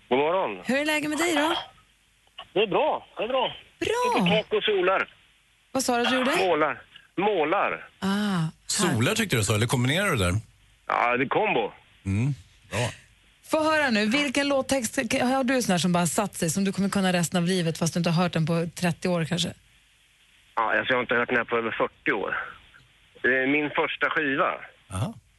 God 0.09 0.17
morgon. 0.19 0.61
Hur 0.65 0.77
är 0.77 0.85
läget 0.85 1.09
med 1.09 1.19
dig 1.19 1.35
då? 1.35 1.53
Det 2.53 2.59
är 2.59 2.67
bra. 2.67 3.07
Det 3.17 3.23
är 3.23 3.27
bra. 3.27 3.47
Bra! 3.79 4.23
Lite 4.25 4.35
tak 4.43 4.53
och 4.53 4.63
solar. 4.63 5.09
Vad 5.71 5.83
sa 5.83 5.95
du 5.97 6.01
att 6.03 6.09
du 6.09 6.17
gjorde? 6.17 6.35
Målar. 6.47 6.81
Målar. 7.17 7.89
Ah, 7.99 8.43
Solar 8.67 9.15
tyckte 9.15 9.35
du 9.35 9.43
så, 9.43 9.55
eller 9.55 9.67
kombinerar 9.67 10.09
du 10.11 10.15
där? 10.17 10.33
Ja, 10.87 11.17
det 11.17 11.23
är 11.23 11.27
kombo. 11.29 11.71
Mm. 12.05 12.33
Bra. 12.69 12.89
Få 13.51 13.63
höra 13.63 13.89
nu, 13.89 14.05
vilken 14.05 14.47
låttext 14.47 14.95
har 15.21 15.43
du 15.43 15.61
sån 15.61 15.71
här 15.71 15.77
som 15.79 15.91
bara 15.91 16.07
satt 16.07 16.35
sig, 16.35 16.49
som 16.49 16.63
du 16.63 16.71
kommer 16.73 16.89
kunna 16.89 17.13
resten 17.13 17.37
av 17.37 17.47
livet 17.47 17.77
fast 17.77 17.93
du 17.93 17.97
inte 17.97 18.09
har 18.09 18.23
hört 18.23 18.33
den 18.33 18.45
på 18.45 18.67
30 18.75 19.09
år 19.09 19.25
kanske? 19.25 19.53
Ja, 20.55 20.77
alltså, 20.77 20.91
jag 20.93 20.97
har 20.97 21.01
inte 21.01 21.15
hört 21.15 21.29
den 21.29 21.37
här 21.37 21.43
på 21.43 21.57
över 21.57 21.71
40 22.05 22.11
år. 22.11 22.37
Det 23.21 23.43
är 23.43 23.47
min 23.47 23.69
första 23.69 24.09
skiva. 24.09 24.51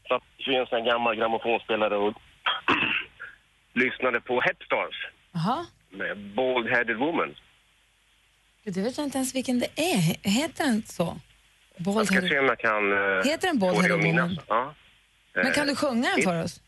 Satt 0.08 0.22
vid 0.46 0.56
en 0.58 0.66
sån 0.66 0.78
här 0.78 0.86
gammal 0.90 1.16
grammofonspelare 1.16 1.96
och 1.96 2.14
lyssnade 3.74 4.20
på 4.20 4.40
Hepstars 4.40 4.96
Jaha. 5.32 5.66
med 5.90 6.18
Bald 6.34 6.68
Headed 6.68 6.96
Woman. 6.96 7.34
Gud, 8.64 8.74
Det 8.74 8.82
vet 8.82 8.98
jag 8.98 9.06
inte 9.06 9.18
ens 9.18 9.34
vilken 9.34 9.58
det 9.58 9.68
är. 9.92 10.30
Heter 10.30 10.64
den 10.64 10.82
så? 10.86 11.20
Jag 11.76 11.94
Bald 11.94 12.06
ska 12.06 12.20
se 12.20 12.38
om 12.38 12.46
jag 12.46 12.58
kan... 12.58 12.92
eh, 12.92 13.24
Heter 13.24 13.48
den 13.48 13.92
att 13.94 14.00
minnas. 14.02 14.30
Woman? 14.30 14.38
Ja. 14.48 14.74
Men 15.34 15.52
kan 15.52 15.66
du 15.66 15.76
sjunga 15.76 16.08
den 16.16 16.22
för 16.22 16.42
oss? 16.44 16.60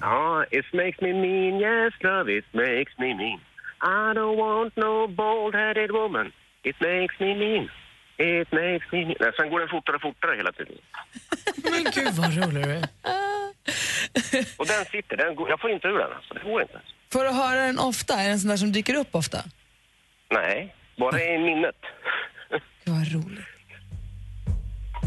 Ja, 0.00 0.44
it 0.50 0.72
makes 0.72 1.00
me 1.00 1.12
mean, 1.12 1.60
yes 1.60 1.94
love, 2.00 2.38
it 2.38 2.44
makes 2.52 2.92
me 2.98 3.14
mean. 3.14 3.40
I 3.82 4.14
don't 4.18 4.36
want 4.36 4.76
no 4.76 5.06
bald-headed 5.08 5.90
woman. 5.90 6.32
It 6.62 6.76
makes 6.80 7.14
me 7.20 7.34
mean. 7.34 7.64
It 8.18 8.52
makes 8.52 8.86
me 8.92 8.98
mean. 9.04 9.14
Nej, 9.20 9.30
sen 9.36 9.50
går 9.50 9.60
den 9.60 9.68
fortare 9.68 9.96
och 9.96 10.02
fortare 10.02 10.36
hela 10.36 10.52
tiden. 10.52 10.74
Men 11.70 11.84
gud 11.94 12.12
vad 12.14 12.36
rolig 12.36 12.64
du 12.64 12.70
är. 12.72 12.84
Och 14.58 14.66
den 14.66 14.84
sitter, 14.84 15.16
den 15.16 15.34
går, 15.36 15.50
jag 15.50 15.60
får 15.60 15.70
inte 15.70 15.88
ur 15.88 15.98
den 15.98 16.12
alltså, 16.12 16.34
det 16.34 16.40
går 16.44 16.62
inte. 16.62 16.80
Får 17.12 17.24
du 17.24 17.30
höra 17.30 17.60
den 17.66 17.78
ofta? 17.78 18.14
Är 18.14 18.28
den 18.28 18.38
sån 18.40 18.50
där 18.50 18.56
som 18.56 18.72
dyker 18.72 18.94
upp 18.94 19.14
ofta? 19.14 19.38
Nej, 20.30 20.74
bara 20.98 21.22
i 21.22 21.38
minnet. 21.38 21.76
Gud 22.84 22.94
vad 22.94 23.12
roligt. 23.12 23.46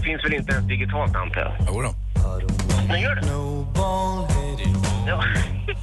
Finns 0.07 0.25
väl 0.25 0.33
inte 0.33 0.51
ens 0.51 0.67
digitalt 0.67 1.15
antar 1.15 1.41
jag? 1.41 1.75
Jodå. 1.75 1.93
Men 2.87 3.01
gör 3.01 3.15
det. 3.15 3.21
Ja. 5.07 5.23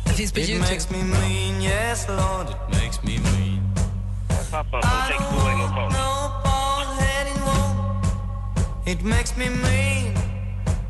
Det 0.05 0.13
finns 0.13 0.33
på 0.33 0.41
Youtube. 0.41 0.81
me 0.91 0.99
mean, 1.05 1.63
yes 1.63 2.09
Lord, 2.09 2.49
it 2.51 2.83
makes 2.83 3.03
me 3.03 3.19
mean. 3.19 3.75
Pappa 4.51 4.83
som 4.83 4.91
sexåring 5.09 5.61
och 5.65 5.71
woman. 5.71 5.93
It 8.87 9.03
makes 9.03 9.37
me 9.37 9.51
mean, 9.51 10.17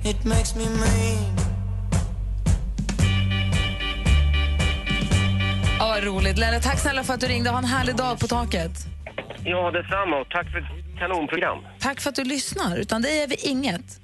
it 0.05 0.25
makes 0.25 0.57
me 0.57 0.65
mean. 0.65 1.37
Ja, 5.79 5.87
vad 5.89 6.05
roligt. 6.05 6.39
Lelle, 6.39 6.61
tack 6.61 6.79
snälla 6.79 7.05
för 7.05 7.15
att 7.15 7.21
du 7.21 7.27
ringde. 7.27 7.51
Ha 7.51 7.59
en 7.59 7.65
härlig 7.65 7.97
dag 7.97 8.21
på 8.21 8.27
taket. 8.27 8.87
Ja, 9.45 9.71
detsamma 9.71 10.21
och 10.21 10.29
tack 10.31 10.51
för 10.51 10.84
kanonprogram. 10.99 11.59
Tack 11.81 12.01
för 12.01 12.11
att 12.11 12.17
du 12.17 12.25
lyssnar. 12.25 12.77
Utan 12.77 13.03
dig 13.03 13.23
är 13.23 13.27
vi 13.29 13.35
inget. 13.35 14.01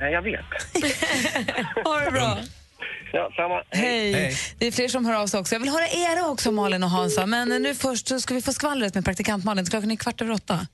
Nej, 0.00 0.12
jag 0.12 0.22
vet. 0.22 0.40
Ha 1.84 2.00
det 2.00 2.10
bra. 2.10 2.38
Ja, 3.12 3.30
samma. 3.36 3.62
Hej. 3.70 4.36
Det 4.58 4.66
är 4.66 4.72
fler 4.72 4.88
som 4.88 5.06
hör 5.06 5.14
av 5.14 5.26
sig 5.26 5.40
också. 5.40 5.54
Jag 5.54 5.60
vill 5.60 5.68
höra 5.70 5.88
era 5.88 6.26
också, 6.28 6.52
Malin 6.52 6.82
och 6.82 6.90
Hansa. 6.90 7.26
Men 7.26 7.48
nu 7.48 7.74
först 7.74 8.08
så 8.08 8.20
ska 8.20 8.34
vi 8.34 8.42
få 8.42 8.52
skvallret 8.52 8.94
med 8.94 9.04
praktikant 9.04 9.44
Malin. 9.44 9.66
Klockan 9.66 9.90
är 9.90 9.96
kvart 9.96 10.20
över 10.20 10.32
åtta. 10.32 10.66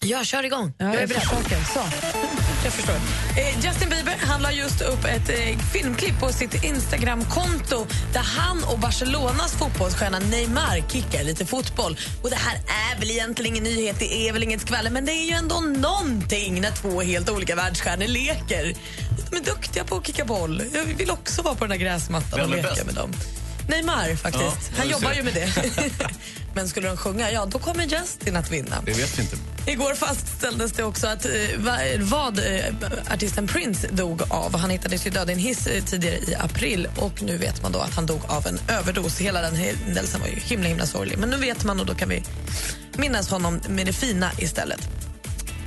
Ja, 0.00 0.24
kör 0.24 0.44
igång. 0.44 0.72
Ja, 0.78 0.94
jag, 0.94 1.08
försöker. 1.08 1.64
Så. 1.74 1.80
Jag 2.64 2.72
förstår. 2.72 2.94
Eh, 2.94 3.64
Justin 3.64 3.88
Bieber 3.88 4.16
han 4.20 4.42
la 4.42 4.52
just 4.52 4.80
upp 4.80 5.04
ett 5.04 5.28
eh, 5.28 5.58
filmklipp 5.72 6.20
på 6.20 6.28
sitt 6.32 6.64
Instagramkonto 6.64 7.86
där 8.12 8.20
han 8.20 8.64
och 8.64 8.78
Barcelonas 8.78 9.52
fotbollsstjärna 9.52 10.18
Neymar 10.18 10.88
kickar 10.92 11.24
lite 11.24 11.46
fotboll. 11.46 11.98
Och 12.22 12.30
Det 12.30 12.36
här 12.36 12.56
är 12.94 13.00
väl 13.00 13.10
egentligen 13.10 13.52
ingen 13.52 13.64
nyhet, 13.64 13.96
det 13.98 14.28
är 14.28 14.32
väl 14.32 14.42
inget 14.42 14.60
skvaller 14.60 14.90
men 14.90 15.04
det 15.04 15.12
är 15.12 15.24
ju 15.24 15.32
ändå 15.32 15.60
någonting 15.60 16.60
när 16.60 16.70
två 16.70 17.00
helt 17.00 17.30
olika 17.30 17.54
världsstjärnor 17.56 18.06
leker. 18.06 18.74
De 19.30 19.36
är 19.36 19.44
duktiga 19.44 19.84
på 19.84 19.96
att 19.96 20.06
kicka 20.06 20.24
boll. 20.24 20.62
Jag 20.74 20.84
vill 20.84 21.10
också 21.10 21.42
vara 21.42 21.54
på 21.54 21.64
den 21.64 21.70
där 21.70 21.84
gräsmattan 21.84 22.40
och 22.40 22.46
är 22.46 22.56
leka 22.56 22.68
bäst? 22.68 22.86
med 22.86 22.94
dem. 22.94 23.12
Neymar 23.68 24.16
faktiskt. 24.16 24.70
Ja, 24.70 24.78
han 24.78 24.88
jobbar 24.88 25.10
ser. 25.10 25.16
ju 25.16 25.22
med 25.22 25.34
det. 25.34 25.50
men 26.54 26.68
skulle 26.68 26.88
de 26.88 26.96
sjunga, 26.96 27.30
ja 27.30 27.46
då 27.46 27.58
kommer 27.58 27.84
Justin 27.84 28.36
att 28.36 28.50
vinna. 28.50 28.76
Det 28.84 28.92
vet 28.92 29.18
vi 29.18 29.22
inte. 29.22 29.36
Igår 29.66 29.94
fastställdes 29.94 30.72
det 30.72 30.84
också 30.84 31.06
att, 31.06 31.24
eh, 31.24 31.32
va, 31.58 31.78
vad 31.98 32.38
eh, 32.38 32.64
artisten 33.10 33.46
Prince 33.46 33.88
dog 33.88 34.22
av. 34.28 34.56
Han 34.56 34.70
hittades 34.70 35.06
ju 35.06 35.10
död 35.10 35.30
i 35.30 35.32
en 35.32 35.38
hiss 35.38 35.66
eh, 35.66 35.84
tidigare 35.84 36.16
i 36.16 36.34
april 36.34 36.88
och 36.96 37.22
nu 37.22 37.36
vet 37.36 37.62
man 37.62 37.72
då 37.72 37.78
att 37.78 37.94
han 37.94 38.06
dog 38.06 38.20
av 38.26 38.46
en 38.46 38.58
överdos. 38.68 39.18
Hela 39.18 39.40
den 39.40 39.54
händelsen 39.54 40.20
var 40.20 40.28
ju 40.28 40.36
himla 40.36 40.68
himla 40.68 40.86
sorglig. 40.86 41.18
Men 41.18 41.30
nu 41.30 41.36
vet 41.36 41.64
man 41.64 41.80
och 41.80 41.86
då 41.86 41.94
kan 41.94 42.08
vi 42.08 42.22
minnas 42.96 43.30
honom 43.30 43.60
med 43.68 43.86
det 43.86 43.92
fina 43.92 44.30
istället. 44.38 45.05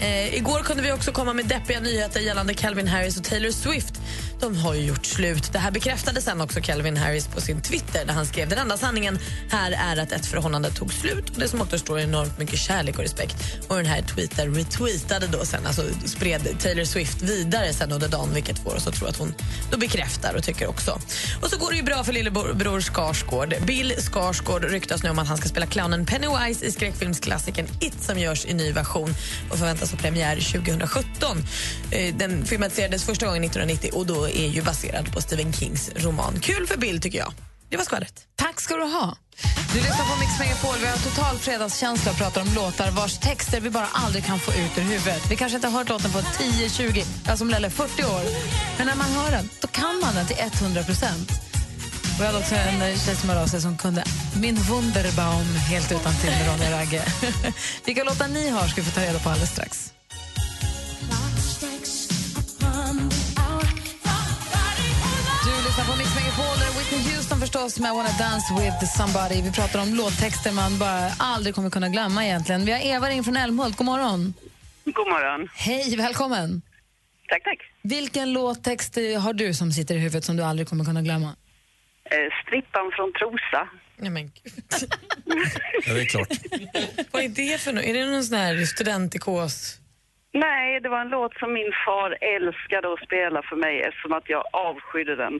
Eh, 0.02 0.36
igår 0.36 0.60
kunde 0.60 0.84
vi 0.84 0.92
också 0.92 1.12
komma 1.12 1.34
med 1.34 1.46
deppiga 1.46 1.80
nyheter 1.80 2.20
gällande 2.20 2.54
Calvin 2.54 2.88
Harris 2.88 3.18
och 3.18 3.24
Taylor 3.24 3.52
Swift. 3.52 3.94
De 4.40 4.56
har 4.58 4.74
ju 4.74 4.82
gjort 4.82 5.06
slut. 5.06 5.54
Det 5.54 5.60
här 5.60 5.72
bekräftade 5.72 6.22
sen 6.22 6.42
också 6.42 6.62
Calvin 6.62 6.98
Harris 6.98 7.28
på 7.28 7.42
sin 7.42 7.62
Twitter 7.62 8.06
där 8.06 8.14
han 8.14 8.26
skrev 8.26 8.50
den 8.50 8.60
enda 8.60 8.78
sanningen 8.78 9.20
här 9.50 9.72
är 9.72 10.02
att 10.02 10.12
ett 10.12 10.26
förhållande 10.26 10.72
tog 10.72 10.94
slut 10.94 11.30
och 11.30 11.40
det 11.40 11.48
som 11.48 11.62
återstår 11.62 12.00
är 12.00 12.04
enormt 12.04 12.40
mycket 12.40 12.60
kärlek 12.60 12.98
och 12.98 13.04
respekt. 13.04 13.36
Och 13.68 13.76
den 13.76 13.86
här 13.86 14.02
tweeten 14.02 14.56
retweetade 14.56 15.28
då 15.28 15.46
sen, 15.46 15.68
alltså 15.68 15.84
spred 16.06 16.42
Taylor 16.60 16.84
Swift 16.84 17.22
vidare 17.22 17.74
sen 17.74 17.92
under 17.92 18.08
dagen 18.08 18.34
vilket 18.34 18.60
får 18.60 18.76
oss 18.76 18.88
att 18.88 18.96
tro 18.96 19.08
att 19.08 19.18
hon 19.18 19.34
då 19.72 19.78
bekräftar 19.78 20.34
och 20.36 20.44
tycker 20.44 20.68
också. 20.68 21.00
Och 21.42 21.50
så 21.50 21.58
går 21.58 21.70
det 21.70 21.78
ju 21.78 21.84
bra 21.84 22.04
för 22.04 22.14
lillebror 22.14 22.82
Skarsgård. 22.82 23.56
Bill 23.66 23.94
Skarsgård 23.98 24.64
ryktas 24.64 25.04
nu 25.04 25.10
om 25.10 25.20
att 25.20 25.28
han 25.28 25.38
ska 25.38 25.50
spela 25.50 25.66
clownen 25.66 26.06
Pennywise 26.06 26.66
i 26.66 26.72
skräckfilmsklassikern 26.72 27.68
It 27.80 28.04
som 28.04 28.20
görs 28.20 28.46
i 28.46 28.54
ny 28.54 28.72
version 28.72 29.16
och 29.50 29.58
förväntas 29.58 29.89
alltså 29.90 30.04
premiär 30.04 30.36
2017. 30.36 31.38
Eh, 31.92 32.16
den 32.16 32.46
filmatiserades 32.46 33.04
första 33.04 33.26
gången 33.26 33.44
1990 33.44 33.90
och 33.94 34.06
då 34.06 34.30
är 34.30 34.48
ju 34.48 34.62
baserad 34.62 35.14
på 35.14 35.22
Stephen 35.22 35.54
Kings 35.54 35.92
roman. 35.96 36.40
Kul 36.40 36.68
för 36.68 36.78
Bill 36.78 37.02
tycker 37.02 37.20
jag. 37.20 37.34
Det 37.70 37.78
var 37.78 37.84
skvallret. 37.84 38.26
Tack 38.36 38.62
ska 38.62 38.76
du 38.76 38.84
ha. 38.84 39.18
Du 39.74 39.80
lyssnar 39.80 40.06
på 40.06 40.20
Mix 40.20 40.40
Megapol. 40.40 40.76
Vi 40.82 40.88
har 40.88 40.98
total 40.98 41.38
fredagskänsla 41.38 42.12
och 42.12 42.18
pratar 42.18 42.42
om 42.42 42.48
låtar 42.56 42.92
vars 42.92 43.18
texter 43.18 43.62
vi 43.62 43.70
bara 43.70 43.88
aldrig 43.94 44.26
kan 44.26 44.40
få 44.40 44.52
ut 44.52 44.78
ur 44.78 44.82
huvudet. 44.82 45.32
Vi 45.32 45.36
kanske 45.36 45.56
inte 45.56 45.68
har 45.68 45.80
hört 45.80 45.90
låten 45.90 46.12
på 46.12 46.22
10, 46.38 46.70
20, 46.70 47.06
alltså 47.28 47.46
om 47.46 47.50
Lelle 47.50 47.70
40 47.70 48.04
år. 48.04 48.24
Men 48.78 48.88
när 48.88 48.96
man 48.96 49.12
hör 49.12 49.32
den, 49.32 49.50
då 49.62 49.68
kan 49.68 50.00
man 50.02 50.16
den 50.16 50.28
till 50.28 50.38
100 50.40 50.84
procent. 50.84 51.49
Vi 52.20 52.26
hade 52.26 52.38
också 52.38 52.56
en 52.56 52.82
eh, 52.82 52.98
tjej 52.98 53.16
som 53.16 53.30
hörde 53.30 53.42
av 53.42 53.48
sig 53.48 53.62
som 53.62 53.78
kunde 53.78 54.04
Min 54.42 54.56
Wunderbaum 54.56 55.46
helt 55.70 55.92
utan 55.92 56.14
till 56.14 56.30
med 56.30 56.48
Ronja 56.48 56.80
Ragge. 56.80 57.04
Vilka 57.86 58.04
låtar 58.04 58.28
ni 58.28 58.50
har 58.50 58.68
ska 58.68 58.82
vi 58.82 58.88
få 58.88 59.00
ta 59.00 59.06
reda 59.06 59.20
på 59.20 59.30
alldeles 59.30 59.52
strax. 59.52 59.94
Du 65.46 65.52
lyssnar 65.66 65.86
på 65.92 65.98
Mix 65.98 66.16
Megapol, 66.16 66.58
är 66.66 66.80
Whitney 66.80 67.16
Houston 67.16 67.40
förstås 67.40 67.80
med 67.80 67.92
I 67.92 67.96
wanna 67.96 68.10
dance 68.20 68.48
with 68.60 68.98
somebody. 68.98 69.42
Vi 69.42 69.52
pratar 69.52 69.82
om 69.82 69.94
låttexter 69.94 70.52
man 70.52 70.80
bara 70.80 71.12
aldrig 71.20 71.56
kommer 71.56 71.70
kunna 71.70 71.90
glömma 71.90 72.26
egentligen. 72.26 72.66
Vi 72.66 72.72
har 72.72 72.80
Eva 72.80 73.10
ring 73.10 73.24
från 73.24 73.38
Älmhult. 73.38 73.78
God 73.78 73.86
morgon. 73.86 74.34
God 74.86 75.08
morgon. 75.08 75.50
Hej, 75.54 75.96
välkommen. 75.96 76.62
Tack, 77.30 77.44
tack. 77.44 77.60
Vilken 77.82 78.34
låttext 78.34 78.96
har 78.96 79.34
du 79.34 79.54
som 79.54 79.72
sitter 79.72 79.96
i 79.96 80.00
huvudet 80.00 80.26
som 80.26 80.38
du 80.38 80.44
aldrig 80.44 80.68
kommer 80.68 80.86
kunna 80.86 81.02
glömma? 81.02 81.36
Eh, 82.12 82.30
strippan 82.44 82.92
från 82.96 83.14
Trosa. 83.14 83.62
Nej 83.98 84.12
men 84.12 84.24
gud. 84.24 84.64
Ja, 85.88 85.94
det 85.94 86.02
är 86.02 86.06
klart. 86.06 86.28
Vad 87.12 87.24
är 87.24 87.30
det 87.30 87.62
för 87.62 87.74
något? 87.74 87.84
Är 87.84 87.94
det 87.94 88.06
någon 88.06 88.24
sån 88.24 88.38
här 88.38 88.66
studentikos? 88.66 89.80
Nej, 90.34 90.80
det 90.82 90.90
var 90.90 91.02
en 91.02 91.10
låt 91.10 91.34
som 91.38 91.54
min 91.54 91.72
far 91.86 92.18
älskade 92.36 92.94
att 92.94 93.00
spela 93.08 93.42
för 93.50 93.56
mig 93.56 93.82
eftersom 93.82 94.14
att 94.14 94.30
jag 94.30 94.44
avskydde 94.54 95.16
den. 95.16 95.40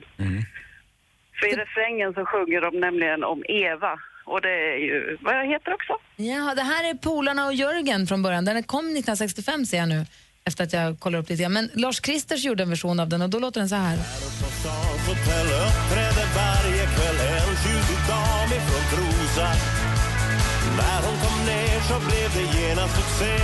För 1.40 1.46
i 1.46 1.56
refrängen 1.56 2.14
så 2.14 2.24
sjunger 2.24 2.60
de 2.60 2.80
nämligen 2.80 3.24
om 3.24 3.42
Eva 3.48 3.98
och 4.24 4.40
det 4.40 4.50
är 4.72 4.76
ju 4.76 5.18
vad 5.20 5.34
jag 5.34 5.46
heter 5.46 5.74
också. 5.74 5.92
Ja, 6.16 6.54
det 6.54 6.62
här 6.62 6.90
är 6.90 6.94
Polarna 6.94 7.46
och 7.46 7.54
Jörgen 7.54 8.06
från 8.06 8.22
början. 8.22 8.44
Den 8.44 8.62
kom 8.62 8.84
1965 8.84 9.66
ser 9.66 9.76
jag 9.78 9.88
nu, 9.88 10.04
efter 10.50 10.64
att 10.64 10.72
jag 10.72 11.00
kollar 11.00 11.18
upp 11.18 11.28
lite 11.28 11.42
grann. 11.42 11.52
Men 11.52 11.70
Lars 11.74 12.00
Kristers 12.00 12.44
gjorde 12.44 12.62
en 12.62 12.70
version 12.70 13.00
av 13.00 13.08
den 13.08 13.22
och 13.22 13.30
då 13.30 13.38
låter 13.38 13.60
den 13.60 13.68
så 13.68 13.74
här. 13.76 13.96
När 20.80 21.00
hon 21.06 21.16
kom 21.24 21.46
ner 21.46 21.80
så 21.88 21.96
blev 22.08 22.28
det 22.36 22.58
genast 22.58 22.94
succé. 22.96 23.36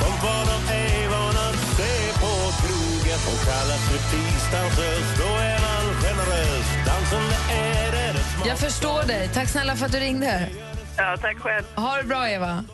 Som 0.00 0.12
var 0.24 0.42
de 0.52 0.72
ej 0.74 1.08
vana 1.08 1.42
att 1.50 1.60
se 1.78 1.94
på 2.22 2.32
krogen. 2.60 3.18
Hon 3.26 3.38
kallas 3.48 3.80
striptease-dansös, 3.86 5.06
då 5.18 5.28
är 5.50 5.58
man 5.66 5.84
generös. 6.02 6.66
Dansen 6.86 7.26
är 7.50 7.92
det 7.92 8.12
det 8.12 8.48
Jag 8.48 8.58
förstår 8.58 9.02
dig. 9.06 9.30
Tack 9.34 9.48
snälla 9.48 9.76
för 9.76 9.86
att 9.86 9.92
du 9.92 9.98
ringde. 9.98 10.48
Ja, 10.96 11.16
tack 11.20 11.38
själv. 11.38 11.64
Ha 11.76 11.96
det 11.96 12.04
bra, 12.08 12.28
Eva. 12.30 12.64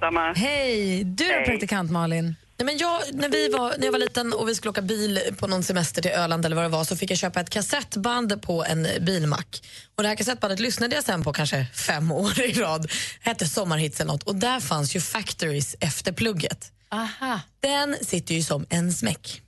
Samma. 0.00 0.32
Hej! 0.32 1.04
Du 1.04 1.24
är 1.24 1.34
Hej. 1.36 1.44
praktikant, 1.44 1.90
Malin. 1.90 2.36
Nej, 2.60 2.64
men 2.66 2.78
jag, 2.78 3.02
när, 3.12 3.28
vi 3.28 3.48
var, 3.48 3.74
när 3.78 3.84
jag 3.84 3.92
var 3.92 3.98
liten 3.98 4.32
och 4.32 4.48
vi 4.48 4.54
skulle 4.54 4.70
åka 4.70 4.82
bil 4.82 5.20
på 5.38 5.46
någon 5.46 5.62
semester 5.62 6.02
till 6.02 6.10
Öland 6.10 6.44
eller 6.46 6.56
vad 6.56 6.64
det 6.64 6.68
var 6.68 6.84
så 6.84 6.96
fick 6.96 7.10
jag 7.10 7.18
köpa 7.18 7.40
ett 7.40 7.50
kassettband 7.50 8.42
på 8.42 8.64
en 8.64 8.88
bilmack. 9.00 9.62
Och 9.96 10.02
det 10.02 10.08
här 10.08 10.16
kassettbandet 10.16 10.60
lyssnade 10.60 10.94
jag 10.94 11.04
sen 11.04 11.22
på 11.24 11.32
kanske 11.32 11.66
fem 11.74 12.12
år 12.22 12.40
i 12.40 12.52
rad. 12.52 12.90
hette 13.20 13.48
Sommarhits 13.48 14.00
eller 14.00 14.12
något 14.12 14.22
och 14.22 14.36
där 14.36 14.60
fanns 14.60 14.96
ju 14.96 15.00
Factories 15.00 15.76
efter 15.80 16.12
plugget. 16.12 16.72
Aha. 16.90 17.40
Den 17.60 17.96
sitter 18.02 18.34
ju 18.34 18.42
som 18.42 18.66
en 18.70 18.92
smäck. 18.92 19.42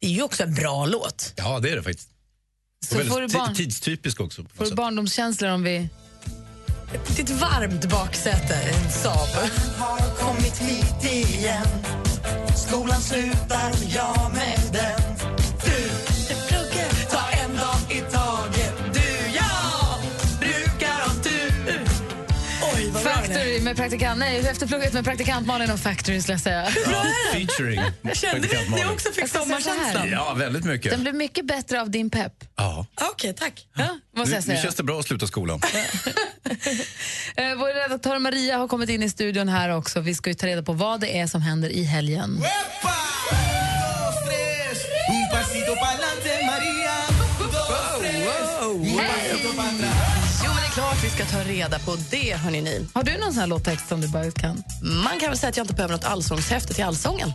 Det 0.00 0.06
är 0.06 0.10
ju 0.10 0.22
också 0.22 0.42
en 0.42 0.54
bra 0.54 0.86
låt. 0.86 1.32
Ja, 1.36 1.58
det 1.60 1.70
är 1.70 1.76
det 1.76 1.82
faktiskt. 1.82 2.08
Så 2.86 2.94
och 2.94 3.00
väldigt 3.00 3.12
får 3.14 3.20
du 3.20 3.28
barn- 3.28 3.52
ti- 3.52 3.56
tidstypisk 3.56 4.20
också. 4.20 4.44
Får 4.56 4.64
du 4.64 4.74
barndomskänslor 4.74 5.50
om 5.50 5.62
vi... 5.62 5.88
Ditt 7.16 7.30
varmt 7.30 7.84
baksäte, 7.84 8.54
en 8.54 8.90
Saab 8.92 9.28
har 10.48 10.56
kommit 10.56 10.58
hit 10.58 11.04
igen. 11.04 11.66
Skolan 12.54 13.00
slutar, 13.00 13.72
jag 13.94 14.32
med 14.34 14.72
den. 14.72 14.97
Med 23.68 23.76
praktikant... 23.76 24.18
Nej, 24.18 24.38
efter 24.48 24.66
plugget 24.66 24.92
med 24.92 25.04
praktikant 25.04 25.46
Malin 25.46 25.70
och 25.70 25.80
Factory 25.80 26.20
skulle 26.20 26.34
jag 26.34 26.40
säga. 26.40 26.68
Ja, 26.92 27.04
featuring. 27.32 27.80
praktikant 28.02 28.68
Malin. 28.68 28.84
Jag 28.88 29.00
ska 29.00 29.12
säga 29.12 29.60
så 29.62 29.98
här. 29.98 30.06
Ja, 30.12 30.34
väldigt 30.34 30.64
mycket. 30.64 30.90
Den 30.90 31.00
blev 31.02 31.14
mycket 31.14 31.44
bättre 31.46 31.80
av 31.80 31.90
din 31.90 32.10
pepp. 32.10 32.32
Ja. 32.56 32.86
Okej, 33.12 33.34
tack. 33.34 33.66
Ja, 33.76 33.84
måste 34.16 34.30
Nu, 34.30 34.36
jag 34.36 34.36
nu 34.36 34.42
säga. 34.42 34.62
känns 34.62 34.74
det 34.74 34.82
bra 34.82 34.98
att 34.98 35.06
sluta 35.06 35.26
skolan. 35.26 35.60
Eh, 37.36 37.54
Vår 37.56 37.74
redaktör 37.82 38.18
Maria 38.18 38.56
har 38.58 38.68
kommit 38.68 38.90
in 38.90 39.02
i 39.02 39.08
studion 39.10 39.48
här 39.48 39.68
också. 39.76 40.00
Vi 40.00 40.14
ska 40.14 40.30
ju 40.30 40.34
ta 40.34 40.46
reda 40.46 40.62
på 40.62 40.72
vad 40.72 41.00
det 41.00 41.18
är 41.18 41.26
som 41.26 41.42
händer 41.42 41.68
i 41.68 41.82
helgen. 41.84 42.30
Un 45.10 45.28
pasito 45.32 45.74
vi 51.08 51.14
ska 51.14 51.24
ta 51.24 51.44
reda 51.44 51.78
på 51.78 51.96
det, 52.10 52.36
hörni 52.36 52.60
ni. 52.60 52.88
Har 52.94 53.02
du 53.02 53.18
någon 53.18 53.32
sån 53.32 53.40
här 53.40 53.46
låttext 53.46 53.88
som 53.88 54.00
du 54.00 54.08
bara 54.08 54.30
kan? 54.30 54.62
Man 54.82 55.18
kan 55.20 55.28
väl 55.28 55.38
säga 55.38 55.50
att 55.50 55.56
jag 55.56 55.64
inte 55.64 55.74
behöver 55.74 55.94
något 55.94 56.04
allsångshäfte 56.04 56.74
till 56.74 56.84
allsången. 56.84 57.32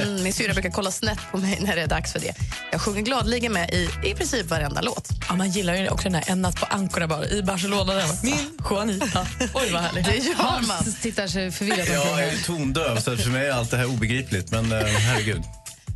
Mm, 0.00 0.22
min 0.22 0.32
syrra 0.32 0.52
brukar 0.52 0.70
kolla 0.70 0.90
snett 0.90 1.18
på 1.30 1.38
mig 1.38 1.58
när 1.60 1.76
det 1.76 1.82
är 1.82 1.86
dags 1.86 2.12
för 2.12 2.20
det. 2.20 2.34
Jag 2.72 2.80
sjunger 2.80 3.02
gladeligen 3.02 3.52
med 3.52 3.70
i 3.70 3.88
i 4.04 4.14
princip 4.14 4.46
varenda 4.46 4.80
låt. 4.80 5.08
Ja, 5.28 5.36
man 5.36 5.50
gillar 5.50 5.74
ju 5.74 5.88
också 5.88 6.08
den 6.08 6.14
här 6.14 6.24
En 6.26 6.42
natt 6.42 6.60
på 6.60 6.66
Ancora 6.66 7.06
Bar 7.06 7.32
i 7.32 7.42
Barcelona. 7.42 7.94
Där. 7.94 8.08
Min 8.22 8.58
Juanita. 8.70 9.26
Oj, 9.54 9.70
vad 9.72 9.82
härligt. 9.82 10.04
Det 10.04 10.16
gör 10.16 10.36
man. 10.36 10.64
Hans 10.70 11.00
tittar 11.00 11.26
sig 11.26 11.50
förvirrat 11.50 11.88
Jag 11.88 12.24
är 12.24 12.44
tondöv, 12.44 13.00
så 13.00 13.16
för 13.16 13.30
mig 13.30 13.46
är 13.46 13.52
allt 13.52 13.70
det 13.70 13.76
här 13.76 13.86
obegripligt. 13.86 14.50
Men 14.50 14.72
eh, 14.72 14.78
herregud. 14.78 15.42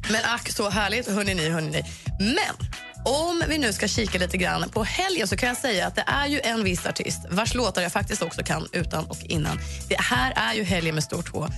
Men 0.09 0.21
ack 0.25 0.51
så 0.51 0.71
härligt, 0.71 1.09
hörni 1.09 1.35
ni, 1.35 1.51
hörni 1.51 1.71
ni. 1.71 1.85
Men 2.19 2.69
om 3.05 3.43
vi 3.49 3.59
nu 3.59 3.73
ska 3.73 3.89
kika 3.89 4.19
lite 4.19 4.37
grann 4.37 4.69
på 4.71 4.85
helgen 4.85 5.29
så 5.29 5.37
kan 5.37 5.49
jag 5.49 5.59
säga 5.59 5.87
att 5.87 5.95
det 5.97 6.05
är 6.07 6.27
ju 6.27 6.41
en 6.41 6.65
viss 6.65 6.87
artist 6.87 7.19
vars 7.31 7.55
låtar 7.55 7.83
jag 7.83 7.93
faktiskt 7.93 8.23
också 8.23 8.43
kan 8.43 8.69
utan 8.73 9.05
och 9.05 9.19
innan. 9.23 9.59
Det 9.89 10.01
här 10.01 10.33
är 10.37 10.55
ju 10.55 10.65
helgen 10.65 10.95
med 10.95 11.05
stort 11.05 11.29
H. 11.29 11.49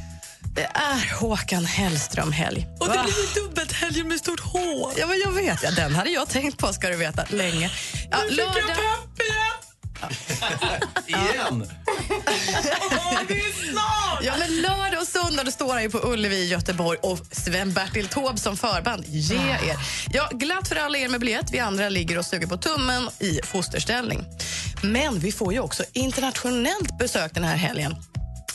Det 0.54 0.68
är 0.74 1.14
Håkan 1.20 1.64
Hellström-helg. 1.64 2.66
Och 2.80 2.86
det 2.86 2.92
blir 3.04 3.42
dubbelt 3.42 3.72
helgen 3.72 4.08
med 4.08 4.18
stort 4.18 4.40
H. 4.40 4.58
Ja, 4.96 5.06
men 5.06 5.18
jag 5.24 5.32
vet. 5.32 5.62
Ja, 5.62 5.70
den 5.70 5.94
hade 5.94 6.10
jag 6.10 6.28
tänkt 6.28 6.58
på, 6.58 6.72
ska 6.72 6.88
du 6.88 6.96
veta, 6.96 7.24
länge. 7.28 7.70
Ja, 8.10 8.18
Nu 8.22 8.28
fick 8.28 8.38
jag 8.38 8.54
lördag... 8.54 8.66
pepp 8.76 9.20
Igen! 9.26 9.65
Ja, 14.22 14.34
men 14.38 14.62
lördag 14.62 15.00
och 15.00 15.08
söndag 15.08 15.44
då 15.44 15.50
står 15.50 15.72
han 15.72 15.82
ju 15.82 15.90
på 15.90 15.98
Ullevi 15.98 16.36
i 16.36 16.48
Göteborg 16.48 16.98
och 17.02 17.18
Sven-Bertil 17.30 18.08
Taube 18.08 18.38
som 18.38 18.56
förband. 18.56 19.04
Ge 19.06 19.36
er! 19.36 19.76
Ja, 20.12 20.28
glatt 20.32 20.68
för 20.68 20.76
alla 20.76 20.98
er 20.98 21.08
med 21.08 21.20
biljett. 21.20 21.50
Vi 21.50 21.58
andra 21.58 21.88
ligger 21.88 22.18
och 22.18 22.24
suger 22.24 22.46
på 22.46 22.56
tummen 22.56 23.08
i 23.18 23.40
fosterställning. 23.44 24.24
Men 24.82 25.18
vi 25.18 25.32
får 25.32 25.52
ju 25.52 25.60
också 25.60 25.84
internationellt 25.92 26.98
besök 26.98 27.34
den 27.34 27.44
här 27.44 27.56
helgen. 27.56 27.94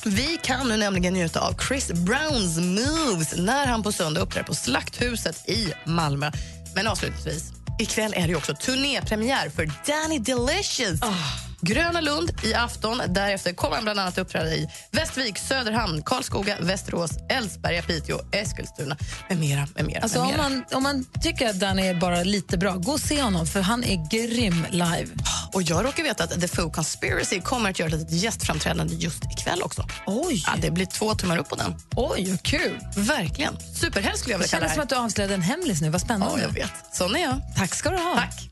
Vi 0.05 0.39
kan 0.43 0.69
nu 0.69 0.77
nämligen 0.77 1.13
njuta 1.13 1.39
av 1.39 1.55
Chris 1.67 1.91
Browns 1.91 2.57
moves 2.57 3.33
när 3.37 3.65
han 3.65 3.83
på 3.83 3.91
söndag 3.91 4.21
uppträder 4.21 4.47
på 4.47 4.55
Slakthuset 4.55 5.49
i 5.49 5.73
Malmö. 5.85 6.31
Men 6.75 6.87
avslutningsvis, 6.87 7.60
ikväll 7.81 8.13
är 8.15 8.27
det 8.27 8.35
också 8.35 8.53
turnépremiär 8.53 9.49
för 9.49 9.71
Danny 9.87 10.19
Delicious. 10.19 11.01
Ah. 11.01 11.50
Gröna 11.61 12.01
Lund 12.01 12.31
i 12.43 12.53
afton. 12.53 13.01
Därefter 13.07 13.53
kommer 13.53 13.75
han 13.75 13.83
bland 13.83 13.99
annat 13.99 14.17
uppträda 14.17 14.53
i 14.55 14.67
Västervik, 14.91 15.37
Söderhamn, 15.37 16.01
Karlskoga, 16.03 16.55
Västerås, 16.59 17.11
Älvsberga, 17.29 17.81
Piteå, 17.81 18.19
Eskilstuna 18.31 18.97
med 19.29 19.37
mera. 19.37 19.67
Med 19.75 19.85
mera, 19.85 19.99
Alltså, 20.01 20.19
med 20.19 20.25
om, 20.27 20.31
mera. 20.37 20.49
man, 20.49 20.63
om 20.73 20.83
man 20.83 21.05
tycker 21.21 21.49
att 21.49 21.59
Danny 21.59 21.87
är 21.87 21.93
bara 21.93 22.23
lite 22.23 22.57
bra, 22.57 22.75
gå 22.75 22.91
och 22.91 22.99
se 22.99 23.21
honom 23.21 23.47
för 23.47 23.61
han 23.61 23.83
är 23.83 24.09
grym 24.11 24.65
live. 24.71 25.07
Och 25.53 25.61
jag 25.63 25.85
råkar 25.85 26.03
veta 26.03 26.23
att 26.23 26.41
The 26.41 26.47
Foo 26.47 26.71
Conspiracy 26.71 27.41
kommer 27.41 27.69
att 27.69 27.79
göra 27.79 27.95
ett 27.95 28.11
gästframträdande 28.11 28.95
just 28.95 29.23
ikväll 29.25 29.61
också. 29.61 29.87
Oj! 30.05 30.43
Ja, 30.47 30.53
det 30.61 30.71
blir 30.71 30.85
två 30.85 31.13
tummar 31.15 31.37
upp 31.37 31.49
på 31.49 31.55
den. 31.55 31.75
Oj, 31.95 32.29
vad 32.29 32.43
kul! 32.43 32.79
Verkligen. 32.95 33.57
Superhelg 33.75 34.17
skulle 34.17 34.33
jag 34.33 34.39
vilja 34.39 34.49
kalla 34.49 34.67
kändes 34.67 34.69
det 34.69 34.69
som 34.69 34.79
här. 34.79 34.83
att 34.83 34.89
du 34.89 34.95
avslöjade 34.95 35.33
en 35.33 35.41
hemlis 35.41 35.81
nu. 35.81 35.89
Vad 35.89 36.01
spännande. 36.01 36.35
Ja, 36.41 36.41
jag 36.47 36.53
vet. 36.53 36.71
Sån 36.93 37.15
är 37.15 37.21
jag. 37.21 37.41
Tack 37.57 37.75
ska 37.75 37.89
du 37.89 37.97
ha. 37.97 38.15
Tack. 38.15 38.49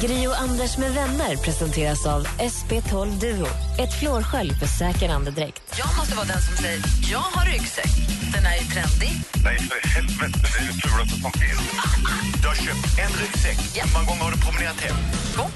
Gri 0.00 0.26
och 0.26 0.40
Anders 0.40 0.78
med 0.78 0.92
vänner 0.94 1.36
presenteras 1.36 2.06
av 2.06 2.26
SP12 2.26 3.20
Duo. 3.20 3.46
Ett 3.78 3.98
flårskölj 4.00 4.54
för 4.54 4.66
säker 4.66 5.08
andedräkt. 5.08 5.62
Jag 5.78 5.96
måste 5.98 6.14
vara 6.14 6.26
den 6.26 6.42
som 6.42 6.56
säger 6.56 6.82
jag 7.12 7.18
har 7.18 7.46
ryggsäck. 7.46 7.90
Den 8.34 8.46
är 8.46 8.52
ju 8.54 8.60
trendig. 8.64 9.20
Nej, 9.44 9.58
för 9.58 9.88
helvete. 9.88 10.38
Det 10.42 10.62
är 10.62 10.66
det 10.66 10.88
fulaste 10.88 11.20
som 11.20 11.32
finns. 11.32 11.60
Du 12.42 12.48
har 12.48 12.54
köpt 12.54 12.98
en 12.98 13.10
ryggsäck. 13.20 13.58
Hur 13.84 13.92
många 13.92 14.06
gånger 14.06 14.22
har 14.22 14.30
du 14.30 14.38
promenerat 14.38 14.80
hem? 14.80 14.96
På 15.36 15.50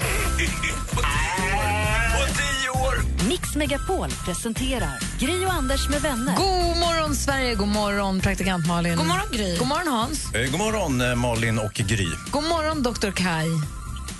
tio 2.37 2.70
år! 2.70 3.26
Mix 3.28 3.55
Megapol 3.57 4.11
presenterar 4.24 4.99
Gri 5.20 5.47
och 5.47 5.53
Anders 5.53 5.89
med 5.89 6.01
vänner. 6.03 6.37
God 6.37 6.76
morgon, 6.76 7.14
Sverige. 7.14 7.55
God 7.55 7.68
morgon, 7.68 8.20
praktikant 8.20 8.66
Malin. 8.66 8.97
God 8.97 9.07
morgon, 9.07 9.26
Gry. 9.32 9.57
God 9.59 9.68
morgon, 9.68 9.89
Hans. 9.93 10.34
Eh, 10.34 10.51
God 10.51 10.59
morgon, 10.61 11.01
eh, 11.01 11.14
Malin 11.14 11.59
och 11.59 11.72
Gry. 11.74 12.09
God 12.30 12.45
morgon, 12.45 12.82
doktor 12.82 13.11
Kai. 13.11 13.47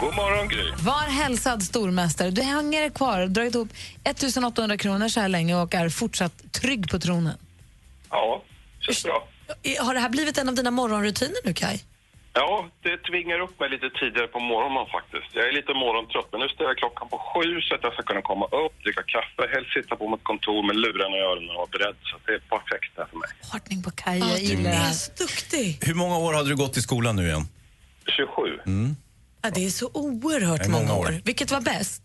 God 0.01 0.15
morgon, 0.15 0.49
Gry. 0.49 0.71
Var 0.85 1.07
hälsad, 1.11 1.63
stormästare. 1.63 2.31
Du 2.31 2.43
hänger 2.43 2.91
kvar, 2.91 3.21
har 3.21 3.27
dragit 3.27 3.55
ihop 3.55 3.69
1800 4.05 4.77
kronor 4.77 5.09
så 5.09 5.21
här 5.21 5.29
länge 5.29 5.55
och 5.63 5.75
är 5.75 5.89
fortsatt 5.89 6.53
trygg 6.53 6.91
på 6.91 6.99
tronen. 6.99 7.39
Ja, 8.11 8.43
känns 8.81 9.05
bra. 9.05 9.29
Har 9.81 9.95
det 9.95 10.01
här 10.01 10.09
blivit 10.09 10.39
en 10.39 10.49
av 10.49 10.55
dina 10.55 10.71
morgonrutiner 10.71 11.41
nu, 11.45 11.53
Kai? 11.55 11.79
Ja, 12.33 12.69
det 12.83 12.97
tvingar 13.11 13.39
upp 13.41 13.61
mig 13.61 13.69
lite 13.71 13.91
tidigare 14.01 14.27
på 14.27 14.41
morgonen 14.53 14.87
faktiskt. 14.97 15.29
Jag 15.39 15.45
är 15.49 15.53
lite 15.53 15.73
morgontrött, 15.85 16.29
men 16.33 16.41
nu 16.41 16.49
ställer 16.49 16.71
jag 16.71 16.79
klockan 16.79 17.09
på 17.09 17.19
sju 17.29 17.61
så 17.61 17.75
att 17.75 17.83
jag 17.87 17.93
ska 17.93 18.03
kunna 18.03 18.23
komma 18.31 18.47
upp, 18.47 18.75
dricka 18.85 19.03
kaffe, 19.15 19.43
helst 19.55 19.71
sitta 19.77 19.97
på 19.97 20.05
mitt 20.13 20.25
kontor 20.31 20.61
med 20.69 20.77
lurarna 20.77 21.17
i 21.17 21.21
öronen 21.31 21.51
och 21.51 21.57
vara 21.63 21.73
beredd. 21.77 21.97
Så 22.09 22.15
det 22.27 22.33
är 22.39 22.43
perfekt 22.55 22.91
där 22.97 23.07
för 23.11 23.17
mig. 23.25 23.31
Ordning 23.55 23.83
på 23.87 23.91
Kai, 23.91 24.19
jag 24.19 24.41
gillar 24.41 24.71
det 24.71 24.77
här. 24.77 24.93
så 24.93 25.13
duktig. 25.25 25.79
Hur 25.89 25.95
många 26.03 26.17
år 26.27 26.33
hade 26.39 26.49
du 26.49 26.57
gått 26.57 26.77
i 26.77 26.83
skolan 26.89 27.17
nu 27.17 27.25
igen? 27.31 27.45
27. 28.17 28.43
Mm. 28.67 28.97
Ja, 29.47 29.51
det 29.55 29.65
är 29.67 29.71
så 29.71 29.91
oerhört 29.95 30.61
är 30.67 30.69
många 30.69 30.85
många 30.87 31.01
år. 31.01 31.07
år. 31.07 31.21
Vilket 31.25 31.51
var 31.51 31.61
bäst? 31.61 32.03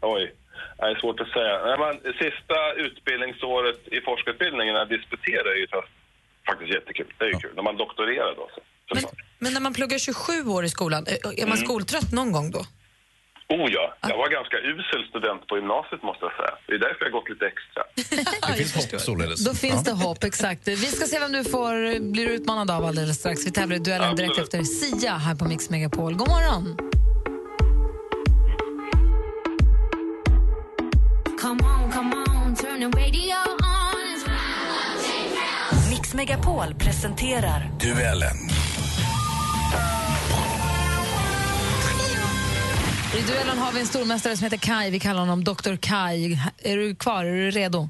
Oj, 0.00 0.34
det 0.78 0.84
är 0.84 0.94
svårt 1.00 1.20
att 1.20 1.28
säga. 1.38 1.54
Nej, 1.66 1.76
men, 1.82 1.94
sista 2.24 2.58
utbildningsåret 2.86 3.80
i 3.96 4.00
forskarutbildningen, 4.00 4.72
när 4.74 4.80
jag 4.80 4.88
disputerade, 4.88 5.50
är 5.56 5.60
ju 5.64 5.66
fa- 5.66 5.90
faktiskt 6.48 6.74
jättekul. 6.74 7.06
Det 7.18 7.24
är 7.24 7.28
ju 7.28 7.38
kul. 7.44 7.52
När 7.56 7.62
man 7.62 7.76
doktorerar 7.76 8.34
då. 8.40 8.50
Så. 8.54 8.60
Men, 8.94 9.04
men 9.38 9.52
när 9.54 9.60
man 9.60 9.74
pluggar 9.74 9.98
27 9.98 10.32
år 10.56 10.64
i 10.64 10.68
skolan, 10.68 11.02
är 11.06 11.12
är 11.42 11.46
man 11.46 11.56
Mm. 11.58 11.64
skoltrött 11.66 12.12
någon 12.12 12.32
gång 12.32 12.50
då? 12.50 12.62
Oh 13.52 13.68
ja, 13.72 13.94
jag 14.00 14.16
var 14.16 14.28
ganska 14.28 14.56
usel 14.56 15.08
student 15.08 15.46
på 15.46 15.56
gymnasiet 15.56 16.02
måste 16.02 16.24
jag 16.24 16.32
säga. 16.40 16.54
Det 16.66 16.74
är 16.74 16.78
därför 16.78 17.04
jag 17.04 17.12
gått 17.12 17.28
lite 17.28 17.46
extra. 17.52 17.82
Det 18.48 18.56
finns 18.56 18.74
hopp 18.74 19.00
således. 19.00 19.44
Då 19.44 19.54
finns 19.54 19.84
det 19.84 19.92
hopp, 19.92 20.24
exakt. 20.24 20.68
Vi 20.68 20.76
ska 20.76 21.06
se 21.06 21.18
vem 21.18 21.32
du 21.32 21.44
får, 21.44 22.00
blir 22.12 22.28
utmanad 22.28 22.70
av 22.70 22.84
alldeles 22.84 23.16
strax. 23.16 23.46
Vi 23.46 23.50
tävlar 23.50 23.76
i 23.76 23.78
duellen 23.78 24.16
direkt 24.16 24.38
Absolut. 24.38 24.54
efter 24.54 24.98
Sia 24.98 25.12
här 25.12 25.34
på 25.34 25.44
Mix 25.44 25.70
Megapol. 25.70 26.14
God 26.14 26.28
morgon! 26.28 26.76
Come 31.40 31.60
on, 31.62 31.92
come 31.92 32.16
on, 32.16 32.54
turn 32.56 32.78
the 32.80 32.98
radio 33.00 33.36
on. 33.62 33.90
Mix 35.90 36.14
Megapol 36.14 36.74
presenterar 36.74 37.70
Duellen. 37.80 38.36
I 43.18 43.22
duellen 43.22 43.58
har 43.58 43.72
vi 43.72 43.80
en 43.80 43.86
stormästare 43.86 44.36
som 44.36 44.44
heter 44.44 44.56
Kai. 44.56 44.90
Vi 44.90 45.00
kallar 45.00 45.20
honom 45.20 45.44
Dr. 45.44 45.76
Kai. 45.76 46.38
Är 46.64 46.76
du 46.76 46.94
kvar? 46.94 47.24
Är 47.24 47.32
du 47.34 47.50
redo? 47.50 47.88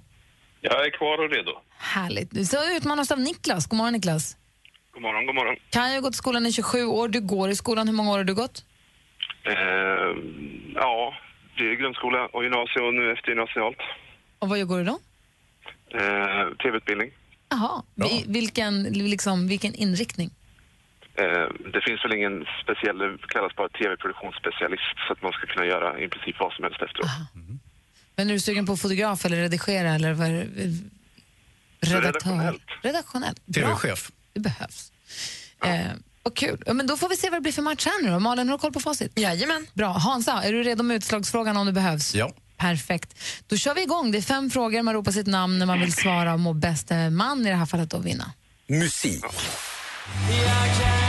Jag 0.61 0.87
är 0.87 0.91
kvar 0.91 1.25
och 1.25 1.31
redo. 1.31 1.51
Härligt. 1.79 2.49
Så 2.49 2.57
utmanas 2.77 3.11
av 3.11 3.21
Niklas. 3.21 3.67
God 3.67 3.77
morgon, 3.77 3.93
Niklas. 3.93 4.37
God 4.95 5.03
morgon, 5.03 5.27
god 5.27 5.35
morgon. 5.35 5.57
Kai 5.71 5.95
har 5.95 6.01
gått 6.01 6.15
i 6.15 6.17
skolan 6.17 6.47
i 6.47 6.53
27 6.53 6.85
år. 6.85 7.09
Du 7.09 7.21
går 7.21 7.51
i 7.51 7.57
skolan. 7.57 7.89
Hur 7.89 7.95
många 7.95 8.11
år 8.13 8.17
har 8.17 8.25
du 8.25 8.35
gått? 8.35 8.65
Eh, 9.47 9.55
ja, 10.75 11.15
Det 11.59 11.65
är 11.71 11.75
grundskola 11.75 12.27
och 12.27 12.43
gymnasium 12.45 12.87
och 12.87 12.95
nu 12.95 13.13
eftergymnasialt. 13.13 13.77
Och 14.39 14.49
vad 14.49 14.69
går 14.69 14.79
du 14.79 14.85
då? 14.85 14.99
Eh, 15.99 16.57
TV-utbildning. 16.63 17.11
Jaha, 17.51 17.83
Vi- 17.95 18.25
vilken, 18.29 18.83
liksom, 18.83 19.49
vilken 19.49 19.75
inriktning? 19.75 20.31
Eh, 21.15 21.47
det 21.73 21.81
finns 21.87 22.05
väl 22.05 22.13
ingen 22.19 22.45
speciell, 22.63 22.99
det 22.99 23.29
kallas 23.29 23.57
bara 23.57 23.69
TV-produktionsspecialist 23.69 24.97
så 25.07 25.13
att 25.13 25.23
man 25.23 25.33
ska 25.33 25.47
kunna 25.47 25.67
göra 25.67 26.01
i 26.01 26.09
princip 26.09 26.37
vad 26.41 26.53
som 26.53 26.65
helst 26.65 26.83
efteråt. 26.83 27.11
Men 28.17 28.31
är 28.31 28.33
du 28.33 28.41
sugen 28.41 28.67
på 28.67 28.77
fotograf 28.77 29.25
eller 29.25 29.37
redigera 29.37 29.91
eller 29.95 30.13
vad, 30.13 30.31
det? 30.31 30.47
redaktör? 31.81 32.59
Redaktionellt. 32.83 33.41
TV-chef. 33.55 34.11
Det 34.33 34.41
behövs. 34.41 34.93
Eh, 35.65 35.81
och 36.23 36.37
kul. 36.37 36.63
Ja, 36.67 36.73
men 36.73 36.87
då 36.87 36.97
får 36.97 37.09
vi 37.09 37.17
se 37.17 37.31
vad 37.31 37.37
det 37.37 37.43
blir 37.43 37.53
för 37.53 37.63
match 37.63 37.87
här 37.87 38.03
nu 38.03 38.11
då. 38.11 38.19
Malin, 38.19 38.49
har 38.49 38.57
du 38.57 38.61
koll 38.61 38.73
på 38.73 38.81
facit? 38.81 39.19
Jajamän. 39.19 39.67
Bra. 39.75 39.89
Hansa, 39.89 40.43
är 40.43 40.53
du 40.53 40.63
redo 40.63 40.83
med 40.83 40.97
utslagsfrågan 40.97 41.57
om 41.57 41.67
det 41.67 41.73
behövs? 41.73 42.15
Ja. 42.15 42.33
Perfekt. 42.57 43.19
Då 43.47 43.57
kör 43.57 43.75
vi 43.75 43.83
igång. 43.83 44.13
Det 44.13 44.19
är 44.19 44.23
fem 44.23 44.51
frågor. 44.51 44.83
Man 44.83 44.95
ropar 44.95 45.13
sitt 45.13 45.27
namn 45.27 45.59
när 45.59 45.67
man 45.67 45.81
vill 45.81 45.93
svara 45.93 46.33
och 46.33 46.41
må 46.41 46.53
bäste 46.53 47.11
man, 47.11 47.47
i 47.47 47.51
det 47.51 47.57
här 47.57 47.67
fallet, 47.67 47.95
att 47.95 48.05
vinna. 48.05 48.33
Musik. 48.67 49.25
Ja, 49.25 51.00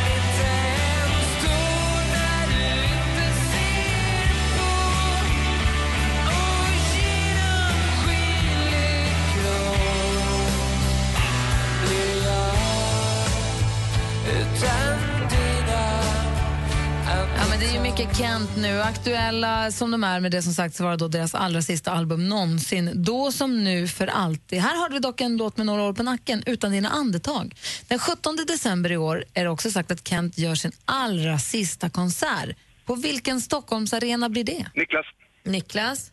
mycket 17.92 18.18
Kent 18.18 18.58
nu. 18.58 18.82
Aktuella 18.82 19.72
som 19.72 19.92
de 19.92 20.04
är 20.04 20.20
med 20.20 20.32
det 20.32 20.42
som 20.42 20.54
sagt 20.54 20.76
så 20.76 20.84
var 20.84 20.92
det 20.92 20.98
då 20.98 21.08
deras 21.08 21.36
allra 21.36 21.62
sista 21.62 21.92
album 21.92 22.30
någonsin. 22.30 22.92
Då 22.96 23.32
som 23.32 23.64
nu 23.64 23.88
för 23.88 24.08
alltid. 24.08 24.60
Här 24.60 24.76
har 24.76 24.90
vi 24.90 25.00
dock 25.00 25.22
en 25.22 25.38
låt 25.38 25.58
med 25.58 25.66
några 25.66 25.84
år 25.84 25.94
på 25.94 26.04
nacken, 26.04 26.44
Utan 26.46 26.72
dina 26.72 26.90
andetag. 26.90 27.56
Den 27.88 28.00
17 28.00 28.36
december 28.48 28.92
i 28.92 28.98
år 28.98 29.24
är 29.34 29.44
det 29.44 29.50
också 29.50 29.72
sagt 29.72 29.92
att 29.92 30.08
Kent 30.08 30.38
gör 30.38 30.56
sin 30.56 30.72
allra 30.86 31.40
sista 31.40 31.90
konsert. 31.90 32.50
På 32.86 32.96
vilken 32.96 33.42
Stockholmsarena 33.42 34.30
blir 34.30 34.44
det? 34.44 34.66
Niklas, 34.76 35.06
Niklas. 35.44 36.12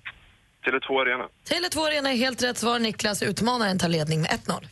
Tele2 0.67 1.01
Arena. 1.01 1.25
Tele2 1.49 1.87
Arena 1.87 2.13
är 2.13 2.17
helt 2.17 2.43
rätt 2.43 2.59
svar. 2.59 2.79
Niklas 2.79 3.23
utmanaren 3.23 3.79
tar 3.79 3.89
ledning 3.89 4.21
med 4.21 4.31
1-0. 4.31 4.67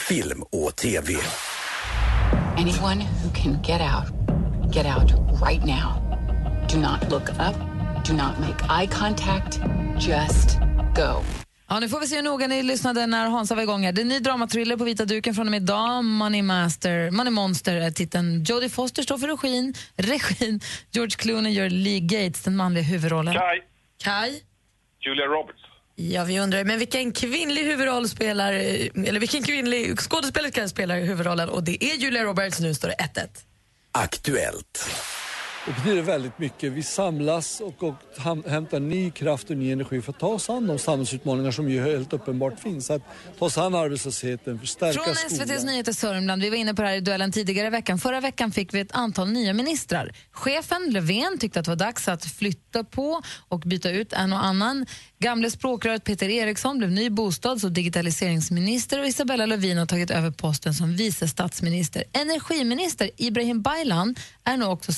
Film 0.00 0.42
och 0.42 0.76
TV. 0.76 1.14
Anyone 2.56 3.04
who 3.24 3.30
can 3.34 3.62
get 3.62 3.80
out, 3.80 4.06
get 4.74 4.86
out 4.86 5.10
right 5.48 5.66
now. 5.66 6.03
Do 6.74 6.80
not 6.80 7.10
look 7.10 7.28
up. 7.28 7.56
Do 8.04 8.12
not 8.12 8.38
make 8.38 8.82
eye 8.82 8.86
contact. 8.86 9.60
Just 10.00 10.58
go. 10.96 11.22
Ja, 11.68 11.80
nu 11.80 11.88
får 11.88 12.00
vi 12.00 12.06
se 12.06 12.16
hur 12.16 12.22
noga 12.22 12.46
ni 12.46 12.62
lyssnade 12.62 13.06
när 13.06 13.28
Hansa 13.28 13.54
var 13.54 13.62
igång 13.62 13.84
här. 13.84 13.92
Det 13.92 14.00
är 14.00 14.02
en 14.02 14.08
ny 14.08 14.18
dramatriller 14.18 14.76
på 14.76 14.84
vita 14.84 15.04
duken 15.04 15.34
från 15.34 15.46
och 15.46 15.50
med 15.50 15.62
idag. 15.62 16.04
Money, 16.04 16.42
Master, 16.42 17.10
Money 17.10 17.30
Monster 17.30 17.76
är 17.76 17.90
titeln. 17.90 18.44
Jodie 18.44 18.68
Foster 18.68 19.02
står 19.02 19.18
för 19.18 19.28
regin. 19.28 19.74
regin. 19.96 20.60
George 20.90 21.16
Clooney 21.16 21.52
gör 21.52 21.70
Lee 21.70 22.00
Gates, 22.00 22.42
den 22.42 22.56
manliga 22.56 22.84
huvudrollen. 22.84 23.34
Kai. 23.34 23.60
Kai. 24.02 24.40
Julia 25.00 25.26
Roberts. 25.26 25.62
Ja, 25.94 26.24
vi 26.24 26.40
undrar, 26.40 26.64
men 26.64 26.78
vilken 26.78 27.12
kvinnlig 27.12 27.62
huvudroll 27.64 28.08
spelar, 28.08 28.52
eller 28.52 29.20
vilken 29.20 29.42
kvinnlig 29.42 29.98
skådespelerska 29.98 30.68
spelar 30.68 31.00
huvudrollen? 31.00 31.48
Och 31.48 31.62
det 31.62 31.84
är 31.84 31.96
Julia 31.96 32.24
Roberts, 32.24 32.60
nu 32.60 32.74
står 32.74 32.88
det 32.88 32.94
1-1. 32.94 33.28
Aktuellt. 33.92 34.90
Det 35.66 35.72
betyder 35.72 36.02
väldigt 36.02 36.38
mycket. 36.38 36.72
Vi 36.72 36.82
samlas 36.82 37.60
och, 37.60 37.82
och 37.82 37.94
hämtar 38.50 38.80
ny 38.80 39.10
kraft 39.10 39.50
och 39.50 39.56
ny 39.56 39.72
energi 39.72 40.02
för 40.02 40.12
att 40.12 40.18
ta 40.18 40.26
oss 40.26 40.50
an 40.50 40.66
de 40.66 40.78
samhällsutmaningar 40.78 41.50
som 41.50 41.70
ju 41.70 41.82
helt 41.82 42.12
uppenbart 42.12 42.60
finns. 42.60 42.90
Att 42.90 43.02
ta 43.38 43.44
oss 43.44 43.58
an 43.58 43.74
arbetslösheten, 43.74 44.58
förstärka 44.58 44.92
Från 44.92 45.14
skolan. 45.14 45.48
SVTs 45.48 45.64
Nyheter 45.64 45.92
Sörmland. 45.92 46.42
Vi 46.42 46.50
var 46.50 46.56
inne 46.56 46.74
på 46.74 46.82
det 46.82 46.88
här 46.88 46.94
i 46.94 47.00
duellen 47.00 47.32
tidigare 47.32 47.66
i 47.66 47.70
veckan. 47.70 47.98
Förra 47.98 48.20
veckan 48.20 48.52
fick 48.52 48.74
vi 48.74 48.80
ett 48.80 48.92
antal 48.92 49.30
nya 49.30 49.52
ministrar. 49.52 50.12
Chefen 50.32 50.90
Löfven 50.90 51.38
tyckte 51.38 51.60
att 51.60 51.64
det 51.64 51.70
var 51.70 51.76
dags 51.76 52.08
att 52.08 52.24
flytta 52.24 52.84
på 52.84 53.22
och 53.48 53.60
byta 53.60 53.90
ut 53.90 54.12
en 54.12 54.32
och 54.32 54.44
annan. 54.44 54.86
Gamle 55.18 55.50
språkröret 55.50 56.04
Peter 56.04 56.28
Eriksson 56.28 56.78
blev 56.78 56.90
ny 56.90 57.10
bostads 57.10 57.64
och 57.64 57.72
digitaliseringsminister 57.72 59.00
och 59.00 59.06
Isabella 59.06 59.46
Lövin 59.46 59.78
har 59.78 59.86
tagit 59.86 60.10
över 60.10 60.30
posten 60.30 60.74
som 60.74 60.96
vice 60.96 61.28
statsminister. 61.28 62.04
Energiminister 62.12 63.10
Ibrahim 63.16 63.62
Baylan 63.62 64.14
är 64.44 64.56
nu 64.56 64.64
också 64.64 64.92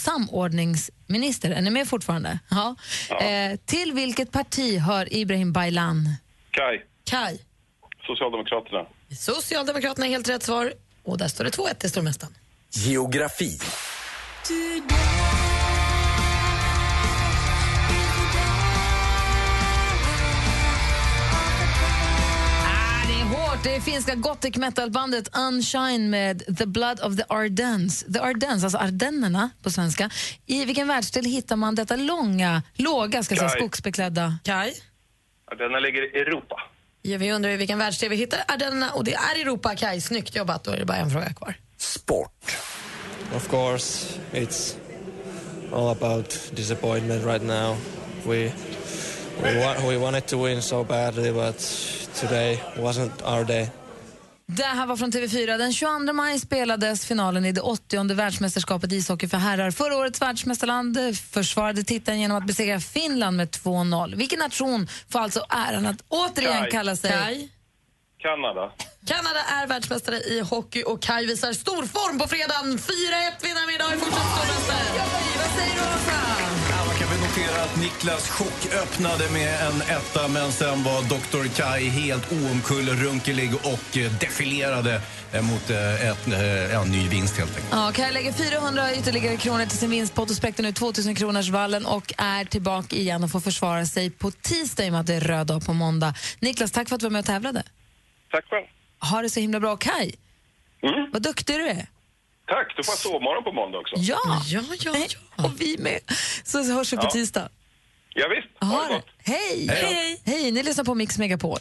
samordningsminister. 0.56 1.50
Är 1.50 1.60
ni 1.60 1.70
med 1.70 1.88
fortfarande? 1.88 2.38
Ja. 2.50 2.76
Eh, 3.20 3.56
till 3.64 3.92
vilket 3.92 4.32
parti 4.32 4.78
hör 4.78 5.14
Ibrahim 5.14 5.52
Baylan? 5.52 6.08
Kai. 6.50 6.80
Kai. 7.04 7.38
Socialdemokraterna. 8.06 8.86
Socialdemokraterna 9.18 10.06
är 10.06 10.10
helt 10.10 10.28
rätt 10.28 10.42
svar. 10.42 10.72
Och 11.04 11.18
där 11.18 11.28
står 11.28 11.44
det 11.44 11.50
2-1 11.50 11.74
till 11.74 11.90
stormästaren. 11.90 12.34
Geografi. 12.70 13.58
Ah, 14.48 15.45
det 23.66 23.80
finska 23.80 24.14
gothic 24.14 24.56
metal-bandet 24.56 25.36
Unshine 25.36 26.10
med 26.10 26.56
The 26.58 26.66
Blood 26.66 27.00
of 27.00 27.16
the 27.16 27.24
Ardennes. 27.28 28.04
The 28.14 28.20
Ardennes, 28.20 28.64
alltså 28.64 28.78
Ardennerna 28.78 29.50
på 29.62 29.70
svenska. 29.70 30.10
I 30.46 30.64
vilken 30.64 30.88
världsdel 30.88 31.24
hittar 31.24 31.56
man 31.56 31.74
detta 31.74 31.96
långa, 31.96 32.62
låga, 32.74 33.22
ska 33.22 33.36
säga, 33.36 33.48
Kaj. 33.48 33.60
skogsbeklädda... 33.60 34.38
Kai? 34.44 34.72
Ja, 35.50 35.56
Denna 35.56 35.78
ligger 35.78 36.16
i 36.16 36.20
Europa. 36.20 36.56
Ja, 37.02 37.18
vi 37.18 37.32
undrar 37.32 37.50
i 37.50 37.56
vilken 37.56 37.78
världsdel 37.78 38.10
vi 38.10 38.16
hittar 38.16 38.40
Ardennerna 38.48 38.90
och 38.90 39.04
det 39.04 39.14
är 39.14 39.40
Europa. 39.40 39.76
Kai, 39.76 40.00
snyggt 40.00 40.36
jobbat. 40.36 40.64
Då 40.64 40.70
är 40.70 40.78
det 40.78 40.84
bara 40.84 40.98
en 40.98 41.10
fråga 41.10 41.34
kvar. 41.34 41.54
Of 43.34 43.48
course, 43.48 44.18
it's 44.32 44.76
all 45.72 45.88
about 45.88 46.50
disappointment 46.52 47.24
right 47.24 47.42
now. 47.42 47.76
We 48.26 48.52
we, 49.42 49.54
wa- 49.66 49.88
we 49.88 49.96
wanted 49.96 50.26
to 50.26 50.44
win 50.44 50.62
so 50.62 50.84
badly, 50.84 51.32
but 51.32 51.58
today 52.20 52.58
wasn't 52.76 53.22
our 53.36 53.44
day. 53.44 53.70
Det 54.48 54.62
här 54.64 54.86
var 54.86 54.96
från 54.96 55.12
TV4. 55.12 55.58
Den 55.58 55.72
22 55.72 56.12
maj 56.12 56.40
spelades 56.40 57.06
finalen 57.06 57.44
i 57.44 57.52
det 57.52 57.60
80 57.60 58.14
världsmästerskapet 58.14 58.92
i 58.92 58.96
ishockey 58.96 59.28
för 59.28 59.36
herrar. 59.38 59.70
Förra 59.70 59.96
årets 59.96 60.20
världsmästarland 60.22 60.98
försvarade 61.30 61.82
titeln 61.84 62.20
genom 62.20 62.36
att 62.36 62.46
besegra 62.46 62.80
Finland 62.80 63.36
med 63.36 63.48
2-0. 63.50 64.16
Vilken 64.16 64.38
nation 64.38 64.88
får 65.08 65.18
alltså 65.20 65.44
äran 65.48 65.86
att 65.86 65.96
återigen 66.08 66.62
Kaj. 66.62 66.70
kalla 66.70 66.96
sig... 66.96 67.10
Kai? 67.10 67.48
Kanada. 68.22 68.72
Kanada 69.06 69.40
är 69.62 69.66
världsmästare 69.66 70.16
i 70.16 70.40
hockey 70.40 70.82
och 70.82 71.02
Kai 71.02 71.26
visar 71.26 71.52
stor 71.52 71.86
form 71.86 72.18
på 72.18 72.28
fredagen. 72.28 72.78
4-1 72.78 72.78
vinner 73.42 73.66
vi 73.66 73.74
idag 73.74 73.88
i 73.94 73.96
fortsatt 73.96 74.26
stormästare. 74.32 75.04
Vad 75.38 75.50
säger 75.56 75.74
du, 75.74 75.80
Åsa? 75.80 76.65
Notera 77.46 77.62
att 77.64 77.76
Niklas 77.80 78.28
chock 78.28 78.74
öppnade 78.82 79.30
med 79.30 79.60
en 79.66 79.80
etta 79.96 80.28
men 80.28 80.52
sen 80.52 80.82
var 80.82 81.02
Dr. 81.02 81.48
Kai 81.56 81.88
helt 81.88 82.32
oomkullrunkelig 82.32 83.54
och 83.54 83.96
eh, 83.98 84.12
defilerade 84.20 85.00
eh, 85.32 85.42
mot 85.42 85.70
eh, 85.70 86.08
ett, 86.10 86.26
en 86.72 86.90
ny 86.92 87.08
vinst 87.08 87.38
helt 87.38 87.50
enkelt. 87.50 87.68
Ja, 87.72 87.92
Kaj 87.94 88.12
lägger 88.12 88.32
400 88.32 88.94
ytterligare 88.94 89.36
kronor 89.36 89.66
till 89.66 89.78
sin 89.78 89.90
vinstpott 89.90 90.30
och 90.30 90.36
spräckte 90.36 90.62
nu 90.62 90.72
2000 90.72 91.14
kronors 91.14 91.48
vallen 91.48 91.86
och 91.86 92.12
är 92.18 92.44
tillbaka 92.44 92.96
igen 92.96 93.24
och 93.24 93.30
får 93.30 93.40
försvara 93.40 93.86
sig 93.86 94.10
på 94.10 94.30
tisdag 94.30 94.84
i 94.84 94.88
och 94.88 94.92
med 94.92 95.00
att 95.00 95.06
det 95.06 95.14
är 95.14 95.20
röd 95.20 95.46
dag 95.46 95.66
på 95.66 95.72
måndag. 95.72 96.14
Niklas, 96.40 96.72
tack 96.72 96.88
för 96.88 96.94
att 96.94 97.00
du 97.00 97.06
var 97.06 97.10
med 97.10 97.18
och 97.20 97.26
tävlade. 97.26 97.62
Tack 98.30 98.44
själv. 98.50 98.66
Ha 99.10 99.22
det 99.22 99.30
så 99.30 99.40
himla 99.40 99.60
bra. 99.60 99.76
Kaj, 99.76 100.14
Mm. 100.82 101.10
vad 101.12 101.22
duktig 101.22 101.56
du 101.56 101.68
är. 101.68 101.86
Tack, 102.46 102.74
du 102.76 102.82
får 102.84 102.92
sovmorgon 102.92 103.44
på 103.44 103.52
måndag 103.52 103.78
också. 103.78 103.94
Ja, 103.98 104.18
ja, 104.46 104.62
ja, 104.80 104.94
ja. 104.98 105.44
och 105.44 105.60
vi 105.60 105.76
med. 105.78 106.00
Så 106.44 106.72
hörs 106.72 106.92
vi 106.92 106.96
på 106.96 107.02
Ja. 107.02 107.10
tisdag. 107.10 107.48
Ja, 108.14 108.26
visst. 108.28 108.72
Ha 108.72 108.88
det. 108.88 109.02
Hej! 109.32 109.66
Hej 109.68 109.80
då. 109.82 109.86
Hej! 109.86 110.20
Hej! 110.24 110.50
Ni 110.52 110.62
lyssnar 110.62 110.84
på 110.84 110.94
Mix 110.94 111.18
Megapol. 111.18 111.58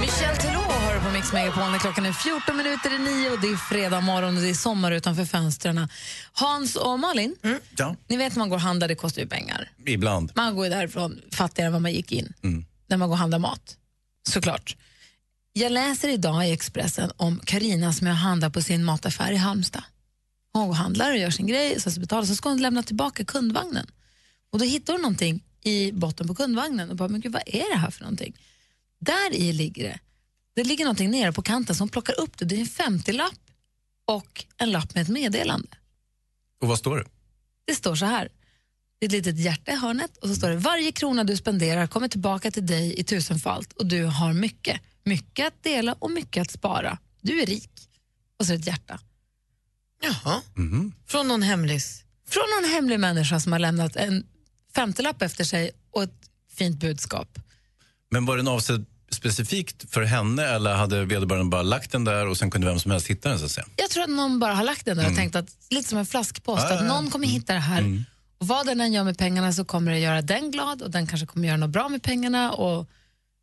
Michel 0.00 0.36
Teló 0.36 0.60
hör 0.60 1.00
på 1.00 1.10
Mix 1.10 1.32
Megapol 1.32 1.70
när 1.70 1.78
klockan 1.78 2.06
är 2.06 2.12
14 2.12 2.56
minuter 2.56 2.94
i 2.94 2.98
nio 2.98 3.30
och 3.30 3.40
det 3.40 3.46
är 3.48 3.56
fredag 3.56 4.00
morgon 4.00 4.36
och 4.36 4.42
det 4.42 4.48
är 4.50 4.54
sommar 4.54 4.92
utanför 4.92 5.24
fönstren. 5.24 5.88
Hans 6.32 6.76
och 6.76 6.98
Malin, 6.98 7.36
Ja, 7.76 7.96
ni 8.08 8.16
vet 8.16 8.36
man 8.36 8.48
går 8.48 8.56
och 8.56 8.62
handlar, 8.62 8.88
det 8.88 8.94
kostar 8.94 9.22
ju 9.22 9.28
pengar. 9.28 9.70
ibland. 9.86 10.32
Man 10.34 10.56
går 10.56 10.64
ju 10.64 10.70
därifrån 10.70 11.20
fattigare 11.32 11.66
än 11.66 11.72
vad 11.72 11.82
man 11.82 11.92
gick 11.92 12.12
in 12.12 12.32
när 12.86 12.96
man 12.96 13.08
går 13.08 13.14
och 13.14 13.18
handlar 13.18 13.38
mat. 13.38 13.76
Såklart. 14.28 14.76
Jag 15.54 15.72
läser 15.72 16.08
idag 16.08 16.48
i 16.48 16.52
Expressen 16.52 17.10
om 17.16 17.40
Karina 17.44 17.92
som 17.92 18.06
jag 18.06 18.14
handlar 18.14 18.50
på 18.50 18.62
sin 18.62 18.84
mataffär 18.84 19.32
i 19.32 19.36
Halmstad. 19.36 19.84
Hon 20.52 20.68
och 20.68 20.76
handlar 20.76 21.10
och 21.10 21.18
gör 21.18 21.30
sin 21.30 21.46
grej, 21.46 21.80
så 21.80 22.00
betalar, 22.00 22.24
så 22.24 22.34
ska 22.34 22.48
hon 22.48 22.62
lämna 22.62 22.82
tillbaka 22.82 23.24
kundvagnen. 23.24 23.86
Och 24.50 24.58
då 24.58 24.64
hittar 24.64 24.92
hon 24.92 25.02
någonting 25.02 25.44
i 25.64 25.92
botten 25.92 26.28
på 26.28 26.34
kundvagnen 26.34 26.90
och 26.90 26.96
bara, 26.96 27.08
men 27.08 27.20
gud, 27.20 27.32
vad 27.32 27.42
är 27.46 27.72
det 27.72 27.78
här 27.78 27.90
för 27.90 28.02
någonting? 28.02 28.36
Där 29.00 29.34
i 29.34 29.52
ligger 29.52 29.84
det. 29.84 29.98
Det 30.54 30.64
ligger 30.64 30.84
någonting 30.84 31.10
nere 31.10 31.32
på 31.32 31.42
kanten 31.42 31.76
som 31.76 31.88
plockar 31.88 32.20
upp 32.20 32.38
det. 32.38 32.44
Det 32.44 32.54
är 32.54 32.60
en 32.60 32.66
50-lapp 32.66 33.40
och 34.04 34.44
en 34.56 34.70
lapp 34.70 34.94
med 34.94 35.02
ett 35.02 35.08
meddelande. 35.08 35.68
Och 36.60 36.68
vad 36.68 36.78
står 36.78 36.96
det? 36.96 37.04
Det 37.64 37.74
står 37.74 37.94
så 37.94 38.06
här. 38.06 38.28
Det 38.98 39.06
är 39.06 39.08
ett 39.08 39.12
litet 39.12 39.38
hjärta 39.38 39.72
i 39.72 39.76
hörnet 39.76 40.16
och 40.16 40.28
så 40.28 40.34
står 40.34 40.50
det 40.50 40.56
varje 40.56 40.92
krona 40.92 41.24
du 41.24 41.36
spenderar 41.36 41.86
kommer 41.86 42.08
tillbaka 42.08 42.50
till 42.50 42.66
dig 42.66 43.00
i 43.00 43.04
tusenfalt 43.04 43.72
och 43.72 43.86
du 43.86 44.04
har 44.04 44.32
mycket. 44.32 44.80
Mycket 45.04 45.46
att 45.46 45.62
dela 45.62 45.96
och 45.98 46.10
mycket 46.10 46.40
att 46.40 46.50
spara. 46.50 46.98
Du 47.20 47.42
är 47.42 47.46
rik. 47.46 47.70
Och 48.38 48.46
så 48.46 48.52
ett 48.52 48.66
hjärta. 48.66 49.00
Jaha. 50.02 50.40
Från 51.06 51.28
någon 51.28 51.42
hemlis? 51.42 52.04
Från 52.28 52.44
någon 52.56 52.70
hemlig 52.70 53.00
människa 53.00 53.40
som 53.40 53.52
har 53.52 53.58
lämnat 53.58 53.96
en 53.96 54.26
femtelapp 54.74 55.22
efter 55.22 55.44
sig 55.44 55.70
och 55.90 56.02
ett 56.02 56.20
fint 56.52 56.80
budskap. 56.80 57.38
Men 58.10 58.26
var 58.26 58.36
den 58.36 58.48
avsedd 58.48 58.84
specifikt 59.10 59.90
för 59.90 60.02
henne 60.02 60.44
eller 60.44 60.74
hade 60.74 61.04
vederbörande 61.04 61.50
bara 61.50 61.62
lagt 61.62 61.92
den 61.92 62.04
där 62.04 62.26
och 62.26 62.36
sen 62.36 62.50
kunde 62.50 62.66
vem 62.66 62.80
som 62.80 62.90
helst 62.90 63.06
hitta 63.06 63.28
den? 63.28 63.38
Så 63.38 63.44
att 63.44 63.50
säga? 63.50 63.66
Jag 63.76 63.90
tror 63.90 64.02
att 64.02 64.10
någon 64.10 64.38
bara 64.38 64.54
har 64.54 64.64
lagt 64.64 64.84
den 64.84 64.96
där 64.96 65.10
och 65.10 65.16
tänkt 65.16 65.36
att, 65.36 65.56
lite 65.70 65.88
som 65.88 65.98
en 65.98 66.06
flaskpost, 66.06 66.66
ja, 66.70 66.78
att 66.78 66.84
någon 66.84 67.10
kommer 67.10 67.26
hitta 67.26 67.52
det 67.52 67.58
här. 67.58 68.04
Och 68.38 68.46
vad 68.46 68.66
den 68.66 68.80
än 68.80 68.92
gör 68.92 69.04
med 69.04 69.18
pengarna 69.18 69.52
så 69.52 69.64
kommer 69.64 69.92
det 69.92 69.98
göra 69.98 70.22
den 70.22 70.50
glad 70.50 70.82
och 70.82 70.90
den 70.90 71.06
kanske 71.06 71.26
kommer 71.26 71.48
göra 71.48 71.56
något 71.56 71.70
bra 71.70 71.88
med 71.88 72.02
pengarna. 72.02 72.52
Och 72.52 72.88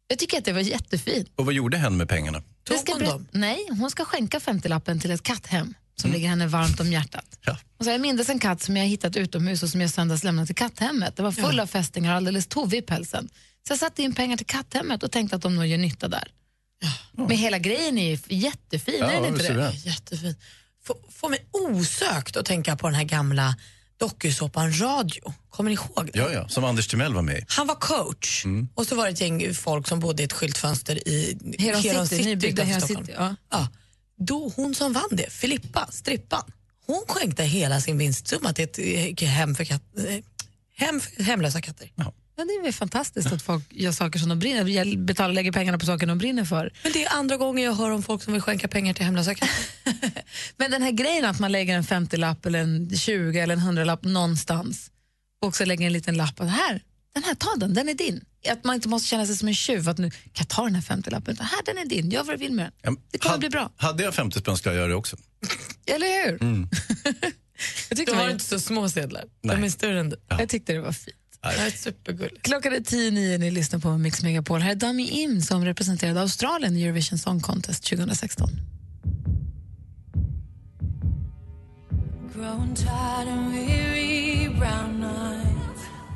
jag 0.10 0.20
tycker 0.20 0.38
att 0.38 0.46
det 0.46 0.54
var 0.54 0.62
jättefint. 0.62 1.30
Och 1.36 1.46
vad 1.46 1.54
gjorde 1.54 1.78
hen 1.78 1.98
med 1.98 2.10
pengarna? 2.10 2.44
Det 2.64 2.78
ska 2.78 2.94
ber- 2.94 3.26
Nej, 3.32 3.68
hon 3.70 3.92
ska 3.92 4.06
skänka 4.06 4.40
50-lappen 4.40 5.00
till 5.00 5.12
ett 5.12 5.24
katthem 5.24 5.74
som 5.96 6.12
ligger 6.12 6.30
henne 6.30 6.48
varmt 6.48 6.80
om 6.80 6.92
hjärtat. 6.92 7.26
Och 7.78 7.86
så 7.86 7.92
jag 7.92 8.02
minns 8.02 8.30
en 8.30 8.40
katt 8.40 8.62
som 8.62 8.78
jag 8.78 8.86
hittat 8.86 9.16
utomhus 9.16 9.64
och 9.64 9.70
som 9.70 9.82
jag 9.82 9.90
söndags 9.90 10.24
lämnat 10.24 10.46
till 10.46 10.56
katthemmet. 10.56 11.16
Det 11.16 11.24
var 11.24 11.32
full 11.32 11.60
av 11.60 11.68
fästingar 11.68 12.12
och 12.12 12.18
alldeles 12.18 12.48
tovig 12.48 12.78
i 12.80 12.82
pälsen. 12.82 13.30
Så 13.68 13.72
jag 13.72 13.80
satte 13.80 14.04
in 14.04 14.14
pengar 14.16 14.38
till 14.38 14.46
katthemmet 14.46 15.04
och 15.04 15.12
tänkte 15.12 15.36
att 15.36 15.42
de 15.42 15.56
nog 15.56 15.66
gör 15.68 15.78
nytta 15.78 16.08
där. 16.08 16.28
Men 17.12 17.38
hela 17.38 17.58
grejen 17.60 17.98
är 17.98 18.10
ju 18.10 18.18
jättefin, 18.38 18.96
Ja, 19.00 19.12
är 19.12 19.22
den 19.22 19.26
inte 19.34 19.54
det? 19.54 19.72
Jättefin. 19.76 20.36
Får, 20.84 20.98
får 21.12 21.30
mig 21.30 21.46
osökt 21.52 22.38
att 22.38 22.46
tänka 22.46 22.76
på 22.76 22.88
den 22.88 22.96
här 22.96 23.04
gamla 23.04 23.56
dokusåpan 24.00 24.80
Radio. 24.82 25.34
Kommer 25.50 25.70
ni 25.70 25.74
ihåg 25.76 26.10
det? 26.14 26.20
Ja, 26.20 26.32
ja, 26.34 26.48
som 26.48 26.64
Anders 26.64 26.88
Timell 26.88 27.14
var 27.14 27.22
med 27.22 27.38
i. 27.38 27.46
Han 27.48 27.68
var 27.68 27.76
coach 27.76 28.46
Mm. 28.46 28.70
och 28.76 28.88
så 28.88 28.96
var 28.96 29.06
det 29.06 29.12
ett 29.12 29.22
gäng 29.22 29.54
folk 29.54 29.88
som 29.88 30.00
bodde 30.00 30.24
i 30.24 30.26
ett 30.26 30.34
skyltfönster 30.34 31.08
i 31.08 31.38
Heron 31.60 32.08
City, 32.08 32.26
nybyggda 32.26 32.64
utanför 32.64 32.88
Heron. 32.88 33.06
City, 33.06 33.14
ja. 33.18 33.36
Ja. 33.52 33.68
Då 34.18 34.52
hon 34.56 34.76
som 34.76 34.94
vann 34.94 35.10
det, 35.12 35.30
Filippa, 35.30 35.88
strippan, 35.92 36.52
hon 36.86 37.04
skänkte 37.08 37.44
hela 37.44 37.82
sin 37.82 37.98
vinstsumma 37.98 38.54
till 38.54 38.64
ett 38.64 38.80
eh, 39.22 39.28
hem 39.30 39.56
för, 39.56 39.66
katt, 39.66 39.84
eh, 39.98 40.24
hem 40.76 41.00
för 41.00 41.24
hemlösa 41.24 41.62
katter. 41.62 41.92
Ja, 41.96 42.14
det 42.48 42.54
är 42.54 42.64
väl 42.64 42.74
fantastiskt 42.74 43.32
att 43.32 43.42
folk 43.42 43.64
gör 43.70 43.92
saker 43.92 44.20
som 44.20 44.30
de 44.30 44.40
brinner 44.40 44.66
Jag 44.68 45.00
betalar, 45.00 45.34
lägger 45.34 45.52
pengarna 45.52 45.78
på 45.80 45.86
saker 45.86 46.08
de 46.08 46.18
brinner 46.18 46.46
för. 46.46 46.74
Men 46.84 46.92
det 46.92 47.04
är 47.06 47.14
andra 47.18 47.38
gången 47.38 47.64
jag 47.64 47.74
hör 47.74 47.92
om 47.92 48.04
folk 48.04 48.24
som 48.24 48.34
vill 48.34 48.42
skänka 48.42 48.68
pengar 48.68 48.94
till 48.94 49.06
hemlösa. 49.06 49.36
Men 50.58 50.72
den 50.72 50.82
här 50.82 50.92
grejen 50.92 51.26
att 51.26 51.40
man 51.40 51.52
lägger 51.52 51.76
en 51.76 51.84
50-lapp 51.84 52.46
eller 52.46 52.60
en 52.60 52.98
20 52.98 53.40
eller 53.40 53.54
en 53.54 53.60
100-lapp 53.60 54.04
någonstans 54.04 54.92
och 55.42 55.48
också 55.48 55.66
lägger 55.66 55.86
en 55.88 55.94
liten 55.94 56.18
lapp 56.18 56.40
att 56.42 56.50
här, 56.50 56.82
den 57.14 57.24
här, 57.24 57.36
ta 57.36 57.56
den, 57.58 57.74
den 57.74 57.90
är 57.90 57.94
din. 57.94 58.26
Att 58.50 58.64
man 58.64 58.76
inte 58.76 58.88
måste 58.90 59.08
känna 59.08 59.26
sig 59.26 59.36
som 59.36 59.48
en 59.48 59.54
tjuv 59.56 59.90
att 59.90 59.98
nu 59.98 60.12
kan 60.12 60.20
jag 60.34 60.48
ta 60.48 60.64
den 60.64 60.76
här 60.76 60.82
50-lappen, 60.82 61.34
utan 61.34 61.46
här, 61.46 61.60
den 61.66 61.78
är 61.78 61.86
din, 61.86 62.10
gör 62.12 62.24
vad 62.24 62.34
du 62.36 62.40
vill 62.40 62.54
med 62.54 62.72
den. 62.84 62.98
Det 63.12 63.18
kommer 63.18 63.34
att 63.34 63.40
bli 63.40 63.50
bra. 63.50 63.72
Hade 63.78 64.04
jag 64.04 64.14
50 64.16 64.40
spänn 64.40 64.58
skulle 64.58 64.76
jag 64.76 64.80
göra 64.80 64.90
det 64.90 64.96
också. 64.96 65.18
Eller 65.86 66.26
hur? 66.32 66.42
Mm. 66.44 66.70
Jag 67.90 67.98
tyckte 67.98 68.12
Du 68.12 68.16
det 68.16 68.18
har 68.18 68.24
var- 68.24 68.32
inte 68.32 68.46
så 68.46 68.60
små 68.60 68.90
sedlar, 68.90 69.24
Nej. 69.42 69.56
de 69.56 69.64
är 69.66 69.70
större 69.70 70.00
än 70.00 70.10
du. 70.10 70.18
Jag 70.28 70.50
tyckte 70.50 70.74
det 70.74 70.80
var 70.82 70.92
fint. 70.92 71.16
Det 71.42 71.48
är 71.48 71.70
supergulligt. 71.70 72.42
Klockan 72.42 72.74
är 72.74 72.80
tio 72.80 73.12
nio, 73.12 73.38
ni 73.38 73.52
lyssnar 73.52 73.80
på 73.80 73.98
Mix 73.98 74.24
Megapol. 74.24 74.62
Här 74.62 74.72
är 74.72 74.76
Dummy 74.76 75.08
Im 75.08 75.42
som 75.42 75.66
representerade 75.66 76.22
Australien 76.22 76.78
i 76.78 76.84
Eurovision 76.84 77.20
Song 77.20 77.42
Contest 77.42 77.84
2016. 77.84 78.50
Growing 82.36 82.76
tired 82.76 83.28
and 83.28 83.52
weary 83.52 84.50
brown 84.50 85.04
eyes. 85.04 85.50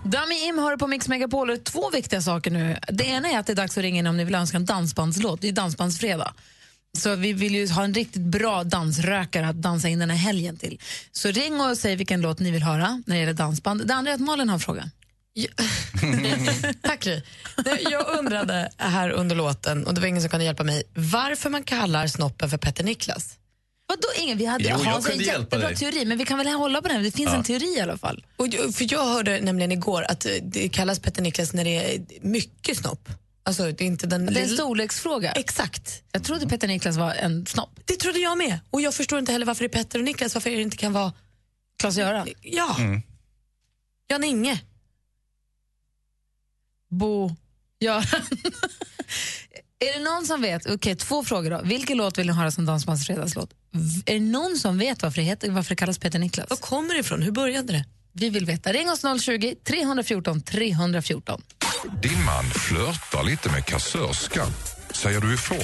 Dummy 0.04 0.48
Im 0.48 0.58
hör 0.58 0.78
på 0.78 0.88
Mix 0.88 1.08
Megapol 1.08 1.50
och 1.50 1.64
två 1.64 1.90
viktiga 1.90 2.22
saker 2.22 2.52
nu. 2.52 2.78
Det 2.88 3.04
ena 3.04 3.30
är 3.30 3.40
att 3.40 3.46
det 3.46 3.54
är 3.54 3.56
dags 3.56 3.78
att 3.78 3.82
ringa 3.82 4.00
in 4.00 4.08
om 4.08 4.18
ni 4.18 4.24
vill 4.24 4.36
önska 4.36 4.58
en 4.58 4.66
dansbandslåt. 4.66 5.42
Det 5.42 5.48
är 5.48 5.52
dansbandsfredag. 5.52 6.34
Så 6.98 7.16
vi 7.16 7.34
vill 7.34 7.56
ju 7.56 7.70
ha 7.70 7.84
en 7.84 7.94
riktigt 7.94 8.22
bra 8.22 8.64
dansrökare 8.64 9.48
att 9.48 9.56
dansa 9.56 9.90
in 9.90 10.00
den 10.00 10.10
här 10.10 10.18
helgen 10.18 10.58
till. 10.58 10.80
Så 11.12 11.32
ring 11.32 11.62
och 11.62 11.78
säg 11.78 11.96
vilken 11.96 12.22
låt 12.22 12.40
ni 12.40 12.52
vill 12.52 12.64
höra 12.64 13.02
när 13.06 13.16
det 13.16 13.20
gäller 13.20 13.34
dansband. 13.34 13.88
Det 13.88 13.94
andra 13.94 14.12
är 14.12 14.16
att 14.16 14.22
Malin 14.22 14.50
har 14.50 14.54
en 14.54 14.60
fråga. 14.60 14.90
Tack 16.82 17.04
Gry. 17.04 17.22
Jag 17.92 18.20
undrade 18.20 18.70
här 18.78 19.10
under 19.10 19.36
låten, 19.36 19.88
och 19.88 19.94
det 19.94 20.02
var 20.02 20.08
ingen 20.08 20.22
som 20.22 20.30
kunde 20.30 20.46
hjälpa 20.46 20.64
mig, 20.64 20.84
varför 20.96 21.50
man 21.50 21.64
kallar 21.64 22.08
snoppen 22.08 22.50
för 22.50 22.58
Petter 22.58 22.84
Niklas. 22.84 23.38
Vadå 23.88 24.08
ingen? 24.20 24.38
Vi 24.38 24.46
hade 24.46 24.64
Jo, 24.64 24.70
jag 24.84 24.96
en 24.98 25.04
kunde 25.04 25.24
hjälpa 25.24 25.42
jättebra 25.42 25.68
dig. 25.68 25.78
teori, 25.78 26.06
men 26.06 26.18
vi 26.18 26.26
kan 26.26 26.38
väl 26.38 26.48
hålla 26.48 26.82
på 26.82 26.88
den. 26.88 27.04
Det 27.04 27.12
finns 27.12 27.30
Ja. 27.32 27.38
en 27.38 27.44
teori 27.44 27.78
i 27.78 27.82
alla 27.82 27.98
fall. 27.98 28.26
Och, 28.38 28.48
för 28.76 28.94
jag 28.94 29.06
hörde 29.06 29.42
nämligen 29.42 29.72
igår 29.72 30.04
att 30.10 30.26
eh, 30.26 30.32
det 30.42 30.70
kallas 30.70 31.00
Petter 31.00 31.22
Niklas 31.22 31.54
när 31.54 31.64
det 31.64 31.96
är 31.96 32.02
mycket 32.22 32.78
snopp. 32.78 33.10
Alltså, 33.46 33.64
det 33.72 33.82
är 33.84 33.86
inte 33.86 34.08
den 34.08 34.26
Det 34.26 34.40
är 34.40 34.44
en 34.44 34.50
storleksfråga. 34.50 35.32
Exakt. 35.32 36.04
Jag 36.12 36.24
trodde 36.24 36.48
Petter 36.48 36.68
Niklas 36.68 36.98
var 36.98 37.12
en 37.14 37.46
snopp. 37.46 37.80
Det 37.86 37.96
trodde 37.96 38.20
jag 38.20 38.38
med. 38.38 38.60
Och 38.70 38.82
jag 38.82 38.94
förstår 38.94 39.20
inte 39.20 39.32
heller 39.32 39.46
varför 39.46 39.64
det 39.68 39.78
är 39.78 39.84
Petter 39.84 40.00
och 40.00 40.06
Niklas, 40.06 40.34
varför 40.34 40.50
det 40.50 40.62
inte 40.62 40.78
kan 40.78 40.94
vara... 40.94 41.14
Klas-Göran? 41.80 42.28
Ja. 42.42 42.76
Mm. 42.80 43.02
Jan-Inge. 44.08 44.62
Bo 46.94 47.36
Göran. 47.80 48.04
är 49.80 49.94
det 49.98 50.04
någon 50.04 50.26
som 50.26 50.42
vet, 50.42 50.66
okej 50.66 50.96
två 50.96 51.24
frågor 51.24 51.50
då. 51.50 51.62
Vilken 51.64 51.98
låt 51.98 52.18
vill 52.18 52.28
ni 52.28 52.34
höra 52.34 52.52
som 52.52 52.66
Dansbandsfredagslåt? 52.66 53.50
V- 53.72 54.02
Är 54.06 54.14
det 54.14 54.20
någon 54.26 54.58
som 54.58 54.78
vet 54.78 55.02
varför 55.04 55.22
det, 55.22 55.28
heter, 55.28 55.52
varför 55.52 55.70
det 55.70 55.76
kallas 55.76 55.98
Peter 56.00 56.20
Niklas? 56.20 56.50
Var 56.50 56.58
kommer 56.58 56.94
det 56.94 57.00
ifrån? 57.00 57.22
Hur 57.22 57.32
började 57.32 57.74
det? 57.74 57.86
Vi 58.14 58.30
vill 58.30 58.46
veta. 58.46 58.72
Ring 58.74 58.90
oss 58.92 59.02
020 59.24 59.56
314 59.64 60.42
314. 60.42 61.42
Din 62.02 62.24
man 62.26 62.46
flörtar 62.50 63.24
lite 63.24 63.50
med 63.50 63.66
kassörskan. 63.66 64.48
Säger 64.94 65.20
du 65.22 65.34
ifrån? 65.34 65.58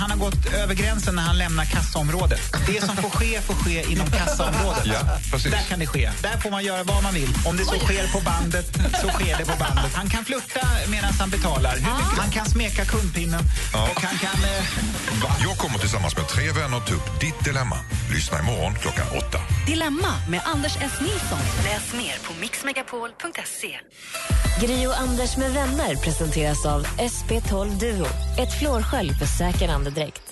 Han 0.00 0.10
har 0.10 0.18
gått 0.18 0.46
över 0.54 0.74
gränsen 0.74 1.14
när 1.14 1.22
han 1.22 1.38
lämnar 1.38 1.64
kassaområdet. 1.64 2.40
Det 2.66 2.84
som 2.84 2.96
får 2.96 3.10
ske 3.10 3.40
får 3.40 3.54
ske 3.54 3.92
inom 3.92 4.10
kassaområdet. 4.10 4.86
Ja, 4.86 5.00
precis. 5.30 5.52
Där 5.52 5.62
kan 5.68 5.78
det 5.78 5.86
ske. 5.86 6.10
Där 6.22 6.38
får 6.38 6.50
man 6.50 6.64
göra 6.64 6.82
vad 6.82 7.02
man 7.02 7.14
vill. 7.14 7.28
Om 7.46 7.56
det 7.56 7.64
så 7.64 7.78
sker 7.78 8.12
på 8.12 8.20
bandet, 8.20 8.66
så 9.02 9.08
sker 9.08 9.38
det 9.38 9.44
på 9.44 9.56
bandet. 9.58 9.94
Han 9.94 10.08
kan 10.08 10.24
flirta 10.24 10.66
medan 10.88 11.12
han 11.20 11.30
betalar. 11.30 11.78
Han 12.16 12.30
kan 12.30 12.46
smeka 12.46 12.84
kundpinnen 12.84 13.40
och 13.72 14.02
han 14.02 14.18
kan... 14.18 14.44
Eh... 14.44 15.42
Jag 15.42 15.58
kommer 15.58 15.78
tillsammans 15.78 16.16
med 16.16 16.28
tre 16.28 16.52
vänner 16.52 16.80
ta 16.80 16.94
upp 16.94 17.20
ditt 17.20 17.44
dilemma. 17.44 17.76
Lyssna 18.14 18.38
imorgon 18.40 18.74
klockan 18.74 19.06
åtta. 19.18 19.38
Dilemma 19.66 20.12
med 20.28 20.40
Anders 20.44 20.76
S. 20.80 20.92
Nilsson. 21.00 21.38
Läs 21.64 21.92
mer 21.92 22.18
på 22.26 22.40
mixmegapol.se. 22.40 23.78
Gri 24.60 24.86
och 24.86 25.00
Anders 25.00 25.36
med 25.36 25.52
vänner 25.52 25.96
presenteras 25.96 26.66
av 26.66 26.86
SP12 26.86 27.78
Duo. 27.80 28.06
Ett 28.38 28.58
flårskölj 28.58 29.14
för 29.14 29.26
säker 29.26 29.68
andedräkt. 29.88 30.22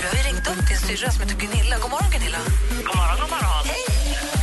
Vi 0.00 0.06
har 0.08 0.14
ju 0.14 0.22
ringt 0.28 0.46
upp 0.50 0.68
din 0.68 0.78
syrra 0.86 1.10
som 1.10 1.20
heter 1.22 1.36
Gunilla. 1.44 1.76
God 1.82 1.90
morgon 1.90 2.10
Gunilla. 2.16 2.38
God 2.86 2.96
morgon, 3.00 3.16
god 3.22 3.30
morgon. 3.34 3.62
Hej! 3.72 3.84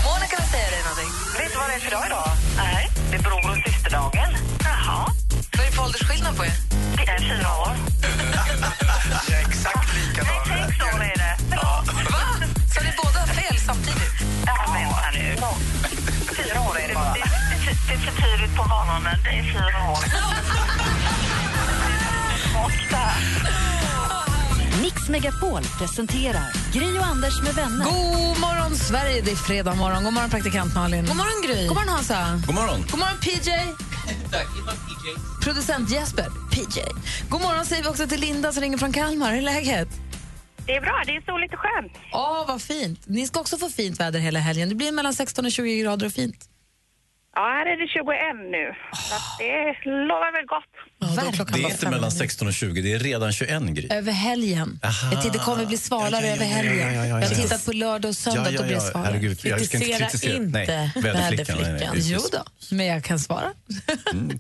Monica 0.08 0.36
vill 0.42 0.52
säga 0.56 0.70
dig 0.74 0.82
någonting. 0.88 1.12
Vet 1.40 1.52
du 1.54 1.58
vad 1.62 1.70
det 1.70 1.76
är 1.80 1.84
för 1.86 1.92
dag 1.96 2.06
idag? 2.10 2.30
Nej, 2.64 2.84
det 3.10 3.16
är 3.20 3.24
bror 3.28 3.46
och 3.52 3.58
systerdagen. 3.66 4.30
Jaha. 4.68 5.00
Vad 5.56 5.62
är 5.62 5.70
det 5.70 5.76
för 5.76 5.84
åldersskillnad 5.88 6.34
på 6.38 6.44
er? 6.50 6.58
Det 6.98 7.06
är 7.14 7.20
fyra 7.32 7.50
år. 7.64 7.74
Jag 9.30 9.38
är 9.42 9.46
exakt 9.50 9.90
likadan. 9.98 10.42
Sex 10.52 10.72
år 10.92 11.02
är 11.12 11.18
det. 11.24 11.34
Va? 11.62 11.74
Så 12.74 12.80
ni 12.88 12.92
båda 13.02 13.18
har 13.24 13.32
fel 13.40 13.58
samtidigt? 13.70 14.16
Ja, 14.50 14.56
vänta 14.76 15.10
nu. 15.18 15.26
Fyra 16.40 16.60
år 16.68 16.76
är 16.84 16.88
det 16.88 16.96
bara. 17.02 17.14
Det, 17.14 17.26
det, 17.66 17.74
det 17.88 17.94
är 17.98 18.02
för 18.06 18.14
tidigt 18.22 18.54
på 18.60 18.64
morgonen. 18.74 19.18
Det 19.26 19.34
är 19.40 19.44
fyra 19.54 19.80
år. 19.94 20.04
Mix 24.84 25.10
Megapol 25.10 25.62
presenterar 25.80 26.74
Gri 26.74 27.00
och 27.00 27.06
Anders 27.06 27.42
med 27.42 27.54
vänner. 27.54 27.86
God 27.86 28.40
morgon 28.40 28.76
Sverige, 28.76 29.22
det 29.22 29.32
är 29.32 29.36
fredag 29.36 29.76
morgon. 29.76 30.04
God 30.04 30.14
morgon 30.14 30.30
praktikant 30.30 30.76
Malin. 30.76 31.06
God 31.06 31.16
morgon 31.16 31.42
Gry. 31.46 31.68
God 31.68 31.76
morgon 31.76 31.90
Hansa. 31.90 32.42
God 32.48 32.56
morgon. 32.56 32.80
God 32.92 33.00
morgon 33.00 33.18
PJ. 33.22 33.50
Producent 35.44 35.90
Jesper, 35.90 36.26
PJ. 36.52 36.82
God 37.30 37.42
morgon 37.42 37.66
säger 37.66 37.84
vi 37.84 37.90
också 37.90 38.08
till 38.08 38.20
Linda 38.20 38.52
som 38.52 38.62
ringer 38.62 38.78
från 38.78 38.94
Kalmar. 38.94 39.32
Hur 39.32 39.38
är 39.38 39.42
läget? 39.42 39.88
Det 40.66 40.76
är 40.76 40.82
bra. 40.82 41.04
Det 41.06 41.16
är 41.16 41.22
soligt 41.22 41.54
och 41.54 41.60
skönt. 41.60 41.92
Åh, 42.14 42.48
vad 42.48 42.62
fint. 42.62 43.00
Ni 43.06 43.28
ska 43.28 43.40
också 43.40 43.58
få 43.58 43.70
fint 43.70 44.00
väder 44.00 44.20
hela 44.20 44.40
helgen. 44.40 44.70
Det 44.70 44.76
blir 44.76 44.92
mellan 44.92 45.14
16 45.14 45.46
och 45.46 45.52
20 45.52 45.82
grader 45.82 46.06
och 46.06 46.14
fint. 46.14 46.50
Ja, 47.36 47.42
här 47.42 47.66
är 47.66 47.78
det 47.82 47.88
21 47.88 48.52
nu. 48.52 48.66
Så 49.10 49.16
att 49.16 49.38
det 49.40 49.90
lovar 50.08 50.32
väl 50.38 50.46
gott. 50.46 51.54
Det 51.54 51.64
är 51.64 51.72
inte 51.72 51.90
mellan 51.90 52.12
16 52.12 52.48
och 52.48 52.54
20, 52.54 52.82
det 52.82 52.94
är 52.94 53.00
redan 53.00 53.32
21 53.32 53.62
Gry. 53.64 53.88
Över 53.92 54.12
helgen. 54.12 54.80
Aha. 54.84 55.22
Jag 55.24 55.34
det 55.34 55.40
kommer 55.40 55.66
bli 55.66 55.78
svalare 55.78 56.28
Ja, 56.28 56.28
ja, 56.28 56.28
ja, 56.28 56.36
över 56.36 56.46
helgen. 56.46 56.78
ja, 56.78 56.86
ja, 56.86 56.94
ja, 56.94 57.06
ja, 57.06 57.06
Jag 57.08 57.14
har 57.16 57.22
ja. 57.22 57.42
tittat 57.42 57.66
på 57.66 57.72
lördag 57.72 58.10
och 58.10 58.16
söndag, 58.16 58.52
då 58.52 58.64
blir 58.64 58.76
det 58.76 58.82
svalare. 58.82 59.06
Herregud, 59.08 59.40
jag 59.44 59.62
ska 59.66 59.78
inte 59.78 59.88
Kritisera 59.88 60.10
kritisera. 60.10 60.36
inte 60.36 60.92
Nej, 60.96 61.04
väderflickan. 61.04 61.58
Nej, 61.62 61.90
nej, 61.94 62.02
Jo 62.04 62.20
då, 62.32 62.44
men 62.76 62.86
jag 62.86 63.04
kan 63.04 63.20
svara. 63.20 63.52
Mm. 64.12 64.40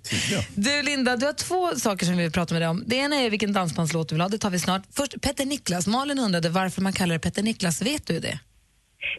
Du 0.55 0.81
Linda, 0.81 1.15
du 1.15 1.25
har 1.25 1.33
två 1.33 1.75
saker 1.75 2.05
som 2.05 2.17
vi 2.17 2.23
vill 2.23 2.31
prata 2.31 2.53
med 2.53 2.61
dig 2.61 2.69
om. 2.69 2.83
Det 2.87 2.95
ena 2.95 3.15
är 3.15 3.29
vilken 3.29 3.53
dansbandslåt 3.53 4.09
du 4.09 4.15
vill 4.15 4.21
ha, 4.21 4.29
det 4.29 4.37
tar 4.37 4.49
vi 4.49 4.59
snart. 4.59 4.81
Först 4.95 5.21
Petter 5.21 5.45
Niklas. 5.45 5.87
Malin 5.87 6.19
undrade 6.19 6.49
varför 6.49 6.81
man 6.81 6.93
kallar 6.93 7.13
det 7.13 7.19
Petter 7.19 7.43
Niklas, 7.43 7.81
vet 7.81 8.07
du 8.07 8.19
det? 8.19 8.39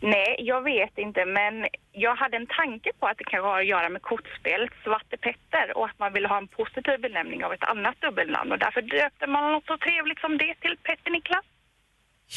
Nej, 0.02 0.30
jag 0.50 0.62
vet 0.72 0.94
inte, 1.06 1.20
men 1.38 1.54
jag 1.92 2.14
hade 2.22 2.36
en 2.36 2.46
tanke 2.62 2.90
på 2.98 3.06
att 3.06 3.18
det 3.18 3.24
kan 3.32 3.40
ha 3.48 3.54
att 3.60 3.66
göra 3.74 3.88
med 3.88 4.02
kortspelet 4.02 4.70
Svarte 4.84 5.16
Petter 5.24 5.66
och 5.76 5.84
att 5.88 5.98
man 5.98 6.12
ville 6.12 6.28
ha 6.28 6.38
en 6.38 6.48
positiv 6.48 6.96
benämning 7.06 7.44
av 7.44 7.52
ett 7.52 7.64
annat 7.72 7.96
dubbelnamn 8.04 8.52
och 8.52 8.58
därför 8.64 8.82
döpte 8.82 9.26
man 9.26 9.52
något 9.52 9.66
så 9.66 9.76
trevligt 9.86 10.20
som 10.24 10.32
det 10.42 10.54
till 10.62 10.76
Petter 10.86 11.10
Niklas. 11.10 11.44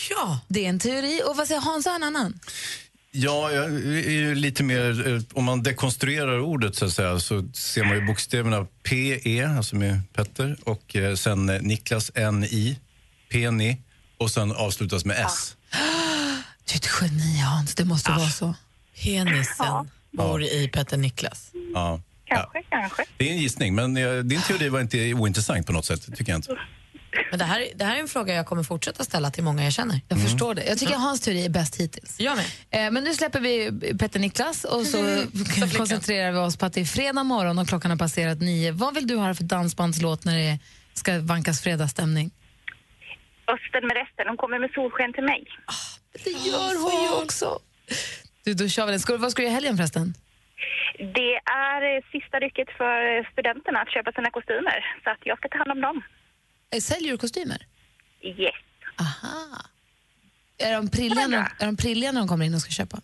Ja, 0.10 0.42
det 0.48 0.66
är 0.66 0.70
en 0.70 0.80
teori. 0.80 1.22
Och 1.28 1.36
vad 1.38 1.48
säger 1.48 1.62
Hans 1.62 1.86
har 1.86 1.96
en 1.96 2.04
annan? 2.04 2.34
Ja, 3.12 3.52
jag 3.52 3.66
är 3.66 4.10
ju 4.12 4.36
lite 4.36 4.64
mer... 4.64 5.08
eh, 5.08 5.22
Om 5.34 5.44
man 5.44 5.64
dekonstruerar 5.64 6.40
ordet 6.40 6.76
så, 6.76 6.86
att 6.86 6.92
säga, 6.92 7.20
så 7.20 7.44
ser 7.54 7.84
man 7.84 7.96
ju 7.96 8.06
bokstäverna 8.06 8.68
PE, 8.90 9.48
alltså 9.58 9.76
med 9.76 10.14
Petter, 10.14 10.56
och 10.64 10.96
eh, 10.96 11.14
sen 11.16 11.50
eh, 11.50 11.62
Niklas 11.62 12.12
NI, 12.34 12.80
PNI, 13.32 13.78
och 14.18 14.32
sen 14.32 14.52
avslutas 14.52 15.06
med 15.06 15.18
S. 15.26 15.57
Du 16.68 16.74
är 16.74 16.78
ett 16.78 16.90
geni, 17.02 17.40
Hans. 17.42 17.76
Det 17.76 17.86
måste 17.86 18.12
vara 18.12 18.28
så. 18.30 18.56
Penisen 19.04 19.90
bor 20.12 20.44
i 20.44 20.70
Petter 20.74 20.98
Niklas. 20.98 21.52
Ja. 21.74 22.02
Kanske, 22.26 22.64
kanske. 22.70 23.06
Det 23.18 23.30
är 23.30 23.34
en 23.34 23.38
gissning, 23.38 23.76
men 23.76 23.98
eh, 23.98 24.14
din 24.14 24.42
teori 24.42 24.70
var 24.70 24.80
inte 24.82 25.14
ointressant 25.14 25.68
på 25.68 25.74
något 25.74 25.86
sätt. 25.86 26.16
tycker 26.18 26.32
jag 26.32 26.38
inte. 26.38 26.58
Men 27.30 27.40
det 27.40 27.46
här, 27.46 27.68
det 27.76 27.86
här 27.86 27.96
är 27.96 28.00
en 28.00 28.08
fråga 28.08 28.34
jag 28.34 28.46
kommer 28.46 28.64
fortsätta 28.64 29.04
ställa 29.04 29.32
till 29.32 29.44
många 29.44 29.64
jag 29.64 29.74
känner. 29.74 30.02
Jag 30.08 30.22
förstår 30.22 30.56
det. 30.56 30.64
Jag 30.66 30.78
tycker 30.78 30.96
Hans 30.96 31.22
teori 31.22 31.46
är 31.46 31.50
bäst 31.50 31.76
hittills. 31.80 32.20
Jag 32.20 32.38
med. 32.38 32.86
Eh, 32.86 32.92
men 32.92 33.04
nu 33.04 33.14
släpper 33.14 33.40
vi 33.40 33.72
Petter 34.00 34.20
Niklas 34.20 34.64
och 34.64 34.86
så 34.86 34.98
koncentrerar 35.78 36.32
vi 36.32 36.38
oss 36.38 36.58
på 36.58 36.66
att 36.66 36.74
det 36.74 36.82
är 36.82 36.86
fredag 36.86 37.24
morgon 37.24 37.60
och 37.60 37.68
klockan 37.68 37.92
har 37.92 37.98
passerat 37.98 38.40
nio. 38.42 38.72
Vad 38.72 38.96
vill 38.96 39.08
du 39.08 39.18
höra 39.18 39.36
för 39.36 39.44
dansbandslåt 39.44 40.26
när 40.26 40.38
det 40.38 40.60
ska 40.94 41.20
vankas 41.20 41.62
fredagsstämning? 41.62 42.32
Östen 43.48 43.88
med 43.88 43.96
resten, 43.96 44.26
de 44.28 44.38
kommer 44.38 44.60
med 44.60 44.70
solsken 44.74 45.14
till 45.14 45.24
mig. 45.24 45.44
Det 46.24 46.30
gör 46.32 46.74
hon 46.84 47.04
ju 47.04 47.24
också. 47.24 47.60
Du, 48.44 48.54
då 48.54 48.68
kör 48.68 48.86
vi 48.86 48.92
den. 48.92 49.00
Ska, 49.00 49.18
vad 49.18 49.32
ska 49.32 49.42
du 49.42 49.46
göra 49.46 49.52
i 49.52 49.56
helgen 49.56 49.78
förresten? 49.78 50.14
Det 50.98 51.36
är 51.76 51.96
eh, 51.96 52.04
sista 52.12 52.40
rycket 52.40 52.70
för 52.78 53.32
studenterna 53.32 53.80
att 53.82 53.92
köpa 53.92 54.12
sina 54.12 54.32
kostymer, 54.32 55.00
så 55.04 55.10
att 55.10 55.18
jag 55.24 55.38
ska 55.38 55.48
ta 55.50 55.58
hand 55.58 55.72
om 55.72 55.82
dem. 55.82 56.02
Eh, 56.74 56.80
Säljer 56.80 57.12
du 57.12 57.18
kostymer? 57.18 57.58
Yes. 58.22 58.56
Aha. 59.00 59.62
Är 60.58 60.74
de, 60.74 60.90
prilliga 60.90 61.28
när, 61.28 61.46
är 61.60 61.66
de 61.66 61.78
prilliga 61.78 62.12
när 62.12 62.22
de 62.22 62.28
kommer 62.28 62.46
in 62.46 62.54
och 62.54 62.62
ska 62.62 62.72
köpa? 62.72 62.98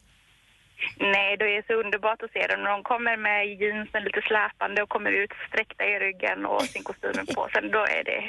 Nej, 0.98 1.38
det 1.38 1.45
är 1.57 1.64
så 1.68 1.73
underbart 1.73 2.22
att 2.23 2.31
se 2.31 2.48
dem 2.48 2.61
när 2.64 2.72
de 2.72 2.84
kommer 2.84 3.18
med 3.18 3.48
jeansen 3.60 4.03
lite 4.03 4.22
släpande 4.22 4.84
och 4.84 4.90
kommer 4.90 5.11
ut 5.11 5.31
sträckta 5.49 5.84
i 5.85 5.99
ryggen 5.99 6.45
och 6.45 6.61
sin 6.61 6.84
kostym 6.84 7.26
på. 7.35 7.49
Sen 7.53 7.72
då 7.72 7.80
är 7.98 8.03
det, 8.03 8.22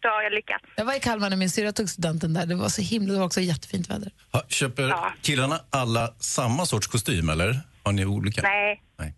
då 0.00 0.08
har 0.08 0.22
jag 0.22 0.32
lyckats. 0.32 0.64
Jag 0.76 0.84
var 0.84 0.94
i 0.96 1.00
Kalmar 1.00 1.30
när 1.30 1.36
min 1.36 1.50
syrra 1.50 1.72
tog 1.72 1.88
studenten 1.90 2.34
där. 2.34 2.46
Det 2.46 2.54
var 2.54 2.68
så 2.68 2.82
himla, 2.82 3.12
det 3.12 3.18
var 3.18 3.26
också 3.26 3.40
jättefint 3.40 3.90
väder. 3.90 4.12
Ha, 4.32 4.42
köper 4.48 4.94
killarna 5.22 5.60
alla 5.70 6.14
samma 6.18 6.66
sorts 6.66 6.86
kostym, 6.86 7.28
eller? 7.28 7.60
Har 7.82 7.92
ni 7.92 8.04
olika? 8.06 8.42
Nej. 8.42 8.82
Nej. 8.98 9.14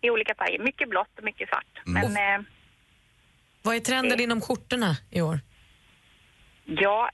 I 0.00 0.10
olika 0.10 0.34
färger. 0.34 0.58
Mycket 0.64 0.88
blått 0.90 1.18
och 1.18 1.24
mycket 1.24 1.48
svart. 1.48 1.86
Mm. 1.86 2.12
Men 2.12 2.40
eh, 2.40 2.46
Vad 3.62 3.76
är 3.76 3.80
trenden 3.80 4.20
inom 4.20 4.40
skjortorna 4.40 4.96
i 5.10 5.20
år? 5.20 5.40
ja, 6.64 7.10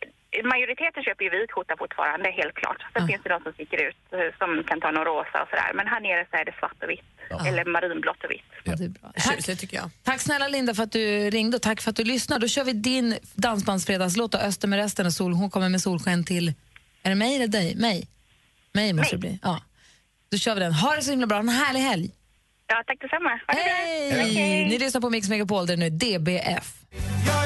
majoriteten 0.54 1.02
köper 1.06 1.24
ju 1.24 1.30
vit 1.30 1.52
skjorta 1.52 1.74
fortfarande, 1.78 2.30
helt 2.30 2.54
klart. 2.54 2.80
Sen 2.92 3.06
finns 3.08 3.22
det 3.22 3.28
de 3.34 3.42
som 3.42 3.52
sticker 3.52 3.78
ut, 3.88 3.96
eh, 4.12 4.18
som 4.40 4.64
kan 4.68 4.80
ta 4.80 4.90
någon 4.90 5.04
rosa 5.04 5.36
och 5.42 5.48
sådär. 5.52 5.70
Men 5.78 5.86
här 5.86 6.00
nere 6.00 6.26
så 6.30 6.36
är 6.36 6.44
det 6.44 6.54
svart 6.58 6.78
och 6.82 6.90
vitt. 6.90 7.10
Eller 7.48 7.64
marinblått 7.64 8.24
och 8.24 8.30
vitt. 8.30 8.50
Ja, 8.64 8.72
det 8.76 8.84
är 8.84 8.88
bra. 8.88 9.12
Tjusigt 9.16 9.60
tycker 9.60 9.76
jag. 9.76 9.90
Tack 10.02 10.20
snälla 10.20 10.48
Linda 10.48 10.74
för 10.74 10.82
att 10.82 10.92
du 10.92 11.30
ringde 11.30 11.56
och 11.56 11.62
tack 11.62 11.80
för 11.80 11.90
att 11.90 11.96
du 11.96 12.04
lyssnade. 12.04 12.40
Då 12.40 12.48
kör 12.48 12.64
vi 12.64 12.72
din 12.72 13.18
dansbandsfredagslåt 13.34 14.34
och 14.34 14.40
Öster 14.40 14.68
med 14.68 14.78
resten 14.78 15.06
och 15.06 15.12
sol. 15.12 15.32
Hon 15.32 15.50
kommer 15.50 15.68
med 15.68 15.80
solsken 15.80 16.24
till, 16.24 16.48
är 17.02 17.08
det 17.08 17.14
mig 17.14 17.36
eller 17.36 17.48
dig? 17.48 17.76
Mig? 17.76 18.08
Mig 18.72 18.92
måste 18.92 19.14
det 19.16 19.20
bli. 19.20 19.38
Ja. 19.42 19.60
Då 20.30 20.38
kör 20.38 20.54
vi 20.54 20.60
den. 20.60 20.72
Ha 20.72 20.96
det 20.96 21.02
så 21.02 21.10
himla 21.10 21.26
bra. 21.26 21.38
En 21.38 21.48
härlig 21.48 21.80
helg. 21.80 22.10
Ja, 22.66 22.82
tack 22.86 23.00
detsamma. 23.00 23.40
Bra. 23.46 23.56
Hej! 23.56 24.68
Ni 24.68 24.78
lyssnar 24.78 25.00
på 25.00 25.10
Mix 25.10 25.28
Megapol 25.28 25.66
där 25.66 25.76
nu 25.76 25.86
är 25.86 25.90
DBF. 25.90 26.74
Ja, 27.26 27.43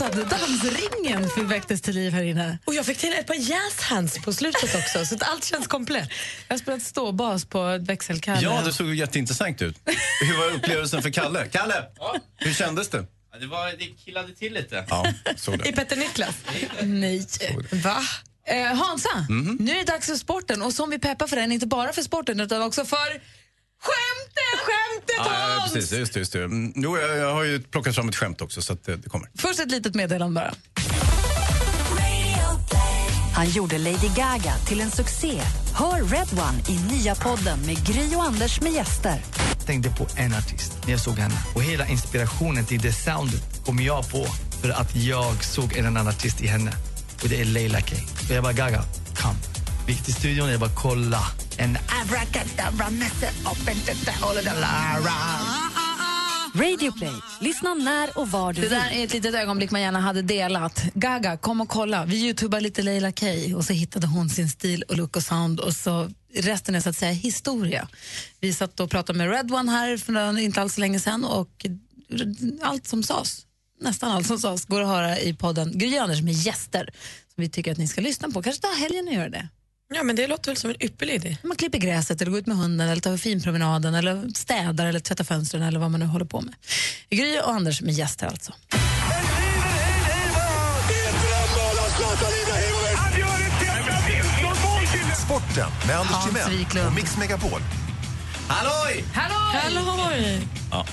har 0.00 0.10
dansat. 0.10 0.30
Dansringen 0.30 1.28
för- 1.30 1.44
väcktes 1.44 1.80
till 1.80 1.94
liv 1.94 2.12
här 2.12 2.22
inne. 2.22 2.58
Och 2.64 2.74
jag 2.74 2.86
fick 2.86 2.98
till 2.98 3.12
ett 3.12 3.26
par 3.26 3.34
jazz 3.34 3.80
hands 3.80 4.18
på 4.24 4.32
slutet 4.32 4.74
också, 4.74 5.06
så 5.06 5.14
att 5.14 5.22
allt 5.22 5.44
känns 5.44 5.66
komplett. 5.66 6.08
Jag 6.48 6.54
har 6.54 6.58
spelat 6.58 6.82
ståbas 6.82 7.44
på 7.44 7.66
ett 7.66 7.82
växelkalle. 7.82 8.40
Ja, 8.42 8.62
det 8.64 8.72
såg 8.72 8.94
jätteintressant 8.94 9.62
ut. 9.62 9.76
Hur 10.20 10.38
var 10.38 10.54
upplevelsen 10.54 11.02
för 11.02 11.10
Kalle? 11.10 11.46
Kalle, 11.52 11.84
hur 12.36 12.52
kändes 12.54 12.88
det? 12.88 13.04
Ja, 13.32 13.38
det, 13.38 13.46
var, 13.46 13.66
det 13.78 13.84
killade 14.04 14.34
till 14.34 14.52
lite. 14.54 14.84
Ja, 14.88 15.06
såg 15.36 15.58
det. 15.58 15.68
I 15.68 15.72
Petter 15.72 15.96
Niklas? 15.96 16.34
Nej. 16.82 17.26
Va? 17.70 17.96
Eh, 18.46 18.74
Hansa, 18.74 19.26
Mhm. 19.28 19.56
nu 19.60 19.72
är 19.72 19.76
det 19.76 19.84
dags 19.92 20.06
för 20.06 20.14
sporten 20.14 20.62
och 20.62 20.72
som 20.74 20.90
vi 20.90 20.98
peppar 20.98 21.26
för 21.26 21.36
den, 21.36 21.52
inte 21.52 21.66
bara 21.66 21.92
för 21.92 22.02
sporten 22.02 22.40
utan 22.40 22.62
också 22.62 22.84
för 22.84 23.20
skämtet! 23.80 24.58
Skämtet 24.66 25.16
Ja, 25.18 25.24
ja, 25.24 25.58
Hans! 25.60 25.72
precis. 25.72 25.92
Just, 25.98 26.16
just 26.16 26.32
det. 26.32 26.44
Mm, 26.44 26.72
Jo, 26.76 26.98
jag, 26.98 27.16
jag 27.18 27.34
har 27.34 27.44
ju 27.44 27.60
plockat 27.62 27.94
fram 27.94 28.08
ett 28.08 28.16
skämt 28.16 28.40
också, 28.40 28.62
så 28.62 28.72
att 28.72 28.84
det, 28.84 28.96
det 28.96 29.08
kommer. 29.08 29.28
Först 29.38 29.60
ett 29.60 29.70
litet 29.70 29.94
meddelande 29.94 30.40
bara. 30.40 30.54
Han 33.34 33.50
gjorde 33.50 33.78
Lady 33.78 34.08
Gaga 34.16 34.54
till 34.66 34.80
en 34.80 34.90
succé. 34.90 35.40
Hör 35.74 36.02
Red 36.02 36.28
One 36.32 36.62
i 36.68 36.92
nya 36.94 37.14
podden 37.14 37.58
med 37.66 37.86
Gry 37.86 38.14
och 38.16 38.22
Anders 38.24 38.60
med 38.60 38.72
gäster. 38.72 39.22
tänkte 39.66 39.90
på 39.90 40.06
en 40.16 40.34
artist 40.34 40.72
när 40.84 40.90
jag 40.90 41.00
såg 41.00 41.14
henne. 41.18 41.34
Och 41.54 41.62
hela 41.62 41.86
inspirationen 41.86 42.64
till 42.66 42.80
det 42.80 42.92
soundet 42.92 43.42
kom 43.66 43.80
jag 43.80 44.10
på 44.10 44.26
för 44.62 44.70
att 44.70 44.96
jag 44.96 45.44
såg 45.44 45.72
en 45.76 45.86
annan 45.86 46.08
artist 46.08 46.40
i 46.40 46.46
henne. 46.46 46.72
Och 47.22 47.28
det 47.28 47.40
är 47.40 47.44
Leila 47.44 47.80
K. 47.80 47.96
Och 48.28 48.30
jag 48.34 48.42
bara, 48.42 48.52
Gaga, 48.52 48.82
kom. 49.16 49.36
Gick 49.88 50.04
till 50.04 50.14
studion 50.14 50.46
och 50.46 50.52
jag 50.52 50.60
bara, 50.60 50.70
kolla. 50.76 51.20
En 51.56 51.78
abracadabra 52.02 52.86
of 53.44 53.68
Radio 56.54 56.92
Play. 56.92 57.14
Lyssna 57.40 57.74
när 57.74 58.18
och 58.18 58.30
var 58.30 58.52
du 58.52 58.60
Det 58.60 58.68
vill. 58.68 58.78
där 58.78 58.90
är 58.90 59.04
ett 59.04 59.12
litet 59.12 59.34
ögonblick 59.34 59.70
man 59.70 59.80
gärna 59.80 60.00
hade 60.00 60.22
delat. 60.22 60.82
Gaga, 60.94 61.36
kom 61.36 61.60
och 61.60 61.68
kolla. 61.68 62.04
Vi 62.04 62.16
youtubar 62.16 62.60
lite 62.60 62.82
Leila 62.82 63.12
K 63.12 63.26
och 63.56 63.64
så 63.64 63.72
hittade 63.72 64.06
hon 64.06 64.28
sin 64.30 64.48
stil 64.48 64.82
och 64.88 64.96
look 64.96 65.16
och 65.16 65.22
sound 65.22 65.60
och 65.60 65.74
så 65.74 66.10
resten 66.34 66.74
är 66.74 66.80
så 66.80 66.88
att 66.88 66.96
säga 66.96 67.12
historia. 67.12 67.88
Vi 68.40 68.52
satt 68.54 68.80
och 68.80 68.90
pratade 68.90 69.18
med 69.18 69.30
Red 69.30 69.52
One 69.52 69.70
här 69.70 69.96
för 69.96 70.38
inte 70.38 70.62
alls 70.62 70.74
så 70.74 70.80
länge 70.80 71.00
sedan 71.00 71.24
och 71.24 71.66
allt 72.62 72.86
som 72.86 73.02
sades, 73.02 73.46
nästan 73.80 74.12
allt 74.12 74.26
som 74.26 74.38
sades, 74.38 74.64
går 74.64 74.80
att 74.82 74.88
höra 74.88 75.18
i 75.18 75.34
podden 75.34 75.78
Gry 75.78 75.98
Anders 75.98 76.22
med 76.22 76.34
gäster 76.34 76.90
som 77.34 77.42
vi 77.42 77.48
tycker 77.48 77.72
att 77.72 77.78
ni 77.78 77.88
ska 77.88 78.00
lyssna 78.00 78.30
på. 78.30 78.42
Kanske 78.42 78.62
ta 78.62 78.74
helgen 78.74 79.08
och 79.08 79.14
göra 79.14 79.28
det. 79.28 79.48
Ja, 79.94 80.02
men 80.02 80.16
det 80.16 80.26
låter 80.26 80.50
väl 80.50 80.56
som 80.56 80.70
en 80.70 80.82
ypperlig 80.82 81.14
idé. 81.14 81.36
Man 81.42 81.56
klipper 81.56 81.78
gräset 81.78 82.20
eller 82.20 82.30
går 82.30 82.40
ut 82.40 82.46
med 82.46 82.56
hunden 82.56 82.88
eller 82.88 83.02
tar 83.02 83.16
finpromenaden 83.16 83.94
eller 83.94 84.28
städar 84.34 84.86
eller 84.86 85.00
tvättar 85.00 85.24
fönstren 85.24 85.62
eller 85.62 85.80
vad 85.80 85.90
man 85.90 86.00
nu 86.00 86.06
håller 86.06 86.24
på 86.24 86.40
med. 86.40 86.54
Gry 87.10 87.38
och 87.38 87.50
Anders 87.54 87.82
med 87.82 87.94
gäster 87.94 88.26
alltså. 88.26 88.52
Sporten 95.24 95.70
med 95.86 95.96
Anders 95.96 96.12
Hans 96.12 96.26
Timell 96.26 96.58
Wiklund. 96.58 96.86
och 96.86 96.94
Mix 96.94 97.16
Megapol. 97.16 97.60
Halloj! 98.48 99.04
Halloj! 99.14 100.48
Ja. 100.70 100.86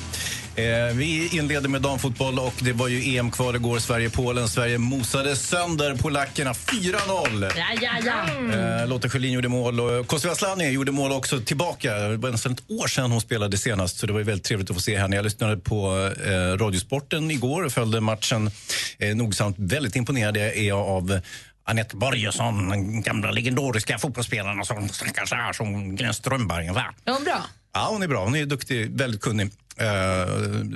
Eh, 0.55 0.95
vi 0.95 1.37
inleder 1.37 1.69
med 1.69 1.81
damfotboll 1.81 2.39
och 2.39 2.53
det 2.59 2.73
var 2.73 2.87
ju 2.87 3.17
EM-kval 3.17 3.55
igår, 3.55 3.79
Sverige-Polen. 3.79 4.47
Sverige 4.49 4.77
mosade 4.77 5.35
sönder 5.35 5.95
polackerna 5.95 6.53
4-0. 6.53 7.51
Ja, 7.57 7.65
ja, 7.81 7.91
ja. 8.05 8.81
Eh, 8.81 8.87
Lotta 8.87 9.09
Schelin 9.09 9.31
gjorde 9.31 9.47
mål 9.47 9.79
och 9.79 10.07
Kosova 10.07 10.31
Asllani 10.31 10.69
gjorde 10.69 10.91
mål 10.91 11.11
också 11.11 11.39
tillbaka. 11.39 11.95
Det 11.95 12.17
var 12.17 12.31
nästan 12.31 12.51
ett 12.51 12.71
år 12.71 12.87
sedan 12.87 13.11
hon 13.11 13.21
spelade 13.21 13.57
senast 13.57 13.97
så 13.97 14.07
det 14.07 14.13
var 14.13 14.21
väldigt 14.21 14.43
trevligt 14.43 14.69
att 14.69 14.75
få 14.75 14.81
se 14.81 14.97
henne. 14.97 15.15
Jag 15.15 15.23
lyssnade 15.23 15.57
på 15.57 16.11
eh, 16.25 16.57
Radiosporten 16.57 17.31
igår 17.31 17.63
och 17.63 17.71
följde 17.71 18.01
matchen 18.01 18.51
eh, 18.99 19.15
nogsamt. 19.15 19.55
Väldigt 19.59 19.95
imponerad 19.95 20.37
är 20.37 20.67
jag 20.67 20.79
av 20.79 21.19
Anette 21.67 21.95
Börjesson, 21.95 22.69
den 22.69 23.01
gamla 23.01 23.31
legendariska 23.31 23.97
fotbollsspelaren 23.97 24.65
som 24.65 24.89
stackars 24.89 25.31
är 25.31 25.53
som 25.53 25.95
Glenn 25.95 26.13
Strömberg. 26.13 26.69
Va? 26.71 26.85
Är 27.05 27.11
hon 27.11 27.23
bra? 27.23 27.45
Ja, 27.73 27.87
hon 27.91 28.03
är 28.03 28.07
bra. 28.07 28.23
Hon 28.23 28.35
är 28.35 28.45
duktig, 28.45 28.97
väldigt 28.97 29.21
kunnig. 29.21 29.51
Eh, 29.77 30.25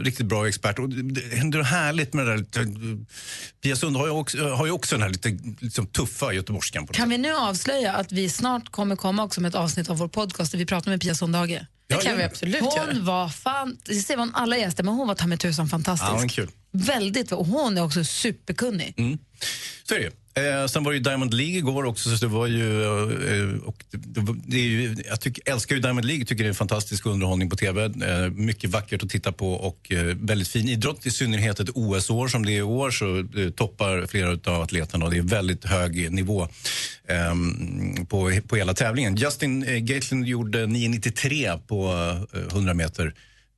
riktigt 0.03 0.25
bra 0.25 0.47
expert. 0.47 0.79
Och 0.79 0.89
det, 0.89 1.21
det 1.21 1.43
något 1.43 1.67
härligt 1.67 2.13
med 2.13 2.25
det 2.25 2.31
där. 2.31 2.37
lite- 2.37 3.05
Pia 3.63 3.75
Sund 3.75 3.95
har 3.97 4.05
ju 4.05 4.11
också, 4.11 4.49
har 4.49 4.65
ju 4.65 4.71
också 4.71 4.95
den 4.95 5.01
här 5.01 5.09
lite 5.09 5.37
liksom, 5.59 5.87
tuffa 5.87 6.33
göteborgskan. 6.33 6.87
På 6.87 6.93
Kan 6.93 7.09
vi 7.09 7.17
nu 7.17 7.33
avslöja 7.33 7.93
att 7.93 8.11
vi 8.11 8.29
snart 8.29 8.69
kommer 8.71 8.95
komma 8.95 9.23
också 9.23 9.41
med 9.41 9.49
ett 9.49 9.55
avsnitt 9.55 9.89
av 9.89 9.97
vår 9.97 10.07
podcast 10.07 10.51
där 10.51 10.59
vi 10.59 10.65
pratar 10.65 10.91
med 10.91 11.01
Pia 11.01 11.15
Sundhage? 11.15 11.59
Det 11.87 11.95
kan 12.03 12.17
vi 12.17 12.23
absolut 12.23 12.61
hon 12.61 12.75
göra. 12.75 12.99
var 12.99 13.29
fan, 13.29 13.77
det 13.83 13.93
säger 13.95 14.17
man 14.17 14.31
alla 14.35 14.57
gäster, 14.57 14.83
men 14.83 14.93
hon 14.93 15.07
var 15.07 15.15
ta 15.15 15.27
mig 15.27 15.37
tusan 15.37 15.69
fantastisk. 15.69 16.09
Ja, 16.09 16.15
hon 16.15 16.23
är 16.23 16.27
kul. 16.29 16.49
Väldigt, 16.71 17.31
och 17.31 17.45
hon 17.45 17.77
är 17.77 17.83
också 17.83 18.03
superkunnig. 18.03 18.93
Mm. 18.97 19.17
Så 19.83 19.95
är 19.95 19.99
det. 19.99 20.11
Eh, 20.33 20.67
sen 20.67 20.83
var 20.83 20.91
det 20.91 20.97
ju 20.97 21.03
Diamond 21.03 21.33
League 21.33 21.57
igår 21.57 21.85
också, 21.85 22.17
så 22.17 22.25
det 22.25 22.31
var 22.31 22.47
ju... 22.47 22.83
Eh, 22.83 23.63
och 23.63 23.85
det, 23.91 24.21
det, 24.47 24.57
är 24.57 24.63
ju 24.63 24.95
jag 25.09 25.21
tycker, 25.21 25.51
älskar 25.51 25.75
ju 25.75 25.81
Diamond 25.81 26.05
League, 26.05 26.25
tycker 26.25 26.43
det 26.43 26.47
är 26.47 26.49
en 26.49 26.55
fantastisk 26.55 27.05
underhållning 27.05 27.49
på 27.49 27.55
TV. 27.55 27.83
Eh, 27.85 28.29
mycket 28.31 28.69
vackert 28.69 29.03
att 29.03 29.09
titta 29.09 29.31
på 29.31 29.53
och 29.53 29.91
eh, 29.91 30.03
väldigt 30.03 30.47
fin 30.47 30.69
idrott. 30.69 31.05
I 31.05 31.11
synnerhet 31.11 31.59
ett 31.59 31.69
OS-år 31.73 32.27
som 32.27 32.45
det 32.45 32.51
är 32.51 32.57
i 32.57 32.61
år 32.61 32.91
så 32.91 33.17
eh, 33.19 33.49
toppar 33.49 34.05
flera 34.07 34.53
av 34.53 34.61
atleterna 34.61 35.05
och 35.05 35.11
det 35.11 35.17
är 35.17 35.21
väldigt 35.21 35.65
hög 35.65 36.11
nivå 36.11 36.47
ehm, 37.07 38.05
på, 38.05 38.31
på 38.47 38.55
hela 38.55 38.73
tävlingen. 38.73 39.15
Justin 39.15 39.63
eh, 39.63 39.77
Gatlin 39.77 40.25
gjorde 40.25 40.65
9,93 40.65 41.59
på 41.67 41.93
eh, 42.33 42.39
100 42.39 42.73
meter. 42.73 43.13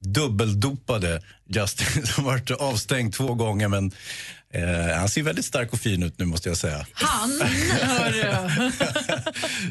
Dubbeldopade 0.06 1.22
Justin 1.48 2.06
som 2.06 2.23
varit 2.23 2.52
avstängd 2.52 3.14
två 3.14 3.34
gånger 3.34 3.68
men 3.68 3.91
eh, 4.52 4.98
han 4.98 5.10
ser 5.10 5.23
väldigt 5.23 5.45
stark 5.45 5.73
och 5.73 5.80
fin 5.80 6.03
ut 6.03 6.19
nu 6.19 6.26
måste 6.26 6.49
jag 6.49 6.57
säga. 6.57 6.86
Han, 6.94 7.41
hörru. 7.82 8.72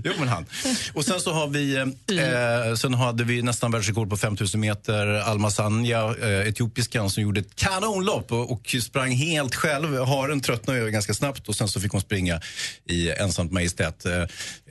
Jo, 0.04 0.12
men 0.18 0.28
han. 0.28 0.46
Och 0.92 1.04
sen 1.04 1.20
så 1.20 1.32
har 1.32 1.48
vi, 1.48 1.76
eh, 1.76 2.74
sen 2.74 2.94
hade 2.94 3.24
vi 3.24 3.42
nästan 3.42 3.70
världsrekord 3.70 4.10
på 4.10 4.16
5000 4.16 4.60
meter. 4.60 5.06
Alma 5.06 5.50
Sanja, 5.50 6.14
eh, 6.22 6.48
etiopiskan, 6.48 7.10
som 7.10 7.22
gjorde 7.22 7.40
ett 7.40 7.56
kanonlopp 7.56 8.32
och, 8.32 8.52
och 8.52 8.74
sprang 8.82 9.12
helt 9.12 9.54
själv. 9.54 9.98
Haren 9.98 10.40
tröttnade 10.40 10.78
ju 10.78 10.90
ganska 10.90 11.14
snabbt 11.14 11.48
och 11.48 11.56
sen 11.56 11.68
så 11.68 11.80
fick 11.80 11.92
hon 11.92 12.00
springa 12.00 12.40
i 12.88 13.10
ensamt 13.10 13.52
majestät. 13.52 14.06
Eh, 14.06 14.24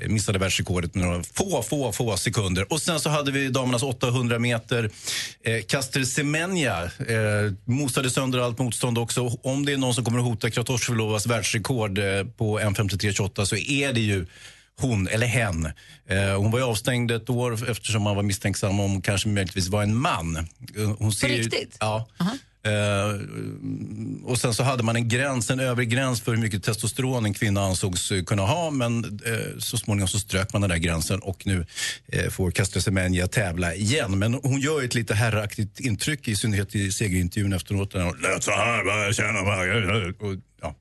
missade 0.08 0.40
världsrekordet 0.40 0.96
med 0.96 1.06
några 1.06 1.24
få, 1.24 1.62
få, 1.62 1.92
få 1.92 2.18
sekunder. 2.18 2.74
Och 2.74 2.82
sen 2.82 3.00
så 3.00 3.10
hade 3.10 3.32
vi 3.32 3.50
damernas 3.50 3.84
800 3.84 4.40
meter. 4.40 4.90
Eh, 5.44 5.62
Caster 5.68 6.04
Semenya 6.04 6.84
eh, 6.84 7.54
mosade 7.66 8.10
sönder 8.10 8.40
allt 8.40 8.60
motstånd 8.60 8.98
också. 8.98 9.28
Om 9.44 9.66
det 9.66 9.74
är 9.74 9.78
någon 9.78 9.96
som 10.00 10.06
kommer 10.06 10.20
att 10.20 10.26
hota 10.26 10.50
Kratochvilovas 10.50 11.28
världsrekord 11.28 11.98
eh, 11.98 12.24
på 12.38 12.60
1.53,28 12.60 13.46
så 13.46 13.56
är 13.56 13.94
det 13.94 14.00
ju 14.00 14.26
hon 14.82 15.08
eller 15.08 15.28
hen. 15.28 15.66
Eh, 16.10 16.38
hon 16.38 16.52
var 16.52 16.60
ju 16.60 16.66
avstängd 16.66 17.12
ett 17.12 17.30
år 17.30 17.70
eftersom 17.72 18.02
man 18.04 18.16
var 18.16 18.24
misstänksam 18.24 18.70
om 18.80 18.92
hon 18.92 19.02
kanske 19.02 19.30
möjligtvis 19.30 19.68
var 19.68 19.84
en 19.84 19.96
man. 19.96 20.38
Eh, 20.38 20.92
Hon 21.00 21.12
ser 21.14 21.28
ju- 21.28 21.38
riktigt? 21.44 21.78
Ja. 21.80 22.08
Eh, 22.20 22.26
Eh, 22.66 23.20
och 24.24 24.38
sen 24.38 24.54
så 24.54 24.64
hade 24.64 24.84
man 24.84 24.96
en 24.96 25.08
gräns, 25.08 25.50
en 25.50 25.60
övre 25.60 25.86
gräns 25.86 26.22
för 26.22 26.32
hur 26.32 26.42
mycket 26.42 26.64
testosteron 26.64 27.26
en 27.26 27.34
kvinna 27.34 27.62
ansågs 27.62 28.12
eh, 28.12 28.24
kunna 28.24 28.42
ha 28.42 28.72
men 28.72 29.04
eh, 29.26 29.58
så 29.58 29.78
småningom 29.78 30.08
så 30.08 30.20
strök 30.20 30.54
man 30.54 30.62
den 30.62 30.70
där 30.70 30.78
gränsen 30.78 31.20
och 31.20 31.48
nu 31.48 31.66
eh, 32.08 32.30
får 32.30 32.52
Castro 32.52 32.82
Semenya 32.82 33.28
tävla 33.28 33.76
igen. 33.76 34.20
Men 34.20 34.34
hon 34.34 34.60
gör 34.60 34.84
ett 34.84 34.96
lite 34.96 35.14
herraktigt 35.14 35.80
intryck 35.80 36.28
i 36.28 36.36
synnerhet 36.36 36.76
i 36.76 36.92
segerintervjun 36.92 37.54
efteråt. 37.54 37.92
Där 37.92 38.04
hon 38.04 38.18
lät 38.22 38.44
så 38.44 38.52
här, 38.52 38.86
bara, 38.86 39.06
jag 39.06 39.16
känner 39.16 39.44
bara, 39.44 40.30
och, 40.30 40.36
ja. 40.62 40.76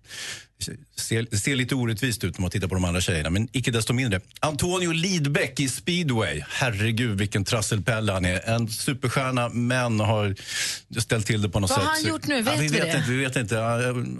Ser, 1.01 1.27
det 1.31 1.37
ser 1.37 1.57
lite 1.57 1.75
orättvist 1.75 2.25
ut 2.25 2.39
när 2.39 2.43
man 2.43 2.51
tittar 2.51 2.69
på 2.69 2.75
de 2.75 2.85
andra 2.85 3.01
tjejerna, 3.01 3.31
men 3.31 3.49
icke 3.53 3.71
desto 3.71 3.93
mindre. 3.93 4.21
Antonio 4.41 4.93
Lidbeck 4.93 5.61
i 5.61 5.69
speedway. 5.69 6.43
Herregud, 6.49 7.19
vilken 7.19 7.45
trasselpelle 7.45 8.13
han 8.13 8.25
är. 8.25 8.49
En 8.49 8.69
superstjärna, 8.69 9.49
men 9.49 10.01
har 10.01 10.35
ställt 11.01 11.27
till 11.27 11.43
det 11.43 11.49
på 11.49 11.61
något 11.61 11.71
Vad 11.71 11.79
sätt. 11.79 11.87
har 11.89 11.95
han 11.95 12.05
gjort 12.09 12.27
nu? 12.27 12.43
Vet 12.43 12.61
vi, 12.61 12.63
vi 12.63 12.69
vet 12.69 12.93
det? 12.93 12.99
Inte, 12.99 13.11
vi 13.11 13.17
vet 13.17 13.37
inte. 13.37 13.61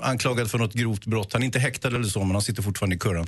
Anklagad 0.03 0.51
för 0.51 0.59
något 0.59 0.75
grovt 0.75 1.05
brott. 1.07 1.33
Han 1.33 1.43
är 1.43 1.47
inte 1.47 1.59
häktad 1.59 1.89
eller 1.89 2.05
så, 2.05 2.19
men 2.25 2.31
han 2.31 2.43
sitter 2.43 2.63
fortfarande 2.63 2.97
i 2.97 2.99
kurran. 2.99 3.27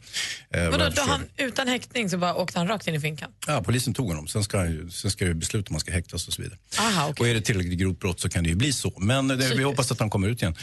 Eh, 0.51 0.63
vad 0.63 0.71
Vadå, 0.81 0.93
då 0.97 1.03
han, 1.03 1.23
utan 1.37 1.69
häktning 1.69 2.11
så 2.11 2.19
bara 2.19 2.35
åkte 2.35 2.59
han 2.59 2.69
rakt 2.69 2.87
in 2.87 2.95
i 2.95 3.01
finkan? 3.01 3.31
Ja, 3.47 3.63
polisen 3.63 3.95
tog 3.95 4.09
honom. 4.09 4.29
Sen 4.29 4.45
ska, 4.45 4.59
han 4.59 4.71
ju, 4.71 4.91
sen 4.91 5.11
ska 5.11 5.25
det 5.25 5.35
besluta 5.35 5.69
om 5.71 5.75
han 5.75 5.81
ska 5.81 5.93
häktas 5.93 6.29
och 6.29 6.35
så 6.35 6.43
vidare. 6.43 6.59
Aha, 6.79 7.15
Och 7.19 7.29
är 7.29 7.35
det 7.35 7.41
tillräckligt 7.41 7.79
grovt 7.79 7.99
brott 8.01 8.21
så 8.21 8.29
kan 8.29 8.43
det 8.43 8.49
ju 8.49 8.55
bli 8.57 8.73
så. 8.73 8.93
Men 8.99 9.31
eh, 9.31 9.37
det, 9.37 9.55
vi 9.55 9.63
hoppas 9.63 9.93
att 9.93 10.01
han 10.01 10.11
kommer 10.11 10.29
ut 10.29 10.43
igen. 10.43 10.55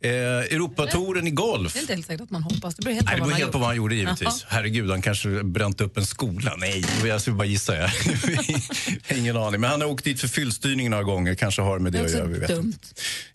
Eh, 0.00 0.10
Europatouren 0.10 1.26
i 1.26 1.30
golf. 1.30 1.72
Det 1.72 1.78
är 1.78 1.80
inte 1.80 1.94
helt 1.94 2.06
säkert 2.06 2.29
att 2.30 2.42
man 2.42 2.42
hoppas. 2.42 2.74
Det 2.74 2.82
beror 2.82 2.94
helt 2.94 3.06
Nej, 3.06 3.14
det 3.16 3.20
på 3.20 3.24
vad 3.24 3.28
beror 3.30 3.38
helt 3.40 3.52
på 3.52 3.58
vad 3.58 3.68
han 3.68 3.76
gjorde 3.76 3.94
givetvis. 3.94 4.20
Jaha. 4.22 4.32
Herregud, 4.48 4.90
han 4.90 5.02
kanske 5.02 5.28
bränt 5.44 5.80
upp 5.80 5.96
en 5.96 6.06
skola. 6.06 6.54
Nej, 6.58 6.84
jag 7.04 7.20
skulle 7.20 7.36
bara 7.36 7.44
gissa. 7.46 7.76
Jag. 7.80 7.90
Ingen 9.18 9.36
aning. 9.36 9.60
Men 9.60 9.70
han 9.70 9.80
har 9.80 9.88
åkt 9.88 10.04
dit 10.04 10.20
för 10.20 10.28
fyllstyrning 10.28 10.90
några 10.90 11.02
gånger. 11.02 11.34
Kanske 11.34 11.62
har 11.62 11.78
med 11.78 11.92
det, 11.92 11.98
Det 11.98 12.04
att 12.04 12.10
göra. 12.12 12.24
Vi 12.26 12.38
vet 12.38 12.48
dumt. 12.48 12.60
inte. 12.66 12.86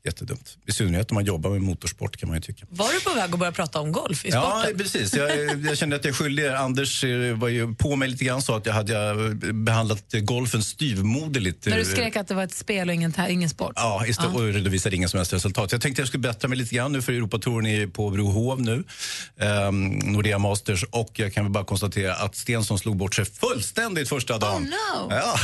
Jättedumt. 0.04 0.58
I 0.68 0.72
synnerhet 0.72 1.12
om 1.12 1.16
man 1.16 1.26
jobbar 1.26 1.50
med 1.50 1.62
motorsport 1.62 2.18
kan 2.18 2.30
man 2.30 2.38
ju 2.38 2.42
tycka. 2.42 2.66
Var 2.70 2.94
du 2.94 3.00
på 3.02 3.14
väg 3.14 3.34
att 3.34 3.40
börja 3.40 3.52
prata 3.52 3.80
om 3.80 3.92
golf 3.92 4.26
i 4.26 4.30
Ja, 4.30 4.42
sporten? 4.64 4.78
precis. 4.78 5.16
Jag, 5.16 5.60
jag 5.66 5.78
kände 5.78 5.96
att 5.96 6.06
jag 6.06 6.16
skyldig. 6.16 6.46
Anders 6.48 7.04
eh, 7.04 7.38
var 7.38 7.48
ju 7.48 7.76
på 7.76 7.96
mig 7.96 8.10
lite 8.10 8.24
grann 8.26 8.42
sa 8.42 8.58
att 8.58 8.66
jag 8.66 8.74
hade 8.74 9.10
eh, 9.10 9.54
behandlat 9.54 10.04
golfen 10.22 10.64
styvmoderligt. 10.64 11.66
När 11.66 11.78
du 11.78 11.86
skrek 11.86 12.16
att 12.16 12.28
det 12.28 12.34
var 12.34 12.44
ett 12.44 12.56
spel 12.56 12.90
och 12.90 12.96
ingen, 12.96 13.14
ingen 13.30 13.50
sport. 13.50 13.74
Ja, 13.76 14.06
just 14.06 14.22
det, 14.22 14.28
och 14.28 14.42
redovisade 14.54 14.96
inga 14.96 15.08
som 15.08 15.18
helst 15.18 15.34
resultat. 15.34 15.72
Jag 15.72 15.82
tänkte 15.82 16.02
jag 16.02 16.08
skulle 16.08 16.22
bättra 16.22 16.48
mig 16.48 16.58
lite 16.58 16.76
grann 16.76 16.92
nu 16.92 17.02
för 17.02 17.14
Europatouren 17.14 17.66
är 17.66 17.88
på 17.88 18.10
Brohov 18.10 18.62
nu. 18.62 18.84
Um, 19.68 19.88
Nordea 19.90 20.40
Masters 20.40 20.84
och 20.84 21.12
jag 21.14 21.34
kan 21.34 21.44
väl 21.46 21.52
bara 21.52 21.66
konstatera 21.66 22.16
att 22.16 22.36
Stensson 22.36 22.80
slog 22.80 22.96
bort 22.98 23.16
sig 23.16 23.26
fullständigt 23.26 24.10
första 24.10 24.38
dagen. 24.38 24.62
no. 24.64 25.08
Ja. 25.10 25.36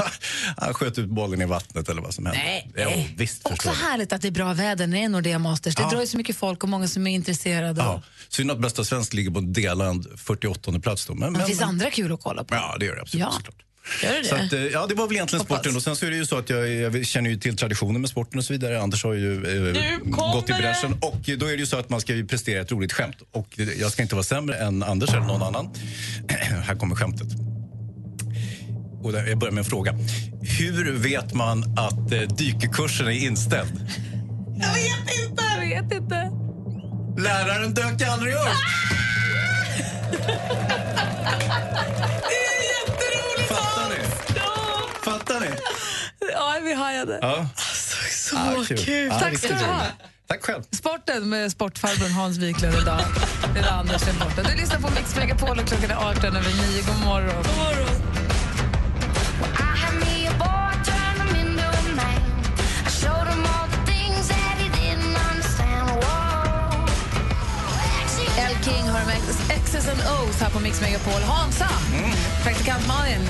Han 0.56 0.74
sköt 0.74 0.98
ut 0.98 1.08
bollen 1.08 1.42
i 1.42 1.46
vattnet 1.46 1.88
eller 1.88 2.02
vad 2.02 2.14
som 2.14 2.26
hände. 2.26 2.40
Nej. 2.44 2.70
Jo, 2.76 3.04
visst 3.16 3.46
Också 3.46 3.70
härligt 3.70 4.12
att 4.12 4.22
det 4.22 4.28
är 4.28 4.32
bra 4.32 4.52
väder 4.52 4.86
när 4.86 4.98
det 4.98 5.04
är 5.04 5.08
Nordea 5.08 5.38
Masters. 5.38 5.74
Det 5.74 5.82
Ja. 5.82 5.90
drar 5.90 6.00
ju 6.00 6.06
så 6.06 6.16
mycket 6.16 6.36
folk 6.36 6.62
och 6.62 6.68
många 6.68 6.88
som 6.88 7.06
är 7.06 7.14
intresserade. 7.14 7.80
Ja. 7.80 8.02
Synd 8.28 8.50
att 8.50 8.58
bästa 8.60 8.84
svensk 8.84 9.12
ligger 9.14 9.30
på 9.30 9.40
delad 9.40 10.06
48 10.16 10.80
plats 10.80 11.06
då. 11.06 11.14
Men, 11.14 11.32
Men 11.32 11.40
det 11.40 11.46
finns 11.46 11.60
andra 11.62 11.90
kul 11.90 12.12
att 12.12 12.20
kolla 12.22 12.44
på. 12.44 12.54
Ja, 12.54 12.76
det 12.80 12.86
gör 12.86 12.94
det 12.94 13.02
absolut. 13.02 13.20
Ja. 13.26 13.32
såklart. 13.36 13.56
Gör 14.02 14.12
det 14.18 14.24
Så 14.24 14.34
det? 14.36 14.42
att, 14.42 14.52
eh, 14.52 14.60
ja, 14.60 14.86
det 14.86 14.94
var 14.94 15.06
väl 15.06 15.16
egentligen 15.16 15.44
sporten. 15.44 15.76
Och 15.76 15.82
sen 15.82 15.96
så 15.96 16.06
är 16.06 16.10
det 16.10 16.16
ju 16.16 16.26
så 16.26 16.38
att 16.38 16.50
jag, 16.50 16.68
jag 16.68 17.06
känner 17.06 17.30
ju 17.30 17.36
till 17.36 17.56
traditionen 17.56 18.00
med 18.00 18.10
sporten 18.10 18.38
och 18.38 18.44
så 18.44 18.52
vidare. 18.52 18.82
Anders 18.82 19.04
har 19.04 19.14
ju 19.14 19.34
eh, 19.34 19.98
gått 20.04 20.50
i 20.50 20.52
bräschen. 20.52 20.92
Och 21.00 21.20
då 21.38 21.46
är 21.46 21.50
det 21.50 21.56
ju 21.56 21.66
så 21.66 21.76
att 21.76 21.90
man 21.90 22.00
ska 22.00 22.14
ju 22.14 22.26
prestera 22.26 22.60
ett 22.60 22.72
roligt 22.72 22.92
skämt. 22.92 23.16
Och 23.32 23.58
jag 23.80 23.92
ska 23.92 24.02
inte 24.02 24.14
vara 24.14 24.24
sämre 24.24 24.56
än 24.56 24.82
Anders 24.82 25.10
eller 25.10 25.20
någon 25.26 25.42
annan. 25.42 25.70
Här 26.64 26.74
kommer 26.74 26.94
skämtet. 26.94 27.28
Och 29.02 29.12
jag 29.14 29.38
börjar 29.38 29.52
med 29.52 29.58
en 29.58 29.64
fråga. 29.64 29.92
Hur 30.58 30.92
vet 30.92 31.34
man 31.34 31.78
att 31.78 32.12
eh, 32.12 32.20
dykerkursen 32.20 33.06
är 33.06 33.10
inställd? 33.10 33.72
Jag 34.56 34.74
vet 34.74 35.28
inte. 35.28 35.42
Jag 35.60 35.82
vet 35.82 35.92
inte. 36.02 36.30
Läraren 37.18 37.74
dök 37.74 38.02
aldrig 38.02 38.34
upp! 38.34 38.40
Fattar 45.32 45.50
ni? 45.50 45.56
Ja, 46.32 46.58
vi 46.62 46.74
hajade. 46.74 47.18
Ja. 47.22 47.46
Så 48.10 48.36
Ja, 48.36 48.64
kul. 48.68 48.78
kul. 48.78 49.08
Ja, 49.12 49.18
Tack 49.18 49.38
ska 49.38 49.48
du 49.48 49.54
ha. 49.64 49.80
Tack 50.26 50.42
själv. 50.44 50.62
Sporten 50.70 51.28
med 51.28 51.52
sportfarbrorn 51.52 52.10
Hans 52.12 52.38
Wiklund 52.38 52.74
idag. 52.82 53.00
Det 53.54 53.60
är 53.60 53.70
Anders 53.72 54.02
är 54.08 54.12
borta. 54.12 54.42
Du 54.42 54.56
lyssnar 54.56 54.80
på 54.80 54.90
Mix 54.90 55.16
Megapol 55.16 55.58
och 55.58 55.66
klockan 55.66 55.90
är 55.90 56.10
18 56.10 56.24
över 56.36 56.72
9. 56.72 56.82
God 56.86 57.04
morgon. 57.04 57.34
God 57.42 57.56
morgon. 57.56 58.01
X's 69.82 69.90
and 69.90 70.00
O's 70.00 70.40
här 70.40 70.50
på 70.50 70.60
Mix 70.60 70.80
Megapol. 70.80 71.22
Hansa, 71.22 71.68
praktikant 72.42 72.86
Malin, 72.88 73.20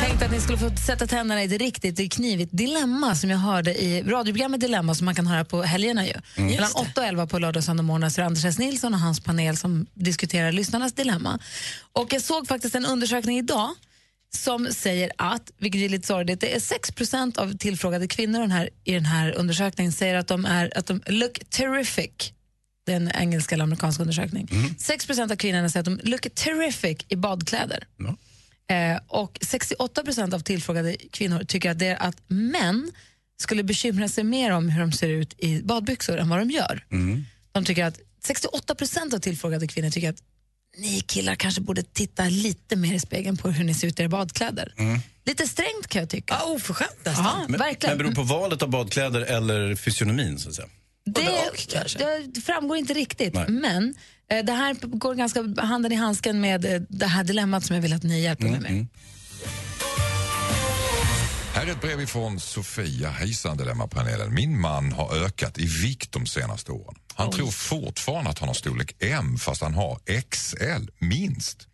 tänkte 0.00 0.24
att 0.24 0.32
ni 0.32 0.40
skulle 0.40 0.58
få 0.58 0.70
sätta 0.86 1.06
tänderna 1.06 1.42
i 1.42 1.46
ett 1.46 1.60
riktigt 1.60 2.12
knivigt 2.12 2.50
dilemma 2.52 3.14
som 3.14 3.30
jag 3.30 3.38
hörde 3.38 3.82
i 3.82 4.02
radioprogrammet 4.02 4.60
Dilemma 4.60 4.94
som 4.94 5.04
man 5.04 5.14
kan 5.14 5.26
höra 5.26 5.44
på 5.44 5.62
helgerna. 5.62 6.06
Ju. 6.06 6.12
Mm. 6.12 6.22
Mellan 6.36 6.60
Just 6.60 6.76
det. 6.76 6.80
8 6.80 7.00
och 7.00 7.06
11 7.06 7.26
på 7.26 7.38
lördag 7.38 7.60
och 7.60 7.64
söndag 7.64 7.82
morgon 7.82 8.10
så 8.10 8.20
är 8.20 8.24
Anders 8.24 8.44
S. 8.44 8.58
Nilsson 8.58 8.94
och 8.94 9.00
hans 9.00 9.20
panel 9.20 9.56
som 9.56 9.86
diskuterar 9.94 10.52
lyssnarnas 10.52 10.92
dilemma. 10.92 11.38
Och 11.92 12.12
jag 12.12 12.22
såg 12.22 12.48
faktiskt 12.48 12.74
en 12.74 12.86
undersökning 12.86 13.38
idag 13.38 13.70
som 14.34 14.68
säger 14.70 15.12
att, 15.18 15.50
vilket 15.58 15.80
är 15.80 15.88
lite 15.88 16.06
sorgligt, 16.06 16.40
det 16.40 16.54
är 16.54 16.60
6% 16.60 17.38
av 17.38 17.56
tillfrågade 17.56 18.08
kvinnor 18.08 18.40
den 18.40 18.50
här, 18.50 18.70
i 18.84 18.92
den 18.92 19.06
här 19.06 19.32
undersökningen 19.32 19.92
säger 19.92 20.14
att 20.14 20.28
de, 20.28 20.44
är, 20.44 20.78
att 20.78 20.86
de 20.86 21.02
look 21.06 21.40
terrific. 21.50 22.32
Det 22.88 22.92
är 22.92 22.96
en 22.96 23.10
engelska 23.14 23.54
eller 23.54 23.62
amerikansk 23.64 24.00
undersökning. 24.00 24.46
6% 24.78 25.32
av 25.32 25.36
kvinnorna 25.36 25.68
säger 25.68 25.80
att 25.90 25.98
de 26.02 26.10
look 26.10 26.26
terrific 26.34 26.98
i 27.08 27.16
badkläder. 27.16 27.84
Eh, 28.70 29.00
och 29.08 29.38
68% 29.40 30.34
av 30.34 30.40
tillfrågade 30.40 30.96
kvinnor 31.12 31.44
tycker 31.44 31.70
att, 31.70 31.78
det 31.78 31.86
är 31.86 32.02
att 32.02 32.16
män 32.28 32.90
skulle 33.40 33.62
bekymra 33.62 34.08
sig 34.08 34.24
mer 34.24 34.50
om 34.50 34.68
hur 34.68 34.80
de 34.80 34.92
ser 34.92 35.08
ut 35.08 35.34
i 35.38 35.62
badbyxor 35.62 36.18
än 36.18 36.28
vad 36.28 36.38
de 36.38 36.50
gör. 36.50 36.84
De 37.52 37.64
tycker 37.64 37.84
att 37.84 38.00
68% 38.28 39.14
av 39.14 39.18
tillfrågade 39.18 39.66
kvinnor 39.68 39.90
tycker 39.90 40.10
att 40.10 40.22
ni 40.76 41.00
killar 41.00 41.34
kanske 41.34 41.60
borde 41.60 41.82
titta 41.82 42.24
lite 42.24 42.76
mer 42.76 42.94
i 42.94 43.00
spegeln 43.00 43.36
på 43.36 43.50
hur 43.50 43.64
ni 43.64 43.74
ser 43.74 43.88
ut 43.88 43.98
i 43.98 44.02
era 44.02 44.08
badkläder. 44.08 44.72
Lite 45.26 45.46
strängt 45.48 45.86
kan 45.88 46.00
jag 46.00 46.08
tycka. 46.10 46.36
Ja, 46.40 46.52
oförskämt 46.54 46.90
Ja, 47.04 47.44
Men, 47.48 47.58
verkligen. 47.58 47.96
men 47.96 48.06
beror 48.06 48.14
på 48.14 48.22
valet 48.34 48.62
av 48.62 48.70
badkläder 48.70 49.20
eller 49.20 49.74
fysionomin 49.74 50.38
så 50.38 50.48
att 50.48 50.54
säga? 50.54 50.68
Det, 51.14 52.26
det 52.26 52.40
framgår 52.40 52.76
inte 52.76 52.94
riktigt, 52.94 53.34
Nej. 53.34 53.48
men 53.48 53.94
eh, 54.30 54.44
det 54.44 54.52
här 54.52 54.74
går 54.74 55.14
ganska 55.14 55.54
handen 55.58 55.92
i 55.92 55.94
handsken 55.94 56.40
med 56.40 56.64
eh, 56.64 56.80
det 56.88 57.06
här 57.06 57.24
dilemmat 57.24 57.64
som 57.64 57.76
jag 57.76 57.82
vill 57.82 57.92
att 57.92 58.02
ni 58.02 58.20
hjälper 58.20 58.48
mig 58.48 58.60
med. 58.60 58.86
Här 61.54 61.66
är 61.66 61.70
ett 61.70 61.80
brev 61.80 62.00
ifrån 62.00 62.40
Sofia. 62.40 63.10
Hejsan 63.10 63.56
Dilemmapanelen. 63.56 64.34
Min 64.34 64.60
man 64.60 64.92
har 64.92 65.24
ökat 65.24 65.58
i 65.58 65.66
vikt 65.66 66.12
de 66.12 66.26
senaste 66.26 66.72
åren. 66.72 66.94
Han 67.14 67.30
tror 67.30 67.50
fortfarande 67.50 68.30
att 68.30 68.38
han 68.38 68.48
har 68.48 68.54
storlek 68.54 68.96
M 68.98 69.38
fast 69.38 69.62
han 69.62 69.74
har 69.74 69.98
XL, 70.30 70.90
minst. 70.98 71.66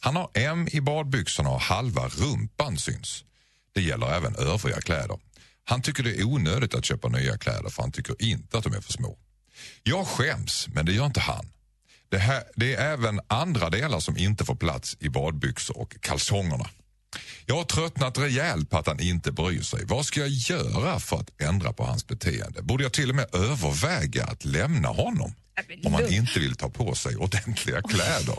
Han 0.00 0.16
har 0.16 0.30
M 0.34 0.68
i 0.72 0.80
badbyxorna 0.80 1.50
och 1.50 1.60
halva 1.60 2.08
rumpan 2.08 2.78
syns. 2.78 3.24
Det 3.74 3.82
gäller 3.82 4.16
även 4.16 4.36
övriga 4.36 4.80
kläder. 4.80 5.18
Han 5.64 5.82
tycker 5.82 6.02
det 6.02 6.20
är 6.20 6.24
onödigt 6.24 6.74
att 6.74 6.84
köpa 6.84 7.08
nya 7.08 7.38
kläder 7.38 7.70
för 7.70 7.82
han 7.82 7.92
tycker 7.92 8.22
inte 8.22 8.58
att 8.58 8.64
de 8.64 8.74
är 8.74 8.80
för 8.80 8.92
små. 8.92 9.18
Jag 9.82 10.06
skäms, 10.06 10.68
men 10.68 10.86
det 10.86 10.92
gör 10.92 11.06
inte 11.06 11.20
han. 11.20 11.50
Det, 12.08 12.18
här, 12.18 12.42
det 12.56 12.74
är 12.74 12.92
även 12.92 13.20
andra 13.26 13.70
delar 13.70 14.00
som 14.00 14.16
inte 14.16 14.44
får 14.44 14.54
plats 14.54 14.96
i 15.00 15.08
badbyxor 15.08 15.78
och 15.78 15.96
kalsongerna. 16.00 16.66
Jag 17.46 17.56
har 17.56 17.64
tröttnat 17.64 18.18
rejält 18.18 18.70
på 18.70 18.78
att 18.78 18.86
han 18.86 19.00
inte 19.00 19.32
bryr 19.32 19.62
sig. 19.62 19.84
Vad 19.84 20.06
ska 20.06 20.20
jag 20.20 20.28
göra 20.28 21.00
för 21.00 21.16
att 21.16 21.40
ändra 21.40 21.72
på 21.72 21.84
hans 21.84 22.06
beteende? 22.06 22.62
Borde 22.62 22.82
jag 22.82 22.92
till 22.92 23.10
och 23.10 23.16
med 23.16 23.34
överväga 23.34 24.24
att 24.24 24.44
lämna 24.44 24.88
honom? 24.88 25.34
Om 25.84 25.94
han 25.94 26.12
inte 26.12 26.40
vill 26.40 26.56
ta 26.56 26.70
på 26.70 26.94
sig 26.94 27.16
ordentliga 27.16 27.82
kläder? 27.82 28.38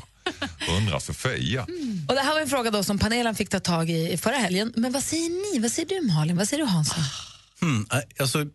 Undrar 0.77 0.99
Sofia. 0.99 1.61
Och 2.07 2.15
det 2.15 2.21
här 2.21 2.33
var 2.33 2.41
en 2.41 2.47
fråga 2.49 2.71
då 2.71 2.83
som 2.83 2.99
panelen 2.99 3.35
fick 3.35 3.49
ta 3.49 3.59
tag 3.59 3.89
i 3.89 4.17
förra 4.17 4.35
helgen. 4.35 4.73
Men 4.75 4.91
vad 4.91 5.03
säger 5.03 5.53
ni? 5.53 5.59
Vad 5.59 5.71
säger 5.71 5.89
du 5.89 6.07
Malin? 6.07 6.37
Vad 6.37 6.47
säger 6.47 6.63
du 6.63 6.69
Hansson? 6.69 7.03
Hmm, 7.61 7.87
eh, 7.91 7.99
alltså, 8.19 8.41
eh, 8.41 8.45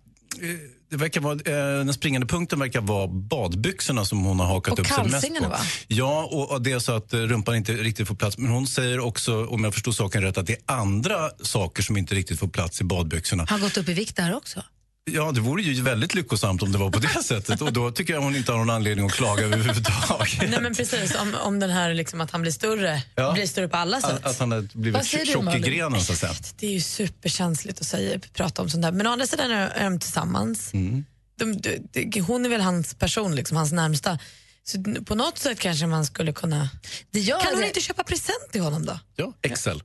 det 0.90 0.96
verkar 0.96 1.20
vara, 1.20 1.34
eh, 1.34 1.84
den 1.84 1.94
springande 1.94 2.26
punkten 2.26 2.58
verkar 2.58 2.80
vara 2.80 3.08
badbyxorna 3.08 4.04
som 4.04 4.24
hon 4.24 4.40
har 4.40 4.46
hakat 4.46 4.72
Och 4.72 4.78
upp 4.80 4.86
sig 4.86 5.04
mest 5.30 5.42
på. 5.42 5.48
va? 5.48 5.58
Ja, 5.88 6.28
och, 6.32 6.50
och 6.50 6.62
det 6.62 6.72
är 6.72 6.78
så 6.78 6.92
att 6.92 7.14
rumpan 7.14 7.56
inte 7.56 7.72
riktigt 7.72 8.08
får 8.08 8.14
plats. 8.14 8.38
Men 8.38 8.50
hon 8.50 8.66
säger 8.66 9.00
också, 9.00 9.46
om 9.46 9.64
jag 9.64 9.74
förstår 9.74 9.92
saken 9.92 10.22
rätt, 10.22 10.38
att 10.38 10.46
det 10.46 10.52
är 10.52 10.74
andra 10.74 11.30
saker 11.42 11.82
som 11.82 11.96
inte 11.96 12.14
riktigt 12.14 12.38
får 12.38 12.48
plats 12.48 12.80
i 12.80 12.84
badbyxorna. 12.84 13.46
Har 13.50 13.58
gått 13.58 13.76
upp 13.76 13.88
i 13.88 13.92
vikt 13.92 14.16
där 14.16 14.34
också? 14.36 14.62
Ja, 15.04 15.32
det 15.32 15.40
vore 15.40 15.62
ju 15.62 15.82
väldigt 15.82 16.14
lyckosamt 16.14 16.62
om 16.62 16.72
det 16.72 16.78
var 16.78 16.90
på 16.90 16.98
det 16.98 17.08
sättet. 17.24 17.62
Och 17.62 17.72
då 17.72 17.90
tycker 17.90 18.12
jag 18.14 18.20
hon 18.20 18.36
inte 18.36 18.52
har 18.52 18.58
någon 18.58 18.70
anledning 18.70 19.06
att 19.06 19.12
klaga 19.12 19.44
överhuvudtaget. 19.44 20.50
Nej 20.50 20.60
men 20.60 20.74
precis, 20.74 21.14
om, 21.14 21.34
om 21.34 21.58
den 21.60 21.70
här 21.70 21.94
liksom, 21.94 22.20
att 22.20 22.30
han 22.30 22.42
blir 22.42 22.52
större, 22.52 23.02
Ja. 23.14 23.32
blir 23.32 23.46
större 23.46 23.68
på 23.68 23.76
alla 23.76 24.00
sätt. 24.00 24.10
Att, 24.10 24.26
att 24.26 24.38
han 24.38 24.52
har 24.52 24.60
blivit 24.78 25.06
tjock 25.06 25.54
i 25.54 25.58
grenen, 25.58 26.00
så 26.00 26.12
att 26.12 26.18
säga. 26.18 26.32
Det 26.56 26.66
är 26.66 26.70
ju 26.72 26.80
superkänsligt 26.80 27.80
att 27.80 27.86
säga, 27.86 28.20
prata 28.32 28.62
om 28.62 28.70
sånt 28.70 28.82
där. 28.82 28.92
Men 28.92 29.06
å 29.06 29.10
andra 29.10 29.26
sidan 29.26 29.50
är 29.50 29.84
de 29.84 29.98
tillsammans. 29.98 30.74
Mm. 30.74 31.04
De, 31.38 31.52
de, 31.60 31.78
de, 32.10 32.20
hon 32.20 32.44
är 32.44 32.48
väl 32.48 32.60
hans 32.60 32.94
person, 32.94 33.34
liksom, 33.34 33.56
hans 33.56 33.72
närmsta. 33.72 34.18
Så 34.64 35.04
på 35.04 35.14
något 35.14 35.38
sätt 35.38 35.58
kanske 35.60 35.86
man 35.86 36.06
skulle 36.06 36.32
kunna... 36.32 36.68
Det 37.10 37.20
gör 37.20 37.40
kan 37.40 37.52
hon 37.52 37.60
det. 37.60 37.66
inte 37.68 37.80
köpa 37.80 38.04
present 38.04 38.52
till 38.52 38.60
honom 38.60 38.86
då? 38.86 38.98
Ja, 39.16 39.32
Excel. 39.42 39.82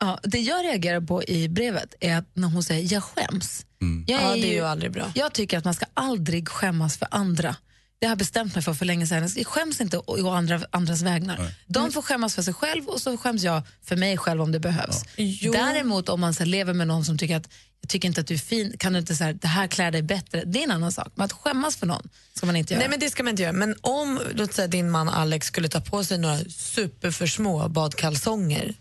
Ja, 0.00 0.20
det 0.22 0.38
jag 0.38 0.64
reagerar 0.64 1.00
på 1.00 1.24
i 1.24 1.48
brevet 1.48 1.94
är 2.00 2.16
att 2.16 2.30
när 2.34 2.48
hon 2.48 2.62
säger 2.62 2.92
jag 2.94 3.04
skäms. 3.04 3.66
Jag 4.06 4.22
Ja, 4.22 4.32
det 4.34 4.50
är 4.50 4.52
ju 4.52 4.64
aldrig 4.66 4.92
bra. 4.92 5.12
Jag 5.14 5.32
tycker 5.32 5.58
att 5.58 5.64
man 5.64 5.74
ska 5.74 5.86
aldrig 5.94 6.48
skämmas 6.48 6.98
för 6.98 7.08
andra. 7.10 7.56
Det 7.98 8.06
har 8.06 8.10
jag 8.10 8.18
bestämt 8.18 8.54
mig 8.54 8.64
för 8.64 8.74
för 8.74 8.84
länge 8.84 9.06
sedan. 9.06 9.28
Jag 9.36 9.46
skäms 9.46 9.80
inte 9.80 9.98
å 9.98 10.30
andra, 10.30 10.60
andras 10.70 11.02
vägnar. 11.02 11.54
De 11.66 11.92
får 11.92 12.02
skämmas 12.02 12.34
för 12.34 12.42
sig 12.42 12.54
själv 12.54 12.88
och 12.88 13.00
så 13.00 13.16
skäms 13.16 13.42
jag 13.42 13.62
för 13.82 13.96
mig 13.96 14.16
själv 14.16 14.42
om 14.42 14.52
det 14.52 14.60
behövs. 14.60 15.04
Däremot 15.52 16.08
om 16.08 16.20
man 16.20 16.34
så 16.34 16.38
här, 16.38 16.46
lever 16.46 16.72
med 16.72 16.86
någon 16.86 17.04
som 17.04 17.18
tycker 17.18 17.36
att 17.36 17.48
jag 17.80 17.88
tycker 17.90 18.08
inte 18.08 18.20
att 18.20 18.26
du 18.26 18.34
är 18.34 18.38
fin, 18.38 18.74
kan 18.78 18.92
du 18.92 18.98
inte 18.98 19.14
säga 19.14 19.32
det 19.32 19.48
här 19.48 19.66
klär 19.66 19.90
dig 19.90 20.02
bättre. 20.02 20.42
Det 20.46 20.58
är 20.58 20.64
en 20.64 20.70
annan 20.70 20.92
sak. 20.92 21.12
Men 21.14 21.24
att 21.24 21.32
skämmas 21.32 21.76
för 21.76 21.86
någon 21.86 22.08
ska 22.34 22.46
man 22.46 22.56
inte 22.56 22.74
göra. 22.74 22.80
Nej 22.80 22.88
men 22.90 23.00
det 23.00 23.10
ska 23.10 23.22
man 23.22 23.30
inte 23.30 23.42
göra. 23.42 23.52
Men 23.52 23.76
om 23.80 24.20
låt 24.34 24.54
säga 24.54 24.68
din 24.68 24.90
man 24.90 25.08
Alex 25.08 25.46
skulle 25.46 25.68
ta 25.68 25.80
på 25.80 26.04
sig 26.04 26.18
några 26.18 26.38
superför 26.38 27.26
små 27.26 27.68
badkalsonger 27.68 28.74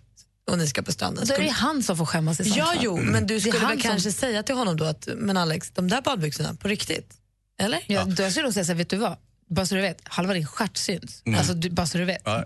och 0.51 0.57
ni 0.57 0.67
ska 0.67 0.81
på 0.81 0.91
stranden. 0.91 1.15
Då 1.27 1.33
är 1.33 1.37
det 1.37 1.43
skulle- 1.43 1.51
han 1.51 1.83
som 1.83 1.97
får 1.97 2.05
skämmas 2.05 2.39
i 2.39 2.43
sånt 2.43 2.57
Ja, 2.57 2.65
fall. 2.65 2.77
jo, 2.81 2.97
men 2.97 3.27
du 3.27 3.39
skulle 3.39 3.59
väl 3.59 3.69
som- 3.69 3.77
kanske 3.79 4.11
säga 4.11 4.43
till 4.43 4.55
honom 4.55 4.77
då 4.77 4.85
att 4.85 5.07
men 5.17 5.37
Alex, 5.37 5.71
de 5.71 5.87
där 5.87 6.01
badbyxorna, 6.01 6.55
på 6.55 6.67
riktigt? 6.67 7.13
Eller? 7.59 7.79
Ja, 7.87 8.03
Då 8.05 8.11
skulle 8.15 8.27
jag 8.35 8.43
nog 8.43 8.53
säga 8.53 8.65
så 8.65 8.71
här, 8.71 8.77
vet 8.77 8.89
du 8.89 8.97
vad? 8.97 9.17
Bara 9.49 9.65
så 9.65 9.75
du 9.75 9.81
vet, 9.81 9.97
halva 10.03 10.33
din 10.33 10.47
stjärt 10.47 10.77
syns. 10.77 11.21
Mm. 11.25 11.39
Alltså, 11.39 11.53
du, 11.53 11.69
bara 11.69 11.87
så 11.87 11.97
du 11.97 12.05
vet. 12.05 12.21
Ja. 12.25 12.43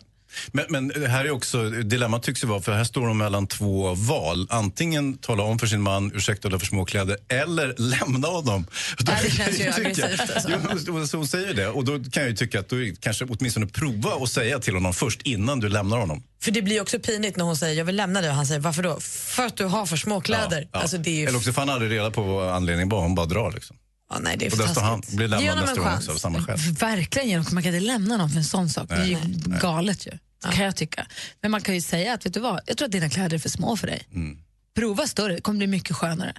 Men, 0.51 0.65
men 0.69 1.05
här 1.07 1.25
är 1.25 1.31
också, 1.31 1.69
dilemmat 1.69 2.23
tycks 2.23 2.43
ju 2.43 2.47
vara, 2.47 2.61
för 2.61 2.71
här 2.71 2.83
står 2.83 3.07
de 3.07 3.17
mellan 3.17 3.47
två 3.47 3.93
val. 3.93 4.47
Antingen 4.49 5.17
tala 5.17 5.43
om 5.43 5.59
för 5.59 5.67
sin 5.67 5.81
man, 5.81 6.11
ursäkta 6.15 6.49
du 6.49 6.53
har 6.53 6.59
för 6.59 6.67
små 6.67 6.85
kläder, 6.85 7.17
eller 7.27 7.75
lämna 7.77 8.27
honom. 8.27 8.65
Då 8.97 9.11
det 9.23 9.31
känns 9.31 9.59
ju 9.59 9.69
aggressivt, 9.69 10.31
alltså. 10.35 10.49
Jo, 10.87 11.07
så 11.07 11.17
hon 11.17 11.27
säger 11.27 11.53
det. 11.53 11.67
Och 11.67 11.85
då 11.85 11.91
kan 11.91 12.23
jag 12.23 12.29
ju 12.29 12.35
tycka 12.35 12.59
att 12.59 12.69
du 12.69 12.95
kanske 12.95 13.25
åtminstone 13.25 13.67
prova 13.67 14.11
att 14.23 14.31
säga 14.31 14.59
till 14.59 14.73
honom 14.73 14.93
först 14.93 15.21
innan 15.21 15.59
du 15.59 15.69
lämnar 15.69 15.97
honom. 15.97 16.23
För 16.41 16.51
det 16.51 16.61
blir 16.61 16.81
också 16.81 16.99
pinigt 16.99 17.37
när 17.37 17.45
hon 17.45 17.57
säger 17.57 17.77
jag 17.77 17.85
vill 17.85 17.95
lämna 17.95 18.21
dig 18.21 18.29
och 18.29 18.35
han 18.35 18.45
säger 18.45 18.61
varför 18.61 18.83
då? 18.83 18.99
För 18.99 19.45
att 19.45 19.57
du 19.57 19.65
har 19.65 19.85
för 19.85 19.97
små 19.97 20.21
kläder. 20.21 20.67
Ja. 20.71 20.79
Alltså, 20.79 20.97
det 20.97 21.09
är 21.09 21.15
ju 21.15 21.25
Eller 21.25 21.37
också 21.37 21.53
får 21.53 21.61
han 21.61 21.69
aldrig 21.69 21.91
reda 21.91 22.11
på 22.11 22.21
vad 22.21 22.49
anledningen 22.49 22.89
var, 22.89 23.01
hon 23.01 23.15
bara 23.15 23.25
drar. 23.25 23.51
Liksom. 23.51 23.77
Ja, 24.09 24.19
nej, 24.19 24.37
det 24.37 24.45
är 24.45 24.63
och 24.63 24.69
står 24.69 24.81
han, 24.81 25.01
blir 25.07 25.27
lämnad 25.27 25.57
nästa 25.57 25.79
gång 25.81 25.93
också 25.93 26.11
av 26.11 26.15
samma 26.15 26.43
skäl. 26.43 26.57
Verkligen, 26.79 27.29
genom- 27.29 27.45
man 27.51 27.63
kan 27.63 27.75
inte 27.75 27.85
lämna 27.87 28.17
någon 28.17 28.29
för 28.29 28.37
en 28.37 28.43
sån 28.43 28.69
sak. 28.69 28.89
Det 28.89 28.95
är 28.95 29.05
ju 29.05 29.15
Nej, 29.15 29.35
nej. 29.45 29.59
galet 29.61 30.07
ju. 30.07 30.11
kan 30.51 30.65
jag 30.65 30.75
tycka. 30.75 31.07
Men 31.41 31.51
man 31.51 31.61
kan 31.61 31.75
ju 31.75 31.81
säga 31.81 32.13
att 32.13 32.25
vet 32.25 32.33
du 32.33 32.39
vad, 32.39 32.59
jag 32.65 32.77
tror 32.77 32.85
att 32.85 32.91
dina 32.91 33.09
kläder 33.09 33.35
är 33.35 33.39
för 33.39 33.49
små 33.49 33.77
för 33.77 33.87
dig. 33.87 34.03
Mm. 34.13 34.37
Prova 34.75 35.07
större, 35.07 35.33
det 35.35 35.41
kommer 35.41 35.57
bli 35.57 35.67
mycket 35.67 35.95
skönare. 35.95 36.33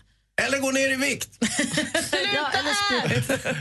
Eller 0.47 0.59
gå 0.59 0.70
ner 0.70 0.92
i 0.92 0.97
vikt! 0.97 1.28
ja, 2.34 2.51
eller 2.59 2.74
sprit. 2.74 3.47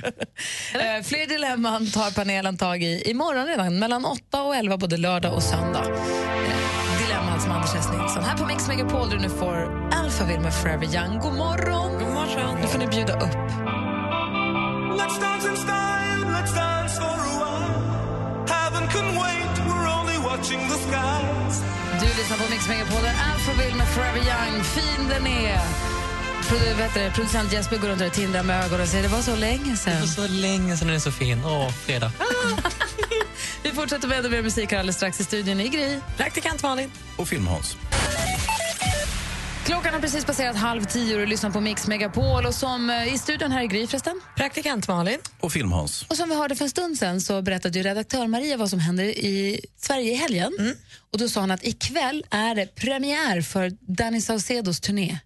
Eh, 0.74 1.04
Fler 1.04 1.28
dilemman 1.28 1.92
tar 1.92 2.12
panelen 2.12 2.58
tag 2.58 2.84
i 2.84 3.04
imorgon 3.10 3.48
redan 3.48 3.80
mellan 3.80 4.06
8 4.06 4.42
och 4.42 4.56
11 4.56 4.78
både 4.78 4.98
lördag 4.98 5.34
och 5.34 5.44
söndag. 5.44 5.84
Eh, 5.86 7.02
Dilemman 7.08 7.42
som 7.42 7.52
Anders 7.52 7.70
S. 7.76 7.86
Nilsson. 7.92 8.24
Här 8.24 8.38
på 8.38 8.46
Mix 8.46 8.68
Megapol 8.68 9.10
där 9.10 9.16
du 9.16 9.22
nu 9.22 9.30
får 9.30 9.90
Alphaville 9.94 10.40
med 10.40 10.54
Forever 10.54 10.96
Young. 10.96 11.20
God 11.20 11.34
morgon! 11.34 11.92
God 12.00 12.14
morgon. 12.14 12.62
Nu 12.62 12.68
får 12.68 12.80
ni 12.80 12.88
bjuda 12.88 13.14
upp. 13.20 13.69
Skies. 20.92 21.56
Du 22.02 22.06
lyssnar 22.22 22.38
på 22.38 22.52
Mix 22.52 22.68
Megapol 22.68 23.02
där 23.02 23.16
Alphaville 23.34 23.76
med 23.76 23.88
Forever 23.88 24.18
Young. 24.18 24.64
Fin 24.64 25.08
den 25.10 25.28
är! 25.28 25.60
Produ- 26.50 26.78
vet 26.78 26.94
du, 26.94 27.12
producent 27.12 27.54
Jesper 27.54 27.78
går 27.78 27.88
runt 27.88 28.02
och 28.02 28.14
tindrar 28.14 28.44
med 28.44 28.64
ögonen 28.66 28.82
och 28.82 28.88
säger 28.88 29.04
det 29.04 29.10
var 29.10 29.22
så 29.22 29.36
länge 29.36 29.78
sen. 29.78 29.94
Det 29.94 30.00
var 30.00 30.28
så 30.28 30.28
länge 30.28 30.78
sedan 30.78 30.88
den 30.88 30.96
är 30.96 31.00
så 31.00 31.12
fin. 31.12 31.42
Åh, 31.46 31.70
fredag. 31.72 32.12
Vi 33.64 33.72
fortsätter 33.72 34.08
med 34.08 34.20
ännu 34.20 34.30
mer 34.30 34.42
musik 34.42 34.72
här 34.72 34.80
alldeles 34.80 34.96
strax 34.96 35.20
i 35.20 35.24
studion 35.24 35.60
i 35.60 35.70
Gry. 35.70 36.00
Praktikant 36.18 36.64
Malin. 36.64 36.92
Och 37.16 37.28
Film-Hans. 37.28 37.78
Klockan 39.70 39.94
har 39.94 40.02
precis 40.02 40.26
passerat 40.26 40.56
halv 40.56 40.86
tio 40.86 41.14
och 41.14 41.20
du 41.20 41.26
lyssnar 41.26 41.50
på 41.50 41.62
Mix 41.62 41.88
Megapol. 41.88 42.46
Och 42.46 42.56
som 42.56 42.90
eh, 42.90 43.14
i 43.14 43.18
studion 43.18 43.52
här 43.52 43.64
i 43.64 43.68
Gry 43.68 43.88
förresten. 43.88 44.22
Praktikant 44.36 44.88
Malin. 44.88 45.20
Och 45.40 45.52
Film-Hans. 45.52 46.06
Och 46.10 46.18
som 46.18 46.30
vi 46.30 46.36
hörde 46.36 46.56
för 46.56 46.64
en 46.66 46.70
stund 46.70 46.98
sen 46.98 47.22
så 47.22 47.42
berättade 47.42 47.78
ju 47.78 47.84
redaktör 47.84 48.28
Maria 48.28 48.58
vad 48.58 48.70
som 48.70 48.80
händer 48.80 49.04
i 49.04 49.62
Sverige 49.78 50.12
i 50.12 50.16
helgen. 50.16 50.54
Mm. 50.60 50.76
Och 51.12 51.18
då 51.18 51.30
sa 51.30 51.40
hon 51.40 51.52
att 51.52 51.64
ikväll 51.64 52.26
är 52.30 52.56
det 52.56 52.76
premiär 52.76 53.42
för 53.42 53.72
Danny 53.82 54.22
Saucedos 54.22 54.80
turné. 54.80 55.20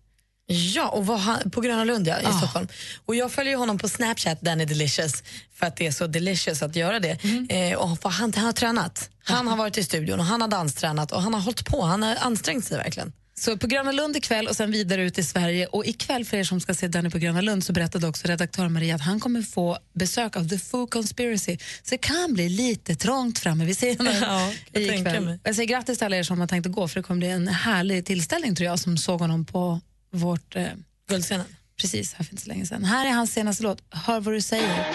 Ja, 0.46 0.90
och 0.90 1.06
var 1.06 1.18
han, 1.18 1.52
på 1.52 1.62
Gröna 1.62 1.84
Lund 1.84 2.08
ja, 2.08 2.22
i 2.22 2.26
Ah. 2.26 2.38
Stockholm. 2.38 2.68
Och 3.06 3.16
jag 3.16 3.32
följer 3.32 3.54
ju 3.54 3.58
honom 3.58 3.78
på 3.78 3.90
Snapchat, 3.90 4.42
Danny 4.42 4.66
Delicious, 4.66 5.24
för 5.56 5.66
att 5.66 5.76
det 5.78 5.88
är 5.88 5.92
så 5.92 6.08
delicious 6.08 6.62
att 6.62 6.76
göra 6.76 7.00
det. 7.00 7.18
Eh, 7.50 7.78
och 7.78 7.98
vad 8.02 8.14
han, 8.14 8.34
han 8.36 8.46
har 8.46 8.54
tränat. 8.54 9.10
Han 9.24 9.48
har 9.48 9.58
varit 9.58 9.78
i 9.78 9.84
studion 9.84 10.20
och 10.20 10.26
han 10.26 10.42
har 10.42 10.48
danstränat 10.48 11.12
och 11.12 11.22
han 11.22 11.34
har 11.34 11.42
hållit 11.42 11.66
på. 11.66 11.82
Han 11.82 12.04
har 12.04 12.16
ansträngt 12.16 12.66
sig 12.66 12.78
verkligen. 12.78 13.14
Så 13.36 13.58
på 13.58 13.68
Gröna 13.68 13.92
Lund 13.92 14.18
ikväll 14.18 14.48
och 14.48 14.56
sen 14.56 14.72
vidare 14.72 15.04
ut 15.04 15.18
i 15.18 15.24
Sverige. 15.24 15.68
Och 15.68 15.86
ikväll 15.86 16.26
för 16.26 16.38
er 16.38 16.44
som 16.44 16.60
ska 16.60 16.74
se 16.74 16.88
Danny 16.88 17.10
på 17.10 17.18
Gröna 17.18 17.42
Lund 17.42 17.64
så 17.64 17.74
berättade 17.74 18.08
också 18.08 18.28
redaktör 18.28 18.70
Maria 18.70 18.96
att 18.96 19.02
han 19.02 19.20
kommer 19.20 19.42
få 19.42 19.78
besök 19.94 20.36
av 20.36 20.50
The 20.50 20.58
Foo 20.58 20.88
Conspiracy. 20.88 21.58
Så 21.58 21.90
det 21.90 21.98
kan 21.98 22.34
bli 22.34 22.50
lite 22.50 22.96
trångt 22.96 23.40
framme 23.40 23.66
vid 23.66 23.76
scenen 23.76 24.14
Ja, 24.22 24.54
jag 24.72 24.84
ikväll. 24.84 25.26
mig. 25.26 25.40
Jag 25.44 25.56
säger 25.56 25.70
grattis 25.70 25.98
till 25.98 26.06
alla 26.06 26.18
er 26.18 26.24
som 26.24 26.40
har 26.40 26.48
tänkt 26.48 26.66
att 26.66 26.72
gå 26.72 26.88
för 26.88 27.00
det 27.00 27.04
kommer 27.04 27.20
bli 27.20 27.30
en 27.30 27.48
härlig 27.48 28.06
tillställning 28.06 28.56
tror 28.56 28.66
jag 28.66 28.80
som 28.80 28.98
såg 28.98 29.20
honom 29.20 29.46
på 29.46 29.82
vårt... 30.12 30.56
Eh, 30.56 30.66
Guldscenen. 31.10 31.46
Precis, 31.82 32.14
här 32.14 32.28
så 32.38 32.50
länge 32.50 32.66
sedan. 32.66 32.84
Här 32.84 33.08
är 33.08 33.12
hans 33.12 33.34
senaste 33.34 33.64
låt, 33.64 33.78
Hör 33.90 34.20
vad 34.20 34.34
du 34.34 34.42
säger, 34.42 34.86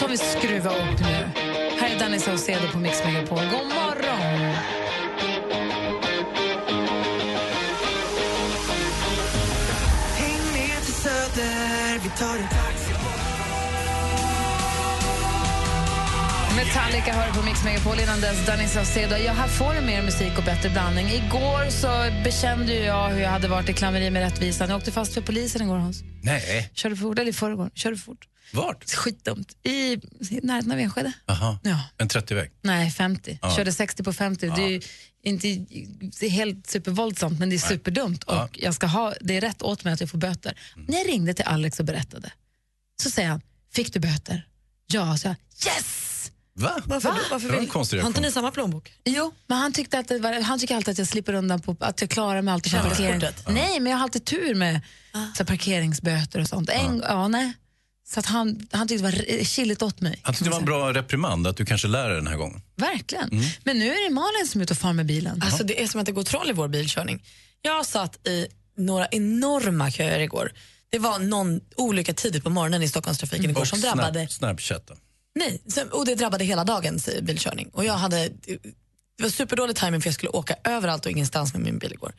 som 0.00 0.10
vi 0.10 0.16
skruvar 0.18 0.70
upp 0.70 1.00
nu. 1.00 1.42
Här 1.80 1.94
är 1.94 1.98
Danny 1.98 2.18
Saucedo 2.18 2.68
på 2.72 2.78
Mix 2.78 3.04
Megapol. 3.04 3.38
God 3.38 3.66
morgon! 3.66 4.73
Tar 12.18 12.36
en 12.36 12.48
taxi. 12.48 12.92
Metallica 16.56 17.12
hör 17.12 17.32
på 17.32 17.42
Mix 17.42 17.64
Megapol 17.64 18.00
innan 18.00 18.20
dess 18.20 18.46
Danny 18.46 18.66
Saucedo. 18.68 19.16
Ja, 19.16 19.32
här 19.32 19.48
får 19.48 19.86
mer 19.86 20.02
musik 20.02 20.38
och 20.38 20.44
bättre 20.44 20.70
blandning. 20.70 21.06
Igår 21.06 21.70
så 21.70 22.22
bekände 22.24 22.72
ju 22.74 22.80
jag 22.80 23.08
hur 23.08 23.20
jag 23.20 23.30
hade 23.30 23.48
varit 23.48 23.68
i 23.68 23.72
klammeri 23.72 24.10
med 24.10 24.22
rättvisan. 24.22 24.68
Jag 24.68 24.76
åkte 24.76 24.92
fast 24.92 25.14
för 25.14 25.20
polisen 25.20 25.62
igår, 25.62 25.76
Hans. 25.76 26.02
Nej. 26.22 26.70
Körde 26.74 26.96
fort, 26.96 27.18
eller 27.18 27.30
i 27.30 27.32
förrgår. 27.32 27.70
Körde 27.74 27.96
fort. 27.96 28.28
Vart? 28.52 28.84
Skitdumt. 28.84 29.52
I, 29.62 30.00
närheten 30.42 30.72
av 30.72 30.78
Enskede. 30.78 31.12
Aha. 31.28 31.58
Ja. 31.62 31.80
En 31.98 32.08
30-väg. 32.08 32.50
Nej, 32.62 32.90
50. 32.90 33.38
Ja. 33.42 33.56
Körde 33.56 33.72
60 33.72 34.02
på 34.02 34.12
50. 34.12 34.52
Det 34.56 34.62
är 34.62 34.68
ju 34.68 34.80
inte 35.24 35.48
det 36.20 36.26
är 36.26 36.30
helt 36.30 36.66
supervåldsamt, 36.66 37.38
men 37.38 37.50
det 37.50 37.56
är 37.56 37.58
Nej. 37.58 37.68
superdumt. 37.68 38.24
Och 38.24 38.34
Ja. 38.34 38.48
jag 38.52 38.74
ska 38.74 38.86
ha, 38.86 39.14
det 39.20 39.36
är 39.36 39.40
rätt 39.40 39.62
åt 39.62 39.84
mig 39.84 39.92
att 39.92 40.00
jag 40.00 40.10
får 40.10 40.18
böter. 40.18 40.58
När 40.88 40.98
jag 40.98 41.08
ringde 41.08 41.34
till 41.34 41.44
Alex 41.44 41.80
och 41.80 41.86
berättade, 41.86 42.32
så 43.02 43.10
säger 43.10 43.28
han, 43.28 43.40
fick 43.72 43.92
du 43.92 44.00
böter? 44.00 44.46
Ja, 44.86 45.16
så 45.16 45.28
jag, 45.28 45.36
yes! 45.66 46.30
Va? 46.56 46.82
Varför, 46.86 47.08
Va? 47.08 47.18
varför 47.30 47.48
vill, 47.48 48.00
har 48.00 48.06
inte 48.08 48.20
ni 48.20 48.32
samma 48.32 48.50
plånbok? 48.50 48.92
Jo, 49.04 49.34
men 49.46 49.58
han, 49.58 49.72
tyckte 49.72 49.98
att 49.98 50.08
det 50.08 50.18
var, 50.18 50.40
han 50.40 50.58
tycker 50.58 50.76
alltid 50.76 50.92
att 50.92 50.98
jag 50.98 51.06
slipper 51.08 51.34
undan, 51.34 51.60
på, 51.60 51.76
att 51.80 52.00
jag 52.00 52.10
klarar 52.10 52.42
mig 52.42 52.54
alltid 52.54 52.72
på. 52.72 52.78
Körkortet? 52.78 53.48
Nej, 53.48 53.80
men 53.80 53.90
jag 53.90 53.98
har 53.98 54.02
alltid 54.04 54.24
tur 54.24 54.54
med 54.54 54.80
så 55.12 55.18
här, 55.18 55.44
parkeringsböter 55.44 56.40
och 56.40 56.48
sånt. 56.48 56.70
En, 56.70 57.02
ja. 57.08 57.28
nej. 57.28 57.52
Så 58.06 58.20
att 58.20 58.26
han, 58.26 58.66
han 58.72 58.88
tyckte 58.88 59.10
det 59.10 59.16
var 59.16 59.44
chilligt 59.44 59.82
åt 59.82 60.00
mig. 60.00 60.20
Han 60.22 60.34
tyckte 60.34 60.44
det 60.44 60.50
var 60.50 60.58
en 60.58 60.64
bra 60.64 60.92
reprimand, 60.92 61.46
att 61.46 61.56
du 61.56 61.64
kanske 61.64 61.88
lär 61.88 62.08
dig 62.08 62.16
den 62.16 62.26
här 62.26 62.36
gången. 62.36 62.62
Verkligen. 62.76 63.28
Mm. 63.28 63.44
Men 63.64 63.78
nu 63.78 63.88
är 63.88 64.08
det 64.08 64.14
Malin 64.14 64.46
som 64.46 64.60
är 64.60 64.62
ute 64.62 64.72
och 64.72 64.78
far 64.78 64.92
med 64.92 65.06
bilen. 65.06 65.42
Alltså 65.42 65.64
det 65.64 65.82
är 65.82 65.86
som 65.86 66.00
att 66.00 66.06
det 66.06 66.12
går 66.12 66.22
troll 66.22 66.50
i 66.50 66.52
vår 66.52 66.68
bilkörning. 66.68 67.24
Jag 67.62 67.86
satt 67.86 68.26
i 68.26 68.46
några 68.76 69.06
enorma 69.06 69.90
köer 69.90 70.20
igår. 70.20 70.52
Det 70.90 70.98
var 70.98 71.18
någon 71.18 71.60
olycka 71.76 72.14
tidigt 72.14 72.44
på 72.44 72.50
morgonen 72.50 72.82
i 72.82 72.88
Stockholmstrafiken 72.88 73.50
igår 73.50 73.60
Och 73.60 73.68
som 73.68 73.80
drabbade 73.80 74.18
snap, 74.18 74.32
Snapchat. 74.32 74.90
Nej, 75.34 75.62
och 75.90 76.06
det 76.06 76.14
drabbade 76.14 76.44
hela 76.44 76.64
dagens 76.64 77.08
eh, 77.08 77.22
bilkörning. 77.22 77.70
Och 77.72 77.84
jag 77.84 77.94
hade, 77.94 78.28
det 79.16 79.22
var 79.22 79.28
superdålig 79.28 79.76
timing 79.76 80.00
för 80.00 80.08
jag 80.08 80.14
skulle 80.14 80.30
åka 80.30 80.56
överallt 80.64 81.06
och 81.06 81.12
ingenstans 81.12 81.52
med 81.52 81.62
min 81.62 81.78
bil 81.78 81.92
igår. 81.92 82.14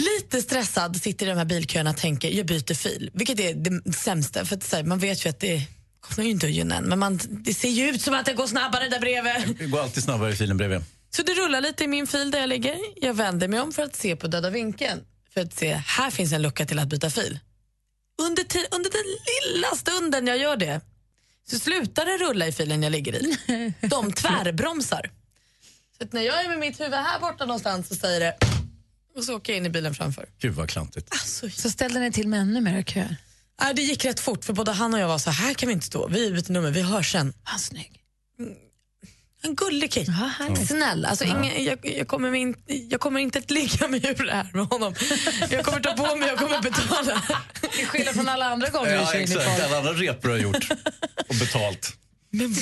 Lite 0.00 0.42
stressad 0.42 1.02
sitter 1.02 1.26
i 1.26 1.28
de 1.28 1.38
här 1.38 1.44
bilköerna 1.44 1.90
och 1.90 1.96
tänker 1.96 2.30
jag 2.30 2.46
byter 2.46 2.74
fil, 2.74 3.10
vilket 3.14 3.40
är 3.40 3.54
det 3.54 3.92
sämsta. 3.92 4.44
För 4.44 4.56
att, 4.56 4.72
här, 4.72 4.82
man 4.82 4.98
vet 4.98 5.26
ju 5.26 5.30
att 5.30 5.40
det 5.40 5.62
kommer 6.00 6.24
ju 6.24 6.30
inte 6.30 6.46
att 6.46 6.52
gynna 6.52 6.76
en, 6.76 6.84
men 6.84 6.98
man, 6.98 7.20
det 7.30 7.54
ser 7.54 7.68
ju 7.68 7.88
ut 7.88 8.02
som 8.02 8.14
att 8.14 8.26
det 8.26 8.32
går 8.32 8.46
snabbare 8.46 8.88
där 8.88 9.00
bredvid. 9.00 9.56
Det 9.58 9.66
går 9.66 9.80
alltid 9.80 10.02
snabbare 10.02 10.32
i 10.32 10.36
filen 10.36 10.56
bredvid. 10.56 10.84
Så 11.10 11.22
det 11.22 11.34
rullar 11.34 11.60
lite 11.60 11.84
i 11.84 11.88
min 11.88 12.06
fil 12.06 12.30
där 12.30 12.40
jag 12.40 12.48
ligger. 12.48 12.76
Jag 12.96 13.14
vänder 13.14 13.48
mig 13.48 13.60
om 13.60 13.72
för 13.72 13.82
att 13.82 13.96
se 13.96 14.16
på 14.16 14.26
döda 14.26 14.50
vinkeln. 14.50 15.00
För 15.34 15.40
att 15.40 15.54
se, 15.54 15.72
här 15.72 16.10
finns 16.10 16.32
en 16.32 16.42
lucka 16.42 16.66
till 16.66 16.78
att 16.78 16.88
byta 16.88 17.10
fil. 17.10 17.38
Under, 18.22 18.44
under 18.70 18.90
den 18.90 19.16
lilla 19.30 19.68
stunden 19.76 20.26
jag 20.26 20.38
gör 20.38 20.56
det 20.56 20.80
så 21.50 21.58
slutar 21.58 22.06
det 22.06 22.24
rulla 22.24 22.46
i 22.46 22.52
filen 22.52 22.82
jag 22.82 22.92
ligger 22.92 23.14
i. 23.14 23.36
De 23.80 24.12
tvärbromsar. 24.12 25.10
Så 25.98 26.06
när 26.10 26.22
jag 26.22 26.44
är 26.44 26.48
med 26.48 26.58
mitt 26.58 26.80
huvud 26.80 26.94
här 26.94 27.20
borta 27.20 27.44
någonstans 27.44 27.88
så 27.88 27.94
säger 27.94 28.20
det 28.20 28.59
och 29.16 29.24
så 29.24 29.36
åker 29.36 29.52
jag 29.52 29.56
in 29.58 29.66
i 29.66 29.70
bilen 29.70 29.94
framför. 29.94 30.28
Gud 30.40 30.54
vad 30.54 30.68
klantigt. 30.70 31.08
Alltså, 31.10 31.50
Så 31.50 31.70
ställde 31.70 32.00
ni 32.00 32.12
till 32.12 32.28
med 32.28 32.40
ännu 32.40 32.60
mer 32.60 32.82
köer? 32.82 33.16
Nej, 33.62 33.74
det 33.74 33.82
gick 33.82 34.04
rätt 34.04 34.20
fort 34.20 34.44
för 34.44 34.52
både 34.52 34.72
han 34.72 34.94
och 34.94 35.00
jag 35.00 35.08
var 35.08 35.18
så 35.18 35.30
här 35.30 35.54
kan 35.54 35.66
vi 35.66 35.72
inte 35.72 35.86
stå. 35.86 36.08
Vi 36.08 36.30
byter 36.30 36.52
nummer, 36.52 36.70
vi 36.70 36.82
hörs 36.82 37.12
sen. 37.12 37.32
Han 37.44 37.58
snygg. 37.58 37.96
En 39.42 39.54
gullig 39.54 39.90
kille. 39.92 40.12
härligt. 40.12 40.68
Snäll. 40.68 41.04
Alltså, 41.06 41.24
ingen, 41.24 41.64
jag, 41.64 41.78
jag, 41.82 42.08
kommer 42.08 42.34
in, 42.34 42.54
jag 42.66 43.00
kommer 43.00 43.20
inte 43.20 43.38
att 43.38 43.50
ligga 43.50 43.88
mig 43.88 44.06
ur 44.06 44.24
det 44.26 44.32
här 44.32 44.50
med 44.54 44.66
honom. 44.66 44.94
Jag 45.50 45.64
kommer 45.64 45.80
ta 45.80 45.92
på 45.92 46.16
mig, 46.16 46.28
jag 46.28 46.38
kommer 46.38 46.62
betala. 46.62 47.22
Till 47.76 47.86
skillnad 47.86 48.14
från 48.14 48.28
alla 48.28 48.46
andra 48.46 48.68
gånger 48.68 48.90
du 48.90 48.96
Ja, 48.96 49.06
kör 49.12 49.18
in 49.20 49.32
i. 49.32 49.36
Alla 49.64 49.78
andra 49.78 49.92
repor 49.92 50.28
har 50.28 50.36
gjort. 50.36 50.70
Och 51.28 51.34
betalt. 51.34 51.96
Men, 52.30 52.54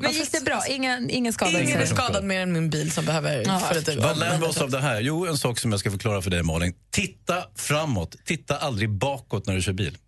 Men 0.00 0.12
gick 0.12 0.32
det 0.32 0.44
bra? 0.44 0.62
Ingen, 0.68 1.10
ingen 1.10 1.32
skadade 1.32 1.62
Ingen 1.64 1.80
är 1.80 1.86
skadad 1.86 2.24
mer 2.24 2.40
än 2.40 2.52
min 2.52 2.70
bil 2.70 2.92
som 2.92 3.04
behöver 3.04 3.42
Ja. 3.46 3.58
få 3.60 3.74
lite 3.74 3.96
Vad 3.96 4.18
lär 4.18 4.38
vi 4.38 4.46
oss 4.46 4.56
av 4.60 4.70
det 4.70 4.80
här? 4.80 5.00
Jo, 5.00 5.26
en 5.26 5.38
sak 5.38 5.58
som 5.58 5.70
jag 5.70 5.80
ska 5.80 5.90
förklara 5.90 6.22
för 6.22 6.30
dig 6.30 6.42
Malin. 6.42 6.74
Titta 6.90 7.44
framåt. 7.54 8.16
Titta 8.24 8.56
aldrig 8.56 8.90
bakåt 8.90 9.46
när 9.46 9.54
du 9.54 9.62
kör 9.62 9.72
bil. 9.72 9.98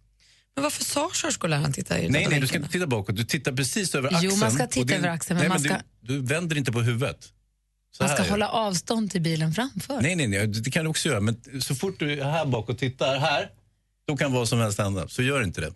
Men 0.57 0.63
varför 0.63 0.85
sa 0.85 1.11
körskolläraren 1.15 1.73
titta 1.73 1.99
i 1.99 2.09
Nej, 2.09 2.27
nej, 2.31 2.41
du 2.41 2.47
ska 2.47 2.57
inte 2.57 2.69
titta 2.69 2.87
bakåt. 2.87 3.17
Du 3.17 3.25
tittar 3.25 3.53
precis 3.53 3.95
över 3.95 4.09
Jo, 4.11 4.17
axeln. 4.17 4.39
man 4.39 4.51
ska 4.51 4.67
titta 4.67 4.87
det- 4.87 4.95
över 4.97 5.09
axeln, 5.09 5.37
men 5.39 5.43
nej, 5.43 5.49
man 5.49 5.63
men 5.63 5.71
ska- 5.71 5.83
Du, 6.01 6.21
du 6.21 6.27
vänder 6.35 6.57
inte 6.59 6.73
på 6.73 6.81
huvudet. 6.81 7.19
Så 7.97 8.05
Man 8.05 8.17
ska 8.17 8.23
hålla 8.23 8.49
avstånd 8.49 9.11
till 9.11 9.21
bilen 9.21 9.53
framför. 9.55 10.01
Nej, 10.01 10.17
nej, 10.17 10.27
nej, 10.29 10.47
det 10.47 10.71
kan 10.71 10.85
du 10.85 10.91
också 10.91 11.09
göra. 11.09 11.21
Men 11.21 11.41
så 11.63 11.75
fort 11.75 11.99
du 11.99 12.21
är 12.21 12.25
här 12.25 12.47
bak 12.47 12.69
och 12.69 12.79
tittar 12.79 13.19
här, 13.19 13.49
då 14.09 14.17
kan 14.17 14.33
vad 14.33 14.49
som 14.49 14.59
helst 14.61 14.79
hända. 14.79 15.09
Så 15.09 15.23
gör 15.23 15.43
inte 15.43 15.61
det. 15.61 15.73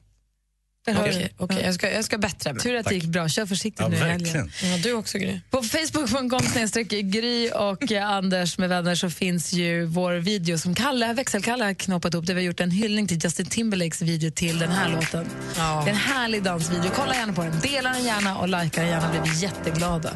Okej, 0.89 1.33
du. 1.39 1.45
okej, 1.45 1.63
jag, 1.65 1.75
ska, 1.75 1.91
jag 1.91 2.05
ska 2.05 2.19
bättra 2.19 2.53
mig. 2.53 2.63
Tur 2.63 2.77
att 2.77 2.87
det 2.87 2.95
gick 2.95 3.05
bra. 3.05 3.29
Kör 3.29 3.47
försiktigt 3.47 3.81
Ja, 3.81 3.89
nu 3.89 3.97
i 3.97 4.01
verkligen. 4.01 4.35
helgen. 4.37 4.51
Ja, 4.63 4.79
du 4.83 4.93
också 4.93 5.19
Gry. 5.19 5.41
På 5.51 5.63
facebook.com 5.63 7.11
Gry 7.11 7.51
och 7.51 7.93
eh, 7.93 8.09
Anders 8.11 8.59
med 8.59 8.69
vänner 8.69 8.95
så 8.95 9.11
finns 9.11 9.53
ju 9.53 9.85
vår 9.87 10.13
video 10.13 10.59
som 10.59 10.75
Kalle, 10.75 11.13
växelkalle 11.13 11.65
har 11.65 11.75
knoppat 11.75 12.15
upp 12.15 12.27
där 12.27 12.35
vi 12.35 12.41
har 12.41 12.47
gjort 12.47 12.61
en 12.61 12.71
hyllning 12.71 13.09
till 13.09 13.19
Justin 13.25 13.47
Timberlakes 13.47 14.03
video 14.03 14.31
till 14.31 14.59
den 14.59 14.71
här 14.71 14.89
låten. 14.89 15.27
Ja. 15.57 15.83
Det 15.85 15.91
är 15.91 15.95
en 15.95 16.01
härlig 16.01 16.43
dansvideo. 16.43 16.91
Kolla 16.95 17.15
gärna 17.15 17.33
på 17.33 17.43
den. 17.43 17.61
Dela 17.61 17.91
den 17.93 18.05
gärna 18.05 18.39
och 18.39 18.49
likea 18.49 18.71
den 18.83 18.87
gärna. 18.87 19.11
blir 19.11 19.33
vi 19.33 19.39
jätteglada. 19.39 20.11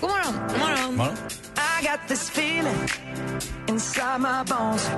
God 0.00 0.10
morgon! 0.10 0.34
God 0.48 0.58
morgon. 0.58 0.94
Morgon. 0.96 1.16
I 1.82 1.84
got 1.86 2.00
this 2.08 2.30
feeling 2.30 2.88
inside 3.68 4.20
my 4.20 4.44
bones. 4.46 4.90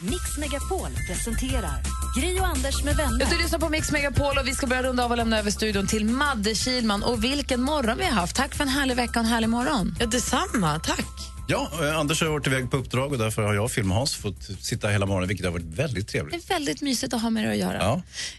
Mix 0.00 0.38
Megapol 0.38 0.90
presenterar 1.08 1.82
Gri 2.16 2.40
och 2.40 2.46
Anders 2.46 2.84
med 2.84 2.96
vänner. 2.96 3.26
Du 3.30 3.38
lyssnar 3.38 3.58
på 3.58 3.68
Mix 3.68 3.92
Megapol 3.92 4.38
och 4.38 4.46
vi 4.46 4.54
ska 4.54 4.66
börja 4.66 4.82
runda 4.82 5.04
av 5.04 5.10
och 5.10 5.16
lämna 5.16 5.38
över 5.38 5.50
studion 5.50 5.86
till 5.86 6.04
Madde 6.04 6.54
Kilman. 6.54 7.02
Och 7.02 7.24
vilken 7.24 7.62
morgon 7.62 7.98
vi 7.98 8.04
har 8.04 8.12
haft. 8.12 8.36
Tack 8.36 8.54
för 8.54 8.62
en 8.62 8.68
härlig 8.68 8.96
vecka 8.96 9.20
och 9.20 9.24
en 9.24 9.32
härlig 9.32 9.48
morgon. 9.48 9.94
Ja, 10.00 10.06
detsamma, 10.06 10.78
tack. 10.78 11.29
Ja, 11.50 11.70
eh, 11.82 11.96
Anders 11.98 12.20
har 12.22 12.28
varit 12.28 12.46
iväg 12.46 12.70
på 12.70 12.76
uppdrag 12.76 13.12
och 13.12 13.18
därför 13.18 13.42
har 13.42 13.54
jag 13.54 13.64
och 13.64 13.70
Film-Hans 13.70 14.14
fått 14.14 14.42
sitta 14.60 14.88
hela 14.88 15.06
morgonen, 15.06 15.28
vilket 15.28 15.46
har 15.46 15.52
varit 15.52 15.64
väldigt 15.64 16.06
Det 16.06 16.12
trevligt. 16.12 16.50
är 16.50 16.54
väldigt 16.54 16.80
mysigt 16.80 17.14
att 17.14 17.22
ha 17.22 17.30
med 17.30 17.44
det 17.44 17.50
att 17.50 17.56
göra. 17.56 17.78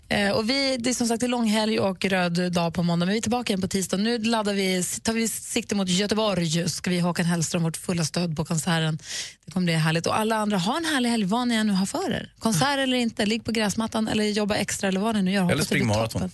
Ja. 0.09 0.15
Eh, 0.15 0.31
och 0.31 0.49
vi, 0.49 0.77
det 0.77 0.89
är 0.89 0.93
som 0.93 1.07
sagt 1.07 1.21
det 1.21 1.27
långhelg 1.27 1.79
och 1.79 2.05
röd 2.05 2.51
dag 2.51 2.73
på 2.73 2.83
måndag, 2.83 3.05
men 3.05 3.13
vi 3.13 3.17
är 3.17 3.21
tillbaka 3.21 3.53
igen 3.53 3.61
på 3.61 3.67
tisdag. 3.67 3.97
Nu 3.97 4.17
laddar 4.17 4.53
vi, 4.53 4.83
tar 5.03 5.13
vi 5.13 5.27
sikte 5.27 5.75
mot 5.75 5.89
Göteborg. 5.89 6.69
Ska 6.69 6.89
vi 6.89 6.99
Håkan 6.99 7.25
Hellström 7.25 7.63
vårt 7.63 7.77
fulla 7.77 8.05
stöd 8.05 8.35
på 8.37 8.45
konserten. 8.45 8.99
Det 9.45 9.51
kommer 9.51 9.65
bli 9.65 9.73
härligt. 9.73 10.07
Och 10.07 10.19
alla 10.19 10.35
andra, 10.35 10.57
ha 10.57 10.77
en 10.77 10.85
härlig 10.85 11.09
helg 11.09 11.25
vad 11.25 11.47
ni 11.47 11.55
än 11.55 11.67
nu 11.67 11.73
har 11.73 11.85
för 11.85 12.11
er. 12.11 12.33
Konsert 12.39 12.77
eller 12.79 12.97
inte, 12.97 13.25
ligg 13.25 13.45
på 13.45 13.51
gräsmattan 13.51 14.07
eller 14.07 14.23
jobba 14.23 14.55
extra 14.55 14.87
eller 14.87 14.99
vad 14.99 15.15
ni 15.15 15.21
nu 15.21 15.31
gör. 15.31 15.41
Hoppas 15.41 15.51
Eller 15.53 15.61
det 15.61 15.65
spring 15.65 15.87
maraton. 15.87 16.31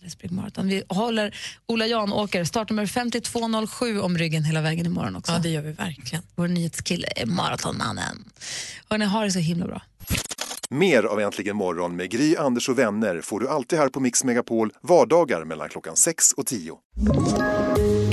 Eller 0.00 0.10
spring 0.10 0.34
maraton. 0.34 0.68
Vi 0.68 0.82
håller 0.88 1.34
Ola 1.66 1.86
Jan 1.86 2.12
åker 2.12 2.44
startnummer 2.44 2.86
5207 2.86 4.00
om 4.00 4.18
ryggen 4.18 4.44
hela 4.44 4.60
vägen 4.60 4.86
imorgon 4.86 5.16
också. 5.16 5.32
Ja, 5.32 5.38
det 5.38 5.48
gör 5.48 5.62
vi 5.62 5.72
verkligen. 5.72 6.24
Vår 6.34 6.48
nyhetskille 6.48 7.08
är 7.16 7.26
maratonmannen. 7.26 8.24
Hörrni, 8.88 9.04
ha 9.04 9.24
det 9.24 9.30
så 9.30 9.38
himla 9.38 9.66
bra. 9.66 9.82
Mer 10.70 11.02
av 11.02 11.20
Äntligen 11.20 11.56
morgon 11.56 11.96
med 11.96 12.10
Gry, 12.10 12.36
Anders 12.36 12.68
och 12.68 12.78
vänner 12.78 13.20
får 13.20 13.40
du 13.40 13.48
alltid 13.48 13.78
här 13.78 13.88
på 13.88 14.00
Mix 14.00 14.24
Megapol 14.24 14.72
vardagar 14.82 15.44
mellan 15.44 15.68
klockan 15.68 15.96
6 15.96 16.32
och 16.32 16.46
10. 16.46 16.72